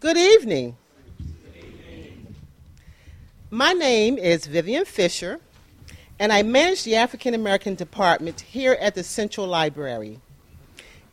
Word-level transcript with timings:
Good 0.00 0.16
evening. 0.16 0.78
My 3.50 3.74
name 3.74 4.16
is 4.16 4.46
Vivian 4.46 4.86
Fisher, 4.86 5.40
and 6.18 6.32
I 6.32 6.42
manage 6.42 6.84
the 6.84 6.96
African 6.96 7.34
American 7.34 7.74
Department 7.74 8.40
here 8.40 8.78
at 8.80 8.94
the 8.94 9.04
Central 9.04 9.46
Library. 9.46 10.18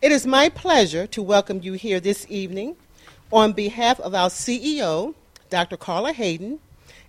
It 0.01 0.13
is 0.13 0.25
my 0.25 0.47
pleasure 0.47 1.05
to 1.07 1.21
welcome 1.21 1.59
you 1.61 1.73
here 1.73 1.99
this 1.99 2.25
evening 2.29 2.77
on 3.29 3.51
behalf 3.51 3.99
of 3.99 4.15
our 4.15 4.29
CEO, 4.29 5.15
Dr. 5.49 5.75
Carla 5.75 6.13
Hayden, 6.13 6.59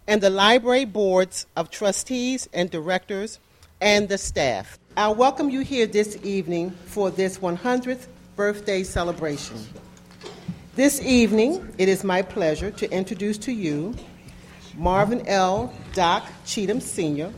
and 0.09 0.21
the 0.21 0.31
library 0.31 0.85
boards 0.85 1.47
of 1.55 1.71
trustees 1.71 2.49
and 2.53 2.73
directors 2.73 3.39
and 3.81 4.09
the 4.09 4.19
staff. 4.19 4.81
I 4.97 5.11
welcome 5.11 5.49
you 5.49 5.61
here 5.61 5.87
this 5.87 6.19
evening 6.25 6.73
for 6.87 7.13
this 7.13 7.39
100th 7.39 8.09
birthday 8.35 8.83
celebration. 8.83 9.65
This 10.79 11.03
evening, 11.03 11.75
it 11.77 11.89
is 11.89 12.05
my 12.05 12.23
pleasure 12.23 12.71
to 12.71 12.89
introduce 12.93 13.37
to 13.39 13.51
you 13.51 13.97
Marvin 14.77 15.27
L. 15.27 15.73
Doc 15.93 16.25
Cheatham 16.47 16.81
Sr., 16.81 17.33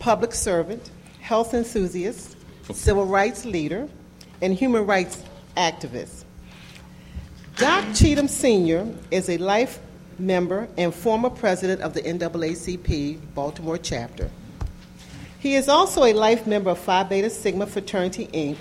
public 0.00 0.34
servant, 0.34 0.90
health 1.20 1.54
enthusiast, 1.54 2.36
civil 2.72 3.06
rights 3.06 3.44
leader, 3.44 3.88
and 4.42 4.52
human 4.52 4.84
rights 4.84 5.22
activist. 5.56 6.24
Doc 7.54 7.84
Cheatham 7.94 8.26
Sr. 8.26 8.84
is 9.12 9.30
a 9.30 9.38
life 9.38 9.78
member 10.18 10.66
and 10.76 10.92
former 10.92 11.30
president 11.30 11.82
of 11.82 11.94
the 11.94 12.02
NAACP 12.02 13.20
Baltimore 13.32 13.78
chapter. 13.78 14.28
He 15.38 15.54
is 15.54 15.68
also 15.68 16.02
a 16.02 16.14
life 16.14 16.48
member 16.48 16.70
of 16.70 16.80
Phi 16.80 17.04
Beta 17.04 17.30
Sigma 17.30 17.68
Fraternity, 17.68 18.26
Inc., 18.34 18.56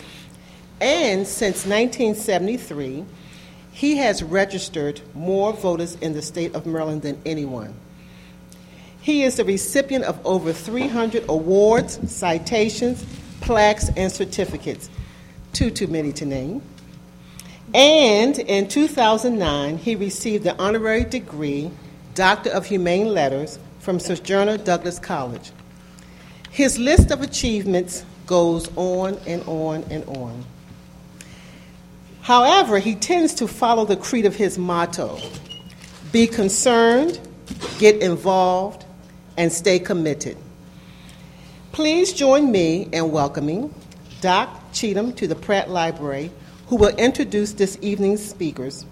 and 0.80 1.26
since 1.26 1.66
1973, 1.66 3.04
he 3.80 3.96
has 3.96 4.22
registered 4.22 5.00
more 5.14 5.54
voters 5.54 5.96
in 6.02 6.12
the 6.12 6.22
state 6.22 6.54
of 6.54 6.66
Maryland 6.66 7.02
than 7.02 7.18
anyone. 7.26 7.74
He 9.00 9.24
is 9.24 9.38
the 9.38 9.46
recipient 9.46 10.04
of 10.04 10.20
over 10.26 10.52
300 10.52 11.24
awards, 11.30 11.98
citations, 12.12 13.06
plaques, 13.40 13.90
and 13.96 14.12
certificates, 14.12 14.90
too 15.54 15.72
too 15.72 15.88
many 15.88 16.12
to 16.12 16.26
name. 16.26 16.62
And 17.74 18.38
in 18.38 18.68
2009, 18.68 19.78
he 19.78 19.96
received 19.96 20.44
the 20.44 20.62
honorary 20.62 21.06
degree 21.06 21.72
Doctor 22.16 22.50
of 22.50 22.66
Humane 22.66 23.14
Letters 23.14 23.60
from 23.80 24.02
Sojourner 24.02 24.58
Douglas 24.58 25.00
College. 25.00 25.54
His 26.52 26.78
list 26.78 27.12
of 27.12 27.22
achievements 27.22 28.04
goes 28.26 28.70
on 28.76 29.18
and 29.26 29.42
on 29.48 29.86
and 29.90 30.04
on. 30.04 30.44
However, 32.22 32.80
he 32.80 32.96
tends 32.96 33.34
to 33.36 33.48
follow 33.48 33.86
the 33.86 33.98
creed 33.98 34.26
of 34.26 34.36
his 34.36 34.58
motto 34.58 35.20
be 36.12 36.26
concerned, 36.26 37.20
get 37.78 38.02
involved, 38.02 38.86
and 39.38 39.52
stay 39.52 39.78
committed. 39.80 40.38
Please 41.72 42.14
join 42.14 42.52
me 42.52 42.90
in 42.92 43.12
welcoming 43.12 43.74
Doc 44.22 44.50
Cheatham 44.74 45.14
to 45.14 45.28
the 45.28 45.36
Pratt 45.36 45.70
Library, 45.70 46.32
who 46.68 46.76
will 46.76 46.96
introduce 46.98 47.54
this 47.54 47.78
evening's 47.82 48.28
speakers. 48.28 48.86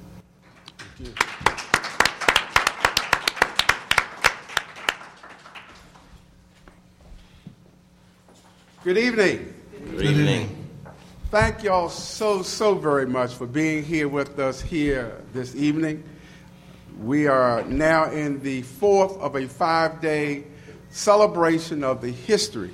Good 8.83 8.97
evening. 8.97 9.53
Good 9.91 10.05
evening. 10.05 10.56
Thank 11.29 11.63
y'all 11.63 11.89
so, 11.89 12.41
so 12.41 12.73
very 12.73 13.05
much 13.05 13.33
for 13.33 13.45
being 13.45 13.83
here 13.83 14.07
with 14.07 14.39
us 14.39 14.61
here 14.61 15.21
this 15.33 15.55
evening. 15.55 16.01
We 17.01 17.27
are 17.27 17.63
now 17.63 18.09
in 18.11 18.41
the 18.41 18.61
fourth 18.61 19.17
of 19.17 19.35
a 19.35 19.45
five 19.45 19.99
day 19.99 20.45
celebration 20.89 21.83
of 21.83 21.99
the 21.99 22.11
history 22.11 22.71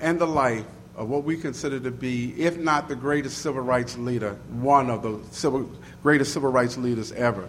and 0.00 0.18
the 0.18 0.26
life 0.26 0.64
of 0.96 1.08
what 1.08 1.22
we 1.22 1.36
consider 1.36 1.78
to 1.78 1.92
be, 1.92 2.34
if 2.42 2.58
not 2.58 2.88
the 2.88 2.96
greatest 2.96 3.38
civil 3.38 3.62
rights 3.62 3.96
leader, 3.96 4.36
one 4.50 4.90
of 4.90 5.02
the 5.02 5.20
civil, 5.30 5.70
greatest 6.02 6.32
civil 6.32 6.50
rights 6.50 6.76
leaders 6.76 7.12
ever. 7.12 7.48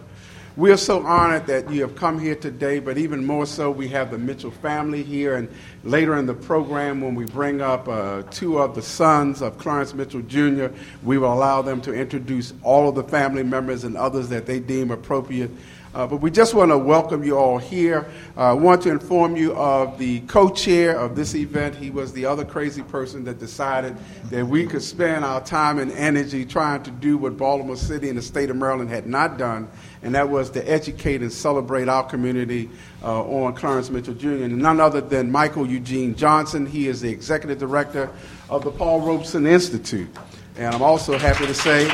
We 0.58 0.72
are 0.72 0.76
so 0.76 1.06
honored 1.06 1.46
that 1.46 1.70
you 1.70 1.82
have 1.82 1.94
come 1.94 2.18
here 2.18 2.34
today, 2.34 2.80
but 2.80 2.98
even 2.98 3.24
more 3.24 3.46
so, 3.46 3.70
we 3.70 3.86
have 3.90 4.10
the 4.10 4.18
Mitchell 4.18 4.50
family 4.50 5.04
here. 5.04 5.36
And 5.36 5.48
later 5.84 6.16
in 6.16 6.26
the 6.26 6.34
program, 6.34 7.00
when 7.00 7.14
we 7.14 7.26
bring 7.26 7.60
up 7.60 7.86
uh, 7.86 8.24
two 8.32 8.58
of 8.58 8.74
the 8.74 8.82
sons 8.82 9.40
of 9.40 9.56
Clarence 9.56 9.94
Mitchell 9.94 10.22
Jr., 10.22 10.66
we 11.04 11.16
will 11.16 11.32
allow 11.32 11.62
them 11.62 11.80
to 11.82 11.94
introduce 11.94 12.54
all 12.64 12.88
of 12.88 12.96
the 12.96 13.04
family 13.04 13.44
members 13.44 13.84
and 13.84 13.96
others 13.96 14.28
that 14.30 14.46
they 14.46 14.58
deem 14.58 14.90
appropriate. 14.90 15.52
Uh, 15.94 16.06
but 16.06 16.16
we 16.16 16.30
just 16.30 16.54
want 16.54 16.70
to 16.70 16.76
welcome 16.76 17.24
you 17.24 17.36
all 17.36 17.58
here. 17.58 18.06
I 18.36 18.50
uh, 18.50 18.54
want 18.54 18.82
to 18.82 18.90
inform 18.90 19.36
you 19.36 19.54
of 19.54 19.96
the 19.98 20.20
co 20.20 20.50
chair 20.50 20.98
of 20.98 21.16
this 21.16 21.34
event. 21.34 21.74
He 21.74 21.90
was 21.90 22.12
the 22.12 22.26
other 22.26 22.44
crazy 22.44 22.82
person 22.82 23.24
that 23.24 23.38
decided 23.38 23.96
that 24.30 24.46
we 24.46 24.66
could 24.66 24.82
spend 24.82 25.24
our 25.24 25.40
time 25.40 25.78
and 25.78 25.90
energy 25.92 26.44
trying 26.44 26.82
to 26.82 26.90
do 26.90 27.16
what 27.16 27.36
Baltimore 27.36 27.76
City 27.76 28.08
and 28.10 28.18
the 28.18 28.22
state 28.22 28.50
of 28.50 28.56
Maryland 28.56 28.90
had 28.90 29.06
not 29.06 29.38
done, 29.38 29.68
and 30.02 30.14
that 30.14 30.28
was 30.28 30.50
to 30.50 30.70
educate 30.70 31.22
and 31.22 31.32
celebrate 31.32 31.88
our 31.88 32.04
community 32.04 32.70
uh, 33.02 33.22
on 33.22 33.54
Clarence 33.54 33.90
Mitchell 33.90 34.14
Jr. 34.14 34.44
And 34.44 34.58
none 34.58 34.80
other 34.80 35.00
than 35.00 35.30
Michael 35.30 35.66
Eugene 35.66 36.14
Johnson. 36.14 36.66
He 36.66 36.88
is 36.88 37.00
the 37.00 37.10
executive 37.10 37.58
director 37.58 38.10
of 38.48 38.64
the 38.64 38.70
Paul 38.70 39.00
Robeson 39.00 39.46
Institute. 39.46 40.08
And 40.56 40.74
I'm 40.74 40.82
also 40.82 41.18
happy 41.18 41.46
to 41.46 41.54
say 41.54 41.88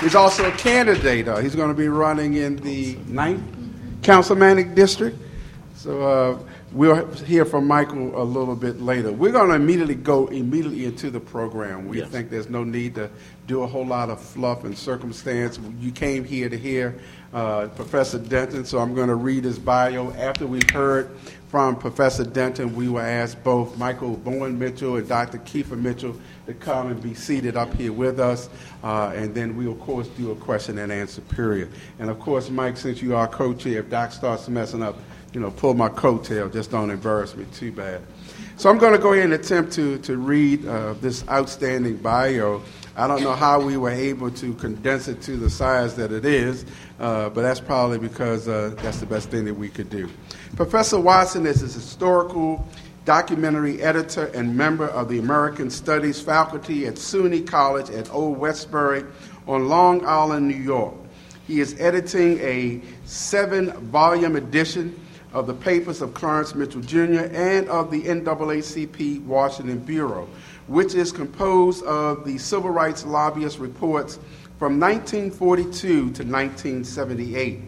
He's 0.00 0.14
also 0.14 0.48
a 0.48 0.52
candidate. 0.52 1.28
Uh, 1.28 1.38
he's 1.38 1.54
going 1.54 1.68
to 1.68 1.74
be 1.74 1.88
running 1.88 2.34
in 2.34 2.56
the 2.56 2.96
ninth 3.06 3.42
Councilmanic 4.02 4.74
District. 4.74 5.16
So 5.76 6.02
uh, 6.02 6.38
we'll 6.74 7.06
hear 7.12 7.44
from 7.44 7.66
Michael 7.66 8.20
a 8.20 8.24
little 8.24 8.56
bit 8.56 8.80
later. 8.80 9.12
We're 9.12 9.32
going 9.32 9.48
to 9.48 9.54
immediately 9.54 9.94
go 9.94 10.26
immediately 10.26 10.84
into 10.84 11.10
the 11.10 11.20
program. 11.20 11.86
We 11.88 11.98
yes. 12.00 12.08
think 12.10 12.30
there's 12.30 12.50
no 12.50 12.64
need 12.64 12.96
to 12.96 13.08
do 13.46 13.62
a 13.62 13.66
whole 13.66 13.86
lot 13.86 14.10
of 14.10 14.20
fluff 14.20 14.64
and 14.64 14.76
circumstance. 14.76 15.58
You 15.78 15.92
came 15.92 16.24
here 16.24 16.48
to 16.48 16.58
hear 16.58 16.98
uh, 17.32 17.68
Professor 17.68 18.18
Denton, 18.18 18.64
so 18.64 18.78
I'm 18.78 18.94
going 18.94 19.08
to 19.08 19.14
read 19.14 19.44
his 19.44 19.58
bio. 19.58 20.10
After 20.12 20.46
we've 20.46 20.68
heard 20.70 21.10
from 21.48 21.76
Professor 21.76 22.24
Denton, 22.24 22.74
we 22.74 22.88
will 22.88 23.00
ask 23.00 23.40
both 23.44 23.78
Michael 23.78 24.16
Bowen 24.16 24.58
Mitchell 24.58 24.96
and 24.96 25.08
Dr. 25.08 25.38
Keiffer 25.38 25.78
Mitchell 25.78 26.18
to 26.46 26.54
come 26.54 26.88
and 26.88 27.00
be 27.00 27.14
seated 27.14 27.56
up 27.56 27.72
here 27.74 27.92
with 27.92 28.18
us. 28.18 28.48
Uh, 28.82 29.12
and 29.14 29.34
then 29.34 29.56
we, 29.56 29.68
of 29.68 29.78
course, 29.80 30.08
do 30.08 30.32
a 30.32 30.36
question 30.36 30.78
and 30.78 30.90
answer 30.90 31.20
period. 31.20 31.70
And, 32.00 32.10
of 32.10 32.18
course, 32.18 32.50
Mike, 32.50 32.76
since 32.76 33.00
you 33.00 33.14
are 33.14 33.28
co-chair, 33.28 33.80
if 33.80 33.90
Doc 33.90 34.10
starts 34.10 34.48
messing 34.48 34.82
up, 34.82 34.98
you 35.34 35.40
know, 35.40 35.50
pull 35.50 35.74
my 35.74 35.88
coattail. 35.88 36.50
Just 36.52 36.70
don't 36.70 36.90
embarrass 36.90 37.36
me 37.36 37.44
too 37.52 37.72
bad. 37.72 38.00
So 38.56 38.70
I'm 38.70 38.78
going 38.78 38.92
to 38.92 38.98
go 38.98 39.12
ahead 39.12 39.24
and 39.24 39.34
attempt 39.34 39.72
to, 39.72 39.98
to 39.98 40.16
read 40.16 40.64
uh, 40.64 40.94
this 40.94 41.28
outstanding 41.28 41.96
bio. 41.96 42.62
I 42.96 43.08
don't 43.08 43.22
know 43.24 43.32
how 43.32 43.60
we 43.60 43.76
were 43.76 43.90
able 43.90 44.30
to 44.30 44.54
condense 44.54 45.08
it 45.08 45.20
to 45.22 45.36
the 45.36 45.50
size 45.50 45.96
that 45.96 46.12
it 46.12 46.24
is, 46.24 46.64
uh, 47.00 47.30
but 47.30 47.42
that's 47.42 47.58
probably 47.58 47.98
because 47.98 48.46
uh, 48.46 48.76
that's 48.78 49.00
the 49.00 49.06
best 49.06 49.30
thing 49.30 49.44
that 49.46 49.54
we 49.54 49.68
could 49.68 49.90
do. 49.90 50.08
Professor 50.54 51.00
Watson 51.00 51.44
is 51.46 51.60
a 51.62 51.66
historical 51.66 52.64
documentary 53.04 53.82
editor 53.82 54.26
and 54.26 54.56
member 54.56 54.86
of 54.86 55.08
the 55.08 55.18
American 55.18 55.68
Studies 55.68 56.20
faculty 56.20 56.86
at 56.86 56.94
SUNY 56.94 57.44
College 57.44 57.90
at 57.90 58.12
Old 58.14 58.38
Westbury 58.38 59.04
on 59.48 59.68
Long 59.68 60.06
Island, 60.06 60.46
New 60.46 60.54
York. 60.54 60.94
He 61.48 61.60
is 61.60 61.78
editing 61.80 62.38
a 62.38 62.80
seven 63.04 63.72
volume 63.90 64.36
edition 64.36 64.98
of 65.34 65.48
the 65.48 65.52
papers 65.52 66.00
of 66.00 66.14
Clarence 66.14 66.54
Mitchell 66.54 66.80
Jr. 66.80 67.26
and 67.32 67.68
of 67.68 67.90
the 67.90 68.02
NAACP 68.02 69.24
Washington 69.24 69.80
Bureau, 69.80 70.28
which 70.68 70.94
is 70.94 71.10
composed 71.10 71.84
of 71.84 72.24
the 72.24 72.38
civil 72.38 72.70
rights 72.70 73.04
lobbyist 73.04 73.58
reports 73.58 74.20
from 74.58 74.78
1942 74.78 75.80
to 75.80 76.22
1978 76.22 77.60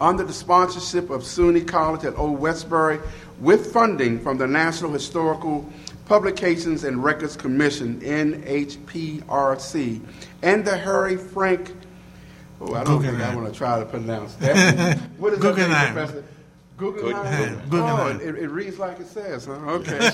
under 0.00 0.22
the 0.22 0.32
sponsorship 0.32 1.08
of 1.08 1.22
SUNY 1.22 1.66
College 1.66 2.04
at 2.04 2.18
Old 2.18 2.38
Westbury, 2.38 3.00
with 3.40 3.72
funding 3.72 4.20
from 4.20 4.38
the 4.38 4.46
National 4.46 4.92
Historical 4.92 5.68
Publications 6.04 6.84
and 6.84 7.02
Records 7.02 7.36
Commission, 7.36 8.00
NHPRC, 8.00 10.00
and 10.42 10.64
the 10.64 10.76
Harry 10.76 11.16
Frank. 11.16 11.72
Oh, 12.60 12.74
I 12.74 12.84
don't 12.84 13.02
think 13.02 13.18
I 13.18 13.34
want 13.34 13.50
to 13.50 13.58
try 13.58 13.78
to 13.78 13.86
pronounce 13.86 14.34
that. 14.36 14.98
what 15.18 15.32
is 15.32 15.40
that 15.40 15.56
name, 15.56 15.94
Professor? 15.94 16.24
Guggenheim. 16.76 17.60
Oh, 17.72 18.18
it, 18.20 18.34
it, 18.36 18.48
reads 18.48 18.78
like 18.78 18.98
it 18.98 19.06
says, 19.06 19.46
huh? 19.46 19.52
Okay. 19.52 20.10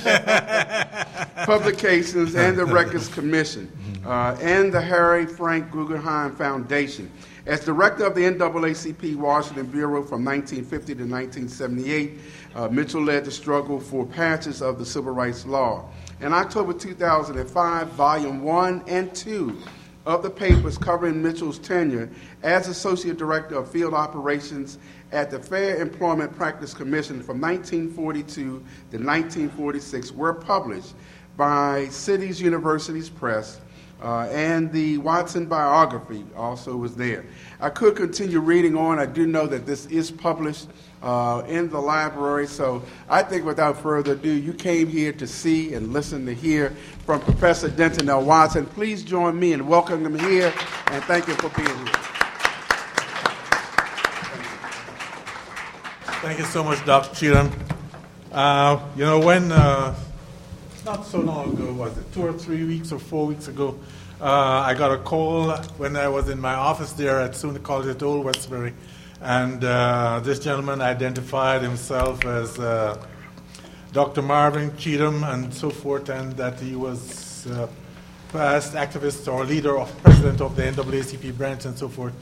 Publications 1.46 2.34
and 2.34 2.56
the 2.58 2.66
Records 2.66 3.08
Commission, 3.08 3.72
uh, 4.04 4.36
and 4.40 4.72
the 4.72 4.80
Harry 4.80 5.24
Frank 5.24 5.70
Guggenheim 5.70 6.36
Foundation. 6.36 7.10
As 7.46 7.64
director 7.64 8.04
of 8.04 8.14
the 8.14 8.20
NAACP 8.22 9.16
Washington 9.16 9.66
Bureau 9.66 10.02
from 10.02 10.22
1950 10.24 10.94
to 10.96 11.04
1978, 11.04 12.18
uh, 12.54 12.68
Mitchell 12.68 13.02
led 13.02 13.24
the 13.24 13.30
struggle 13.30 13.80
for 13.80 14.04
passage 14.04 14.60
of 14.60 14.78
the 14.78 14.84
civil 14.84 15.12
rights 15.12 15.46
law. 15.46 15.88
In 16.20 16.34
October 16.34 16.74
2005, 16.74 17.88
Volume 17.88 18.42
1 18.42 18.84
and 18.86 19.14
2 19.14 19.56
of 20.06 20.22
the 20.22 20.30
papers 20.30 20.76
covering 20.76 21.22
Mitchell's 21.22 21.58
tenure 21.58 22.10
as 22.42 22.68
Associate 22.68 23.16
Director 23.16 23.56
of 23.56 23.70
Field 23.70 23.94
Operations 23.94 24.78
at 25.12 25.30
the 25.30 25.38
Fair 25.38 25.80
Employment 25.80 26.34
Practice 26.36 26.72
Commission 26.72 27.22
from 27.22 27.40
1942 27.40 28.34
to 28.34 28.52
1946 28.60 30.12
were 30.12 30.34
published 30.34 30.94
by 31.36 31.88
Cities 31.88 32.40
Universities 32.40 33.08
Press, 33.08 33.60
uh, 34.02 34.28
and 34.30 34.72
the 34.72 34.98
Watson 34.98 35.46
biography 35.46 36.24
also 36.36 36.76
was 36.76 36.94
there. 36.96 37.24
I 37.60 37.70
could 37.70 37.96
continue 37.96 38.40
reading 38.40 38.76
on. 38.76 38.98
I 38.98 39.06
do 39.06 39.26
know 39.26 39.46
that 39.46 39.66
this 39.66 39.86
is 39.86 40.10
published 40.10 40.68
uh, 41.02 41.42
in 41.46 41.68
the 41.68 41.80
library, 41.80 42.46
so 42.46 42.82
I 43.08 43.22
think 43.22 43.44
without 43.44 43.78
further 43.78 44.12
ado, 44.12 44.30
you 44.30 44.52
came 44.52 44.88
here 44.88 45.12
to 45.14 45.26
see 45.26 45.74
and 45.74 45.92
listen 45.92 46.24
to 46.26 46.34
hear 46.34 46.76
from 47.04 47.20
Professor 47.20 47.68
Denton 47.68 48.08
L. 48.08 48.22
Watson. 48.22 48.66
Please 48.66 49.02
join 49.02 49.38
me 49.38 49.52
in 49.52 49.66
welcoming 49.66 50.06
him 50.06 50.18
here, 50.18 50.52
and 50.86 51.02
thank 51.04 51.26
you 51.26 51.34
for 51.34 51.48
being 51.50 51.86
here. 51.86 52.19
Thank 56.20 56.38
you 56.38 56.44
so 56.44 56.62
much, 56.62 56.84
Dr. 56.84 57.14
Cheatham. 57.14 57.50
Uh, 58.30 58.78
you 58.94 59.06
know, 59.06 59.18
when, 59.20 59.50
uh, 59.50 59.94
not 60.84 61.06
so 61.06 61.18
long 61.18 61.54
ago, 61.54 61.72
was 61.72 61.96
it 61.96 62.12
two 62.12 62.26
or 62.26 62.34
three 62.34 62.62
weeks 62.64 62.92
or 62.92 62.98
four 62.98 63.24
weeks 63.24 63.48
ago, 63.48 63.78
uh, 64.20 64.62
I 64.66 64.74
got 64.74 64.92
a 64.92 64.98
call 64.98 65.50
when 65.78 65.96
I 65.96 66.08
was 66.08 66.28
in 66.28 66.38
my 66.38 66.52
office 66.52 66.92
there 66.92 67.20
at 67.20 67.30
SUNY 67.30 67.62
College 67.62 67.86
at 67.86 68.02
Old 68.02 68.26
Westbury, 68.26 68.74
and 69.22 69.64
uh, 69.64 70.20
this 70.22 70.40
gentleman 70.40 70.82
identified 70.82 71.62
himself 71.62 72.22
as 72.26 72.58
uh, 72.58 73.02
Dr. 73.92 74.20
Marvin 74.20 74.76
Cheatham 74.76 75.24
and 75.24 75.54
so 75.54 75.70
forth, 75.70 76.10
and 76.10 76.36
that 76.36 76.60
he 76.60 76.76
was 76.76 77.46
uh, 77.46 77.66
past 78.30 78.74
activist 78.74 79.26
or 79.26 79.46
leader 79.46 79.78
of 79.78 80.02
president 80.02 80.42
of 80.42 80.54
the 80.54 80.64
NAACP 80.64 81.34
branch 81.38 81.64
and 81.64 81.78
so 81.78 81.88
forth 81.88 82.12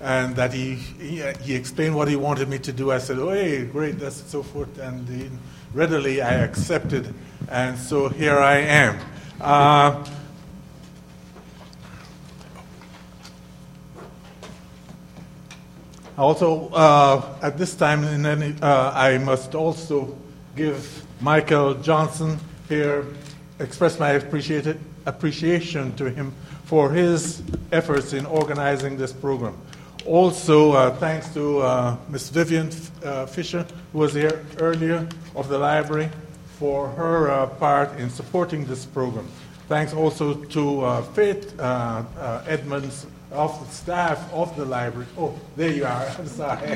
and 0.00 0.36
that 0.36 0.52
he, 0.52 0.74
he, 0.74 1.22
he, 1.42 1.54
explained 1.54 1.94
what 1.94 2.08
he 2.08 2.16
wanted 2.16 2.48
me 2.48 2.58
to 2.58 2.72
do. 2.72 2.92
I 2.92 2.98
said, 2.98 3.18
oh, 3.18 3.30
hey, 3.30 3.64
great, 3.64 3.98
that's 3.98 4.22
so 4.30 4.42
forth. 4.42 4.78
And 4.78 5.08
he, 5.08 5.30
readily 5.72 6.20
I 6.20 6.34
accepted, 6.34 7.14
and 7.50 7.78
so 7.78 8.08
here 8.08 8.38
I 8.38 8.58
am. 8.58 8.98
Uh, 9.40 10.04
also, 16.18 16.68
uh, 16.70 17.38
at 17.42 17.58
this 17.58 17.74
time, 17.74 18.04
any, 18.04 18.54
uh, 18.62 18.92
I 18.94 19.18
must 19.18 19.54
also 19.54 20.16
give 20.56 21.06
Michael 21.20 21.74
Johnson 21.74 22.38
here, 22.68 23.06
express 23.58 23.98
my 23.98 24.10
appreciation 24.10 25.96
to 25.96 26.10
him 26.10 26.32
for 26.64 26.90
his 26.90 27.42
efforts 27.70 28.12
in 28.12 28.26
organizing 28.26 28.96
this 28.96 29.12
program. 29.12 29.56
Also, 30.06 30.70
uh, 30.70 30.94
thanks 30.96 31.28
to 31.34 31.58
uh, 31.58 31.96
Ms. 32.08 32.28
Vivian 32.28 32.70
uh, 33.04 33.26
Fisher, 33.26 33.66
who 33.92 33.98
was 33.98 34.14
here 34.14 34.44
earlier 34.60 35.08
of 35.34 35.48
the 35.48 35.58
library, 35.58 36.08
for 36.60 36.88
her 36.90 37.28
uh, 37.28 37.46
part 37.46 37.98
in 37.98 38.08
supporting 38.08 38.64
this 38.66 38.84
program. 38.84 39.26
Thanks 39.68 39.92
also 39.92 40.34
to 40.34 40.80
uh, 40.82 41.02
Faith 41.02 41.58
uh, 41.58 42.04
Edmonds 42.46 43.06
of 43.32 43.58
the 43.58 43.74
staff 43.74 44.32
of 44.32 44.54
the 44.56 44.64
library. 44.64 45.08
Oh, 45.18 45.36
there 45.56 45.72
you 45.72 45.84
are. 45.84 46.06
I'm 46.18 46.28
sorry. 46.28 46.68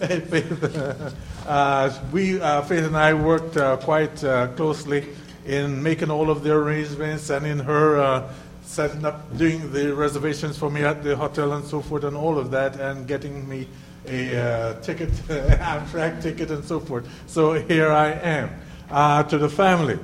Faith, 0.00 0.30
we, 2.12 2.38
Faith 2.38 2.84
and 2.86 2.96
I 2.96 3.12
worked 3.12 3.58
quite 3.84 4.16
closely 4.56 5.08
in 5.44 5.82
making 5.82 6.10
all 6.10 6.30
of 6.30 6.42
the 6.42 6.54
arrangements 6.54 7.28
and 7.28 7.44
in 7.46 7.58
her 7.58 8.26
setting 8.70 9.04
up, 9.04 9.36
doing 9.36 9.72
the 9.72 9.92
reservations 9.92 10.56
for 10.56 10.70
me 10.70 10.84
at 10.84 11.02
the 11.02 11.16
hotel 11.16 11.54
and 11.54 11.64
so 11.64 11.80
forth, 11.80 12.04
and 12.04 12.16
all 12.16 12.38
of 12.38 12.52
that, 12.52 12.78
and 12.78 13.04
getting 13.08 13.48
me 13.48 13.66
a 14.06 14.38
uh, 14.38 14.80
ticket, 14.80 15.08
Amtrak 15.28 16.22
ticket, 16.22 16.52
and 16.52 16.64
so 16.64 16.78
forth. 16.78 17.04
So 17.26 17.54
here 17.54 17.90
I 17.90 18.12
am. 18.12 18.50
Uh, 18.88 19.24
to 19.24 19.38
the 19.38 19.48
family, 19.48 19.98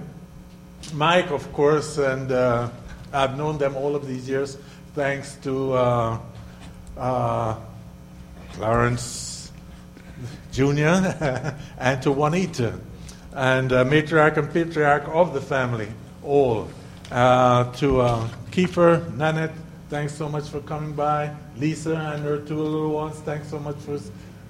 Mike, 0.95 1.31
of 1.31 1.53
course, 1.53 1.99
and 1.99 2.33
uh, 2.33 2.69
I've 3.13 3.37
known 3.37 3.57
them 3.59 3.77
all 3.77 3.95
of 3.95 4.07
these 4.07 4.29
years, 4.29 4.59
thanks 4.95 5.37
to 5.43 5.73
uh, 5.73 6.19
uh, 6.97 7.57
Clarence 8.55 9.53
Jr. 10.51 11.15
and 11.79 12.03
to 12.03 12.11
Juanita, 12.11 12.81
and 13.33 13.73
uh, 13.73 13.85
matriarch 13.85 14.37
and 14.39 14.53
patriarch 14.53 15.07
of 15.07 15.35
the 15.35 15.41
family, 15.41 15.89
all. 16.25 16.69
to 17.11 18.29
Keiffer, 18.57 19.15
Nanette, 19.19 19.53
thanks 19.91 20.15
so 20.15 20.31
much 20.31 20.49
for 20.49 20.61
coming 20.61 20.95
by. 20.95 21.31
Lisa 21.59 21.95
and 21.95 22.23
her 22.25 22.39
two 22.39 22.59
little 22.59 22.89
ones, 22.89 23.17
thanks 23.17 23.51
so 23.51 23.59
much 23.59 23.77
for 23.77 24.01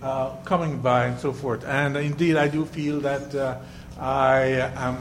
uh, 0.01 0.31
coming 0.45 0.79
by 0.79 1.07
and 1.07 1.19
so 1.19 1.33
forth. 1.33 1.65
And 1.65 1.97
indeed, 1.97 2.37
I 2.37 2.47
do 2.47 2.65
feel 2.67 3.01
that 3.01 3.35
uh, 3.35 3.59
I 3.99 4.71
am 4.77 4.97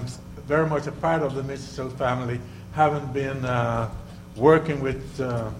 very 0.47 0.67
much 0.67 0.87
a 0.87 0.91
part 0.91 1.21
of 1.21 1.35
the 1.35 1.43
Mitchell 1.43 1.91
family, 1.91 2.39
having 2.73 3.05
been 3.13 3.45
uh, 3.45 3.91
working 4.35 4.81
with 4.81 5.21
uh, 5.21 5.51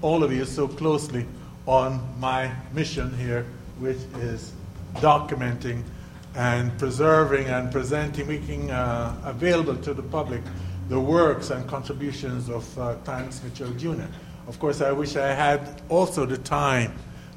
all 0.00 0.24
of 0.24 0.32
you 0.32 0.46
so 0.46 0.66
closely 0.66 1.26
on 1.66 2.00
my 2.18 2.50
mission 2.72 3.14
here, 3.18 3.44
which 3.78 3.98
is 4.20 4.52
documenting 4.94 5.82
and 6.34 6.78
preserving 6.78 7.48
and 7.48 7.70
presenting, 7.70 8.26
making 8.26 8.70
uh, 8.70 9.14
available 9.22 9.76
to 9.76 9.92
the 9.92 10.02
public 10.04 10.40
the 10.92 11.00
works 11.00 11.48
and 11.48 11.66
contributions 11.66 12.50
of 12.50 12.78
uh, 12.78 12.94
Mitchell 13.42 13.70
Jr. 13.78 14.04
Of 14.46 14.58
course, 14.58 14.82
I 14.82 14.92
wish 14.92 15.16
I 15.16 15.32
had 15.32 15.80
also 15.88 16.26
the 16.26 16.36
time 16.36 16.92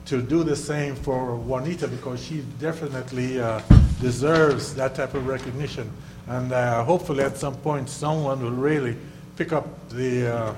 to 0.07 0.21
do 0.21 0.43
the 0.43 0.57
same 0.57 0.93
for 0.93 1.37
Juanita 1.37 1.87
because 1.87 2.21
she 2.21 2.43
definitely 2.59 3.39
uh, 3.39 3.61
deserves 4.01 4.75
that 4.75 4.93
type 4.93 5.13
of 5.13 5.25
recognition. 5.25 5.89
And 6.27 6.51
uh, 6.51 6.83
hopefully, 6.83 7.23
at 7.23 7.37
some 7.37 7.55
point, 7.55 7.87
someone 7.87 8.43
will 8.43 8.51
really 8.51 8.97
pick 9.37 9.53
up 9.53 9.87
the, 9.87 10.35
uh, 10.35 10.55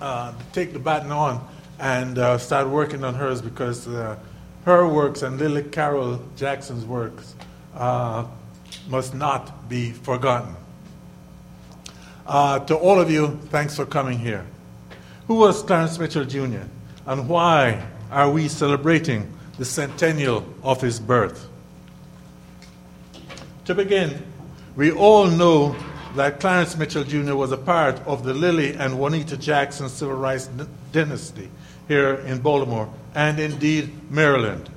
uh 0.00 0.32
take 0.54 0.72
the 0.72 0.78
baton 0.78 1.12
on 1.12 1.46
and 1.78 2.16
uh, 2.16 2.38
start 2.38 2.68
working 2.68 3.04
on 3.04 3.12
hers 3.12 3.42
because 3.42 3.86
uh, 3.86 4.16
her 4.64 4.88
works 4.88 5.20
and 5.20 5.38
Lillie 5.38 5.64
Carroll 5.64 6.22
Jackson's 6.36 6.86
works 6.86 7.34
must 8.88 9.14
not 9.14 9.68
be 9.68 9.90
forgotten. 9.90 10.56
Uh, 12.30 12.60
to 12.60 12.76
all 12.76 13.00
of 13.00 13.10
you, 13.10 13.36
thanks 13.46 13.74
for 13.74 13.84
coming 13.84 14.16
here. 14.16 14.46
Who 15.26 15.34
was 15.34 15.64
Clarence 15.64 15.98
Mitchell 15.98 16.24
Jr., 16.24 16.62
and 17.04 17.28
why 17.28 17.84
are 18.08 18.30
we 18.30 18.46
celebrating 18.46 19.28
the 19.58 19.64
centennial 19.64 20.46
of 20.62 20.80
his 20.80 21.00
birth? 21.00 21.48
To 23.64 23.74
begin, 23.74 24.22
we 24.76 24.92
all 24.92 25.26
know 25.26 25.74
that 26.14 26.38
Clarence 26.38 26.76
Mitchell 26.76 27.02
Jr. 27.02 27.34
was 27.34 27.50
a 27.50 27.56
part 27.56 27.98
of 28.06 28.22
the 28.22 28.32
Lillie 28.32 28.74
and 28.74 29.00
Juanita 29.00 29.36
Jackson 29.36 29.88
civil 29.88 30.14
rights 30.14 30.48
dynasty 30.92 31.50
here 31.88 32.14
in 32.14 32.38
Baltimore 32.38 32.88
and 33.12 33.40
indeed 33.40 33.90
Maryland. 34.08 34.70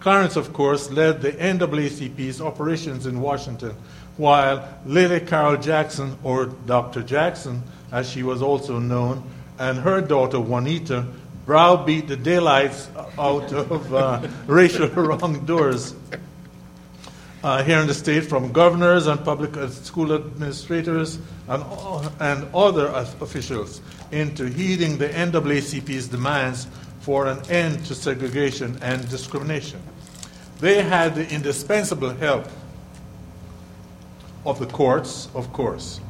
Clarence, 0.00 0.36
of 0.36 0.52
course, 0.52 0.90
led 0.90 1.22
the 1.22 1.32
NAACP's 1.32 2.42
operations 2.42 3.06
in 3.06 3.22
Washington 3.22 3.74
while 4.16 4.78
Lillie 4.84 5.20
Carroll 5.20 5.56
Jackson, 5.56 6.16
or 6.22 6.46
Dr. 6.46 7.02
Jackson, 7.02 7.62
as 7.90 8.10
she 8.10 8.22
was 8.22 8.42
also 8.42 8.78
known, 8.78 9.22
and 9.58 9.78
her 9.78 10.00
daughter 10.00 10.40
Juanita 10.40 11.06
browbeat 11.46 12.08
the 12.08 12.16
daylights 12.16 12.88
out 13.18 13.52
of 13.52 13.94
uh, 13.94 14.26
racial 14.46 14.88
wrongdoers 14.88 15.94
uh, 17.42 17.62
here 17.64 17.80
in 17.80 17.86
the 17.88 17.94
state 17.94 18.24
from 18.24 18.52
governors 18.52 19.06
and 19.06 19.24
public 19.24 19.56
uh, 19.56 19.68
school 19.68 20.12
administrators 20.12 21.18
and, 21.48 21.64
and 22.20 22.54
other 22.54 22.86
officials 23.20 23.80
into 24.12 24.46
heeding 24.46 24.98
the 24.98 25.08
NAACP's 25.08 26.08
demands 26.08 26.68
for 27.00 27.26
an 27.26 27.38
end 27.50 27.84
to 27.86 27.94
segregation 27.94 28.78
and 28.82 29.08
discrimination. 29.08 29.82
They 30.60 30.82
had 30.82 31.16
the 31.16 31.28
indispensable 31.28 32.10
help 32.10 32.46
of 34.44 34.58
the 34.58 34.66
courts, 34.66 35.28
of 35.34 35.52
course, 35.52 36.00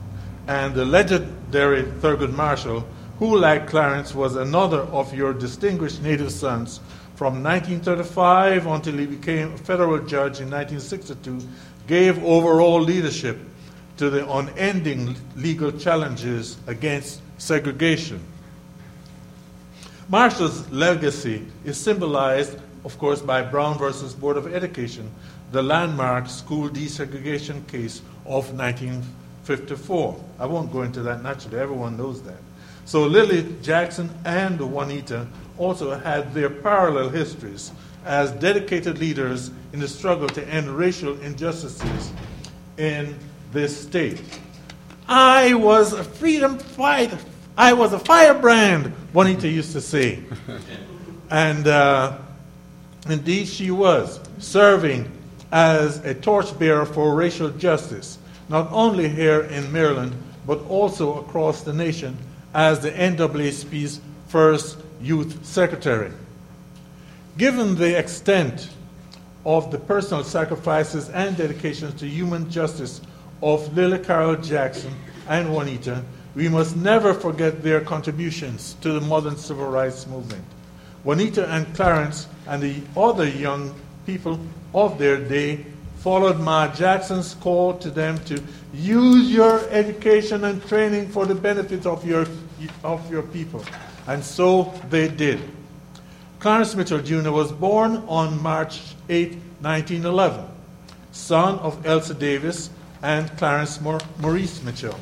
and 0.47 0.75
the 0.75 0.85
legendary 0.85 1.83
Thurgood 1.83 2.33
Marshall, 2.33 2.87
who, 3.19 3.37
like 3.37 3.69
Clarence, 3.69 4.15
was 4.15 4.37
another 4.37 4.81
of 4.81 5.15
your 5.15 5.33
distinguished 5.33 6.03
native 6.03 6.33
sons 6.33 6.81
from 7.15 7.43
1935 7.43 8.67
until 8.67 8.95
he 8.95 9.07
became 9.07 9.53
a 9.53 9.59
federal 9.59 9.99
judge 9.99 10.41
in 10.41 10.51
1962, 10.51 11.41
gave 11.87 12.23
overall 12.25 12.81
leadership 12.81 13.39
to 13.97 14.11
the 14.11 14.29
unending 14.33 15.15
legal 15.37 15.71
challenges 15.71 16.57
against 16.67 17.21
segregation. 17.39 18.21
Marshall's 20.09 20.69
legacy 20.71 21.47
is 21.65 21.79
symbolized, 21.79 22.59
of 22.85 22.99
course, 22.99 23.21
by 23.21 23.43
Brown 23.43 23.79
versus 23.79 24.15
Board 24.15 24.37
of 24.37 24.53
Education, 24.53 25.11
the 25.53 25.62
landmark 25.62 26.29
school 26.29 26.69
desegregation 26.69 27.67
case 27.69 28.03
of 28.25 28.52
1954. 28.57 30.25
I 30.38 30.47
won't 30.47 30.73
go 30.73 30.83
into 30.83 31.02
that 31.02 31.23
naturally, 31.23 31.59
everyone 31.59 31.97
knows 31.97 32.23
that. 32.23 32.38
So 32.85 33.07
Lillie 33.07 33.55
Jackson 33.62 34.11
and 34.25 34.61
Juanita 34.61 35.26
also 35.59 35.99
had 35.99 36.35
their 36.35 36.50
parallel 36.50 37.09
histories 37.11 37.71
as 38.05 38.33
dedicated 38.33 38.99
leaders 38.99 39.50
in 39.73 39.81
the 39.81 39.88
struggle 39.88 40.29
to 40.29 40.47
end 40.49 40.69
racial 40.69 41.21
injustices 41.21 42.12
in 42.76 43.17
this 43.52 43.81
state. 43.81 44.21
I 45.09 45.55
was 45.55 45.93
a 45.93 46.02
freedom 46.02 46.59
fighter. 46.59 47.19
I 47.57 47.75
was 47.75 47.93
a 47.93 47.99
firebrand, 47.99 48.93
Juanita 49.12 49.49
used 49.49 49.73
to 49.73 49.81
say. 49.81 50.21
and 51.31 51.69
uh, 51.69 52.19
indeed, 53.09 53.47
she 53.47 53.71
was 53.71 54.21
serving 54.38 55.11
as 55.52 55.99
a 55.99 56.14
torchbearer 56.14 56.87
for 56.87 57.14
racial 57.14 57.50
justice, 57.50 58.18
not 58.49 58.68
only 58.73 59.09
here 59.09 59.42
in 59.42 59.71
Maryland, 59.71 60.14
but 60.47 60.59
also 60.68 61.21
across 61.21 61.62
the 61.62 61.73
nation 61.73 62.16
as 62.54 62.80
the 62.80 62.90
NAACP's 62.90 64.00
first 64.28 64.78
youth 65.00 65.44
secretary. 65.44 66.11
Given 67.37 67.76
the 67.76 67.99
extent 67.99 68.71
of 69.44 69.71
the 69.71 69.78
personal 69.78 70.25
sacrifices 70.25 71.11
and 71.11 71.37
dedications 71.37 71.94
to 72.00 72.09
human 72.09 72.50
justice 72.50 73.00
of 73.42 73.75
Lillie 73.76 73.99
Carroll 73.99 74.37
Jackson 74.37 74.94
and 75.28 75.52
Juanita, 75.52 76.02
we 76.35 76.49
must 76.49 76.76
never 76.76 77.12
forget 77.12 77.62
their 77.62 77.80
contributions 77.80 78.75
to 78.80 78.92
the 78.92 79.00
modern 79.00 79.37
civil 79.37 79.68
rights 79.68 80.06
movement. 80.06 80.44
Juanita 81.04 81.50
and 81.50 81.75
Clarence 81.75 82.26
and 82.47 82.62
the 82.62 82.80
other 82.97 83.28
young 83.28 83.75
people 84.06 84.38
of 84.75 84.99
their 84.99 85.16
day 85.16 85.64
followed 86.02 86.40
Ma 86.40 86.66
Jackson's 86.66 87.35
call 87.35 87.78
to 87.78 87.88
them 87.90 88.18
to 88.25 88.42
use 88.75 89.30
your 89.30 89.61
education 89.71 90.44
and 90.44 90.64
training 90.66 91.09
for 91.09 91.26
the 91.26 91.35
benefit 91.35 91.87
of 91.87 92.04
your, 92.04 92.26
of 92.82 93.09
your 93.11 93.23
people. 93.23 93.64
And 94.09 94.25
so 94.25 94.75
they 94.90 95.06
did. 95.06 95.40
Clarence 96.40 96.75
Mitchell 96.75 96.99
Jr. 96.99 97.30
was 97.30 97.52
born 97.52 98.02
on 98.09 98.42
March 98.42 98.80
8, 99.09 99.35
1911, 99.61 100.44
son 101.12 101.61
of 101.61 101.87
Elsa 101.87 102.14
Davis 102.14 102.71
and 103.02 103.30
Clarence 103.37 103.80
Maurice 103.80 104.61
Mitchell. 104.64 104.99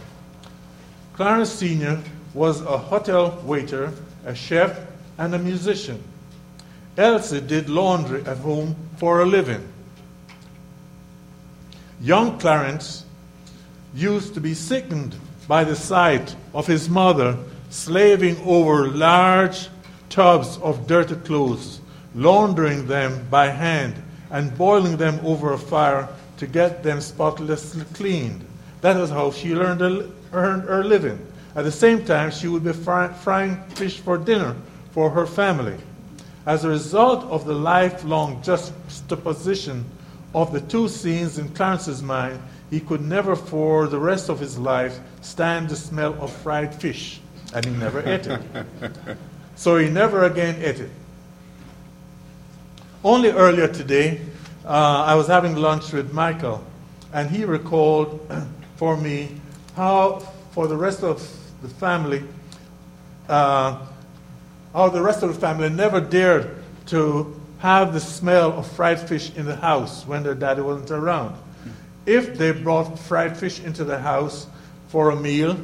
Clarence 1.15 1.51
Sr. 1.51 2.03
was 2.35 2.61
a 2.61 2.77
hotel 2.77 3.41
waiter, 3.45 3.91
a 4.27 4.35
chef, 4.35 4.79
and 5.17 5.35
a 5.35 5.39
musician. 5.39 6.03
Elsa 6.99 7.41
did 7.41 7.71
laundry 7.71 8.23
at 8.27 8.37
home 8.37 8.77
for 9.01 9.23
a 9.23 9.25
living. 9.25 9.67
Young 12.03 12.39
Clarence 12.39 13.07
used 13.95 14.35
to 14.35 14.43
be 14.43 14.53
sickened 14.53 15.17
by 15.49 15.65
the 15.65 15.75
sight 15.75 16.37
of 16.53 16.67
his 16.67 16.91
mother 16.91 17.39
slaving 17.71 18.37
over 18.45 18.89
large 18.89 19.71
tubs 20.11 20.59
of 20.59 20.87
dirty 20.87 21.15
clothes, 21.15 21.81
laundering 22.15 22.87
them 22.89 23.27
by 23.31 23.47
hand, 23.47 23.95
and 24.31 24.57
boiling 24.59 24.99
them 24.99 25.19
over 25.25 25.55
a 25.55 25.59
fire 25.59 26.07
to 26.37 26.47
get 26.47 26.83
them 26.83 27.01
spotlessly 27.01 27.87
cleaned. 27.95 28.45
That 28.83 28.99
is 28.99 29.09
how 29.09 29.31
she 29.31 29.55
learned 29.55 30.13
earned 30.33 30.65
her 30.65 30.85
living. 30.85 31.27
At 31.57 31.65
the 31.65 31.73
same 31.73 32.05
time, 32.05 32.31
she 32.31 32.49
would 32.49 32.65
be 32.65 32.75
fry, 32.75 33.09
frying 33.09 33.63
fish 33.71 33.99
for 33.99 34.19
dinner 34.19 34.57
for 34.93 35.09
her 35.09 35.27
family. 35.27 35.79
As 36.51 36.65
a 36.65 36.69
result 36.69 37.23
of 37.27 37.45
the 37.45 37.55
lifelong 37.55 38.43
juxtaposition 38.43 39.85
of 40.35 40.53
the 40.53 40.61
two 40.61 40.89
scenes 40.89 41.39
in 41.39 41.49
Clarence's 41.51 42.03
mind, 42.03 42.43
he 42.71 42.81
could 42.81 43.03
never 43.03 43.37
for 43.37 43.87
the 43.87 44.01
rest 44.01 44.29
of 44.29 44.41
his 44.41 44.59
life 44.59 44.99
stand 45.21 45.69
the 45.69 45.77
smell 45.77 46.13
of 46.21 46.33
fried 46.33 46.75
fish, 46.75 47.21
and 47.55 47.65
he 47.65 47.71
never 47.71 48.01
ate 48.01 48.27
it. 48.27 48.41
So 49.55 49.77
he 49.77 49.89
never 49.91 50.25
again 50.25 50.57
ate 50.61 50.81
it. 50.81 50.91
Only 53.05 53.31
earlier 53.31 53.69
today, 53.69 54.21
uh, 54.65 55.05
I 55.07 55.15
was 55.15 55.29
having 55.29 55.55
lunch 55.55 55.93
with 55.93 56.13
Michael, 56.13 56.65
and 57.13 57.31
he 57.31 57.45
recalled 57.45 58.27
for 58.75 58.97
me 58.97 59.41
how, 59.77 60.19
for 60.51 60.67
the 60.67 60.77
rest 60.77 61.05
of 61.05 61.23
the 61.63 61.69
family, 61.69 62.25
uh, 63.29 63.87
how 64.73 64.89
the 64.89 65.03
rest 65.03 65.23
of 65.23 65.35
the 65.35 65.41
family 65.41 65.69
never 65.69 66.01
dared 66.01 66.57
to 66.87 67.41
have 67.59 67.93
the 67.93 68.01
smell 68.01 68.53
of 68.53 68.67
fried 68.67 69.01
fish 69.01 69.35
in 69.37 69.47
the 69.47 69.57
house 69.57 70.07
when 70.07 70.23
their 70.23 70.35
daddy 70.35 70.63
wasn't 70.63 70.91
around. 70.91 71.37
If 72.07 72.39
they 72.39 72.53
brought 72.53 72.99
fried 72.99 73.37
fish 73.37 73.61
into 73.61 73.85
the 73.85 73.99
house 73.99 74.47
for 74.89 75.11
a 75.11 75.17
meal, 75.17 75.59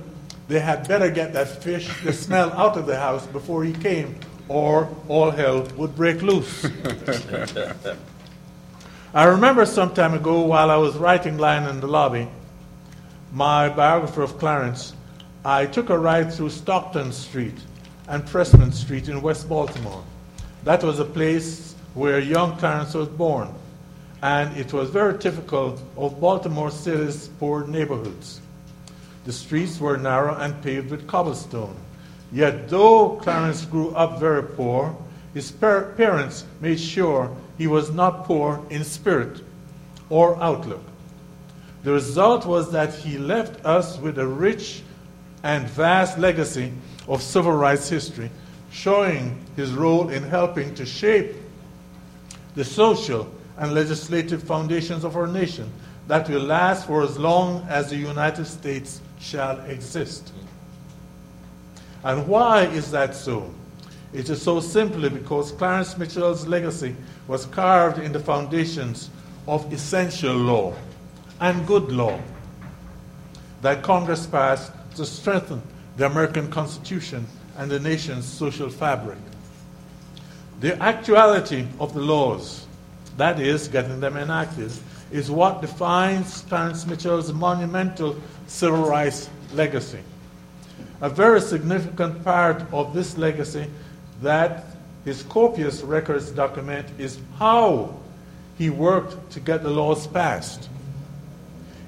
they 0.49 0.61
had 0.61 0.87
better 0.87 1.11
get 1.11 1.33
that 1.33 1.49
fish, 1.63 1.89
the 2.05 2.13
smell 2.13 2.53
out 2.53 2.77
of 2.77 2.87
the 2.87 2.99
house 2.99 3.27
before 3.27 3.65
he 3.65 3.73
came, 3.73 4.15
or 4.49 4.89
all 5.09 5.31
hell 5.31 5.67
would 5.77 5.97
break 5.97 6.23
loose. 6.23 6.67
I 9.15 9.25
remember 9.25 9.65
some 9.65 9.95
time 9.95 10.15
ago 10.15 10.43
while 10.43 10.71
I 10.71 10.77
was 10.77 10.97
writing 10.97 11.39
Lion 11.39 11.69
in 11.69 11.81
the 11.81 11.87
Lobby, 11.87 12.29
my 13.33 13.69
biographer 13.69 14.23
of 14.23 14.39
Clarence, 14.39 14.93
I 15.45 15.67
took 15.67 15.91
a 15.91 15.99
ride 15.99 16.33
through 16.33 16.51
Stockton 16.51 17.13
Street 17.13 17.57
and 18.09 18.25
Pressman 18.25 18.73
Street 18.73 19.09
in 19.09 19.21
West 19.23 19.49
Baltimore. 19.49 20.05
That 20.65 20.83
was 20.83 20.99
a 20.99 21.05
place 21.05 21.75
where 21.95 22.19
young 22.19 22.57
Clarence 22.57 22.95
was 22.95 23.09
born, 23.09 23.49
and 24.23 24.57
it 24.57 24.73
was 24.73 24.91
very 24.91 25.19
typical 25.19 25.79
of 25.97 26.21
Baltimore 26.21 26.71
City's 26.71 27.29
poor 27.41 27.67
neighborhoods. 27.67 28.41
The 29.25 29.33
streets 29.33 29.81
were 29.81 29.97
narrow 29.97 30.37
and 30.37 30.63
paved 30.63 30.91
with 30.91 31.07
cobblestone. 31.07 31.77
Yet, 32.33 32.69
though 32.69 33.11
Clarence 33.23 33.65
grew 33.65 33.91
up 33.95 34.21
very 34.21 34.43
poor, 34.43 34.97
his 35.35 35.51
par- 35.51 35.93
parents 35.97 36.45
made 36.61 36.81
sure 36.81 37.35
he 37.59 37.67
was 37.67 37.91
not 37.91 38.25
poor 38.25 38.65
in 38.71 38.85
spirit 38.85 39.43
or 40.11 40.41
outlook. 40.43 40.83
The 41.83 41.93
result 41.93 42.47
was 42.47 42.73
that 42.73 42.95
he 42.95 43.19
left 43.19 43.65
us 43.65 43.99
with 43.99 44.19
a 44.19 44.27
rich 44.27 44.83
and 45.43 45.69
vast 45.69 46.19
legacy 46.19 46.73
of 47.09 47.23
civil 47.23 47.53
rights 47.53 47.89
history, 47.89 48.31
showing 48.71 49.39
his 49.57 49.73
role 49.73 50.09
in 50.11 50.23
helping 50.23 50.75
to 50.75 50.85
shape 50.85 51.35
the 52.55 52.65
social 52.65 53.31
and 53.59 53.73
legislative 53.73 54.43
foundations 54.43 55.05
of 55.05 55.17
our 55.17 55.27
nation 55.27 55.71
that 56.09 56.29
will 56.29 56.43
last 56.43 56.87
for 56.87 57.03
as 57.03 57.19
long 57.19 57.67
as 57.69 57.91
the 57.91 57.97
United 57.97 58.45
States 58.45 59.01
shall 59.19 59.61
exist. 59.63 60.33
And 62.05 62.27
why 62.29 62.63
is 62.67 62.91
that 62.93 63.15
so? 63.15 63.53
It 64.13 64.31
is 64.31 64.41
so 64.41 64.61
simply 64.61 65.09
because 65.09 65.53
Clarence 65.53 65.99
Mitchell's 65.99 66.47
legacy 66.47 66.95
was 67.27 67.47
carved 67.47 67.99
in 67.99 68.13
the 68.13 68.21
foundations 68.21 69.11
of 69.49 69.73
essential 69.73 70.35
law 70.35 70.75
and 71.41 71.67
good 71.67 71.91
law 71.91 72.19
that 73.63 73.83
Congress 73.83 74.27
passed 74.27 74.73
to 74.95 75.05
strengthen 75.05 75.61
the 75.97 76.07
American 76.07 76.51
Constitution 76.51 77.27
and 77.57 77.71
the 77.71 77.81
nation's 77.81 78.25
social 78.25 78.69
fabric. 78.69 79.19
The 80.61 80.81
actuality 80.83 81.67
of 81.81 81.95
the 81.95 82.01
laws, 82.01 82.67
that 83.17 83.41
is, 83.41 83.69
getting 83.69 84.01
them 84.01 84.17
enacted, 84.17 84.73
is 85.11 85.31
what 85.31 85.61
defines 85.61 86.43
Clarence 86.49 86.87
Mitchell's 86.87 87.33
monumental 87.33 88.17
civil 88.47 88.87
rights 88.89 89.31
legacy. 89.53 90.01
A 91.01 91.09
very 91.09 91.41
significant 91.41 92.25
part 92.25 92.63
of 92.73 92.95
this 92.95 93.17
legacy 93.17 93.67
that 94.23 94.65
his 95.05 95.23
copious 95.25 95.83
records 95.83 96.31
document 96.31 96.87
is 96.99 97.19
how 97.39 97.95
he 98.59 98.71
worked 98.71 99.31
to 99.31 99.41
get 99.41 99.63
the 99.63 99.71
laws 99.71 100.07
passed. 100.07 100.69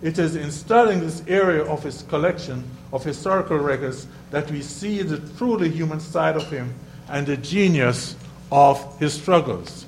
It 0.02 0.18
is 0.18 0.36
in 0.36 0.50
studying 0.50 1.00
this 1.00 1.22
area 1.26 1.64
of 1.64 1.82
his 1.82 2.02
collection 2.02 2.62
of 2.92 3.04
historical 3.04 3.59
records 3.59 4.07
that 4.30 4.50
we 4.50 4.62
see 4.62 5.02
the 5.02 5.18
truly 5.37 5.71
human 5.71 6.00
side 6.00 6.37
of 6.37 6.50
him 6.50 6.75
and 7.09 7.26
the 7.26 7.37
genius 7.37 8.16
of 8.50 8.99
his 8.99 9.12
struggles. 9.12 9.87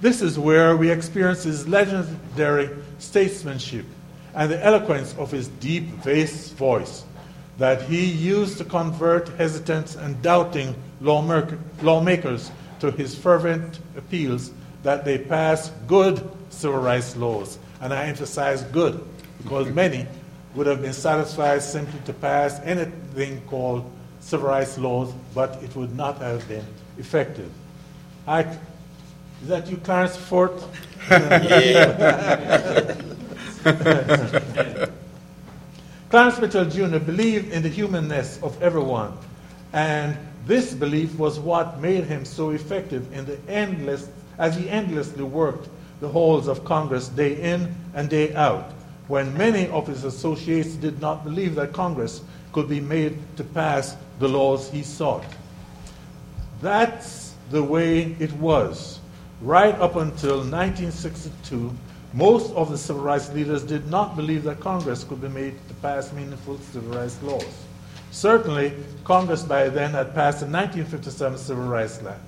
This 0.00 0.20
is 0.20 0.38
where 0.38 0.76
we 0.76 0.90
experience 0.90 1.44
his 1.44 1.66
legendary 1.66 2.70
statesmanship 2.98 3.86
and 4.34 4.50
the 4.50 4.62
eloquence 4.62 5.14
of 5.16 5.30
his 5.30 5.48
deep 5.48 6.02
bass 6.02 6.50
voice 6.50 7.04
that 7.56 7.82
he 7.82 8.04
used 8.04 8.58
to 8.58 8.64
convert 8.64 9.28
hesitant 9.28 9.94
and 9.96 10.20
doubting 10.20 10.74
lawmakers 11.00 12.50
to 12.80 12.90
his 12.90 13.14
fervent 13.14 13.78
appeals 13.96 14.50
that 14.82 15.04
they 15.04 15.16
pass 15.16 15.70
good 15.86 16.28
civil 16.50 16.80
rights 16.80 17.16
laws. 17.16 17.58
And 17.80 17.92
I 17.94 18.06
emphasize 18.06 18.62
good, 18.64 19.02
because 19.42 19.68
many 19.68 20.06
would 20.54 20.66
have 20.66 20.82
been 20.82 20.92
satisfied 20.92 21.62
simply 21.62 22.00
to 22.06 22.12
pass 22.12 22.60
anything 22.64 23.40
called 23.46 23.90
civil 24.20 24.48
rights 24.48 24.78
laws, 24.78 25.12
but 25.34 25.62
it 25.62 25.74
would 25.76 25.94
not 25.96 26.18
have 26.18 26.46
been 26.48 26.64
effective. 26.98 27.50
I, 28.26 28.42
is 29.42 29.48
that 29.48 29.68
you, 29.68 29.76
Clarence 29.78 30.16
Fort? 30.16 30.52
Clarence 36.10 36.40
Mitchell 36.40 36.64
Jr. 36.64 36.98
believed 36.98 37.52
in 37.52 37.62
the 37.62 37.68
humanness 37.68 38.38
of 38.42 38.62
everyone 38.62 39.12
And 39.74 40.16
this 40.46 40.72
belief 40.72 41.18
was 41.18 41.40
what 41.40 41.80
made 41.80 42.04
him 42.04 42.24
so 42.24 42.50
effective 42.50 43.12
in 43.12 43.24
the 43.24 43.38
endless, 43.48 44.08
as 44.38 44.56
he 44.56 44.70
endlessly 44.70 45.24
worked 45.24 45.68
the 46.00 46.08
halls 46.08 46.46
of 46.46 46.64
Congress 46.64 47.08
day 47.08 47.40
in 47.40 47.74
and 47.92 48.08
day 48.08 48.32
out, 48.34 48.70
when 49.08 49.36
many 49.36 49.68
of 49.68 49.86
his 49.86 50.04
associates 50.04 50.74
did 50.74 51.00
not 51.00 51.24
believe 51.24 51.54
that 51.54 51.72
Congress 51.72 52.22
could 52.52 52.68
be 52.68 52.80
made 52.80 53.18
to 53.36 53.44
pass 53.44 53.96
the 54.18 54.28
laws 54.28 54.70
he 54.70 54.82
sought. 54.82 55.24
That's 56.62 57.34
the 57.50 57.62
way 57.62 58.16
it 58.18 58.32
was. 58.34 59.00
Right 59.40 59.74
up 59.74 59.96
until 59.96 60.38
1962, 60.38 61.70
most 62.14 62.54
of 62.54 62.70
the 62.70 62.78
civil 62.78 63.02
rights 63.02 63.30
leaders 63.32 63.64
did 63.64 63.90
not 63.90 64.16
believe 64.16 64.44
that 64.44 64.60
Congress 64.60 65.04
could 65.04 65.20
be 65.20 65.28
made 65.28 65.54
to 65.68 65.74
pass 65.74 66.12
meaningful 66.12 66.58
civil 66.58 66.96
rights 66.96 67.20
laws. 67.22 67.64
Certainly, 68.12 68.72
Congress 69.02 69.42
by 69.42 69.68
then 69.68 69.90
had 69.90 70.14
passed 70.14 70.38
the 70.38 70.46
1957 70.46 71.36
Civil 71.36 71.64
Rights 71.64 72.00
Act, 72.06 72.20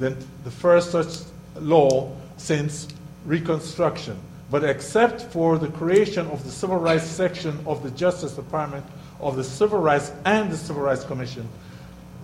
then 0.00 0.16
the 0.42 0.50
first 0.50 0.90
such 0.90 1.20
law 1.54 2.10
since 2.36 2.88
Reconstruction. 3.24 4.18
But 4.50 4.64
except 4.64 5.22
for 5.22 5.58
the 5.58 5.68
creation 5.68 6.26
of 6.28 6.42
the 6.44 6.50
Civil 6.50 6.78
Rights 6.78 7.04
Section 7.04 7.58
of 7.66 7.82
the 7.82 7.90
Justice 7.92 8.32
Department 8.32 8.84
of 9.20 9.36
the 9.36 9.44
Civil 9.44 9.78
Rights 9.78 10.12
and 10.24 10.50
the 10.50 10.56
Civil 10.56 10.82
Rights 10.82 11.04
Commission, 11.04 11.48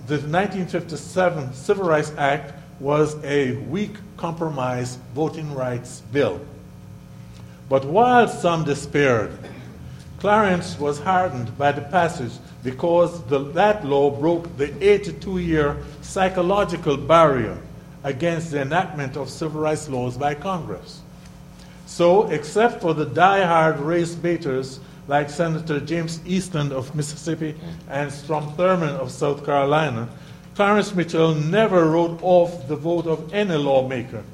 the 0.07 0.15
1957 0.15 1.53
Civil 1.55 1.87
Rights 1.87 2.13
Act 2.19 2.53
was 2.81 3.23
a 3.25 3.53
weak 3.69 3.95
compromise 4.17 4.99
voting 5.15 5.55
rights 5.55 6.03
bill. 6.13 6.41
But 7.69 7.85
while 7.85 8.29
some 8.29 8.65
despaired, 8.65 9.33
Clarence 10.19 10.79
was 10.79 10.99
heartened 10.99 11.57
by 11.59 11.73
the 11.73 11.83
passage 11.83 12.33
because 12.65 13.23
the, 13.27 13.39
that 13.53 13.85
law 13.85 14.11
broke 14.11 14.57
the 14.57 14.73
82 14.85 15.39
year 15.39 15.77
psychological 16.01 16.97
barrier 16.97 17.59
against 18.03 18.51
the 18.51 18.63
enactment 18.63 19.17
of 19.17 19.29
civil 19.29 19.61
rights 19.61 19.89
laws 19.89 20.17
by 20.17 20.35
Congress. 20.35 21.03
So, 21.87 22.29
except 22.29 22.83
for 22.83 22.95
the 22.95 23.07
die-hard 23.07 23.79
race 23.79 24.15
baiters 24.15 24.81
like 25.07 25.31
Senator 25.31 25.79
James 25.79 26.21
Eastland 26.27 26.73
of 26.73 26.95
Mississippi 26.97 27.55
and 27.89 28.13
Strom 28.13 28.53
Thurmond 28.55 28.99
of 28.99 29.13
South 29.13 29.47
Carolina, 29.47 30.09
Clarence 30.57 30.95
Mitchell 30.95 31.35
never 31.35 31.89
wrote 31.89 32.19
off 32.23 32.67
the 32.67 32.77
vote 32.77 33.07
of 33.07 33.33
any 33.33 33.55
lawmaker, 33.55 34.25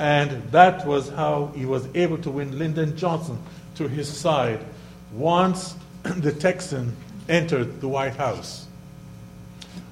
and 0.00 0.30
that 0.50 0.84
was 0.84 1.08
how 1.10 1.52
he 1.54 1.64
was 1.64 1.86
able 1.94 2.18
to 2.18 2.30
win 2.30 2.58
Lyndon 2.58 2.96
Johnson 2.96 3.38
to 3.76 3.86
his 3.86 4.08
side 4.08 4.64
once 5.12 5.76
the 6.02 6.32
Texan 6.32 6.96
entered 7.28 7.80
the 7.80 7.88
White 7.88 8.16
House. 8.16 8.66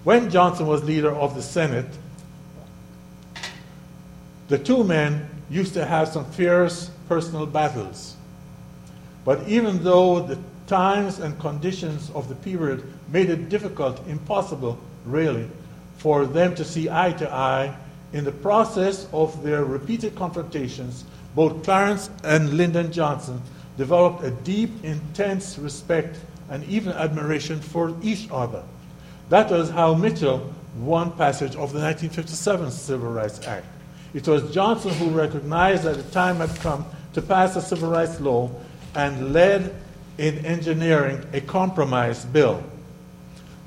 When 0.02 0.30
Johnson 0.30 0.66
was 0.66 0.83
leader 0.83 1.14
of 1.14 1.35
the 1.35 1.42
Senate, 1.42 1.87
the 4.49 4.59
two 4.59 4.83
men 4.85 5.28
used 5.49 5.75
to 5.75 5.85
have 5.85 6.09
some 6.09 6.25
fierce 6.33 6.90
personal 7.08 7.46
battles. 7.46 8.16
But 9.25 9.49
even 9.49 9.82
though 9.82 10.20
the 10.20 10.38
times 10.66 11.18
and 11.18 11.38
conditions 11.38 12.11
of 12.14 12.28
the 12.28 12.34
period 12.34 12.84
made 13.08 13.30
it 13.30 13.49
difficult, 13.49 14.06
impossible, 14.08 14.78
really, 15.04 15.49
for 15.99 16.26
them 16.26 16.54
to 16.54 16.64
see 16.64 16.90
eye 16.90 17.12
to 17.12 17.32
eye, 17.32 17.75
in 18.12 18.25
the 18.25 18.32
process 18.32 19.08
of 19.12 19.42
their 19.42 19.64
repeated 19.64 20.14
confrontations, 20.14 21.04
both 21.34 21.64
Clarence 21.64 22.11
and 22.23 22.56
Lyndon 22.56 22.92
Johnson 22.92 23.42
developed 23.76 24.23
a 24.23 24.30
deep, 24.30 24.70
intense 24.84 25.58
respect 25.58 26.16
and 26.49 26.64
even 26.64 26.92
admiration 26.92 27.61
for 27.61 27.96
each 28.02 28.28
other. 28.30 28.62
That 29.30 29.50
was 29.50 29.70
how 29.70 29.94
Mitchell 29.94 30.52
won 30.78 31.11
passage 31.12 31.52
of 31.52 31.73
the 31.73 31.80
1957 31.80 32.70
Civil 32.70 33.11
Rights 33.11 33.44
Act. 33.46 33.66
It 34.14 34.28
was 34.28 34.54
Johnson 34.54 34.92
who 34.92 35.11
recognized 35.11 35.82
that 35.82 35.97
the 35.97 36.10
time 36.12 36.36
had 36.36 36.54
come 36.60 36.86
to 37.15 37.21
pass 37.21 37.56
a 37.56 37.60
civil 37.60 37.91
rights 37.91 38.21
law 38.21 38.49
and 38.95 39.32
led 39.32 39.75
in 40.19 40.47
engineering 40.47 41.26
a 41.32 41.41
compromise 41.41 42.25
bill. 42.25 42.62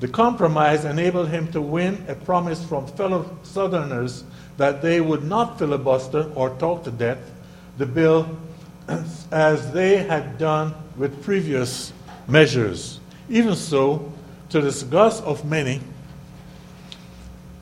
The 0.00 0.08
compromise 0.08 0.86
enabled 0.86 1.28
him 1.28 1.52
to 1.52 1.60
win 1.60 2.02
a 2.08 2.14
promise 2.14 2.64
from 2.64 2.86
fellow 2.86 3.38
Southerners 3.42 4.24
that 4.56 4.80
they 4.80 5.02
would 5.02 5.24
not 5.24 5.58
filibuster 5.58 6.32
or 6.34 6.50
talk 6.56 6.84
to 6.84 6.90
death 6.90 7.18
the 7.76 7.86
bill 7.86 8.38
as 9.30 9.72
they 9.72 9.98
had 9.98 10.38
done 10.38 10.74
with 10.96 11.22
previous 11.22 11.92
measures. 12.26 13.00
Even 13.28 13.54
so, 13.54 14.10
to 14.48 14.60
the 14.60 14.68
disgust 14.68 15.22
of 15.24 15.44
many, 15.44 15.80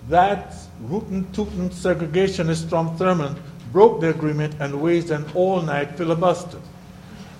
that 0.09 0.55
rootin' 0.81 1.31
tootin' 1.33 1.71
segregationist 1.71 2.67
Strom 2.67 2.97
Thurmond 2.99 3.39
broke 3.73 4.01
the 4.01 4.11
agreement 4.11 4.55
and 4.61 4.81
waged 4.81 5.11
an 5.11 5.25
all 5.35 5.63
night 5.63 5.97
filibuster. 5.97 6.61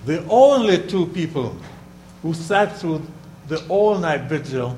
The 0.05 0.23
only 0.29 0.77
two 0.87 1.07
people 1.07 1.55
who 2.21 2.33
sat 2.33 2.77
through 2.77 3.01
the 3.47 3.65
all 3.67 3.97
night 3.97 4.23
vigil 4.23 4.77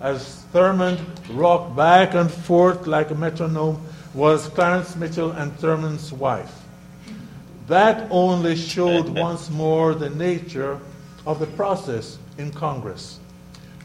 as 0.00 0.44
Thurmond 0.52 0.98
rocked 1.30 1.76
back 1.76 2.14
and 2.14 2.30
forth 2.30 2.86
like 2.86 3.10
a 3.10 3.14
metronome 3.14 3.80
was 4.14 4.48
Clarence 4.48 4.96
Mitchell 4.96 5.30
and 5.32 5.52
Thurmond's 5.58 6.12
wife. 6.12 6.62
That 7.68 8.08
only 8.10 8.56
showed 8.56 9.08
once 9.18 9.50
more 9.50 9.94
the 9.94 10.10
nature 10.10 10.80
of 11.26 11.38
the 11.38 11.46
process 11.46 12.18
in 12.38 12.50
Congress. 12.50 13.20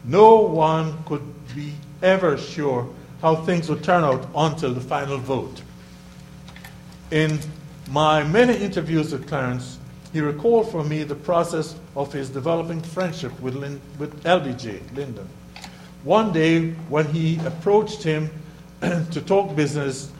No 0.04 0.40
one 0.40 1.02
could 1.04 1.22
be 1.54 1.72
ever 2.02 2.36
sure 2.36 2.88
how 3.26 3.34
things 3.34 3.68
would 3.68 3.82
turn 3.82 4.04
out 4.04 4.24
until 4.36 4.72
the 4.72 4.80
final 4.80 5.18
vote. 5.18 5.60
In 7.10 7.40
my 7.90 8.22
many 8.22 8.54
interviews 8.54 9.10
with 9.10 9.26
Clarence, 9.26 9.78
he 10.12 10.20
recalled 10.20 10.70
for 10.70 10.84
me 10.84 11.02
the 11.02 11.16
process 11.16 11.74
of 11.96 12.12
his 12.12 12.30
developing 12.30 12.80
friendship 12.80 13.32
with, 13.40 13.56
Lin- 13.56 13.80
with 13.98 14.22
LBJ, 14.22 14.80
Lyndon. 14.94 15.28
One 16.04 16.32
day, 16.32 16.70
when 16.88 17.06
he 17.06 17.40
approached 17.44 18.00
him 18.00 18.30
to 18.80 19.20
talk 19.22 19.56
business, 19.56 20.12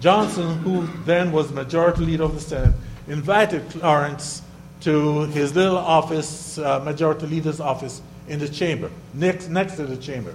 Johnson, 0.00 0.56
who 0.60 0.86
then 1.04 1.32
was 1.32 1.52
majority 1.52 2.00
leader 2.00 2.24
of 2.24 2.34
the 2.34 2.40
Senate, 2.40 2.74
invited 3.08 3.68
Clarence 3.68 4.40
to 4.80 5.24
his 5.36 5.54
little 5.54 5.76
office, 5.76 6.56
uh, 6.56 6.80
majority 6.80 7.26
leader's 7.26 7.60
office 7.60 8.00
in 8.26 8.38
the 8.38 8.48
chamber, 8.48 8.90
next, 9.12 9.50
next 9.50 9.76
to 9.76 9.84
the 9.84 9.98
chamber. 9.98 10.34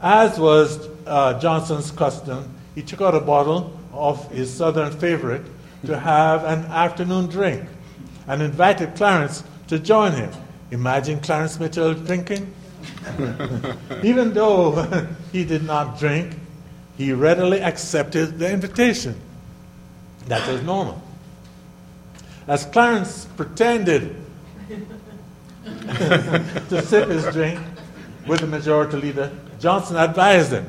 As 0.00 0.38
was 0.38 0.88
uh, 1.06 1.38
Johnson's 1.40 1.90
custom, 1.90 2.54
he 2.74 2.82
took 2.82 3.00
out 3.00 3.14
a 3.14 3.20
bottle 3.20 3.76
of 3.92 4.30
his 4.30 4.52
southern 4.52 4.92
favorite 4.92 5.42
to 5.86 5.98
have 5.98 6.44
an 6.44 6.64
afternoon 6.66 7.26
drink 7.26 7.64
and 8.26 8.42
invited 8.42 8.94
Clarence 8.94 9.42
to 9.66 9.78
join 9.78 10.12
him. 10.12 10.30
Imagine 10.70 11.20
Clarence 11.20 11.58
Mitchell 11.58 11.94
drinking. 11.94 12.52
Even 14.04 14.32
though 14.34 15.08
he 15.32 15.44
did 15.44 15.64
not 15.64 15.98
drink, 15.98 16.34
he 16.96 17.12
readily 17.12 17.60
accepted 17.60 18.38
the 18.38 18.50
invitation. 18.50 19.16
That 20.26 20.46
was 20.48 20.62
normal. 20.62 21.02
As 22.46 22.66
Clarence 22.66 23.26
pretended 23.36 24.14
to 25.88 26.82
sip 26.84 27.08
his 27.08 27.24
drink 27.32 27.60
with 28.26 28.40
the 28.40 28.46
majority 28.46 28.96
leader, 28.98 29.32
Johnson 29.58 29.96
advised 29.96 30.52
him 30.52 30.68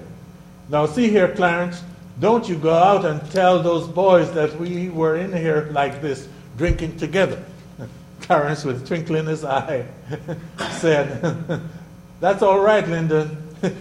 Now, 0.69 0.85
see 0.85 1.09
here, 1.09 1.33
Clarence, 1.33 1.83
don't 2.19 2.47
you 2.49 2.55
go 2.55 2.73
out 2.73 3.05
and 3.05 3.19
tell 3.31 3.63
those 3.63 3.87
boys 3.87 4.31
that 4.33 4.59
we 4.59 4.89
were 4.89 5.15
in 5.15 5.31
here 5.31 5.69
like 5.71 6.01
this, 6.01 6.27
drinking 6.57 6.97
together. 6.97 7.43
Clarence, 8.21 8.65
with 8.65 8.83
a 8.83 8.85
twinkle 8.85 9.15
in 9.15 9.25
his 9.25 9.45
eye, 9.45 9.85
said, 10.71 11.37
That's 12.19 12.41
all 12.41 12.59
right, 12.59 12.85
Lyndon. 12.85 13.37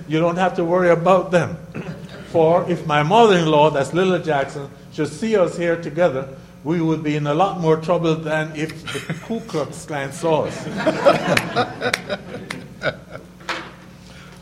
You 0.06 0.20
don't 0.20 0.36
have 0.36 0.54
to 0.56 0.64
worry 0.64 0.90
about 0.90 1.30
them. 1.30 1.56
For 2.30 2.68
if 2.70 2.86
my 2.86 3.02
mother 3.02 3.36
in 3.36 3.46
law, 3.46 3.70
that's 3.70 3.94
Lillie 3.94 4.22
Jackson, 4.22 4.68
should 4.92 5.08
see 5.08 5.34
us 5.36 5.56
here 5.56 5.80
together, 5.80 6.28
we 6.62 6.80
would 6.80 7.02
be 7.02 7.16
in 7.16 7.26
a 7.26 7.32
lot 7.32 7.58
more 7.58 7.78
trouble 7.78 8.14
than 8.14 8.54
if 8.54 8.82
the 8.92 9.14
Ku 9.14 9.40
Klux 9.40 9.86
Klan 9.86 10.12
saw 10.12 10.44
us. 10.44 10.64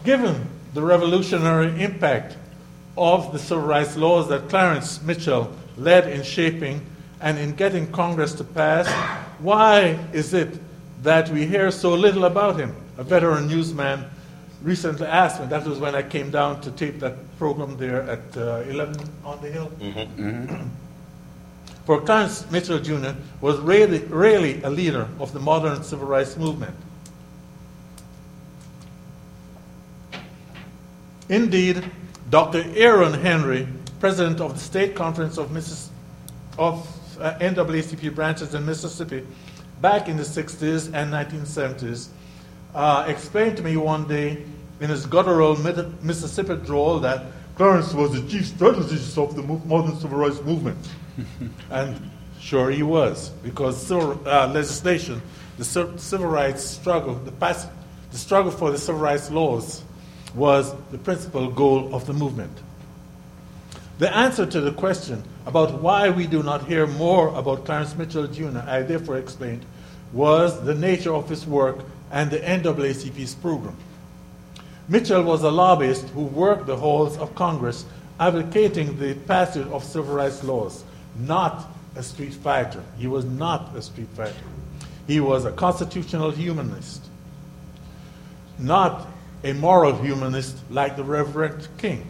Given 0.03 0.49
the 0.77 0.83
revolutionary 0.83 1.83
impact 1.83 2.37
of 2.99 3.33
the 3.33 3.39
civil 3.39 3.65
rights 3.65 3.97
laws 3.97 4.29
that 4.29 4.47
Clarence 4.51 5.03
Mitchell 5.03 5.51
led 5.79 6.07
in 6.07 6.23
shaping 6.23 6.83
and 7.23 7.39
in 7.39 7.55
getting 7.55 7.91
Congress 7.91 8.35
to 8.35 8.45
pass, 8.45 8.87
why 9.39 9.99
is 10.13 10.35
it 10.35 10.61
that 11.03 11.31
we 11.31 11.47
hear 11.47 11.71
so 11.71 11.95
little 11.95 12.27
about 12.27 12.61
him? 12.61 12.77
A 12.99 13.05
veteran 13.05 13.49
newsman 13.49 14.05
recently 14.61 15.07
asked 15.07 15.41
me, 15.41 15.47
that 15.47 15.65
was 15.65 15.79
when 15.79 15.95
I 15.95 16.03
came 16.03 16.31
down 16.31 16.61
to 16.61 16.71
tape 16.71 17.01
that 17.01 17.15
program 17.39 17.79
there 17.79 18.03
at 18.03 18.37
uh, 18.37 18.63
11 18.69 18.97
on 19.25 19.41
the 19.41 19.51
Hill. 19.51 19.73
Mm-hmm. 19.81 20.29
Mm-hmm. 20.29 20.69
For 21.87 22.03
Clarence 22.03 22.51
Mitchell 22.51 22.81
Jr. 22.81 23.13
was 23.41 23.59
really, 23.61 24.01
really 24.01 24.63
a 24.63 24.69
leader 24.69 25.09
of 25.21 25.33
the 25.33 25.41
modern 25.41 25.83
civil 25.83 26.07
rights 26.07 26.37
movement. 26.37 26.77
Indeed, 31.29 31.85
Dr. 32.31 32.65
Aaron 32.75 33.13
Henry, 33.15 33.67
president 34.01 34.41
of 34.41 34.55
the 34.55 34.61
State 34.61 34.95
Conference 34.95 35.39
of, 35.39 35.51
Missis- 35.51 35.91
of 36.59 36.87
uh, 37.21 37.35
NAACP 37.41 38.15
branches 38.15 38.55
in 38.55 38.65
Mississippi 38.65 39.27
back 39.81 40.09
in 40.09 40.17
the 40.17 40.23
60s 40.23 40.87
and 40.95 41.13
1970s, 41.13 42.09
uh, 42.75 43.05
explained 43.09 43.57
to 43.57 43.63
me 43.63 43.77
one 43.77 44.07
day 44.07 44.43
in 44.81 44.91
his 44.91 45.07
guttural 45.07 45.57
Mid- 45.57 46.03
Mississippi 46.05 46.57
drawl 46.57 46.99
that 47.01 47.27
Clarence 47.57 47.95
was 47.95 48.13
the 48.13 48.29
chief 48.29 48.47
strategist 48.47 49.17
of 49.17 49.35
the 49.35 49.43
modern 49.43 49.97
civil 49.99 50.19
rights 50.19 50.41
movement. 50.43 50.79
and 51.71 52.11
sure 52.39 52.71
he 52.71 52.83
was, 52.83 53.31
because 53.43 53.81
civil, 53.85 54.21
uh, 54.29 54.47
legislation, 54.49 55.21
the 55.59 55.65
civil 55.65 56.27
rights 56.27 56.63
struggle, 56.63 57.15
the, 57.15 57.33
pass- 57.33 57.67
the 58.13 58.19
struggle 58.19 58.51
for 58.51 58.71
the 58.71 58.79
civil 58.79 59.01
rights 59.01 59.31
laws 59.31 59.83
was 60.35 60.75
the 60.91 60.99
principal 60.99 61.51
goal 61.51 61.95
of 61.95 62.07
the 62.07 62.13
movement. 62.13 62.53
The 63.99 64.15
answer 64.15 64.45
to 64.45 64.61
the 64.61 64.73
question 64.73 65.23
about 65.47 65.81
why 65.81 66.11
we 66.11 66.27
do 66.27 66.43
not 66.43 66.67
hear 66.67 66.87
more 66.87 67.29
about 67.35 67.65
Clarence 67.65 67.97
Mitchell 67.97 68.27
Jr., 68.27 68.59
I 68.67 68.83
therefore 68.83 69.17
explained, 69.17 69.65
was 70.13 70.63
the 70.65 70.75
nature 70.75 71.15
of 71.15 71.29
his 71.29 71.47
work 71.47 71.79
and 72.11 72.31
the 72.31 72.39
NAACP's 72.39 73.35
program. 73.37 73.77
Mitchell 74.89 75.23
was 75.23 75.43
a 75.43 75.51
lobbyist 75.51 76.09
who 76.11 76.23
worked 76.23 76.67
the 76.67 76.77
halls 76.77 77.17
of 77.19 77.35
Congress 77.35 77.85
advocating 78.21 78.99
the 78.99 79.15
passage 79.15 79.67
of 79.69 79.83
civil 79.83 80.15
rights 80.15 80.45
laws, 80.45 80.85
not 81.19 81.67
a 81.97 82.03
street 82.03 82.35
fighter. 82.35 82.83
He 82.99 83.07
was 83.07 83.25
not 83.25 83.75
a 83.75 83.83
street 83.83 84.09
fighter. 84.15 84.35
He 85.07 85.21
was 85.21 85.45
a 85.45 85.53
constitutional 85.53 86.31
humanist, 86.31 87.05
not 88.59 89.09
a 89.47 89.55
moral 89.55 89.97
humanist 89.97 90.57
like 90.71 90.97
the 90.97 91.05
Reverend 91.05 91.69
King. 91.79 92.07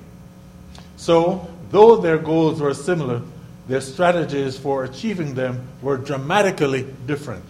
So, 0.97 1.49
though 1.71 1.97
their 1.97 2.19
goals 2.19 2.61
were 2.61 2.75
similar, 2.75 3.23
their 3.69 3.81
strategies 3.81 4.59
for 4.59 4.85
achieving 4.85 5.35
them 5.35 5.67
were 5.83 5.97
dramatically 5.97 6.87
different. 7.07 7.45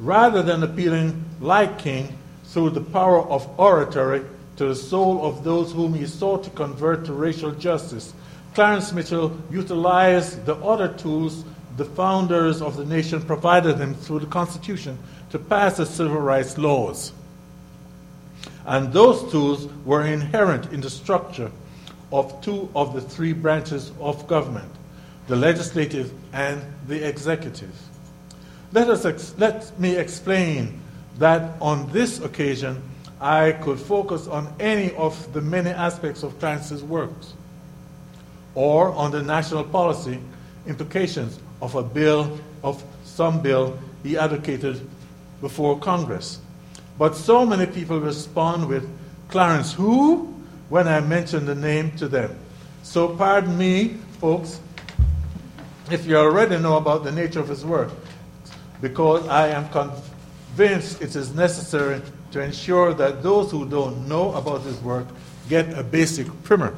Rather 0.00 0.42
than 0.42 0.62
appealing 0.62 1.24
like 1.40 1.78
King 1.78 2.16
through 2.44 2.70
the 2.70 2.80
power 2.80 3.20
of 3.22 3.48
oratory 3.58 4.22
to 4.56 4.66
the 4.66 4.74
soul 4.74 5.26
of 5.26 5.44
those 5.44 5.72
whom 5.72 5.92
he 5.92 6.06
sought 6.06 6.44
to 6.44 6.50
convert 6.50 7.04
to 7.04 7.12
racial 7.12 7.52
justice, 7.52 8.14
Clarence 8.54 8.92
Mitchell 8.92 9.36
utilized 9.50 10.46
the 10.46 10.54
other 10.56 10.88
tools 10.88 11.44
the 11.76 11.84
founders 11.84 12.62
of 12.62 12.76
the 12.76 12.86
nation 12.86 13.20
provided 13.20 13.76
him 13.76 13.94
through 13.94 14.20
the 14.20 14.26
Constitution 14.26 14.98
to 15.30 15.38
pass 15.38 15.76
the 15.76 15.84
civil 15.84 16.20
rights 16.20 16.56
laws. 16.56 17.12
And 18.66 18.92
those 18.92 19.30
tools 19.30 19.68
were 19.84 20.04
inherent 20.04 20.72
in 20.72 20.80
the 20.80 20.90
structure 20.90 21.50
of 22.12 22.40
two 22.40 22.68
of 22.74 22.94
the 22.94 23.00
three 23.00 23.32
branches 23.32 23.92
of 24.00 24.26
government 24.26 24.70
the 25.28 25.36
legislative 25.36 26.12
and 26.32 26.62
the 26.86 27.06
executive. 27.06 27.74
Let, 28.72 28.88
us 28.88 29.04
ex- 29.04 29.34
let 29.38 29.78
me 29.78 29.96
explain 29.96 30.80
that 31.18 31.60
on 31.60 31.90
this 31.90 32.20
occasion 32.20 32.82
I 33.20 33.52
could 33.52 33.80
focus 33.80 34.26
on 34.26 34.52
any 34.60 34.94
of 34.94 35.32
the 35.32 35.40
many 35.40 35.70
aspects 35.70 36.22
of 36.22 36.38
Clarence's 36.38 36.82
works 36.84 37.32
or 38.54 38.90
on 38.90 39.10
the 39.10 39.22
national 39.22 39.64
policy 39.64 40.20
implications 40.66 41.38
of 41.62 41.74
a 41.74 41.82
bill, 41.82 42.38
of 42.62 42.82
some 43.04 43.40
bill 43.40 43.78
he 44.02 44.18
advocated 44.18 44.80
before 45.40 45.78
Congress. 45.78 46.38
But 46.98 47.14
so 47.14 47.44
many 47.44 47.66
people 47.66 48.00
respond 48.00 48.68
with, 48.68 48.88
Clarence 49.28 49.72
who? 49.72 50.36
when 50.68 50.88
I 50.88 51.00
mention 51.00 51.46
the 51.46 51.54
name 51.54 51.92
to 51.92 52.08
them. 52.08 52.36
So 52.82 53.08
pardon 53.08 53.56
me, 53.56 53.98
folks, 54.20 54.60
if 55.90 56.06
you 56.06 56.16
already 56.16 56.58
know 56.58 56.76
about 56.76 57.04
the 57.04 57.12
nature 57.12 57.40
of 57.40 57.48
his 57.48 57.64
work, 57.64 57.90
because 58.80 59.26
I 59.28 59.48
am 59.48 59.68
convinced 59.68 61.00
it 61.00 61.14
is 61.14 61.34
necessary 61.34 62.02
to 62.32 62.40
ensure 62.40 62.92
that 62.94 63.22
those 63.22 63.50
who 63.50 63.68
don't 63.68 64.08
know 64.08 64.32
about 64.34 64.62
his 64.62 64.76
work 64.80 65.06
get 65.48 65.78
a 65.78 65.82
basic 65.84 66.26
primer. 66.42 66.74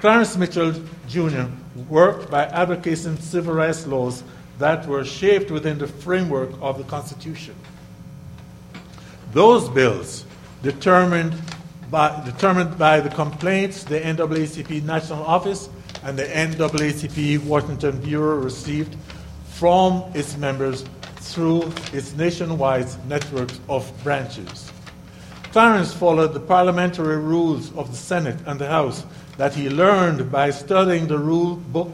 Clarence 0.00 0.36
Mitchell 0.36 0.74
Jr. 1.08 1.44
worked 1.88 2.30
by 2.30 2.46
advocating 2.46 3.16
civil 3.18 3.54
rights 3.54 3.86
laws 3.86 4.22
that 4.58 4.86
were 4.86 5.04
shaped 5.04 5.50
within 5.50 5.78
the 5.78 5.86
framework 5.86 6.50
of 6.60 6.78
the 6.78 6.84
Constitution. 6.84 7.54
Those 9.34 9.68
bills, 9.68 10.24
determined 10.62 11.34
by, 11.90 12.24
determined 12.24 12.78
by 12.78 13.00
the 13.00 13.10
complaints 13.10 13.82
the 13.82 13.98
NAACP 13.98 14.84
National 14.84 15.24
Office 15.24 15.68
and 16.04 16.16
the 16.16 16.22
NAACP 16.22 17.44
Washington 17.44 18.00
Bureau 18.00 18.36
received 18.36 18.96
from 19.48 20.04
its 20.14 20.36
members 20.36 20.84
through 21.16 21.62
its 21.92 22.14
nationwide 22.14 22.86
network 23.08 23.50
of 23.68 23.92
branches. 24.04 24.70
Clarence 25.50 25.92
followed 25.92 26.32
the 26.32 26.38
parliamentary 26.38 27.18
rules 27.18 27.74
of 27.76 27.90
the 27.90 27.96
Senate 27.96 28.38
and 28.46 28.60
the 28.60 28.68
House 28.68 29.04
that 29.36 29.52
he 29.52 29.68
learned 29.68 30.30
by 30.30 30.50
studying 30.50 31.08
the 31.08 31.18
rule 31.18 31.56
book 31.56 31.92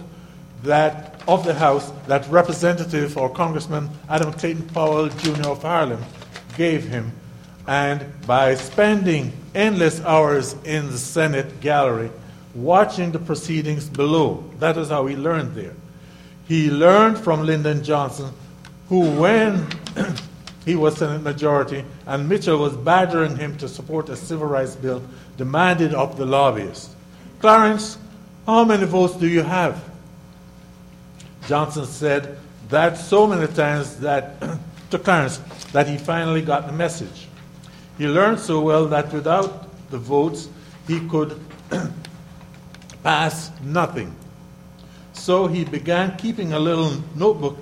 that, 0.63 1.23
of 1.27 1.47
the 1.47 1.55
House 1.55 1.91
that 2.07 2.29
Representative 2.29 3.17
or 3.17 3.31
Congressman 3.31 3.89
Adam 4.11 4.31
Clayton 4.31 4.69
Powell 4.69 5.09
Jr. 5.09 5.49
of 5.49 5.63
Harlem 5.63 6.05
gave 6.59 6.85
him 6.85 7.11
and 7.71 8.05
by 8.27 8.57
spending 8.57 9.33
endless 9.55 10.01
hours 10.01 10.57
in 10.65 10.91
the 10.91 10.99
Senate 10.99 11.61
gallery 11.61 12.11
watching 12.53 13.13
the 13.13 13.19
proceedings 13.21 13.89
below. 13.89 14.43
That 14.59 14.77
is 14.77 14.89
how 14.89 15.07
he 15.07 15.15
learned 15.15 15.55
there. 15.55 15.75
He 16.49 16.69
learned 16.69 17.17
from 17.17 17.47
Lyndon 17.47 17.85
Johnson, 17.85 18.33
who, 18.89 19.09
when 19.21 19.69
he 20.65 20.75
was 20.75 20.97
Senate 20.97 21.23
majority 21.23 21.85
and 22.09 22.29
Mitchell 22.29 22.59
was 22.59 22.77
badgering 22.77 23.37
him 23.37 23.57
to 23.59 23.69
support 23.69 24.09
a 24.09 24.17
civil 24.17 24.49
rights 24.49 24.75
bill, 24.75 25.01
demanded 25.37 25.95
of 25.95 26.17
the 26.17 26.27
lobbyists 26.27 26.97
Clarence, 27.39 27.99
how 28.47 28.65
many 28.65 28.85
votes 28.85 29.15
do 29.15 29.29
you 29.29 29.43
have? 29.43 29.83
Johnson 31.47 31.87
said 31.87 32.37
that 32.69 32.99
so 32.99 33.29
many 33.29 33.47
times 33.53 34.01
that 34.01 34.41
to 34.91 34.99
Clarence 34.99 35.39
that 35.73 35.87
he 35.87 35.97
finally 35.97 36.43
got 36.43 36.67
the 36.67 36.73
message. 36.73 37.29
He 38.01 38.09
learned 38.09 38.41
so 38.41 38.63
well 38.63 38.87
that 38.87 39.13
without 39.13 39.69
the 39.91 39.99
votes, 39.99 40.49
he 40.89 41.07
could 41.07 41.39
pass 43.03 43.51
nothing. 43.63 44.17
So 45.13 45.47
he 45.47 45.67
began 45.67 46.17
keeping 46.17 46.55
a 46.55 46.59
little 46.59 46.95
notebook 47.15 47.59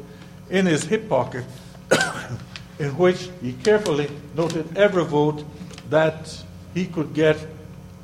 in 0.49 0.67
his 0.67 0.85
hip 0.85 1.09
pocket 1.09 1.45
in 2.79 2.97
which 2.97 3.31
he 3.43 3.55
carefully 3.65 4.09
noted 4.37 4.79
every 4.79 5.05
vote 5.05 5.43
that 5.91 6.41
he 6.73 6.87
could 6.87 7.15
get 7.15 7.45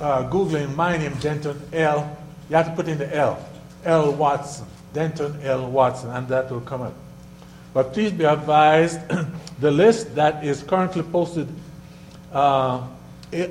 uh, 0.00 0.28
Googling 0.28 0.74
my 0.74 0.96
name, 0.96 1.14
Denton 1.20 1.62
L. 1.72 2.18
You 2.52 2.56
have 2.56 2.66
to 2.66 2.72
put 2.72 2.86
in 2.86 2.98
the 2.98 3.16
L, 3.16 3.42
L 3.82 4.12
Watson. 4.12 4.66
Denton 4.92 5.40
L. 5.42 5.70
Watson, 5.70 6.10
and 6.10 6.28
that 6.28 6.50
will 6.50 6.60
come 6.60 6.82
up. 6.82 6.92
But 7.72 7.94
please 7.94 8.12
be 8.12 8.24
advised 8.24 9.00
the 9.58 9.70
list 9.70 10.14
that 10.16 10.44
is 10.44 10.62
currently 10.62 11.02
posted 11.02 11.48
uh, 12.30 12.86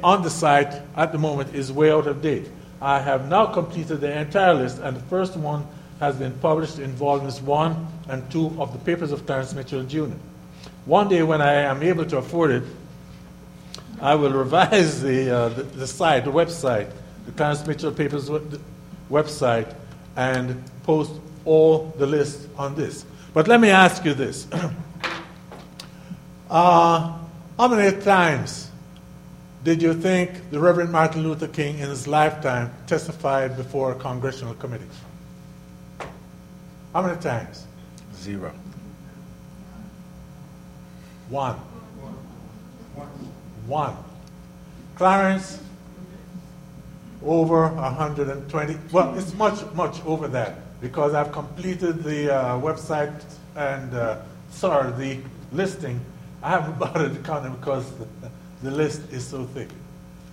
on 0.03 0.21
the 0.21 0.29
site 0.29 0.83
at 0.95 1.11
the 1.11 1.17
moment 1.17 1.55
is 1.55 1.71
way 1.71 1.91
out 1.91 2.05
of 2.05 2.21
date. 2.21 2.47
I 2.79 2.99
have 2.99 3.27
now 3.27 3.47
completed 3.47 4.01
the 4.01 4.19
entire 4.19 4.53
list, 4.53 4.77
and 4.77 4.95
the 4.95 5.01
first 5.09 5.35
one 5.35 5.65
has 5.99 6.15
been 6.17 6.33
published 6.33 6.77
in 6.77 6.91
volumes 6.91 7.41
one 7.41 7.87
and 8.07 8.29
two 8.29 8.55
of 8.59 8.71
the 8.71 8.77
papers 8.77 9.11
of 9.11 9.25
Clarence 9.25 9.55
Mitchell 9.55 9.81
Jr. 9.81 10.13
One 10.85 11.09
day, 11.09 11.23
when 11.23 11.41
I 11.41 11.53
am 11.53 11.81
able 11.81 12.05
to 12.05 12.17
afford 12.17 12.51
it, 12.51 12.63
I 13.99 14.13
will 14.13 14.33
revise 14.45 15.01
the, 15.01 15.35
uh, 15.35 15.49
the, 15.49 15.63
the, 15.63 15.87
site, 15.87 16.23
the 16.23 16.31
website, 16.31 16.91
the 17.25 17.31
Clarence 17.31 17.65
Mitchell 17.65 17.91
Papers 17.91 18.29
website, 19.11 19.75
and 20.15 20.63
post 20.83 21.11
all 21.45 21.93
the 21.97 22.07
lists 22.07 22.47
on 22.57 22.75
this. 22.75 23.05
But 23.33 23.47
let 23.47 23.61
me 23.61 23.69
ask 23.69 24.03
you 24.05 24.13
this. 24.13 24.47
uh, 26.49 27.17
how 27.57 27.67
many 27.67 28.01
times 28.01 28.69
did 29.63 29.81
you 29.81 29.93
think 29.93 30.49
the 30.49 30.59
Reverend 30.59 30.91
Martin 30.91 31.23
Luther 31.23 31.47
King 31.47 31.77
in 31.77 31.89
his 31.89 32.07
lifetime 32.07 32.73
testified 32.87 33.55
before 33.55 33.91
a 33.91 33.95
congressional 33.95 34.55
committee? 34.55 34.85
How 36.93 37.03
many 37.03 37.19
times? 37.21 37.67
Zero. 38.15 38.51
One. 41.29 41.55
One. 43.67 43.95
Clarence, 44.95 45.59
over 47.25 47.67
120. 47.67 48.77
Well, 48.91 49.17
it's 49.17 49.33
much, 49.33 49.63
much 49.73 50.03
over 50.05 50.27
that 50.29 50.79
because 50.81 51.13
I've 51.13 51.31
completed 51.31 52.03
the 52.03 52.33
uh, 52.33 52.59
website 52.59 53.23
and, 53.55 53.93
uh, 53.93 54.21
sorry, 54.49 54.91
the 54.93 55.19
listing. 55.51 55.99
I 56.41 56.49
haven't 56.49 56.79
bothered 56.79 57.13
to 57.13 57.19
count 57.21 57.43
them 57.43 57.55
because 57.55 57.89
the, 57.97 58.07
the 58.63 58.71
list 58.71 59.01
is 59.11 59.25
so 59.25 59.45
thick. 59.45 59.69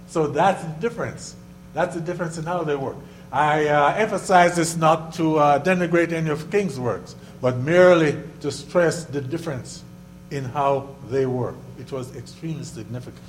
So 0.07 0.27
that's 0.27 0.63
the 0.65 0.71
difference. 0.81 1.37
That's 1.75 1.95
the 1.95 2.01
difference 2.01 2.39
in 2.39 2.45
how 2.45 2.65
they 2.65 2.77
work. 2.77 2.97
I 3.31 3.67
uh, 3.69 3.95
emphasize 3.95 4.57
this 4.57 4.77
not 4.77 5.13
to 5.15 5.37
uh, 5.37 5.63
denigrate 5.63 6.13
any 6.13 6.31
of 6.31 6.51
King's 6.51 6.81
works, 6.81 7.15
but 7.43 7.59
merely 7.59 8.17
to 8.41 8.51
stress 8.51 9.05
the 9.05 9.21
difference 9.21 9.85
in 10.31 10.45
how 10.45 10.89
they 11.11 11.27
work. 11.27 11.57
It 11.79 11.93
was 11.93 12.17
extremely 12.17 12.65
significant. 12.65 13.23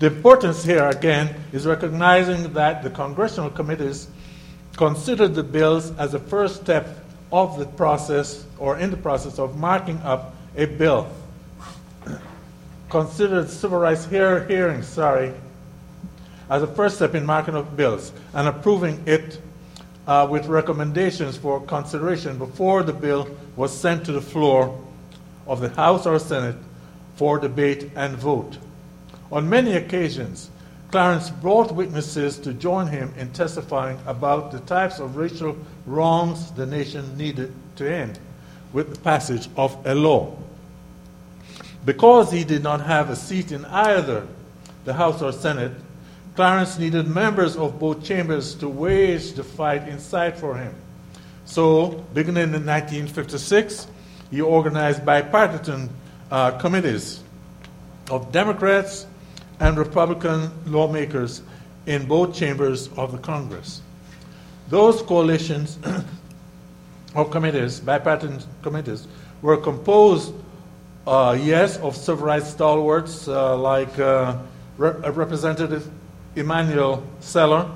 The 0.00 0.06
importance 0.06 0.64
here, 0.64 0.86
again, 0.86 1.34
is 1.52 1.66
recognizing 1.66 2.54
that 2.54 2.82
the 2.82 2.88
congressional 2.88 3.50
committees 3.50 4.08
considered 4.74 5.34
the 5.34 5.42
bills 5.42 5.94
as 5.98 6.14
a 6.14 6.18
first 6.18 6.62
step 6.62 7.04
of 7.30 7.58
the 7.58 7.66
process 7.66 8.46
or 8.58 8.78
in 8.78 8.90
the 8.90 8.96
process 8.96 9.38
of 9.38 9.58
marking 9.58 9.98
up 9.98 10.34
a 10.56 10.64
bill. 10.64 11.06
considered 12.88 13.50
civil 13.50 13.78
rights 13.78 14.06
hear- 14.06 14.46
hearings, 14.46 14.86
sorry, 14.88 15.34
as 16.48 16.62
a 16.62 16.66
first 16.66 16.96
step 16.96 17.14
in 17.14 17.26
marking 17.26 17.54
up 17.54 17.76
bills 17.76 18.10
and 18.32 18.48
approving 18.48 19.02
it 19.04 19.38
uh, 20.06 20.26
with 20.28 20.46
recommendations 20.46 21.36
for 21.36 21.60
consideration 21.66 22.38
before 22.38 22.82
the 22.82 22.92
bill 22.92 23.28
was 23.54 23.70
sent 23.70 24.02
to 24.06 24.12
the 24.12 24.20
floor 24.20 24.76
of 25.46 25.60
the 25.60 25.68
House 25.68 26.06
or 26.06 26.18
Senate 26.18 26.56
for 27.16 27.38
debate 27.38 27.90
and 27.94 28.16
vote. 28.16 28.56
On 29.32 29.48
many 29.48 29.74
occasions, 29.74 30.50
Clarence 30.90 31.30
brought 31.30 31.72
witnesses 31.72 32.36
to 32.38 32.52
join 32.52 32.88
him 32.88 33.14
in 33.16 33.30
testifying 33.30 33.98
about 34.06 34.50
the 34.50 34.58
types 34.60 34.98
of 34.98 35.16
racial 35.16 35.56
wrongs 35.86 36.50
the 36.52 36.66
nation 36.66 37.16
needed 37.16 37.52
to 37.76 37.88
end 37.88 38.18
with 38.72 38.92
the 38.92 39.00
passage 39.00 39.48
of 39.56 39.76
a 39.86 39.94
law. 39.94 40.36
Because 41.84 42.32
he 42.32 42.42
did 42.42 42.62
not 42.64 42.80
have 42.80 43.08
a 43.08 43.16
seat 43.16 43.52
in 43.52 43.64
either 43.66 44.26
the 44.84 44.94
House 44.94 45.22
or 45.22 45.32
Senate, 45.32 45.72
Clarence 46.34 46.78
needed 46.78 47.06
members 47.06 47.56
of 47.56 47.78
both 47.78 48.04
chambers 48.04 48.54
to 48.56 48.68
wage 48.68 49.32
the 49.32 49.44
fight 49.44 49.88
inside 49.88 50.38
for 50.38 50.56
him. 50.56 50.74
So, 51.44 52.04
beginning 52.14 52.54
in 52.54 52.66
1956, 52.66 53.86
he 54.30 54.40
organized 54.40 55.04
bipartisan 55.04 55.90
uh, 56.30 56.52
committees 56.58 57.20
of 58.10 58.32
Democrats 58.32 59.06
and 59.60 59.78
Republican 59.78 60.50
lawmakers 60.66 61.42
in 61.86 62.06
both 62.06 62.34
chambers 62.34 62.88
of 62.96 63.12
the 63.12 63.18
Congress. 63.18 63.82
Those 64.68 65.02
coalitions 65.02 65.78
or 67.14 67.28
committees, 67.28 67.80
bipartisan 67.80 68.42
committees, 68.62 69.06
were 69.42 69.56
composed, 69.56 70.32
uh, 71.06 71.36
yes, 71.40 71.78
of 71.78 71.96
civil 71.96 72.26
rights 72.26 72.48
stalwarts 72.48 73.28
uh, 73.28 73.56
like 73.56 73.98
uh, 73.98 74.36
Re- 74.78 74.92
Representative 75.10 75.90
Emanuel 76.36 77.02
Celler 77.20 77.70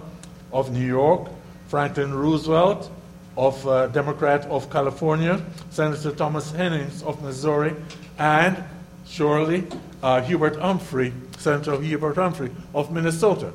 of 0.52 0.72
New 0.72 0.86
York, 0.86 1.28
Franklin 1.68 2.14
Roosevelt 2.14 2.90
of 3.36 3.66
uh, 3.66 3.88
Democrat 3.88 4.46
of 4.46 4.70
California, 4.70 5.44
Senator 5.70 6.12
Thomas 6.12 6.52
Hennings 6.52 7.02
of 7.02 7.20
Missouri, 7.22 7.74
and 8.18 8.62
surely 9.06 9.66
uh, 10.02 10.22
Hubert 10.22 10.56
Humphrey 10.56 11.12
Senator 11.38 11.80
Hubert 11.80 12.16
Humphrey 12.16 12.50
of 12.74 12.90
Minnesota. 12.90 13.52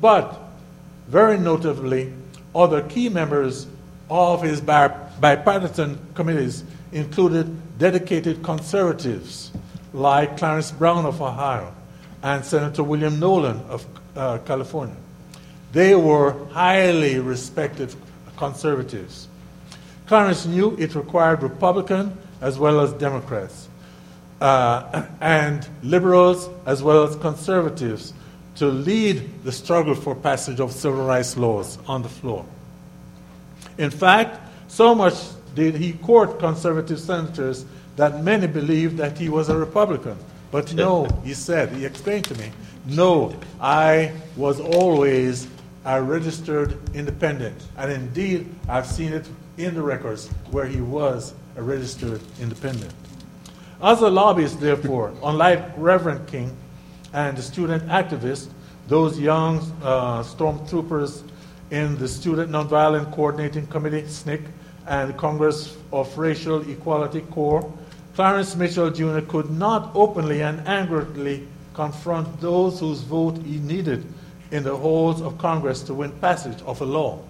But 0.00 0.40
very 1.08 1.38
notably, 1.38 2.12
other 2.54 2.82
key 2.82 3.08
members 3.08 3.66
of 4.10 4.42
his 4.42 4.60
bipartisan 4.60 5.98
committees 6.14 6.64
included 6.92 7.78
dedicated 7.78 8.42
conservatives 8.42 9.52
like 9.92 10.38
Clarence 10.38 10.70
Brown 10.70 11.04
of 11.04 11.20
Ohio 11.20 11.74
and 12.22 12.44
Senator 12.44 12.82
William 12.82 13.20
Knowland 13.20 13.60
of 13.68 13.86
uh, 14.16 14.38
California. 14.38 14.96
They 15.72 15.94
were 15.94 16.46
highly 16.52 17.18
respected 17.18 17.94
conservatives. 18.36 19.28
Clarence 20.06 20.46
knew 20.46 20.76
it 20.78 20.94
required 20.94 21.42
Republican 21.42 22.16
as 22.40 22.58
well 22.58 22.80
as 22.80 22.92
Democrats 22.94 23.65
uh, 24.40 25.06
and 25.20 25.68
liberals 25.82 26.48
as 26.66 26.82
well 26.82 27.04
as 27.04 27.16
conservatives 27.16 28.12
to 28.56 28.66
lead 28.66 29.44
the 29.44 29.52
struggle 29.52 29.94
for 29.94 30.14
passage 30.14 30.60
of 30.60 30.72
civil 30.72 31.04
rights 31.04 31.36
laws 31.36 31.78
on 31.86 32.02
the 32.02 32.08
floor. 32.08 32.44
In 33.78 33.90
fact, 33.90 34.40
so 34.68 34.94
much 34.94 35.14
did 35.54 35.74
he 35.74 35.92
court 35.92 36.38
conservative 36.38 36.98
senators 36.98 37.64
that 37.96 38.22
many 38.22 38.46
believed 38.46 38.96
that 38.98 39.18
he 39.18 39.28
was 39.28 39.48
a 39.48 39.56
Republican. 39.56 40.16
But 40.50 40.72
no, 40.74 41.06
he 41.24 41.34
said, 41.34 41.70
he 41.72 41.84
explained 41.84 42.24
to 42.26 42.34
me, 42.38 42.50
no, 42.86 43.34
I 43.60 44.12
was 44.36 44.60
always 44.60 45.48
a 45.84 46.02
registered 46.02 46.78
independent. 46.94 47.56
And 47.76 47.90
indeed, 47.90 48.48
I've 48.68 48.86
seen 48.86 49.12
it 49.12 49.28
in 49.56 49.74
the 49.74 49.82
records 49.82 50.28
where 50.50 50.66
he 50.66 50.80
was 50.80 51.34
a 51.56 51.62
registered 51.62 52.20
independent. 52.40 52.92
As 53.82 54.00
a 54.00 54.08
lobbyist, 54.08 54.60
therefore, 54.60 55.12
unlike 55.22 55.62
Reverend 55.76 56.26
King 56.26 56.56
and 57.12 57.36
the 57.36 57.42
student 57.42 57.86
activists, 57.88 58.48
those 58.88 59.18
young 59.18 59.58
uh, 59.82 60.22
stormtroopers 60.22 61.22
in 61.70 61.98
the 61.98 62.06
Student 62.06 62.50
Nonviolent 62.50 63.12
Coordinating 63.12 63.66
Committee, 63.66 64.02
SNCC, 64.02 64.46
and 64.86 65.16
Congress 65.16 65.76
of 65.92 66.16
Racial 66.16 66.68
Equality 66.70 67.22
CORE, 67.32 67.70
Clarence 68.14 68.54
Mitchell 68.56 68.90
Jr. 68.90 69.20
could 69.20 69.50
not 69.50 69.90
openly 69.94 70.42
and 70.42 70.66
angrily 70.66 71.46
confront 71.74 72.40
those 72.40 72.80
whose 72.80 73.00
vote 73.02 73.36
he 73.38 73.58
needed 73.58 74.06
in 74.52 74.62
the 74.62 74.74
halls 74.74 75.20
of 75.20 75.36
Congress 75.36 75.82
to 75.82 75.92
win 75.92 76.12
passage 76.12 76.62
of 76.62 76.80
a 76.80 76.84
law. 76.84 77.20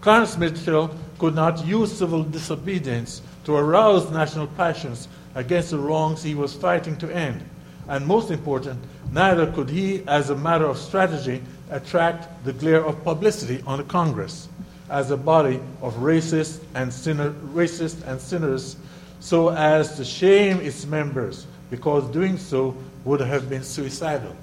Clarence 0.00 0.36
Mitchell 0.36 0.94
could 1.18 1.34
not 1.34 1.64
use 1.64 1.96
civil 1.96 2.22
disobedience 2.24 3.22
to 3.44 3.56
arouse 3.56 4.10
national 4.10 4.46
passions 4.48 5.08
against 5.34 5.70
the 5.70 5.78
wrongs 5.78 6.22
he 6.22 6.34
was 6.34 6.54
fighting 6.54 6.96
to 6.98 7.14
end. 7.14 7.42
And 7.88 8.06
most 8.06 8.30
important, 8.30 8.82
neither 9.12 9.50
could 9.50 9.70
he, 9.70 10.02
as 10.06 10.30
a 10.30 10.36
matter 10.36 10.66
of 10.66 10.78
strategy, 10.78 11.42
attract 11.70 12.44
the 12.44 12.52
glare 12.52 12.84
of 12.84 13.02
publicity 13.04 13.62
on 13.66 13.78
the 13.78 13.84
Congress 13.84 14.48
as 14.88 15.10
a 15.10 15.16
body 15.16 15.60
of 15.82 15.94
racists 15.94 16.60
and, 16.74 16.92
sinner, 16.92 17.30
racists 17.54 18.02
and 18.06 18.20
sinners 18.20 18.76
so 19.20 19.50
as 19.50 19.96
to 19.96 20.04
shame 20.04 20.58
its 20.60 20.86
members, 20.86 21.46
because 21.70 22.04
doing 22.10 22.38
so 22.38 22.74
would 23.04 23.20
have 23.20 23.48
been 23.48 23.62
suicidal. 23.62 24.34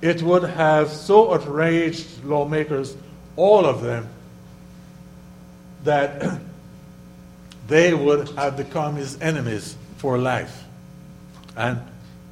It 0.00 0.22
would 0.22 0.44
have 0.44 0.90
so 0.90 1.32
outraged 1.34 2.24
lawmakers, 2.24 2.96
all 3.36 3.64
of 3.64 3.82
them, 3.82 4.08
that 5.84 6.40
they 7.72 7.94
would 7.94 8.28
have 8.36 8.54
become 8.54 8.96
his 8.96 9.18
enemies 9.22 9.76
for 9.96 10.18
life. 10.18 10.64
And 11.56 11.80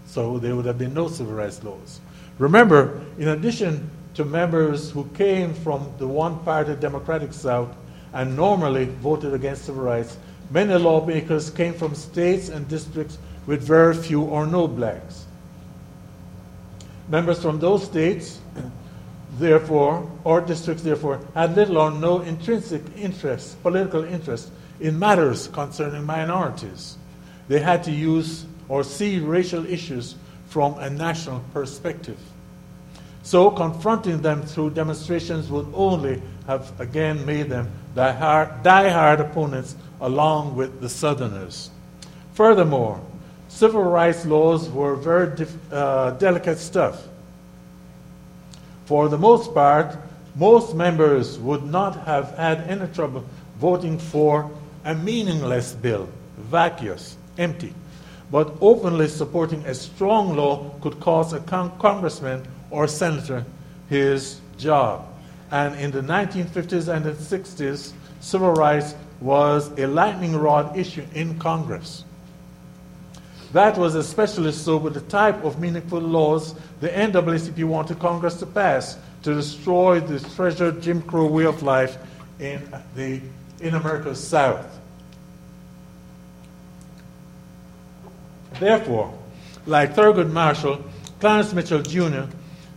so 0.05 0.38
there 0.38 0.55
would 0.55 0.66
have 0.66 0.76
been 0.76 0.92
no 0.92 1.09
civil 1.09 1.33
rights 1.33 1.64
laws. 1.64 1.98
Remember, 2.37 3.00
in 3.18 3.29
addition 3.29 3.88
to 4.16 4.26
members 4.26 4.90
who 4.90 5.05
came 5.14 5.55
from 5.55 5.90
the 5.96 6.07
one 6.07 6.40
party 6.40 6.74
Democratic 6.74 7.33
South 7.33 7.74
and 8.12 8.37
normally 8.37 8.85
voted 8.85 9.33
against 9.33 9.64
civil 9.64 9.83
rights, 9.83 10.18
many 10.50 10.74
lawmakers 10.74 11.48
came 11.48 11.72
from 11.72 11.94
states 11.94 12.50
and 12.50 12.68
districts 12.68 13.16
with 13.46 13.62
very 13.62 13.94
few 13.94 14.20
or 14.20 14.46
no 14.46 14.68
blacks. 14.68 15.24
Members 17.09 17.40
from 17.40 17.59
those 17.59 17.83
states, 17.83 18.40
therefore, 19.38 20.07
or 20.22 20.42
districts, 20.42 20.83
therefore, 20.83 21.18
had 21.33 21.57
little 21.57 21.79
or 21.79 21.90
no 21.90 22.20
intrinsic 22.20 22.83
interest, 22.94 23.62
political 23.62 24.05
interest, 24.05 24.50
in 24.81 24.99
matters 24.99 25.49
concerning 25.49 26.05
minorities. 26.05 26.97
They 27.49 27.61
had 27.61 27.85
to 27.85 27.90
use 27.90 28.47
or 28.69 28.85
see 28.85 29.19
racial 29.19 29.66
issues 29.66 30.14
from 30.49 30.79
a 30.79 30.88
national 30.88 31.43
perspective. 31.53 32.19
So, 33.23 33.51
confronting 33.51 34.23
them 34.23 34.43
through 34.43 34.71
demonstrations 34.71 35.51
would 35.51 35.66
only 35.75 36.23
have 36.47 36.81
again 36.81 37.25
made 37.27 37.49
them 37.49 37.71
die-hard, 37.95 38.62
die-hard 38.62 39.21
opponents 39.21 39.77
along 40.01 40.57
with 40.57 40.81
the 40.81 40.88
Southerners. 40.88 41.71
Furthermore, 42.33 43.01
civil 43.49 43.83
rights 43.83 44.25
laws 44.25 44.71
were 44.71 44.97
very 44.97 45.37
dif- 45.37 45.73
uh, 45.73 46.12
delicate 46.12 46.59
stuff. 46.59 47.07
For 48.87 49.09
the 49.09 49.19
most 49.19 49.53
part, 49.53 49.97
most 50.35 50.75
members 50.75 51.38
would 51.38 51.64
not 51.64 52.07
have 52.07 52.37
had 52.37 52.62
any 52.62 52.87
trouble 52.88 53.25
voting 53.59 53.99
for 53.99 54.51
a 54.85 54.95
meaningless 54.95 55.73
bill, 55.73 56.09
vacuous, 56.38 57.16
empty. 57.38 57.75
But 58.31 58.55
openly 58.61 59.09
supporting 59.09 59.64
a 59.66 59.75
strong 59.75 60.37
law 60.37 60.71
could 60.81 61.01
cost 61.01 61.35
a 61.35 61.40
con- 61.40 61.77
congressman 61.79 62.47
or 62.71 62.87
senator 62.87 63.45
his 63.88 64.40
job. 64.57 65.07
And 65.51 65.75
in 65.81 65.90
the 65.90 66.01
1950s 66.01 66.95
and 66.95 67.05
the 67.05 67.12
60s, 67.12 67.93
civil 68.21 68.53
rights 68.53 68.95
was 69.21 69.71
a 69.79 69.87
lightning 69.87 70.37
rod 70.37 70.77
issue 70.79 71.05
in 71.14 71.38
Congress. 71.38 72.05
That 73.53 73.77
was 73.77 73.97
especially 73.97 74.53
so 74.53 74.77
with 74.77 74.95
the 74.95 75.01
type 75.01 75.43
of 75.45 75.61
meaningful 75.61 76.01
laws 76.01 76.55
the 76.81 76.88
NAACP 76.88 77.64
wanted 77.64 77.99
Congress 77.99 78.35
to 78.37 78.47
pass 78.47 78.97
to 79.23 79.35
destroy 79.35 80.01
the 80.01 80.21
treasured 80.35 80.81
Jim 80.81 81.03
Crow 81.03 81.27
way 81.27 81.45
of 81.45 81.62
life 81.62 81.99
in, 82.38 82.62
the, 82.95 83.21
in 83.61 83.75
America's 83.75 84.23
South. 84.23 84.79
Therefore, 88.59 89.16
like 89.66 89.94
Thurgood 89.94 90.31
Marshall, 90.31 90.85
Clarence 91.20 91.53
Mitchell 91.53 91.83
Jr. 91.83 92.25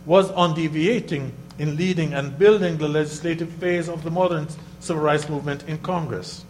was 0.06 0.30
undeviating 0.32 1.32
in 1.58 1.76
leading 1.76 2.14
and 2.14 2.38
building 2.38 2.78
the 2.78 2.88
legislative 2.88 3.50
phase 3.52 3.88
of 3.88 4.02
the 4.02 4.10
modern 4.10 4.48
civil 4.80 5.02
rights 5.02 5.28
movement 5.28 5.64
in 5.68 5.78
Congress. 5.78 6.44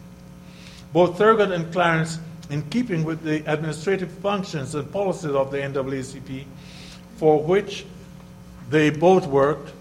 Both 0.92 1.18
Thurgood 1.18 1.52
and 1.52 1.72
Clarence, 1.72 2.18
in 2.50 2.62
keeping 2.70 3.04
with 3.04 3.22
the 3.22 3.42
administrative 3.50 4.10
functions 4.10 4.74
and 4.74 4.90
policies 4.92 5.32
of 5.32 5.50
the 5.50 5.58
NAACP, 5.58 6.44
for 7.16 7.42
which 7.42 7.84
they 8.70 8.90
both 8.90 9.26
worked, 9.26 9.72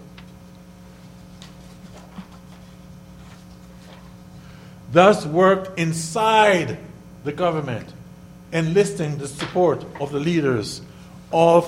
thus 4.94 5.26
worked 5.26 5.76
inside 5.76 6.78
the 7.24 7.32
government, 7.32 7.92
enlisting 8.52 9.18
the 9.18 9.26
support 9.26 9.84
of 10.00 10.12
the 10.12 10.20
leaders 10.20 10.80
of 11.32 11.66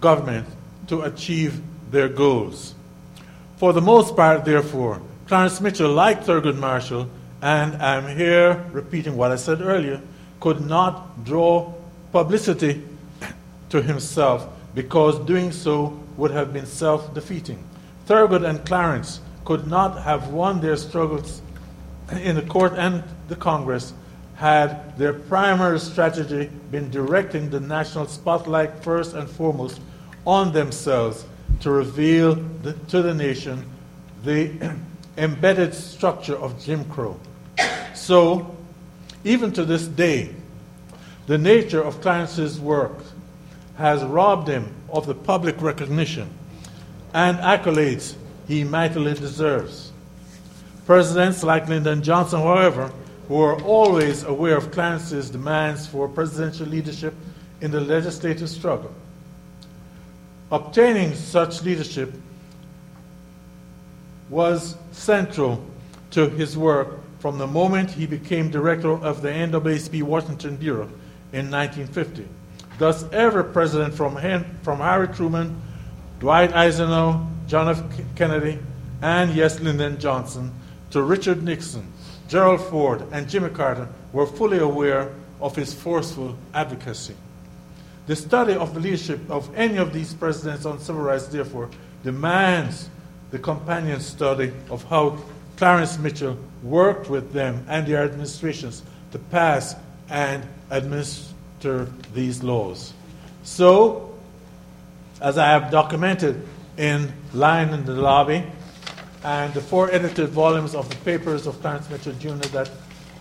government 0.00 0.46
to 0.86 1.02
achieve 1.02 1.60
their 1.90 2.08
goals. 2.08 2.74
For 3.56 3.72
the 3.72 3.80
most 3.80 4.14
part, 4.14 4.44
therefore, 4.44 5.02
Clarence 5.26 5.60
Mitchell, 5.60 5.92
like 5.92 6.22
Thurgood 6.24 6.56
Marshall, 6.56 7.10
and 7.42 7.74
I'm 7.82 8.16
here 8.16 8.64
repeating 8.70 9.16
what 9.16 9.32
I 9.32 9.36
said 9.36 9.60
earlier, 9.60 10.00
could 10.38 10.64
not 10.64 11.24
draw 11.24 11.72
publicity 12.12 12.82
to 13.70 13.82
himself 13.82 14.46
because 14.76 15.18
doing 15.26 15.50
so 15.50 15.98
would 16.16 16.30
have 16.30 16.52
been 16.52 16.66
self 16.66 17.12
defeating. 17.14 17.58
Thurgood 18.06 18.48
and 18.48 18.64
Clarence 18.64 19.20
could 19.44 19.66
not 19.66 20.00
have 20.02 20.28
won 20.28 20.60
their 20.60 20.76
struggles 20.76 21.42
in 22.12 22.36
the 22.36 22.42
court 22.42 22.74
and 22.76 23.02
the 23.28 23.36
Congress 23.36 23.92
had 24.36 24.96
their 24.98 25.12
primary 25.12 25.78
strategy 25.78 26.50
been 26.70 26.90
directing 26.90 27.50
the 27.50 27.60
national 27.60 28.06
spotlight 28.06 28.82
first 28.82 29.14
and 29.14 29.28
foremost 29.28 29.80
on 30.26 30.52
themselves 30.52 31.24
to 31.60 31.70
reveal 31.70 32.34
the, 32.34 32.72
to 32.88 33.02
the 33.02 33.14
nation 33.14 33.64
the 34.24 34.74
embedded 35.16 35.74
structure 35.74 36.36
of 36.36 36.62
Jim 36.62 36.84
Crow. 36.86 37.18
So, 37.94 38.56
even 39.22 39.52
to 39.52 39.64
this 39.64 39.86
day, 39.86 40.34
the 41.26 41.38
nature 41.38 41.82
of 41.82 42.00
Clarence's 42.00 42.60
work 42.60 42.98
has 43.76 44.02
robbed 44.02 44.48
him 44.48 44.74
of 44.90 45.06
the 45.06 45.14
public 45.14 45.60
recognition 45.62 46.28
and 47.14 47.38
accolades 47.38 48.14
he 48.46 48.64
mightily 48.64 49.14
deserves. 49.14 49.92
Presidents 50.86 51.42
like 51.42 51.68
Lyndon 51.68 52.02
Johnson, 52.02 52.40
however, 52.40 52.92
were 53.28 53.60
always 53.62 54.22
aware 54.24 54.56
of 54.56 54.70
Clarence's 54.70 55.30
demands 55.30 55.86
for 55.86 56.08
presidential 56.08 56.66
leadership 56.66 57.14
in 57.60 57.70
the 57.70 57.80
legislative 57.80 58.50
struggle. 58.50 58.92
Obtaining 60.52 61.14
such 61.14 61.62
leadership 61.62 62.12
was 64.28 64.76
central 64.92 65.64
to 66.10 66.28
his 66.28 66.56
work 66.56 67.00
from 67.18 67.38
the 67.38 67.46
moment 67.46 67.90
he 67.90 68.06
became 68.06 68.50
director 68.50 68.92
of 68.92 69.22
the 69.22 69.28
NAACP 69.28 70.02
Washington 70.02 70.56
Bureau 70.56 70.88
in 71.32 71.50
1950. 71.50 72.28
Thus, 72.78 73.04
every 73.12 73.44
president 73.44 73.94
from, 73.94 74.16
from 74.62 74.78
Harry 74.80 75.08
Truman, 75.08 75.60
Dwight 76.20 76.52
Eisenhower, 76.52 77.26
John 77.46 77.68
F. 77.68 77.82
Kennedy, 78.16 78.58
and 79.00 79.34
yes, 79.34 79.60
Lyndon 79.60 79.98
Johnson, 79.98 80.52
to 80.94 81.02
Richard 81.02 81.42
Nixon, 81.42 81.92
Gerald 82.28 82.60
Ford, 82.60 83.02
and 83.10 83.28
Jimmy 83.28 83.50
Carter 83.50 83.88
were 84.12 84.28
fully 84.28 84.58
aware 84.58 85.12
of 85.40 85.56
his 85.56 85.74
forceful 85.74 86.38
advocacy. 86.54 87.16
The 88.06 88.14
study 88.14 88.52
of 88.52 88.74
the 88.74 88.78
leadership 88.78 89.28
of 89.28 89.52
any 89.56 89.78
of 89.78 89.92
these 89.92 90.14
presidents 90.14 90.64
on 90.64 90.78
civil 90.78 91.02
rights, 91.02 91.26
therefore, 91.26 91.68
demands 92.04 92.88
the 93.32 93.40
companion 93.40 93.98
study 93.98 94.52
of 94.70 94.84
how 94.84 95.18
Clarence 95.56 95.98
Mitchell 95.98 96.38
worked 96.62 97.10
with 97.10 97.32
them 97.32 97.66
and 97.68 97.84
their 97.88 98.04
administrations 98.04 98.84
to 99.10 99.18
pass 99.18 99.74
and 100.08 100.46
administer 100.70 101.88
these 102.14 102.44
laws. 102.44 102.92
So, 103.42 104.14
as 105.20 105.38
I 105.38 105.48
have 105.48 105.72
documented 105.72 106.46
in 106.78 107.12
Lion 107.32 107.70
in 107.70 107.84
the 107.84 107.94
Lobby 107.94 108.44
and 109.24 109.54
the 109.54 109.60
four 109.60 109.90
edited 109.90 110.28
volumes 110.28 110.74
of 110.74 110.88
the 110.90 110.96
papers 110.96 111.46
of 111.46 111.58
Clarence 111.62 111.88
Mitchell 111.88 112.12
Jr. 112.14 112.46
that 112.48 112.70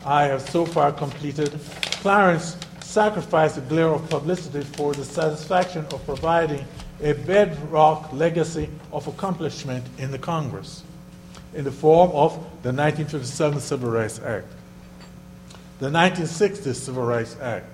I 0.06 0.26
have 0.26 0.42
so 0.50 0.66
far 0.66 0.92
completed, 0.92 1.58
Clarence 2.02 2.58
sacrificed 2.82 3.56
the 3.56 3.62
glare 3.62 3.88
of 3.88 4.08
publicity 4.10 4.62
for 4.62 4.94
the 4.94 5.06
satisfaction 5.06 5.86
of 5.92 6.06
providing 6.06 6.66
a 7.02 7.14
bedrock 7.14 8.12
legacy 8.12 8.70
of 8.92 9.08
accomplishment 9.08 9.86
in 9.98 10.12
the 10.12 10.20
Congress 10.20 10.84
in 11.54 11.64
the 11.64 11.72
form 11.72 12.12
of 12.12 12.34
the 12.64 12.74
1957 12.74 13.60
Civil 13.62 13.92
Rights 13.92 14.20
Act, 14.20 14.48
the 15.80 15.90
1960 15.90 16.74
Civil 16.74 17.04
Rights 17.04 17.38
Act, 17.42 17.72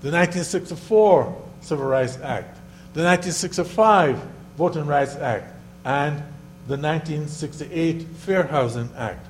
the 0.00 0.10
1964 0.10 1.44
Civil 1.60 1.86
Rights 1.86 2.16
Act, 2.16 2.56
the 2.94 3.04
1965 3.04 4.20
Voting 4.56 4.86
Rights 4.86 5.14
Act, 5.16 5.54
and 5.84 6.22
the 6.68 6.76
1968 6.76 8.02
Fair 8.02 8.42
Housing 8.42 8.90
Act, 8.94 9.26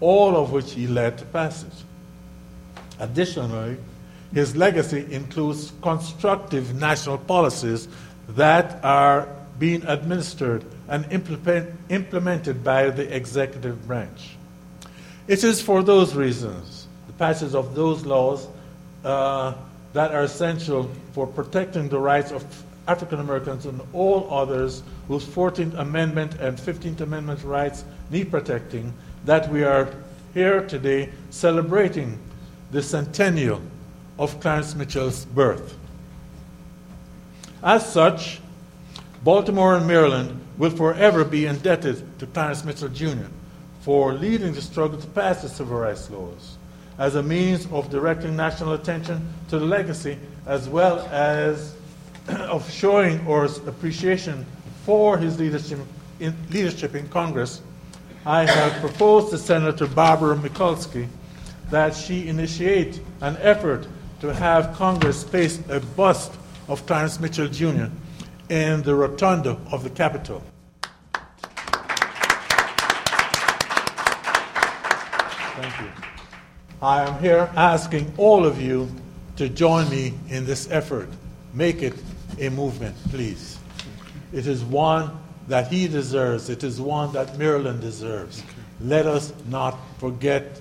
all 0.00 0.36
of 0.36 0.52
which 0.52 0.72
he 0.72 0.86
led 0.86 1.16
to 1.16 1.24
passage. 1.24 1.72
Additionally, 3.00 3.78
his 4.34 4.54
legacy 4.54 5.06
includes 5.10 5.72
constructive 5.80 6.74
national 6.74 7.16
policies 7.16 7.88
that 8.28 8.84
are 8.84 9.26
being 9.58 9.82
administered 9.86 10.64
and 10.88 11.10
implement, 11.10 11.70
implemented 11.88 12.62
by 12.62 12.90
the 12.90 13.14
executive 13.16 13.86
branch. 13.86 14.36
It 15.28 15.44
is 15.44 15.62
for 15.62 15.82
those 15.82 16.14
reasons, 16.14 16.88
the 17.06 17.14
passage 17.14 17.54
of 17.54 17.74
those 17.74 18.04
laws, 18.04 18.48
uh, 19.02 19.54
that 19.94 20.12
are 20.12 20.24
essential 20.24 20.90
for 21.12 21.26
protecting 21.26 21.88
the 21.88 21.98
rights 21.98 22.32
of 22.32 22.44
African 22.88 23.20
Americans 23.20 23.66
and 23.66 23.80
all 23.92 24.32
others 24.32 24.82
whose 25.08 25.24
14th 25.24 25.78
Amendment 25.78 26.34
and 26.34 26.56
15th 26.56 27.00
Amendment 27.00 27.42
rights 27.44 27.84
need 28.10 28.30
protecting, 28.30 28.92
that 29.24 29.50
we 29.50 29.62
are 29.64 29.88
here 30.34 30.66
today 30.66 31.10
celebrating 31.30 32.18
the 32.70 32.82
centennial 32.82 33.60
of 34.18 34.38
Clarence 34.40 34.74
Mitchell's 34.74 35.24
birth. 35.26 35.76
As 37.62 37.90
such, 37.90 38.40
Baltimore 39.22 39.76
and 39.76 39.86
Maryland 39.86 40.40
will 40.58 40.70
forever 40.70 41.24
be 41.24 41.46
indebted 41.46 42.18
to 42.18 42.26
Clarence 42.26 42.64
Mitchell 42.64 42.88
Jr. 42.88 43.26
for 43.82 44.12
leading 44.12 44.52
the 44.52 44.62
struggle 44.62 44.98
to 44.98 45.06
pass 45.08 45.42
the 45.42 45.48
civil 45.48 45.78
rights 45.78 46.10
laws 46.10 46.56
as 46.98 47.14
a 47.14 47.22
means 47.22 47.66
of 47.72 47.90
directing 47.90 48.36
national 48.36 48.72
attention 48.74 49.32
to 49.48 49.58
the 49.58 49.64
legacy 49.64 50.18
as 50.46 50.68
well 50.68 51.00
as 51.10 51.74
of 52.28 52.70
showing 52.70 53.26
our 53.26 53.44
appreciation 53.66 54.46
for 54.84 55.18
his 55.18 55.38
leadership 55.38 55.78
in, 56.20 56.34
leadership 56.50 56.94
in 56.94 57.08
Congress, 57.08 57.62
I 58.24 58.44
have 58.46 58.80
proposed 58.80 59.30
to 59.30 59.38
Senator 59.38 59.86
Barbara 59.86 60.36
Mikulski 60.36 61.08
that 61.70 61.96
she 61.96 62.28
initiate 62.28 63.00
an 63.20 63.36
effort 63.40 63.88
to 64.20 64.32
have 64.32 64.72
Congress 64.74 65.24
place 65.24 65.60
a 65.68 65.80
bust 65.80 66.32
of 66.68 66.86
Clarence 66.86 67.18
Mitchell 67.18 67.48
Jr. 67.48 67.86
in 68.48 68.82
the 68.82 68.94
rotunda 68.94 69.58
of 69.72 69.82
the 69.82 69.90
Capitol. 69.90 70.42
Thank 75.54 75.80
you. 75.80 75.88
I 76.80 77.02
am 77.02 77.20
here 77.20 77.50
asking 77.56 78.12
all 78.16 78.46
of 78.46 78.60
you 78.60 78.88
to 79.36 79.48
join 79.48 79.88
me 79.90 80.14
in 80.28 80.44
this 80.44 80.70
effort. 80.70 81.08
Make 81.54 81.82
it 81.82 81.94
a 82.42 82.50
movement, 82.50 82.96
please. 83.10 83.58
It 84.32 84.46
is 84.46 84.64
one 84.64 85.10
that 85.48 85.68
he 85.68 85.88
deserves, 85.88 86.50
it 86.50 86.64
is 86.64 86.80
one 86.80 87.12
that 87.12 87.38
Maryland 87.38 87.80
deserves. 87.80 88.42
Let 88.80 89.06
us 89.06 89.32
not 89.48 89.76
forget 89.98 90.60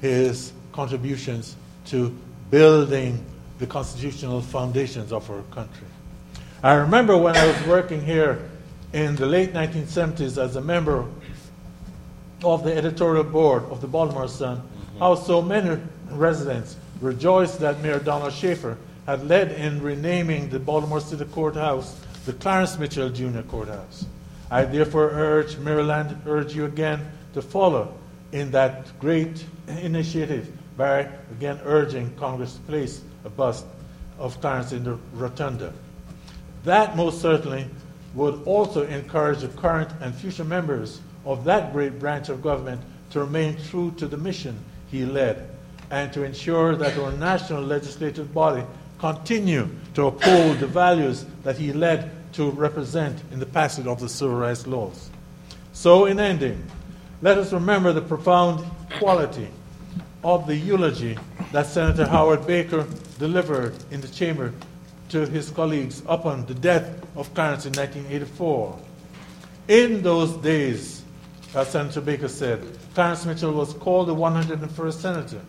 his 0.00 0.52
contributions 0.72 1.56
to 1.86 2.14
building 2.50 3.24
the 3.58 3.66
constitutional 3.66 4.42
foundations 4.42 5.12
of 5.12 5.30
our 5.30 5.42
country. 5.54 5.86
I 6.62 6.74
remember 6.74 7.16
when 7.16 7.36
I 7.36 7.46
was 7.46 7.66
working 7.66 8.04
here 8.04 8.48
in 8.92 9.16
the 9.16 9.26
late 9.26 9.52
1970s 9.52 10.36
as 10.42 10.56
a 10.56 10.60
member 10.60 11.06
of 12.44 12.64
the 12.64 12.74
editorial 12.74 13.24
board 13.24 13.64
of 13.64 13.80
the 13.80 13.86
Baltimore 13.86 14.28
Sun, 14.28 14.58
mm-hmm. 14.58 14.98
how 14.98 15.14
so 15.14 15.40
many 15.40 15.80
residents 16.10 16.76
rejoiced 17.00 17.60
that 17.60 17.80
Mayor 17.80 17.98
Donald 17.98 18.32
Schaefer 18.32 18.76
had 19.06 19.26
led 19.26 19.52
in 19.52 19.82
renaming 19.82 20.48
the 20.48 20.58
Baltimore 20.58 21.00
City 21.00 21.24
Courthouse 21.24 21.98
the 22.24 22.32
Clarence 22.34 22.78
Mitchell 22.78 23.08
Jr. 23.08 23.40
Courthouse. 23.40 24.06
I 24.50 24.64
therefore 24.64 25.10
urge 25.10 25.56
Maryland, 25.56 26.22
urge 26.26 26.54
you 26.54 26.66
again 26.66 27.10
to 27.34 27.42
follow 27.42 27.94
in 28.30 28.50
that 28.52 28.98
great 29.00 29.44
initiative 29.66 30.52
by 30.76 31.08
again 31.32 31.58
urging 31.64 32.14
Congress 32.16 32.54
to 32.54 32.60
place 32.60 33.02
a 33.24 33.30
bust 33.30 33.66
of 34.18 34.40
Clarence 34.40 34.72
in 34.72 34.84
the 34.84 34.98
rotunda. 35.14 35.72
That 36.64 36.96
most 36.96 37.20
certainly 37.20 37.66
would 38.14 38.42
also 38.44 38.86
encourage 38.86 39.40
the 39.40 39.48
current 39.48 39.90
and 40.00 40.14
future 40.14 40.44
members 40.44 41.00
of 41.24 41.44
that 41.44 41.72
great 41.72 41.98
branch 41.98 42.28
of 42.28 42.42
government 42.42 42.80
to 43.10 43.20
remain 43.20 43.56
true 43.68 43.90
to 43.96 44.06
the 44.06 44.16
mission 44.16 44.56
he 44.90 45.04
led 45.04 45.48
and 45.90 46.12
to 46.12 46.22
ensure 46.22 46.76
that 46.76 46.98
our 46.98 47.12
national 47.12 47.62
legislative 47.62 48.32
body 48.32 48.62
continue 49.02 49.68
to 49.94 50.06
uphold 50.06 50.60
the 50.60 50.66
values 50.66 51.26
that 51.42 51.58
he 51.58 51.72
led 51.72 52.08
to 52.32 52.52
represent 52.52 53.20
in 53.32 53.40
the 53.40 53.46
passage 53.46 53.84
of 53.84 53.98
the 53.98 54.08
civil 54.08 54.36
rights 54.36 54.64
laws. 54.64 55.10
So, 55.72 56.04
in 56.04 56.20
ending, 56.20 56.62
let 57.20 57.36
us 57.36 57.52
remember 57.52 57.92
the 57.92 58.00
profound 58.00 58.64
quality 59.00 59.48
of 60.22 60.46
the 60.46 60.54
eulogy 60.54 61.18
that 61.50 61.66
Senator 61.66 62.06
Howard 62.06 62.46
Baker 62.46 62.86
delivered 63.18 63.74
in 63.90 64.00
the 64.00 64.06
chamber 64.06 64.54
to 65.08 65.26
his 65.26 65.50
colleagues 65.50 66.04
upon 66.06 66.46
the 66.46 66.54
death 66.54 66.88
of 67.16 67.34
Clarence 67.34 67.66
in 67.66 67.72
1984. 67.72 68.78
In 69.66 70.00
those 70.02 70.30
days, 70.34 71.02
as 71.56 71.70
Senator 71.70 72.02
Baker 72.02 72.28
said, 72.28 72.64
Clarence 72.94 73.26
Mitchell 73.26 73.52
was 73.52 73.74
called 73.74 74.06
the 74.06 74.14
101st 74.14 74.92
senator. 74.92 75.40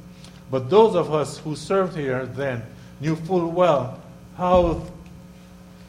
But 0.49 0.71
those 0.71 0.95
of 0.95 1.13
us 1.13 1.37
who 1.37 1.55
served 1.55 1.95
here 1.95 2.25
then 2.25 2.63
knew 3.03 3.15
full 3.17 3.51
well 3.51 3.99
how 4.37 4.81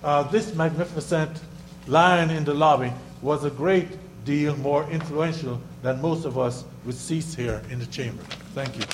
uh, 0.02 0.24
this 0.24 0.52
magnificent 0.54 1.30
lion 1.86 2.28
in 2.28 2.44
the 2.44 2.52
lobby 2.52 2.92
was 3.22 3.44
a 3.44 3.50
great 3.50 3.86
deal 4.24 4.56
more 4.56 4.84
influential 4.90 5.60
than 5.80 6.02
most 6.02 6.24
of 6.24 6.36
us 6.36 6.64
with 6.84 6.96
seats 6.96 7.32
here 7.34 7.62
in 7.70 7.78
the 7.78 7.86
chamber. 7.86 8.22
Thank 8.52 8.76
you. 8.76 8.84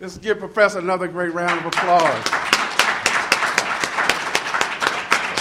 Let's 0.00 0.18
give 0.18 0.38
Professor 0.38 0.80
another 0.80 1.08
great 1.08 1.32
round 1.32 1.60
of 1.60 1.66
applause. 1.66 2.44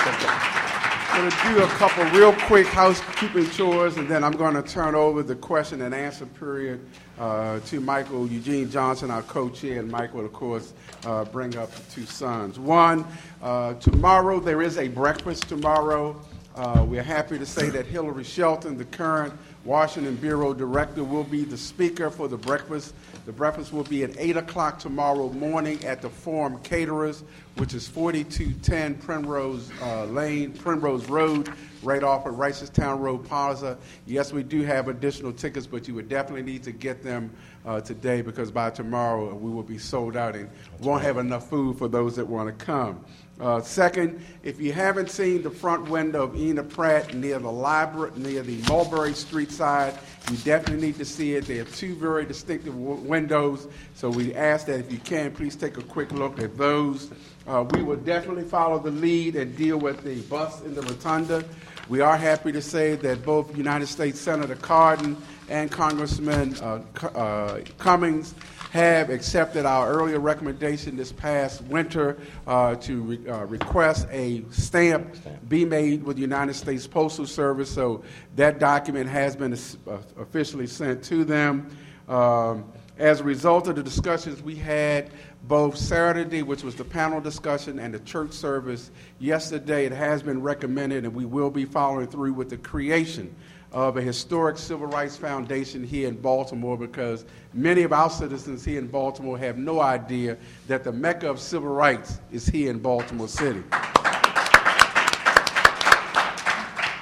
I'm 0.05 1.02
going 1.15 1.29
to 1.29 1.37
do 1.43 1.63
a 1.63 1.67
couple 1.67 2.03
real 2.05 2.33
quick 2.33 2.65
housekeeping 2.65 3.47
chores, 3.51 3.97
and 3.97 4.07
then 4.09 4.23
I'm 4.23 4.31
going 4.31 4.55
to 4.55 4.63
turn 4.63 4.95
over 4.95 5.21
the 5.21 5.35
question 5.35 5.83
and 5.83 5.93
answer 5.93 6.25
period 6.25 6.79
uh, 7.19 7.59
to 7.59 7.79
Michael 7.79 8.27
Eugene 8.27 8.67
Johnson, 8.69 9.11
our 9.11 9.21
co-chair, 9.21 9.79
and 9.79 9.91
Michael, 9.91 10.25
of 10.25 10.33
course, 10.33 10.73
uh, 11.05 11.23
bring 11.25 11.55
up 11.55 11.71
the 11.71 11.91
two 11.91 12.05
sons. 12.07 12.57
One, 12.57 13.05
uh, 13.43 13.75
tomorrow 13.75 14.39
there 14.39 14.63
is 14.63 14.79
a 14.79 14.87
breakfast 14.87 15.47
tomorrow. 15.47 16.19
Uh, 16.55 16.83
we're 16.87 17.03
happy 17.03 17.37
to 17.37 17.45
say 17.45 17.69
that 17.69 17.85
Hilary 17.85 18.23
Shelton, 18.23 18.75
the 18.75 18.85
current 18.85 19.33
Washington 19.65 20.15
Bureau 20.17 20.53
Director, 20.53 21.05
will 21.05 21.23
be 21.23 21.45
the 21.45 21.57
speaker 21.57 22.09
for 22.09 22.27
the 22.27 22.37
breakfast. 22.37 22.93
The 23.25 23.31
breakfast 23.31 23.71
will 23.71 23.85
be 23.85 24.03
at 24.03 24.11
8 24.17 24.35
o'clock 24.35 24.77
tomorrow 24.77 25.29
morning 25.29 25.83
at 25.85 26.01
the 26.01 26.09
Forum 26.09 26.59
Caterers, 26.63 27.23
which 27.55 27.73
is 27.73 27.87
4210 27.87 28.95
Primrose 28.95 29.71
uh, 29.81 30.03
Lane, 30.05 30.51
Primrose 30.51 31.07
Road, 31.07 31.49
right 31.81 32.03
off 32.03 32.25
of 32.25 32.35
Reisterstown 32.35 32.99
Road 32.99 33.23
Plaza. 33.23 33.77
Yes, 34.05 34.33
we 34.33 34.43
do 34.43 34.63
have 34.63 34.89
additional 34.89 35.31
tickets, 35.31 35.65
but 35.65 35.87
you 35.87 35.93
would 35.93 36.09
definitely 36.09 36.43
need 36.43 36.63
to 36.63 36.73
get 36.73 37.01
them 37.01 37.31
uh, 37.65 37.79
today 37.79 38.21
because 38.21 38.51
by 38.51 38.69
tomorrow 38.69 39.33
we 39.33 39.49
will 39.49 39.63
be 39.63 39.77
sold 39.77 40.17
out 40.17 40.35
and 40.35 40.49
won't 40.81 41.03
have 41.03 41.17
enough 41.17 41.49
food 41.49 41.77
for 41.77 41.87
those 41.87 42.17
that 42.17 42.27
want 42.27 42.47
to 42.49 42.65
come. 42.65 43.05
Uh, 43.39 43.59
second, 43.59 44.23
if 44.43 44.59
you 44.59 44.71
haven't 44.71 45.09
seen 45.09 45.41
the 45.41 45.49
front 45.49 45.89
window 45.89 46.23
of 46.23 46.35
Enoch 46.35 46.69
Pratt 46.69 47.15
near 47.15 47.39
the 47.39 47.51
library, 47.51 48.11
near 48.15 48.43
the 48.43 48.61
Mulberry 48.69 49.13
Street 49.13 49.51
side, 49.51 49.97
you 50.29 50.37
definitely 50.37 50.85
need 50.85 50.97
to 50.97 51.05
see 51.05 51.33
it. 51.33 51.45
They 51.45 51.57
have 51.57 51.75
two 51.75 51.95
very 51.95 52.25
distinctive 52.25 52.73
w- 52.73 53.01
windows, 53.01 53.67
so 53.95 54.09
we 54.09 54.35
ask 54.35 54.67
that 54.67 54.79
if 54.79 54.91
you 54.91 54.99
can, 54.99 55.31
please 55.31 55.55
take 55.55 55.77
a 55.77 55.81
quick 55.81 56.11
look 56.11 56.39
at 56.39 56.55
those. 56.57 57.09
Uh, 57.47 57.65
we 57.71 57.81
will 57.81 57.97
definitely 57.97 58.43
follow 58.43 58.77
the 58.77 58.91
lead 58.91 59.35
and 59.35 59.57
deal 59.57 59.77
with 59.77 60.03
the 60.03 60.21
bus 60.21 60.61
in 60.61 60.75
the 60.75 60.81
rotunda. 60.83 61.43
We 61.89 62.01
are 62.01 62.15
happy 62.15 62.51
to 62.51 62.61
say 62.61 62.95
that 62.97 63.25
both 63.25 63.57
United 63.57 63.87
States 63.87 64.19
Senator 64.19 64.55
Cardin 64.55 65.17
and 65.49 65.69
Congressman 65.69 66.55
uh, 66.61 66.81
uh, 67.03 67.59
Cummings 67.77 68.35
have 68.73 69.11
accepted 69.11 69.67
our 69.67 69.87
earlier 69.87 70.19
recommendation 70.19 70.97
this 70.97 71.11
past 71.11 71.61
winter 71.65 72.17
uh, 72.47 72.73
to 72.73 73.01
re- 73.03 73.29
uh, 73.29 73.45
request 73.45 74.07
a 74.09 74.43
stamp 74.49 75.15
be 75.47 75.63
made 75.63 76.01
with 76.01 76.15
the 76.15 76.23
United 76.23 76.55
States 76.55 76.87
Postal 76.87 77.27
Service. 77.27 77.69
So 77.69 78.03
that 78.35 78.57
document 78.57 79.07
has 79.11 79.35
been 79.35 79.53
uh, 79.53 79.97
officially 80.17 80.65
sent 80.65 81.03
to 81.03 81.23
them. 81.23 81.69
Um, 82.09 82.65
as 82.97 83.19
a 83.19 83.23
result 83.23 83.67
of 83.67 83.75
the 83.75 83.83
discussions 83.83 84.41
we 84.41 84.55
had 84.55 85.11
both 85.43 85.77
Saturday, 85.77 86.41
which 86.41 86.63
was 86.63 86.73
the 86.73 86.83
panel 86.83 87.21
discussion, 87.21 87.77
and 87.77 87.93
the 87.93 87.99
church 87.99 88.31
service 88.31 88.89
yesterday, 89.19 89.85
it 89.85 89.91
has 89.91 90.23
been 90.23 90.41
recommended, 90.41 91.05
and 91.05 91.13
we 91.13 91.25
will 91.25 91.51
be 91.51 91.65
following 91.65 92.07
through 92.07 92.33
with 92.33 92.49
the 92.49 92.57
creation 92.57 93.35
of 93.73 93.97
a 93.97 94.01
historic 94.01 94.57
civil 94.57 94.87
rights 94.87 95.17
foundation 95.17 95.83
here 95.83 96.07
in 96.07 96.15
Baltimore 96.15 96.77
because 96.77 97.25
many 97.53 97.81
of 97.81 97.91
our 97.91 98.09
citizens 98.09 98.63
here 98.63 98.79
in 98.79 98.87
Baltimore 98.87 99.37
have 99.37 99.57
no 99.57 99.81
idea 99.81 100.37
that 100.67 100.83
the 100.83 100.91
mecca 100.91 101.29
of 101.29 101.39
civil 101.39 101.69
rights 101.69 102.19
is 102.31 102.45
here 102.45 102.69
in 102.69 102.79
Baltimore 102.79 103.27
City. 103.27 103.63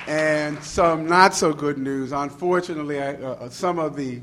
and 0.08 0.62
some 0.64 1.08
not 1.08 1.34
so 1.34 1.54
good 1.54 1.78
news. 1.78 2.12
Unfortunately, 2.12 3.02
I, 3.02 3.14
uh, 3.14 3.50
some 3.50 3.80
of 3.80 3.96
the 3.96 4.22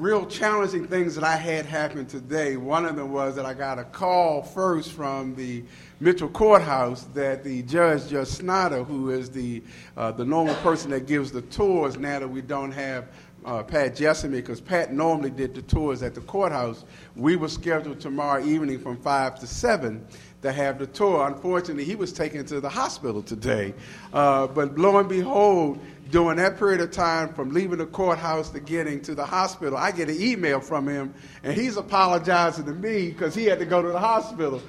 real 0.00 0.26
challenging 0.26 0.86
things 0.86 1.14
that 1.14 1.24
I 1.24 1.36
had 1.36 1.66
happen 1.66 2.06
today, 2.06 2.56
one 2.56 2.84
of 2.84 2.96
them 2.96 3.12
was 3.12 3.36
that 3.36 3.46
I 3.46 3.54
got 3.54 3.78
a 3.78 3.84
call 3.84 4.42
first 4.42 4.92
from 4.92 5.34
the 5.36 5.62
Mitchell 6.00 6.28
Courthouse 6.28 7.04
that 7.14 7.44
the 7.44 7.62
judge, 7.62 8.08
Judge 8.08 8.28
Snyder, 8.28 8.82
who 8.82 9.10
is 9.10 9.30
the, 9.30 9.62
uh, 9.96 10.10
the 10.10 10.24
normal 10.24 10.54
person 10.56 10.90
that 10.90 11.06
gives 11.06 11.30
the 11.30 11.42
tours 11.42 11.96
now 11.96 12.18
that 12.18 12.28
we 12.28 12.42
don't 12.42 12.72
have 12.72 13.06
uh, 13.44 13.62
Pat 13.62 13.94
Jessamy, 13.94 14.40
because 14.40 14.60
Pat 14.60 14.92
normally 14.92 15.30
did 15.30 15.54
the 15.54 15.62
tours 15.62 16.02
at 16.02 16.14
the 16.14 16.20
courthouse. 16.22 16.84
We 17.14 17.36
were 17.36 17.48
scheduled 17.48 18.00
tomorrow 18.00 18.44
evening 18.44 18.80
from 18.80 18.96
5 18.96 19.38
to 19.40 19.46
7 19.46 20.06
to 20.42 20.52
have 20.52 20.78
the 20.78 20.86
tour. 20.86 21.26
Unfortunately, 21.26 21.84
he 21.84 21.94
was 21.94 22.12
taken 22.12 22.44
to 22.46 22.60
the 22.60 22.68
hospital 22.68 23.22
today. 23.22 23.74
Uh, 24.12 24.46
but 24.46 24.76
lo 24.78 24.98
and 24.98 25.08
behold, 25.08 25.78
during 26.14 26.36
that 26.36 26.56
period 26.56 26.80
of 26.80 26.92
time 26.92 27.34
from 27.34 27.50
leaving 27.50 27.78
the 27.78 27.86
courthouse 27.86 28.48
to 28.48 28.60
getting 28.60 29.00
to 29.00 29.16
the 29.16 29.26
hospital, 29.26 29.76
I 29.76 29.90
get 29.90 30.08
an 30.08 30.22
email 30.22 30.60
from 30.60 30.88
him, 30.88 31.12
and 31.42 31.52
he's 31.52 31.76
apologizing 31.76 32.66
to 32.66 32.72
me 32.72 33.08
because 33.08 33.34
he 33.34 33.46
had 33.46 33.58
to 33.58 33.64
go 33.64 33.82
to 33.82 33.88
the 33.88 33.98
hospital. 33.98 34.62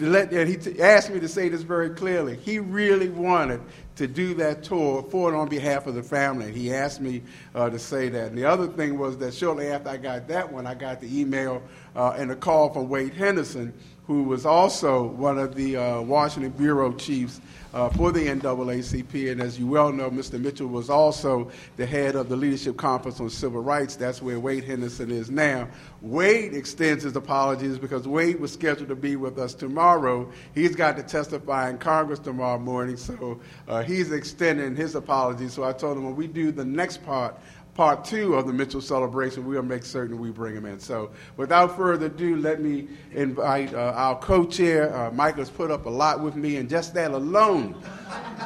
Let, 0.00 0.32
and 0.32 0.48
he 0.48 0.56
t- 0.56 0.82
asked 0.82 1.10
me 1.10 1.20
to 1.20 1.28
say 1.28 1.50
this 1.50 1.62
very 1.62 1.90
clearly. 1.90 2.34
He 2.38 2.58
really 2.58 3.10
wanted 3.10 3.60
to 3.94 4.08
do 4.08 4.34
that 4.34 4.64
tour 4.64 5.04
for 5.04 5.32
it 5.32 5.36
on 5.36 5.48
behalf 5.48 5.86
of 5.86 5.94
the 5.94 6.02
family. 6.02 6.46
And 6.46 6.56
he 6.56 6.74
asked 6.74 7.00
me 7.00 7.22
uh, 7.54 7.70
to 7.70 7.78
say 7.78 8.08
that. 8.08 8.30
And 8.30 8.36
the 8.36 8.46
other 8.46 8.66
thing 8.66 8.98
was 8.98 9.16
that 9.18 9.34
shortly 9.34 9.68
after 9.68 9.90
I 9.90 9.98
got 9.98 10.26
that 10.26 10.52
one, 10.52 10.66
I 10.66 10.74
got 10.74 11.00
the 11.00 11.20
email 11.20 11.62
uh, 11.94 12.16
and 12.18 12.32
a 12.32 12.36
call 12.36 12.72
from 12.72 12.88
Wade 12.88 13.14
Henderson, 13.14 13.72
who 14.08 14.24
was 14.24 14.44
also 14.44 15.04
one 15.04 15.38
of 15.38 15.54
the 15.54 15.76
uh, 15.76 16.00
Washington 16.00 16.50
bureau 16.50 16.92
chiefs 16.92 17.40
uh, 17.74 17.88
for 17.90 18.12
the 18.12 18.26
NAACP. 18.26 19.32
And 19.32 19.40
as 19.40 19.58
you 19.58 19.66
well 19.66 19.92
know, 19.92 20.10
Mr. 20.10 20.40
Mitchell 20.40 20.68
was 20.68 20.90
also 20.90 21.50
the 21.76 21.86
head 21.86 22.14
of 22.14 22.28
the 22.28 22.36
Leadership 22.36 22.76
Conference 22.76 23.20
on 23.20 23.30
Civil 23.30 23.62
Rights. 23.62 23.96
That's 23.96 24.22
where 24.22 24.40
Wade 24.40 24.64
Henderson 24.64 25.10
is 25.10 25.30
now. 25.30 25.68
Wade 26.00 26.54
extends 26.54 27.04
his 27.04 27.16
apologies 27.16 27.78
because 27.78 28.06
Wade 28.06 28.40
was 28.40 28.52
scheduled 28.52 28.88
to 28.88 28.96
be 28.96 29.16
with 29.16 29.38
us 29.38 29.54
tomorrow. 29.54 30.30
He's 30.54 30.74
got 30.74 30.96
to 30.96 31.02
testify 31.02 31.70
in 31.70 31.78
Congress 31.78 32.18
tomorrow 32.18 32.58
morning, 32.58 32.96
so 32.96 33.40
uh, 33.66 33.82
he's 33.82 34.12
extending 34.12 34.76
his 34.76 34.94
apologies. 34.94 35.52
So 35.52 35.64
I 35.64 35.72
told 35.72 35.96
him 35.96 36.04
when 36.04 36.16
we 36.16 36.26
do 36.26 36.52
the 36.52 36.64
next 36.64 37.04
part, 37.04 37.38
part 37.78 38.04
two 38.04 38.34
of 38.34 38.44
the 38.44 38.52
Mitchell 38.52 38.80
celebration, 38.80 39.46
we'll 39.46 39.62
make 39.62 39.84
certain 39.84 40.18
we 40.18 40.32
bring 40.32 40.56
him 40.56 40.66
in. 40.66 40.80
So 40.80 41.12
without 41.36 41.76
further 41.76 42.06
ado, 42.06 42.34
let 42.34 42.60
me 42.60 42.88
invite 43.12 43.72
uh, 43.72 43.92
our 43.94 44.18
co-chair. 44.18 44.92
Uh, 44.92 45.12
Michael 45.12 45.42
has 45.42 45.50
put 45.50 45.70
up 45.70 45.86
a 45.86 45.88
lot 45.88 46.20
with 46.20 46.34
me, 46.34 46.56
and 46.56 46.68
just 46.68 46.92
that 46.94 47.12
alone, 47.12 47.80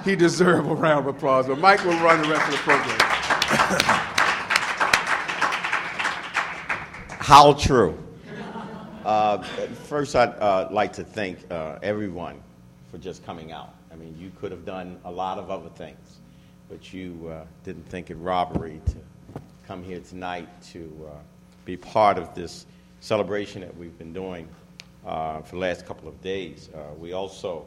he 0.05 0.15
deserves 0.17 0.69
a 0.69 0.75
round 0.75 1.09
of 1.09 1.17
applause. 1.17 1.47
But 1.47 1.61
Mike 1.61 1.83
will 1.83 1.99
run 2.01 2.21
the 2.21 2.29
rest 2.29 2.45
of 2.45 2.53
the 2.53 2.59
program. 2.59 2.99
How 7.19 7.55
true. 7.55 7.99
Uh, 9.07 9.41
first, 9.43 10.15
I'd 10.15 10.29
uh, 10.41 10.69
like 10.71 10.93
to 10.93 11.05
thank 11.05 11.39
uh, 11.51 11.79
everyone 11.83 12.39
for 12.91 12.99
just 12.99 13.25
coming 13.25 13.51
out. 13.51 13.73
I 13.91 13.95
mean, 13.97 14.15
you 14.19 14.31
could 14.39 14.51
have 14.51 14.67
done 14.67 14.99
a 15.07 15.11
lot 15.11 15.39
of 15.39 15.51
other 15.51 15.71
things, 15.71 16.19
but 16.69 16.93
you 16.93 17.31
uh, 17.33 17.47
didn't 17.65 17.89
think 17.89 18.11
it 18.11 18.17
robbery 18.17 18.83
to 18.89 18.97
come 19.67 19.83
here 19.83 20.01
tonight 20.01 20.49
to 20.73 21.09
uh, 21.09 21.15
be 21.65 21.77
part 21.77 22.19
of 22.19 22.35
this 22.35 22.67
celebration 23.01 23.61
that 23.61 23.77
we've 23.77 23.97
been 23.97 24.13
doing 24.13 24.49
uh, 25.07 25.41
for 25.43 25.57
the 25.57 25.61
last 25.61 25.87
couple 25.87 26.09
of 26.09 26.21
days. 26.21 26.69
Uh, 26.75 26.79
we 26.99 27.13
also 27.13 27.65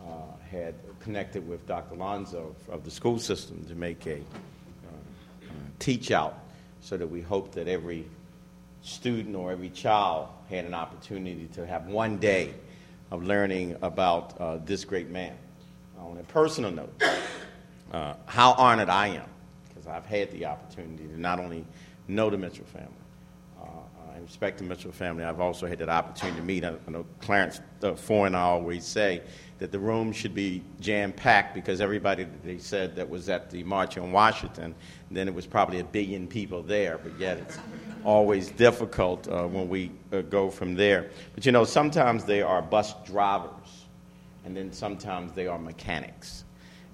uh, 0.00 0.04
had 0.50 0.74
connected 1.00 1.46
with 1.46 1.66
Dr. 1.66 1.94
Alonso 1.94 2.54
of 2.70 2.84
the 2.84 2.90
school 2.90 3.18
system 3.18 3.62
to 3.68 3.74
make 3.74 4.06
a 4.06 4.16
uh, 4.16 4.16
uh, 4.16 5.52
teach 5.78 6.10
out 6.10 6.38
so 6.80 6.96
that 6.96 7.06
we 7.06 7.20
hope 7.20 7.52
that 7.52 7.68
every 7.68 8.06
student 8.82 9.36
or 9.36 9.52
every 9.52 9.70
child 9.70 10.28
had 10.48 10.64
an 10.64 10.74
opportunity 10.74 11.48
to 11.54 11.66
have 11.66 11.86
one 11.86 12.16
day 12.16 12.54
of 13.10 13.22
learning 13.22 13.76
about 13.82 14.66
this 14.66 14.84
great 14.84 15.08
man. 15.08 15.34
on 15.98 16.18
a 16.18 16.22
personal 16.24 16.70
note, 16.70 17.02
how 18.26 18.52
honored 18.52 18.88
I 18.88 19.08
am 19.08 19.33
because 19.84 19.96
I've 19.96 20.06
had 20.06 20.30
the 20.30 20.46
opportunity 20.46 21.04
to 21.04 21.20
not 21.20 21.38
only 21.38 21.64
know 22.08 22.30
the 22.30 22.38
Mitchell 22.38 22.64
family, 22.66 22.88
uh, 23.60 23.66
I 24.14 24.20
respect 24.20 24.58
the 24.58 24.64
Mitchell 24.64 24.92
family. 24.92 25.24
I've 25.24 25.40
also 25.40 25.66
had 25.66 25.78
that 25.78 25.88
opportunity 25.88 26.38
to 26.38 26.44
meet. 26.44 26.64
I, 26.64 26.74
know 26.88 27.04
Clarence 27.20 27.60
uh, 27.82 27.94
and 28.10 28.36
I 28.36 28.40
always 28.40 28.84
say 28.84 29.22
that 29.58 29.72
the 29.72 29.78
room 29.78 30.12
should 30.12 30.34
be 30.34 30.62
jam 30.80 31.12
packed 31.12 31.54
because 31.54 31.80
everybody 31.80 32.24
that 32.24 32.44
they 32.44 32.58
said 32.58 32.96
that 32.96 33.08
was 33.08 33.28
at 33.28 33.50
the 33.50 33.62
March 33.62 33.96
in 33.96 34.12
Washington, 34.12 34.74
then 35.10 35.28
it 35.28 35.34
was 35.34 35.46
probably 35.46 35.80
a 35.80 35.84
billion 35.84 36.26
people 36.26 36.62
there. 36.62 36.98
But 36.98 37.18
yet 37.18 37.38
it's 37.38 37.58
always 38.04 38.50
difficult 38.50 39.28
uh, 39.28 39.46
when 39.46 39.68
we 39.68 39.90
uh, 40.12 40.22
go 40.22 40.50
from 40.50 40.74
there. 40.74 41.10
But 41.34 41.46
you 41.46 41.52
know, 41.52 41.64
sometimes 41.64 42.24
they 42.24 42.42
are 42.42 42.62
bus 42.62 42.94
drivers, 43.04 43.86
and 44.44 44.56
then 44.56 44.72
sometimes 44.72 45.32
they 45.32 45.46
are 45.46 45.58
mechanics. 45.58 46.44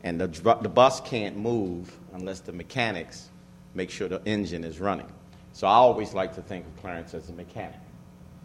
And 0.02 0.20
the, 0.20 0.58
the 0.62 0.68
bus 0.68 1.00
can't 1.02 1.36
move 1.36 1.99
unless 2.12 2.40
the 2.40 2.52
mechanics 2.52 3.30
make 3.74 3.90
sure 3.90 4.08
the 4.08 4.22
engine 4.24 4.64
is 4.64 4.80
running. 4.80 5.10
So 5.52 5.66
I 5.66 5.72
always 5.72 6.14
like 6.14 6.34
to 6.34 6.42
think 6.42 6.66
of 6.66 6.76
Clarence 6.80 7.14
as 7.14 7.28
a 7.28 7.32
mechanic 7.32 7.80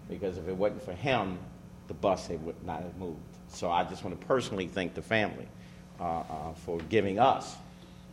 because 0.10 0.38
if 0.38 0.48
it 0.48 0.56
wasn't 0.56 0.84
for 0.84 0.94
him, 0.94 1.40
the 1.88 1.94
bus 1.94 2.30
would 2.30 2.64
not 2.66 2.82
have 2.82 2.98
moved. 2.98 3.20
So 3.48 3.72
I 3.72 3.84
just 3.84 4.04
want 4.04 4.20
to 4.20 4.28
personally 4.28 4.68
thank 4.68 4.94
the 4.94 5.02
family 5.02 5.48
uh, 6.00 6.04
uh, 6.04 6.54
for 6.54 6.80
giving 6.90 7.20
us 7.20 7.56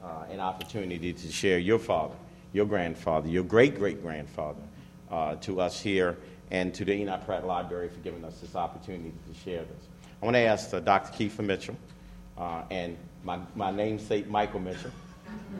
uh, 0.03 0.24
an 0.30 0.40
opportunity 0.40 1.12
to 1.12 1.32
share 1.32 1.59
your 1.59 1.78
father, 1.78 2.14
your 2.53 2.66
grandfather, 2.66 3.28
your 3.28 3.44
great 3.44 3.78
great 3.78 4.03
grandfather 4.03 4.62
uh, 5.11 5.36
to 5.36 5.61
us 5.61 5.80
here, 5.80 6.18
and 6.50 6.74
to 6.74 6.84
the 6.84 6.92
Enoch 6.92 7.24
Pratt 7.24 7.46
Library 7.46 7.88
for 7.88 8.00
giving 8.00 8.24
us 8.24 8.38
this 8.40 8.55
opportunity 8.55 9.12
to 9.28 9.40
share 9.40 9.64
this. 9.64 9.88
I 10.20 10.24
want 10.24 10.34
to 10.34 10.40
ask 10.40 10.72
uh, 10.72 10.80
Dr. 10.80 11.12
Keiffer 11.12 11.44
Mitchell 11.44 11.76
uh, 12.38 12.62
and 12.70 12.96
my, 13.24 13.38
my 13.55 13.70
namesake 13.70 14.28
Michael 14.28 14.61
Mitchell 14.61 14.90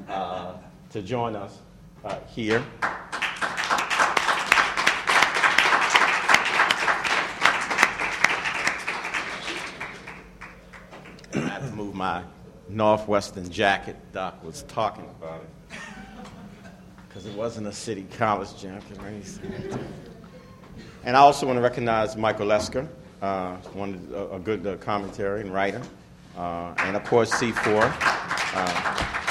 uh, 0.09 0.55
to 0.91 1.03
join 1.03 1.37
us 1.37 1.59
uh, 2.05 2.17
here. 2.29 2.63
I 11.35 11.39
have 11.39 11.69
to 11.69 11.75
move 11.75 11.95
my 11.95 12.23
Northwestern 12.69 13.49
jacket. 13.51 13.97
Doc 14.13 14.43
was 14.45 14.65
talking 14.65 15.05
about 15.05 15.43
it 15.43 15.79
because 17.09 17.27
it 17.27 17.35
wasn't 17.35 17.67
a 17.67 17.73
city 17.73 18.07
college 18.17 18.57
jacket. 18.61 18.99
And 21.05 21.17
I 21.17 21.21
also 21.21 21.47
want 21.47 21.57
to 21.57 21.63
recognize 21.63 22.17
Michael 22.17 22.47
Olesker, 22.47 22.89
uh, 23.21 23.57
one 23.75 24.09
a, 24.15 24.37
a 24.37 24.39
good 24.39 24.67
uh, 24.67 24.77
commentary 24.77 25.41
and 25.41 25.53
writer, 25.53 25.83
uh, 26.37 26.75
and 26.79 26.97
of 26.97 27.05
course 27.05 27.31
C4 27.33 29.22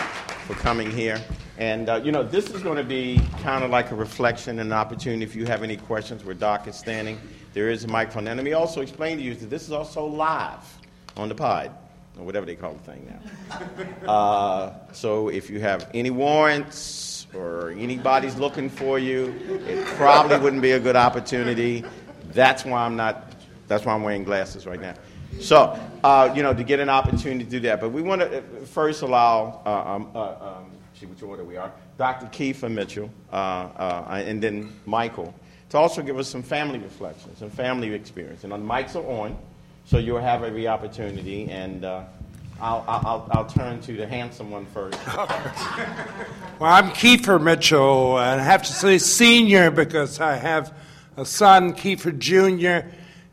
for 0.46 0.54
coming 0.56 0.92
here. 0.92 1.20
And, 1.58 1.89
uh, 1.89 2.02
you 2.04 2.12
know, 2.12 2.24
this 2.24 2.50
is 2.50 2.64
going 2.64 2.78
to 2.78 2.84
be 2.84 3.22
kind 3.44 3.64
of 3.64 3.70
like 3.70 3.92
a 3.92 3.96
reflection 3.96 4.60
and 4.60 4.72
an 4.72 4.74
opportunity 4.74 5.24
if 5.24 5.36
you 5.36 5.46
have 5.46 5.64
any 5.64 5.78
questions 5.78 6.24
where 6.24 6.34
Doc 6.34 6.68
is 6.68 6.76
standing. 6.76 7.20
There 7.54 7.70
is 7.70 7.84
a 7.84 7.88
microphone. 7.88 8.28
And 8.28 8.38
let 8.38 8.44
me 8.44 8.54
also 8.54 8.82
explain 8.82 9.18
to 9.18 9.24
you 9.24 9.36
that 9.36 9.50
this 9.50 9.64
is 9.64 9.72
also 9.72 10.06
live 10.06 10.78
on 11.18 11.30
the 11.30 11.36
pod, 11.36 11.72
or 12.18 12.26
whatever 12.26 12.46
they 12.46 12.56
call 12.56 12.74
the 12.74 12.80
thing 12.80 13.06
now. 13.10 13.60
Uh, 14.08 14.74
so 14.92 15.30
if 15.30 15.50
you 15.50 15.60
have 15.60 15.88
any 15.94 16.10
warrants 16.10 17.28
or 17.36 17.70
anybody's 17.78 18.36
looking 18.36 18.68
for 18.68 18.98
you, 18.98 19.34
it 19.68 19.86
probably 19.96 20.38
wouldn't 20.39 20.62
be 20.62 20.72
a 20.72 20.80
good 20.80 20.96
opportunity. 20.96 21.84
That's 22.32 22.66
why 22.66 22.84
I'm 22.84 22.96
not, 22.96 23.32
that's 23.68 23.86
why 23.86 23.94
I'm 23.94 24.02
wearing 24.02 24.24
glasses 24.24 24.66
right 24.66 24.82
now. 24.82 24.96
So, 25.40 25.80
uh, 26.04 26.34
you 26.36 26.44
know, 26.44 26.54
to 26.54 26.64
get 26.64 26.80
an 26.80 26.90
opportunity 26.90 27.44
to 27.44 27.50
do 27.50 27.60
that. 27.62 27.80
But 27.80 27.90
we 27.90 28.02
want 28.02 28.22
to 28.22 28.40
uh, 28.40 28.42
first 28.66 29.02
allow, 29.02 29.62
uh, 29.66 29.96
um, 29.96 30.12
uh, 30.16 30.20
um, 30.20 30.72
see 31.00 31.06
which 31.06 31.22
order 31.24 31.44
we 31.44 31.58
are, 31.58 31.72
Dr. 31.98 32.28
Keiffer 32.28 32.72
Mitchell, 32.72 33.10
uh, 33.32 33.36
uh, 33.36 34.24
and 34.26 34.42
then 34.42 34.72
Michael, 34.86 35.34
to 35.70 35.78
also 35.78 36.02
give 36.02 36.18
us 36.18 36.28
some 36.28 36.44
family 36.44 36.80
reflections, 36.80 37.40
some 37.40 37.50
family 37.50 37.94
experience. 37.94 38.44
And 38.44 38.52
the 38.52 38.58
mics 38.58 38.96
are 38.96 39.06
on, 39.06 39.38
so 39.86 39.98
you'll 39.98 40.20
have 40.20 40.44
every 40.44 40.68
opportunity. 40.68 41.50
And 41.50 41.86
I'll, 41.86 42.84
I'll, 42.88 43.28
I'll, 43.32 43.46
turn 43.46 43.82
to 43.82 43.94
the 43.94 44.06
handsome 44.06 44.52
one 44.52 44.68
first. 44.68 45.00
well, 45.08 46.72
I'm 46.72 46.92
Keiffer 46.92 47.42
Mitchell, 47.42 48.20
and 48.20 48.40
I 48.40 48.44
have 48.44 48.62
to 48.64 48.72
say 48.72 49.00
senior 49.00 49.72
because 49.72 50.20
I 50.20 50.36
have 50.36 50.72
a 51.18 51.26
son, 51.26 51.74
Keiffer 51.74 52.18
Jr., 52.18 52.88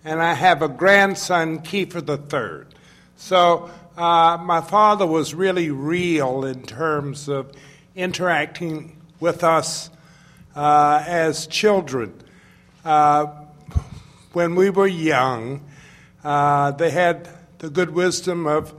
and 0.05 0.23
I 0.23 0.35
have 0.35 0.63
a 0.63 0.69
grandson, 0.69 1.61
Keiffer 1.61 2.03
III. 2.07 2.67
So 3.17 3.71
uh, 3.97 4.39
my 4.41 4.61
father 4.61 5.07
was 5.07 5.35
really 5.35 5.71
real 5.71 6.45
in 6.45 6.63
terms 6.63 7.29
of 7.29 7.53
interacting 7.97 8.97
with 9.19 9.43
us 9.43 9.91
uh, 10.55 11.03
as 11.07 11.47
children. 11.47 12.15
Uh, 12.85 13.27
when 14.33 14.55
we 14.55 14.71
were 14.71 14.87
young, 14.87 15.63
uh, 16.23 16.71
they 16.73 16.91
had 16.91 17.29
the 17.59 17.71
good 17.71 17.91
wisdom 17.91 18.47
of 18.47 18.73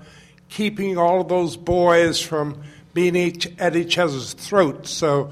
keeping 0.47 0.97
all 0.97 1.21
of 1.21 1.27
those 1.27 1.57
boys 1.57 2.21
from 2.21 2.63
being 2.93 3.15
each, 3.15 3.47
at 3.59 3.75
each 3.75 3.97
other's 3.97 4.33
throats. 4.33 4.89
So 4.89 5.31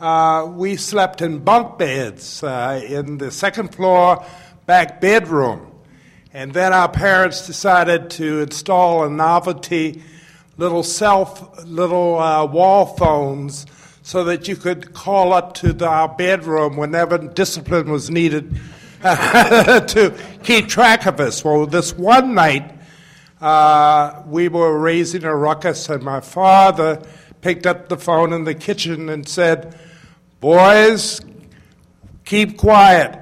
uh, 0.00 0.46
we 0.54 0.76
slept 0.76 1.22
in 1.22 1.38
bunk 1.38 1.78
beds 1.78 2.42
uh, 2.42 2.82
in 2.86 3.18
the 3.18 3.30
second 3.30 3.74
floor 3.74 4.24
back 4.72 5.02
bedroom. 5.02 5.70
And 6.32 6.54
then 6.54 6.72
our 6.72 6.88
parents 6.88 7.46
decided 7.46 8.08
to 8.12 8.40
install 8.40 9.04
a 9.04 9.10
novelty 9.10 10.02
little 10.56 10.82
self, 10.82 11.62
little 11.66 12.18
uh, 12.18 12.46
wall 12.46 12.86
phones 12.86 13.66
so 14.00 14.24
that 14.24 14.48
you 14.48 14.56
could 14.56 14.94
call 14.94 15.34
up 15.34 15.52
to 15.56 15.74
the, 15.74 15.86
our 15.86 16.08
bedroom 16.08 16.78
whenever 16.78 17.18
discipline 17.18 17.90
was 17.90 18.08
needed 18.08 18.58
to 19.02 20.18
keep 20.42 20.68
track 20.68 21.04
of 21.04 21.20
us. 21.20 21.44
Well, 21.44 21.66
this 21.66 21.92
one 21.92 22.34
night, 22.34 22.72
uh, 23.42 24.22
we 24.26 24.48
were 24.48 24.78
raising 24.78 25.24
a 25.24 25.36
ruckus, 25.36 25.90
and 25.90 26.02
my 26.02 26.20
father 26.20 27.02
picked 27.42 27.66
up 27.66 27.90
the 27.90 27.98
phone 27.98 28.32
in 28.32 28.44
the 28.44 28.54
kitchen 28.54 29.10
and 29.10 29.28
said, 29.28 29.78
Boys, 30.40 31.20
keep 32.24 32.56
quiet. 32.56 33.18